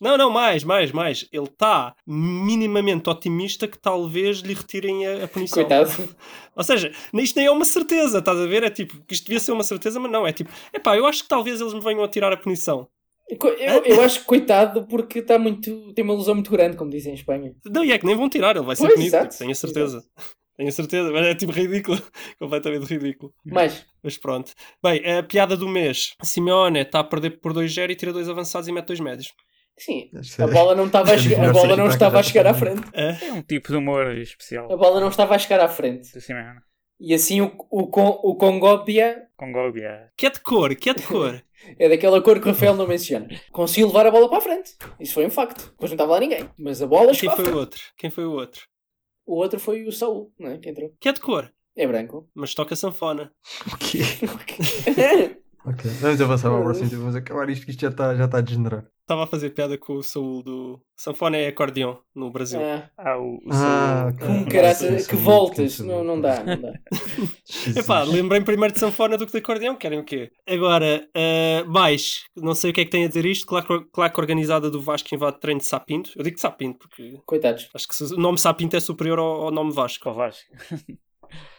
Não, 0.00 0.16
não, 0.16 0.30
mais, 0.30 0.62
mais, 0.62 0.92
mais. 0.92 1.28
Ele 1.32 1.44
está 1.46 1.94
minimamente 2.06 3.10
otimista 3.10 3.66
que 3.66 3.78
talvez 3.78 4.38
lhe 4.38 4.54
retirem 4.54 5.06
a, 5.06 5.24
a 5.24 5.28
punição. 5.28 5.64
Coitado. 5.64 5.90
Ou 6.54 6.62
seja, 6.62 6.92
isto 7.14 7.36
nem 7.36 7.46
é 7.46 7.50
uma 7.50 7.64
certeza, 7.64 8.18
estás 8.18 8.38
a 8.38 8.46
ver? 8.46 8.62
É 8.62 8.70
tipo, 8.70 9.02
que 9.04 9.14
isto 9.14 9.24
devia 9.24 9.40
ser 9.40 9.52
uma 9.52 9.64
certeza, 9.64 9.98
mas 9.98 10.10
não. 10.10 10.26
É 10.26 10.32
tipo, 10.32 10.50
epá, 10.72 10.96
eu 10.96 11.04
acho 11.04 11.22
que 11.22 11.28
talvez 11.28 11.60
eles 11.60 11.74
me 11.74 11.80
venham 11.80 12.04
a 12.04 12.08
tirar 12.08 12.32
a 12.32 12.36
punição. 12.36 12.88
Eu, 13.28 13.84
eu 13.84 14.00
acho 14.02 14.20
que 14.20 14.26
coitado 14.26 14.86
porque 14.86 15.18
está 15.18 15.38
muito, 15.38 15.92
tem 15.92 16.02
uma 16.02 16.14
ilusão 16.14 16.34
muito 16.34 16.50
grande, 16.50 16.76
como 16.76 16.90
dizem 16.90 17.12
em 17.12 17.16
Espanha. 17.16 17.54
Não, 17.66 17.84
e 17.84 17.92
é 17.92 17.98
que 17.98 18.06
nem 18.06 18.16
vão 18.16 18.28
tirar, 18.28 18.56
ele 18.56 18.64
vai 18.64 18.74
ser 18.74 18.88
punido, 18.88 19.02
exato, 19.04 19.36
tenho 19.36 19.50
a 19.50 19.54
certeza. 19.54 20.02
Tenho 20.58 20.72
certeza, 20.72 21.12
mas 21.12 21.24
é 21.24 21.34
tipo 21.36 21.52
ridículo. 21.52 22.02
Completamente 22.36 22.84
ridículo. 22.92 23.32
Mas, 23.46 23.86
Mas 24.02 24.18
pronto. 24.18 24.52
Bem, 24.82 25.00
a 25.08 25.22
piada 25.22 25.56
do 25.56 25.68
mês. 25.68 26.14
Simeone 26.20 26.80
está 26.80 26.98
a 26.98 27.04
perder 27.04 27.40
por 27.40 27.52
2-0 27.54 27.90
e 27.90 27.94
tira 27.94 28.12
dois 28.12 28.28
avançados 28.28 28.66
e 28.66 28.72
mete 28.72 28.88
dois 28.88 28.98
médios. 28.98 29.32
sim, 29.78 30.10
a 30.36 30.48
bola 30.48 30.74
não 30.74 30.86
estava 30.86 31.12
a, 31.12 31.16
chegar, 31.18 31.48
a 31.48 31.52
bola 31.52 31.76
não 31.76 31.86
estava 31.86 32.18
a 32.18 32.22
chegar 32.24 32.48
à 32.48 32.54
frente. 32.54 32.82
É 32.92 33.32
um 33.32 33.40
tipo 33.40 33.68
de 33.68 33.76
humor 33.76 34.18
especial 34.18 34.70
A 34.72 34.76
bola 34.76 35.00
não 35.00 35.08
estava 35.08 35.36
a 35.36 35.38
chegar 35.38 35.60
à 35.60 35.68
frente. 35.68 36.12
do 36.12 36.20
Simeone. 36.20 36.58
E 37.00 37.14
assim 37.14 37.40
o, 37.40 37.52
o, 37.70 37.82
o 38.30 38.34
Congópia 38.34 39.28
Congóbia. 39.36 40.10
Que 40.16 40.26
é 40.26 40.30
de 40.30 40.40
cor, 40.40 40.74
que 40.74 40.90
é 40.90 40.94
de 40.94 41.04
cor. 41.04 41.40
é 41.78 41.88
daquela 41.88 42.20
cor 42.20 42.40
que 42.40 42.48
o 42.48 42.50
Rafael 42.50 42.74
não 42.74 42.88
menciona. 42.88 43.28
Conseguiu 43.52 43.86
levar 43.86 44.06
a 44.06 44.10
bola 44.10 44.28
para 44.28 44.38
a 44.38 44.40
frente. 44.40 44.72
Isso 44.98 45.14
foi 45.14 45.24
um 45.24 45.30
facto. 45.30 45.70
Depois 45.70 45.92
não 45.92 45.94
estava 45.94 46.14
lá 46.14 46.18
ninguém. 46.20 46.50
Mas 46.58 46.82
a 46.82 46.86
bola 46.88 47.12
Quem 47.12 47.14
chegou 47.14 47.34
à 47.34 47.36
foi 47.36 47.52
o 47.52 47.56
outro? 47.56 47.80
Quem 47.96 48.10
foi 48.10 48.24
o 48.24 48.32
outro? 48.32 48.62
O 49.28 49.34
outro 49.36 49.60
foi 49.60 49.84
o 49.86 49.92
Saúl, 49.92 50.32
não 50.38 50.50
é? 50.52 50.58
Que 50.58 50.70
entrou. 50.70 50.90
Que 50.98 51.10
é 51.10 51.12
de 51.12 51.20
cor, 51.20 51.52
É 51.76 51.86
branco. 51.86 52.28
mas 52.34 52.54
toca 52.54 52.74
sanfona. 52.74 53.30
O 53.72 53.76
quê? 53.76 53.98
Ok, 55.68 55.90
vamos 56.00 56.20
avançar 56.20 56.50
para 56.50 56.60
o 56.60 56.62
próximo 56.64 56.88
tema, 56.90 57.00
vamos 57.02 57.16
acabar 57.16 57.50
isto 57.50 57.64
que 57.64 57.70
isto 57.72 57.80
já 57.80 57.88
está 57.88 58.14
já 58.14 58.24
está 58.24 58.38
a 58.38 58.40
degenerar. 58.40 58.84
Estava 59.00 59.24
a 59.24 59.26
fazer 59.26 59.50
piada 59.50 59.78
com 59.78 59.94
o 59.94 60.02
Saúl 60.02 60.42
do. 60.42 60.80
Sanfona 60.94 61.38
é 61.38 61.48
acordeão 61.48 61.98
no 62.14 62.30
Brasil. 62.30 62.60
ah, 62.60 62.90
Ah, 62.98 63.16
o, 63.18 63.36
o 63.36 63.40
Ah, 63.50 64.12
Saúl. 64.12 64.44
que 64.46 64.56
é 64.56 64.98
muito 64.98 65.16
voltas. 65.16 65.78
Não, 65.80 66.04
não 66.04 66.20
dá, 66.20 66.44
não 66.44 66.60
dá. 66.60 66.72
Epá, 67.80 68.02
lembrei 68.02 68.40
primeiro 68.42 68.74
de 68.74 68.80
sanfona 68.80 69.16
do 69.16 69.24
que 69.26 69.32
de 69.32 69.38
acordeão, 69.38 69.76
querem 69.76 69.98
o 69.98 70.04
quê? 70.04 70.30
Agora, 70.46 71.08
eh, 71.14 71.64
mais, 71.66 72.24
não 72.36 72.54
sei 72.54 72.70
o 72.70 72.74
que 72.74 72.82
é 72.82 72.84
que 72.84 72.90
tem 72.90 73.04
a 73.04 73.08
dizer 73.08 73.24
isto, 73.24 73.46
claro, 73.46 73.66
que- 73.66 73.90
claro 73.90 74.12
que 74.12 74.20
a 74.20 74.22
organizada 74.22 74.70
do 74.70 74.80
Vasco 74.82 75.14
invade 75.14 75.40
treino 75.40 75.60
de 75.60 75.66
Sapinto. 75.66 76.10
Eu 76.14 76.22
digo 76.22 76.36
de 76.36 76.42
Sapinto 76.42 76.78
porque 76.78 77.18
Coitados. 77.24 77.68
acho 77.74 77.88
que 77.88 78.14
o 78.14 78.16
nome 78.18 78.36
Sapinto 78.38 78.76
é 78.76 78.80
superior 78.80 79.18
ao, 79.18 79.44
ao 79.44 79.50
nome 79.50 79.72
Vasco. 79.72 80.04
Com 80.04 80.10
o 80.10 80.14
Vasco. 80.14 80.44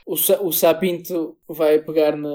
O, 0.09 0.47
o 0.47 0.51
Sapinto 0.51 1.37
vai 1.47 1.77
pegar 1.79 2.15
na, 2.15 2.29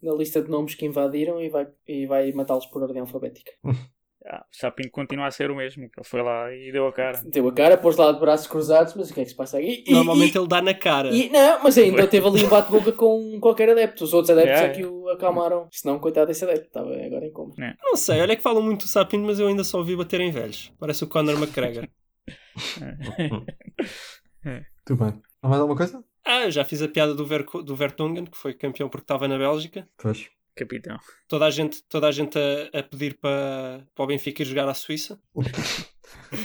na 0.00 0.14
lista 0.14 0.40
de 0.40 0.48
nomes 0.48 0.76
que 0.76 0.86
invadiram 0.86 1.42
e 1.42 1.48
vai, 1.48 1.66
e 1.86 2.06
vai 2.06 2.30
matá-los 2.32 2.66
por 2.66 2.82
ordem 2.82 3.00
alfabética. 3.00 3.50
Ah, 4.28 4.44
o 4.52 4.56
Sapinho 4.56 4.90
continua 4.90 5.28
a 5.28 5.30
ser 5.30 5.52
o 5.52 5.54
mesmo, 5.54 5.88
que 5.88 6.00
ele 6.00 6.04
foi 6.08 6.20
lá 6.20 6.52
e 6.52 6.72
deu 6.72 6.84
a 6.88 6.92
cara. 6.92 7.22
Deu 7.24 7.46
a 7.46 7.52
cara, 7.52 7.78
pôs 7.78 7.96
lá 7.96 8.10
de 8.10 8.18
braços 8.18 8.48
cruzados, 8.48 8.92
mas 8.96 9.08
o 9.08 9.14
que 9.14 9.20
é 9.20 9.22
que 9.22 9.30
se 9.30 9.36
passa 9.36 9.56
aqui? 9.58 9.84
E- 9.86 9.92
Normalmente 9.92 10.34
e- 10.34 10.38
ele 10.38 10.48
dá 10.48 10.60
na 10.60 10.74
cara. 10.74 11.10
E, 11.10 11.28
não, 11.30 11.62
mas 11.62 11.78
ainda 11.78 12.08
teve 12.08 12.26
ali 12.26 12.44
um 12.44 12.48
bate-boca 12.48 12.90
com 12.90 13.38
qualquer 13.38 13.70
adepto. 13.70 14.02
Os 14.02 14.12
outros 14.12 14.30
adeptos 14.36 14.50
Yeah. 14.58 14.72
é 14.72 14.76
que 14.76 14.84
o 14.84 15.08
acalmaram. 15.10 15.68
Senão, 15.70 16.00
coitado 16.00 16.26
desse 16.26 16.42
adepto, 16.42 16.66
estava 16.66 16.92
agora 16.92 17.24
em 17.24 17.30
coma. 17.30 17.54
Não 17.80 17.94
sei, 17.94 18.20
olha 18.20 18.34
que 18.34 18.42
falam 18.42 18.60
muito 18.60 18.80
do 18.86 18.88
Sapinto, 18.88 19.24
mas 19.24 19.38
eu 19.38 19.46
ainda 19.46 19.62
só 19.62 19.78
ouvi 19.78 19.94
bater 19.94 20.20
em 20.20 20.32
velhos. 20.32 20.72
Parece 20.76 21.04
o 21.04 21.06
Conor 21.06 21.36
McGregor. 21.40 21.86
Tudo 24.84 25.04
bem. 25.04 25.22
Há 25.40 25.48
mais 25.48 25.60
alguma 25.60 25.76
coisa? 25.76 26.02
Ah, 26.26 26.44
eu 26.44 26.50
já 26.50 26.64
fiz 26.64 26.82
a 26.82 26.88
piada 26.88 27.14
do, 27.14 27.24
Verco- 27.24 27.62
do 27.62 27.76
Vertonghen, 27.76 28.24
que 28.24 28.36
foi 28.36 28.52
campeão 28.52 28.88
porque 28.88 29.04
estava 29.04 29.28
na 29.28 29.38
Bélgica. 29.38 29.86
Pois. 29.96 30.26
Capitão. 30.56 30.96
Toda 31.28 31.44
a 31.44 31.50
gente, 31.50 31.82
toda 31.88 32.08
a, 32.08 32.10
gente 32.10 32.36
a, 32.38 32.78
a 32.80 32.82
pedir 32.82 33.18
para, 33.20 33.82
para 33.94 34.04
o 34.04 34.06
Benfica 34.08 34.42
ir 34.42 34.46
jogar 34.46 34.66
à 34.68 34.74
Suíça. 34.74 35.18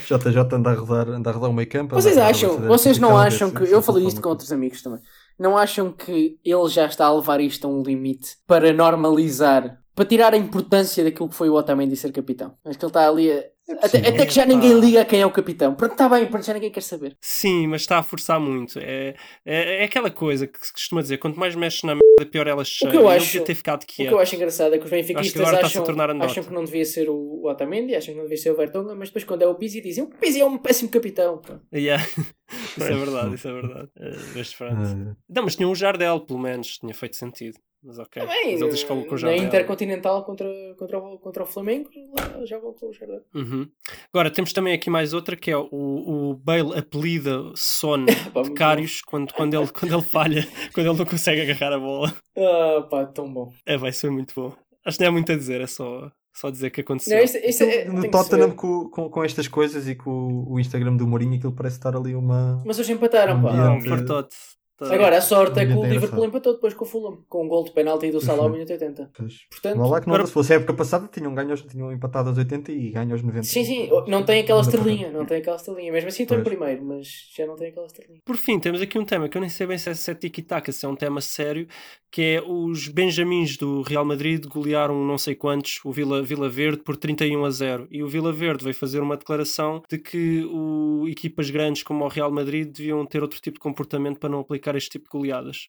JJ 0.08 0.38
anda 0.54 0.72
a 0.72 0.74
rodar, 0.74 1.10
anda 1.10 1.30
a 1.30 1.34
rodar 1.34 1.50
o 1.50 1.54
meio 1.54 1.70
campo. 1.70 1.96
Vocês 1.96 2.18
acham, 2.18 2.58
vocês 2.68 2.98
não 3.00 3.18
acham 3.18 3.50
que. 3.52 3.64
Eu 3.64 3.82
falei 3.82 4.06
isto 4.06 4.22
com 4.22 4.30
outros 4.30 4.52
amigos 4.52 4.82
também. 4.82 5.00
Não 5.40 5.58
acham 5.58 5.92
que 5.92 6.38
ele 6.44 6.68
já 6.70 6.86
está 6.86 7.06
a 7.06 7.14
levar 7.16 7.40
isto 7.40 7.66
a 7.66 7.70
um 7.70 7.82
limite 7.82 8.38
para 8.46 8.74
normalizar, 8.74 9.80
para 9.96 10.06
tirar 10.06 10.34
a 10.34 10.38
importância 10.38 11.04
daquilo 11.04 11.30
que 11.30 11.36
foi 11.36 11.50
o 11.50 11.54
Otamendi 11.56 11.96
ser 11.96 12.12
capitão? 12.12 12.56
Acho 12.66 12.78
que 12.78 12.86
ele 12.86 12.90
está 12.90 13.08
ali 13.08 13.32
a. 13.32 13.44
Até, 13.78 13.88
possível. 14.00 14.10
até 14.14 14.26
que 14.26 14.34
já 14.34 14.46
ninguém 14.46 14.80
liga 14.80 15.02
a 15.02 15.06
quem 15.06 15.22
é 15.22 15.26
o 15.26 15.32
capitão. 15.32 15.74
Pronto, 15.76 15.92
está 15.94 16.08
bem, 16.10 16.26
pronto, 16.28 16.46
já 16.46 16.54
ninguém 16.54 16.72
quer 16.72 16.82
saber. 16.84 17.16
Sim, 17.22 17.68
mas 17.68 17.82
está 17.82 17.98
a 18.00 18.04
forçar 18.04 18.40
muito. 18.40 18.80
É, 18.80 19.16
é, 19.46 19.82
é 19.82 19.84
aquela 19.84 20.10
coisa 20.12 20.48
que 20.48 20.66
se 20.66 20.74
costuma 20.74 21.02
dizer: 21.02 21.18
quanto 21.18 21.40
mais 21.40 21.56
mexes 21.56 21.84
na 21.84 21.96
merda, 21.96 22.32
pior 22.32 22.48
ela 22.48 22.64
cheia. 22.64 22.92
que 22.92 22.98
eu 22.98 23.08
acho- 23.10 23.44
ter 23.44 23.56
ficado 23.56 23.84
O 23.84 23.86
que 23.86 23.96
quieto. 23.96 24.12
eu 24.12 24.20
acho 24.20 24.36
engraçado 24.36 24.74
é 24.76 24.78
que 24.78 24.86
os 24.86 24.92
Acho 24.92 25.02
que 25.04 25.14
benfiquistas 25.14 25.42
agora 25.42 25.56
está-se 25.58 25.78
a 25.78 25.82
acham, 25.82 26.22
acham 26.22 26.44
que 26.44 26.54
não 26.54 26.64
devia 26.64 26.86
ser 26.86 27.10
o 27.10 27.44
Otamendi, 27.46 27.96
acham 27.96 28.14
que 28.14 28.18
não 28.18 28.26
devia 28.26 28.38
ser 28.38 28.52
o 28.52 28.56
Vertonghen, 28.58 28.96
mas 28.96 29.10
depois 29.10 29.24
quando 29.24 29.42
é 29.42 29.48
o 29.48 29.56
Pizzi 29.56 29.82
dizem 29.82 30.04
o 30.04 30.08
Pizzi 30.08 30.40
é 30.42 30.46
um 30.46 30.58
péssimo 30.58 30.90
capitão. 30.90 31.42
Yeah. 31.74 32.04
isso 32.78 32.84
é 32.84 32.96
verdade, 32.96 33.36
isso 33.36 33.48
é 33.48 33.54
verdade. 33.54 33.90
Eh, 33.98 34.16
mas 34.36 34.54
pronto. 34.54 34.76
Ah, 34.82 35.16
Não, 35.30 35.44
mas 35.44 35.56
tinha 35.56 35.68
um 35.68 35.76
Jardel, 35.76 36.20
pelo 36.22 36.40
menos, 36.40 36.78
tinha 36.78 36.94
feito 36.94 37.16
sentido. 37.16 37.58
Mas 37.84 37.98
ok. 37.98 38.22
Também, 38.22 38.52
mas 38.52 38.62
ele 38.62 38.70
diz 38.70 38.82
que 38.84 38.88
falou 38.88 39.04
com 39.04 39.10
o 39.10 39.14
na 39.14 39.18
Jardel. 39.18 39.44
Intercontinental 39.44 40.24
contra, 40.24 40.48
contra, 40.78 41.00
o, 41.00 41.18
contra 41.18 41.44
o 41.44 41.46
Flamengo, 41.48 41.90
lá 42.16 42.46
jogam 42.46 42.74
com 42.74 42.90
o 42.90 42.94
Jardel. 42.94 43.22
Uhum. 43.34 43.68
Agora, 44.14 44.30
temos 44.30 44.54
também 44.54 44.74
aqui 44.74 44.90
mais 44.90 45.14
outra 45.14 45.36
que 45.36 45.50
é 45.50 45.58
o, 45.58 45.68
o 45.72 46.36
Bale 46.36 46.78
apelida 46.78 47.42
Son 47.56 48.06
de 48.06 48.54
Cários 48.56 49.02
quando, 49.02 49.34
quando, 49.34 49.56
ele, 49.56 49.68
quando 49.72 49.94
ele 49.94 50.04
falha, 50.04 50.48
quando 50.74 50.88
ele 50.88 50.98
não 50.98 51.06
consegue 51.06 51.42
agarrar 51.42 51.74
a 51.76 51.80
bola. 51.80 52.14
Ah, 52.38 52.88
pá, 52.90 53.06
tão 53.06 53.32
bom. 53.32 53.52
É, 53.66 53.76
vai 53.78 53.92
ser 53.92 54.12
muito 54.12 54.34
bom. 54.36 54.54
Acho 54.86 54.98
que 54.98 55.04
não 55.04 55.10
é 55.10 55.12
muito 55.12 55.32
a 55.32 55.36
dizer, 55.36 55.62
é 55.62 55.68
só, 55.68 56.12
só 56.34 56.50
dizer 56.50 56.70
que 56.72 56.82
aconteceu. 56.82 57.18
Não, 57.18 57.24
isto, 57.24 57.38
isto 57.38 57.64
é, 57.64 57.86
no 57.86 58.10
Tottenham 58.10 58.52
com, 58.52 58.90
com, 58.90 59.10
com 59.10 59.24
estas 59.24 59.48
coisas 59.48 59.88
e 59.88 59.96
com 59.96 60.10
o, 60.12 60.54
o 60.54 60.60
Instagram 60.60 60.96
do 60.98 61.08
Mourinho 61.08 61.36
aquilo 61.36 61.52
parece 61.54 61.78
estar 61.78 61.96
ali 61.96 62.16
uma 62.16 62.62
Mas 62.66 62.78
hoje 62.80 62.92
empataram, 62.94 63.38
Um 63.40 63.44
pá. 63.44 63.52
Ambiente- 63.52 63.90
fartote. 63.90 64.36
Tá. 64.82 64.96
Agora, 64.96 65.18
a 65.18 65.22
sorte 65.22 65.60
é 65.60 65.66
que 65.68 65.74
o 65.74 65.86
Liverpool 65.86 66.26
empatou 66.26 66.54
depois 66.54 66.74
com 66.74 66.86
o 66.86 66.88
Fulham, 66.88 67.20
com 67.30 67.46
um 67.46 67.48
gol 67.48 67.64
de 67.64 67.72
penalti 67.72 68.10
do 68.10 68.20
Salah 68.20 68.44
ao 68.44 68.50
minuto 68.50 68.72
80. 68.72 69.12
Pois. 69.16 69.34
Portanto, 69.50 69.78
Vá 69.78 69.86
lá 69.88 70.02
que 70.02 70.08
não, 70.08 70.16
agora- 70.16 70.26
se 70.28 70.34
fosse 70.34 70.54
a 70.54 70.56
época 70.56 70.74
passada, 70.74 71.08
tinham, 71.12 71.34
ganho, 71.36 71.56
tinham 71.56 71.92
empatado 71.92 72.30
aos 72.30 72.38
80 72.40 72.72
e 72.72 72.90
ganho 72.90 73.12
aos 73.12 73.22
90. 73.22 73.44
sim, 73.44 73.64
sim, 73.64 73.90
não 74.08 74.24
tem 74.24 74.42
aquela 74.42 74.62
Não 74.64 74.70
para 74.70 74.78
estrelinha, 74.80 75.12
não 75.12 75.26
tem 75.26 75.38
aquela 75.38 75.56
estrelinha. 75.58 75.92
Mesmo 75.92 76.08
assim 76.10 76.24
estou 76.24 76.38
em 76.40 76.44
primeiro, 76.44 76.84
mas 76.84 77.08
já 77.38 77.46
não 77.46 77.56
tem 77.56 77.68
aquela 77.70 77.86
estrelinha. 77.86 78.20
Por 78.26 78.38
fim, 78.38 78.60
temos 78.60 78.82
aqui 78.82 78.98
um 78.98 79.06
tema 79.06 79.30
que 79.30 79.38
eu 79.38 79.42
nem 79.42 79.50
sei 79.50 79.68
bem 79.68 79.78
se 79.78 79.90
é, 79.90 79.94
se 79.94 80.10
é 80.10 80.16
tiki-taka, 80.16 80.72
se 80.72 80.84
é 80.84 80.90
um 80.90 80.96
tema 80.96 81.22
sério, 81.22 81.68
que 82.12 82.22
é 82.22 82.42
os 82.46 82.88
Benjamins 82.88 83.56
do 83.58 83.84
Real 83.84 84.04
Madrid 84.04 84.46
golearam 84.48 85.06
não 85.06 85.18
sei 85.18 85.36
quantos, 85.36 85.80
o 85.86 85.92
Vila, 85.92 86.22
Vila 86.24 86.50
Verde, 86.50 86.82
por 86.84 86.98
31 86.98 87.46
a 87.46 87.50
0. 87.52 87.88
E 87.92 88.04
o 88.04 88.08
Vila 88.08 88.34
Verde 88.34 88.64
veio 88.64 88.76
fazer 88.76 89.00
uma 89.00 89.16
declaração 89.16 89.82
de 89.90 89.98
que 89.98 90.44
o, 90.46 91.06
equipas 91.08 91.50
grandes 91.50 91.84
como 91.84 92.04
o 92.04 92.08
Real 92.08 92.32
Madrid 92.32 92.68
deviam 92.70 93.06
ter 93.06 93.22
outro 93.22 93.40
tipo 93.40 93.56
de 93.56 93.62
comportamento 93.62 94.20
para 94.20 94.30
não 94.30 94.40
aplicar 94.40 94.71
este 94.76 94.90
tipo 94.92 95.06
de 95.06 95.12
goleadas. 95.12 95.68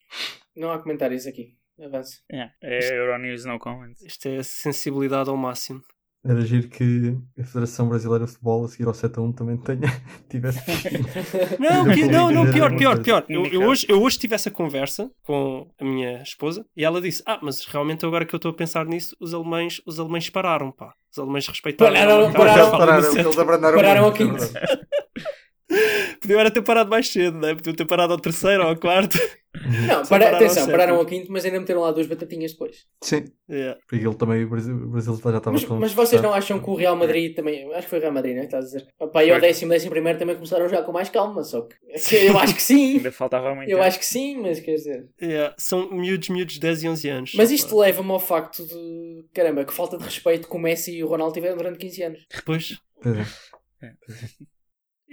Não 0.55 0.71
há 0.71 0.79
comentários 0.79 1.25
aqui. 1.27 1.55
Avança. 1.83 2.17
Yeah, 2.31 2.53
é 2.61 2.97
Euronews 2.99 3.45
no 3.45 3.57
comment. 3.59 3.93
Isto 4.05 4.27
é 4.27 4.43
sensibilidade 4.43 5.29
ao 5.29 5.35
máximo. 5.37 5.81
Era 6.25 6.39
giro 6.39 6.69
que 6.69 7.17
a 7.37 7.43
Federação 7.43 7.89
Brasileira 7.89 8.23
de 8.23 8.31
Futebol, 8.31 8.63
a 8.63 8.67
seguir 8.69 8.87
ao 8.87 8.93
7 8.93 9.19
a 9.19 9.21
1, 9.21 9.33
também 9.33 9.57
tenha, 9.57 9.81
tivesse. 10.29 10.59
Não, 11.59 11.83
que- 11.93 12.05
não, 12.05 12.31
não, 12.31 12.49
pior, 12.49 12.73
pior, 12.77 13.01
pior. 13.01 13.25
Eu, 13.27 13.45
eu 13.47 13.63
hoje, 13.63 13.85
eu 13.89 14.01
hoje 14.01 14.19
tive 14.19 14.33
essa 14.33 14.49
conversa 14.49 15.11
com 15.23 15.69
a 15.77 15.83
minha 15.83 16.21
esposa 16.21 16.65
e 16.77 16.85
ela 16.85 17.01
disse: 17.01 17.21
Ah, 17.25 17.39
mas 17.41 17.65
realmente 17.65 18.05
agora 18.05 18.23
que 18.25 18.33
eu 18.33 18.37
estou 18.37 18.51
a 18.51 18.53
pensar 18.55 18.85
nisso, 18.85 19.17
os 19.19 19.33
alemães, 19.33 19.81
os 19.85 19.99
alemães 19.99 20.29
pararam, 20.29 20.71
pá. 20.71 20.93
Os 21.11 21.17
alemães 21.19 21.45
respeitaram. 21.47 21.93
Pararam- 21.93 22.27
a 22.27 22.31
pararam- 22.31 22.55
marca, 22.71 22.77
pararam, 22.77 23.03
falam 23.03 23.19
eles 23.19 23.37
abrandaram 23.39 23.75
Pararam 23.77 24.01
muito, 24.03 24.23
ao 24.23 24.27
é 24.29 24.31
quinto. 24.31 24.53
verdade. 24.53 24.87
Podiam 26.21 26.39
era 26.39 26.51
ter 26.51 26.61
parado 26.61 26.89
mais 26.89 27.07
cedo, 27.09 27.37
né? 27.37 27.53
Podiam 27.55 27.75
ter 27.75 27.85
parado 27.85 28.13
ao 28.13 28.19
terceiro 28.19 28.63
ou 28.63 28.69
ao 28.69 28.75
quarto. 28.77 29.17
Não, 29.87 30.03
Só 30.03 30.09
para, 30.09 30.25
pararam 30.25 30.29
ao 30.29 30.35
atenção, 30.37 30.55
sétimo. 30.55 30.71
pararam 30.71 30.95
ao 30.95 31.05
quinto, 31.05 31.31
mas 31.31 31.45
ainda 31.45 31.59
meteram 31.59 31.81
lá 31.81 31.91
duas 31.91 32.07
batatinhas 32.07 32.53
depois. 32.53 32.85
Sim, 33.03 33.25
Yeah. 33.47 33.79
porque 33.87 34.03
ele 34.07 34.15
também, 34.15 34.43
o 34.45 34.49
Brasil, 34.49 34.73
o 34.75 34.89
Brasil 34.89 35.13
já 35.21 35.37
estava 35.37 35.51
Mas, 35.51 35.63
mas 35.65 35.93
vocês 35.93 36.19
não 36.23 36.33
acham 36.33 36.59
que 36.59 36.67
o 36.69 36.73
Real 36.73 36.95
Madrid 36.95 37.35
também. 37.35 37.71
Acho 37.73 37.83
que 37.83 37.89
foi 37.89 37.99
o 37.99 38.01
Real 38.01 38.13
Madrid, 38.13 38.33
né? 38.33 38.39
que 38.41 38.45
Estás 38.47 38.63
a 38.63 38.67
dizer. 38.67 38.87
Opa, 38.99 39.23
e 39.23 39.29
ao 39.29 39.37
Foi. 39.39 39.47
décimo, 39.47 39.69
décimo 39.71 39.91
primeiro 39.91 40.17
também 40.17 40.33
começaram 40.35 40.65
a 40.65 40.67
jogar 40.67 40.81
com 40.83 40.91
mais 40.91 41.09
calma. 41.09 41.43
Só 41.43 41.61
que. 41.61 41.75
é 41.87 41.99
Eu 42.29 42.37
acho 42.39 42.55
que 42.55 42.63
sim. 42.63 42.97
Ainda 42.97 43.11
faltava 43.11 43.53
muito. 43.53 43.69
Eu 43.69 43.77
tempo. 43.77 43.87
acho 43.87 43.99
que 43.99 44.05
sim, 44.07 44.37
mas 44.41 44.59
quer 44.59 44.73
dizer. 44.73 45.07
Yeah. 45.21 45.53
São 45.55 45.87
miúdos, 45.91 46.29
miúdos 46.29 46.55
de 46.55 46.59
10 46.59 46.83
e 46.83 46.89
11 46.89 47.09
anos. 47.09 47.31
Mas 47.35 47.51
isto 47.51 47.77
leva-me 47.77 48.11
ao 48.11 48.19
facto 48.19 48.65
de. 48.65 49.25
Caramba, 49.35 49.63
que 49.65 49.73
falta 49.73 49.99
de 49.99 50.03
respeito 50.03 50.49
que 50.49 50.55
o 50.55 50.59
Messi 50.59 50.95
e 50.97 51.03
o 51.03 51.07
Ronaldo 51.07 51.33
tiveram 51.33 51.57
durante 51.57 51.77
15 51.77 52.01
anos. 52.03 52.25
Depois. 52.33 52.79
Pois 53.03 53.17
é. 53.17 53.93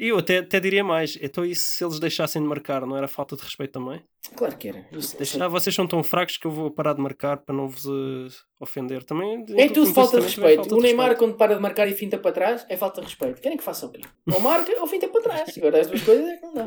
E 0.01 0.09
eu 0.09 0.16
até, 0.18 0.38
até 0.38 0.59
diria 0.59 0.82
mais. 0.82 1.18
Então, 1.20 1.44
e 1.44 1.55
se 1.55 1.84
eles 1.84 2.01
deixassem 2.01 2.40
de 2.40 2.48
marcar, 2.48 2.86
não 2.86 2.96
era 2.96 3.07
falta 3.07 3.36
de 3.36 3.42
respeito 3.42 3.72
também? 3.72 4.03
Claro 4.34 4.57
que 4.57 4.68
era. 4.68 4.86
Isso- 4.92 5.42
Ah, 5.42 5.46
vocês 5.48 5.74
são 5.76 5.86
tão 5.86 6.03
fracos 6.03 6.38
que 6.38 6.46
eu 6.46 6.51
vou 6.51 6.70
parar 6.70 6.94
de 6.94 7.03
marcar 7.03 7.36
para 7.38 7.55
não 7.55 7.68
vos 7.68 7.84
eh, 7.84 8.34
ofender. 8.59 9.05
Também, 9.05 9.44
É 9.59 9.68
tudo 9.68 9.92
falta 9.92 10.16
de 10.18 10.22
é 10.24 10.26
respeito. 10.26 10.57
falta 10.62 10.74
O 10.74 10.80
Neymar, 10.80 11.09
respeito. 11.09 11.18
quando 11.28 11.36
para 11.36 11.55
de 11.55 11.61
marcar 11.61 11.86
e 11.86 11.92
finta 11.92 12.16
para 12.16 12.32
trás, 12.32 12.64
é 12.70 12.76
falta 12.78 13.03
de 13.03 13.09
respeito. 13.09 13.42
Querem 13.42 13.59
que 13.59 13.64
faça 13.64 13.84
o 13.86 13.90
quê? 13.92 14.01
Ou 14.32 14.40
marca 14.40 14.72
ou 14.80 14.86
finta 14.86 15.07
para 15.09 15.20
trás. 15.22 15.59
Agora, 15.59 15.80
as 15.80 15.86
duas 15.86 16.03
coisas 16.03 16.26
é 16.26 16.36
que 16.36 16.46
não 16.46 16.55
dá. 16.55 16.64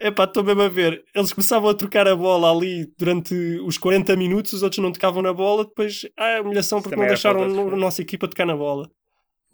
Epá, 0.00 0.24
estou 0.24 0.42
mesmo 0.42 0.62
a 0.62 0.68
ver. 0.68 1.04
Eles 1.14 1.32
começavam 1.34 1.68
a 1.68 1.74
trocar 1.74 2.08
a 2.08 2.16
bola 2.16 2.50
ali 2.50 2.86
durante 2.98 3.34
os 3.66 3.76
40 3.76 4.16
minutos, 4.16 4.54
os 4.54 4.62
outros 4.62 4.82
não 4.82 4.90
tocavam 4.92 5.20
na 5.22 5.34
bola, 5.34 5.64
depois 5.66 6.06
ah, 6.16 6.40
humilhação 6.42 6.78
Isso 6.78 6.84
porque 6.88 6.98
não 7.00 7.06
deixaram 7.06 7.46
de 7.52 7.58
a 7.58 7.76
nossa 7.76 8.00
equipa 8.00 8.26
tocar 8.26 8.46
na 8.46 8.56
bola. 8.56 8.90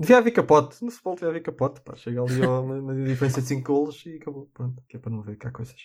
Devia 0.01 0.19
haver 0.19 0.31
capote. 0.31 0.83
No 0.83 0.91
futebol 0.91 1.15
devia 1.15 1.29
haver 1.29 1.43
capote. 1.43 1.81
Pá. 1.83 1.95
Chega 1.95 2.23
ali 2.23 2.43
a 2.43 2.61
uma, 2.61 2.75
uma 2.77 2.95
diferença 3.05 3.41
de 3.43 3.49
5 3.49 3.63
golos 3.73 4.03
e 4.07 4.17
acabou. 4.17 4.49
Pronto, 4.55 4.83
que 4.89 4.97
é 4.97 5.01
para 5.01 5.13
não 5.13 5.21
ver 5.23 5.37
cá 5.37 5.51
coisas. 5.51 5.77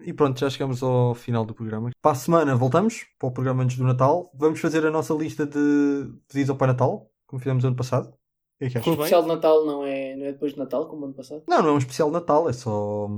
E 0.00 0.12
pronto, 0.12 0.40
já 0.40 0.48
chegamos 0.50 0.82
ao 0.82 1.14
final 1.14 1.44
do 1.44 1.54
programa. 1.54 1.90
Para 2.00 2.12
a 2.12 2.14
semana 2.14 2.56
voltamos 2.56 3.04
para 3.18 3.28
o 3.28 3.32
programa 3.32 3.62
antes 3.62 3.76
do 3.76 3.84
Natal. 3.84 4.30
Vamos 4.34 4.60
fazer 4.60 4.84
a 4.86 4.90
nossa 4.90 5.12
lista 5.14 5.46
de 5.46 6.10
pedidos 6.26 6.50
ao 6.50 6.56
Pai 6.56 6.68
Natal, 6.68 7.10
como 7.26 7.38
fizemos 7.40 7.64
ano 7.64 7.76
passado. 7.76 8.08
O 8.60 8.64
é 8.64 8.68
que 8.70 8.76
O 8.76 8.80
achas? 8.80 8.82
Correu 8.84 8.96
bem? 8.96 9.04
especial 9.04 9.22
de 9.22 9.28
Natal 9.28 9.66
não 9.66 9.84
é, 9.84 10.16
não 10.16 10.24
é 10.26 10.32
depois 10.32 10.52
de 10.52 10.58
Natal, 10.58 10.88
como 10.88 11.04
ano 11.04 11.14
passado? 11.14 11.42
Não, 11.48 11.60
não 11.62 11.68
é 11.68 11.72
um 11.72 11.78
especial 11.78 12.08
de 12.08 12.14
Natal, 12.14 12.48
é 12.48 12.52
só, 12.52 13.08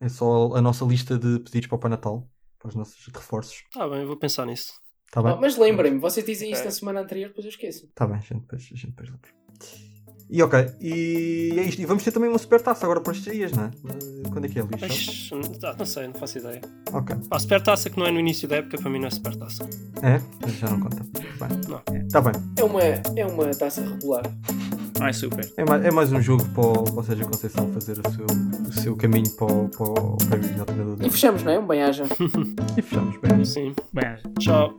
é 0.00 0.08
só 0.08 0.54
a 0.54 0.60
nossa 0.60 0.84
lista 0.84 1.18
de 1.18 1.38
pedidos 1.40 1.68
para 1.68 1.76
o 1.76 1.78
Pai 1.78 1.90
Natal, 1.90 2.28
para 2.58 2.68
os 2.68 2.74
nossos 2.74 3.06
reforços. 3.14 3.62
Tá 3.72 3.88
bem, 3.88 4.00
eu 4.00 4.06
vou 4.06 4.16
pensar 4.16 4.44
nisso. 4.46 4.72
Está 5.06 5.22
bem? 5.22 5.32
Ah, 5.32 5.36
mas 5.36 5.56
lembrem-me, 5.56 5.98
vocês 5.98 6.24
dizem 6.26 6.50
isso 6.50 6.60
Ok. 6.60 6.64
na 6.66 6.70
semana 6.72 7.00
anterior, 7.00 7.28
depois 7.28 7.44
eu 7.44 7.50
esqueço. 7.50 7.86
Está 7.86 8.06
bem, 8.06 8.16
a 8.16 8.20
gente 8.20 8.40
depois, 8.40 8.62
a 8.62 8.74
gente 8.74 8.86
depois 8.88 9.08
lembra. 9.10 9.37
E 10.30 10.42
ok, 10.42 10.72
e 10.78 11.54
é 11.56 11.62
isto. 11.62 11.80
E 11.80 11.86
vamos 11.86 12.04
ter 12.04 12.12
também 12.12 12.28
uma 12.28 12.38
super 12.38 12.60
taça 12.60 12.84
agora 12.84 13.00
para 13.00 13.14
estes 13.14 13.32
dias, 13.32 13.50
não 13.52 13.64
é? 13.64 13.70
Quando 14.30 14.44
é 14.44 14.48
que 14.48 14.58
é, 14.58 14.62
Luís? 14.62 15.30
ah, 15.64 15.74
não 15.78 15.86
sei, 15.86 16.06
não 16.06 16.14
faço 16.14 16.38
ideia. 16.38 16.60
Ok. 16.92 17.16
Pá, 17.30 17.38
supertaça 17.38 17.88
que 17.88 17.98
não 17.98 18.06
é 18.06 18.10
no 18.10 18.20
início 18.20 18.46
da 18.46 18.56
época, 18.56 18.76
para 18.76 18.90
mim 18.90 18.98
não 18.98 19.08
é 19.08 19.10
supertaça. 19.10 19.66
É? 20.02 20.20
Mas 20.42 20.52
já 20.52 20.68
não 20.68 20.80
conta. 20.80 21.02
Bem. 21.14 21.60
Não. 21.66 22.06
Está 22.06 22.20
bem. 22.20 22.32
É 22.58 22.64
uma, 22.64 22.82
é 22.82 23.26
uma 23.26 23.50
taça 23.54 23.80
regular. 23.80 24.22
Não 24.98 25.06
é 25.06 25.12
super. 25.12 25.50
É 25.56 25.64
mais, 25.64 25.84
é 25.84 25.90
mais 25.90 26.12
um 26.12 26.20
jogo 26.20 26.44
para 26.50 26.60
o, 26.62 26.84
para 26.84 27.00
o 27.00 27.04
Sérgio 27.04 27.26
Conceição 27.26 27.72
fazer 27.72 27.98
o 27.98 28.10
seu, 28.10 28.26
o 28.68 28.72
seu 28.72 28.96
caminho 28.96 29.30
para 29.30 29.46
o, 29.46 29.68
para 29.68 29.86
o 29.86 30.16
prémio 30.28 30.96
de 30.96 31.06
E 31.06 31.10
fechamos, 31.10 31.42
não 31.42 31.52
é? 31.52 31.58
Um 31.58 31.66
bem-aja. 31.66 32.04
E 32.76 32.82
fechamos, 32.82 33.16
bem. 33.20 33.44
Sim. 33.44 33.74
Bem, 33.94 34.16
Tchau. 34.38 34.76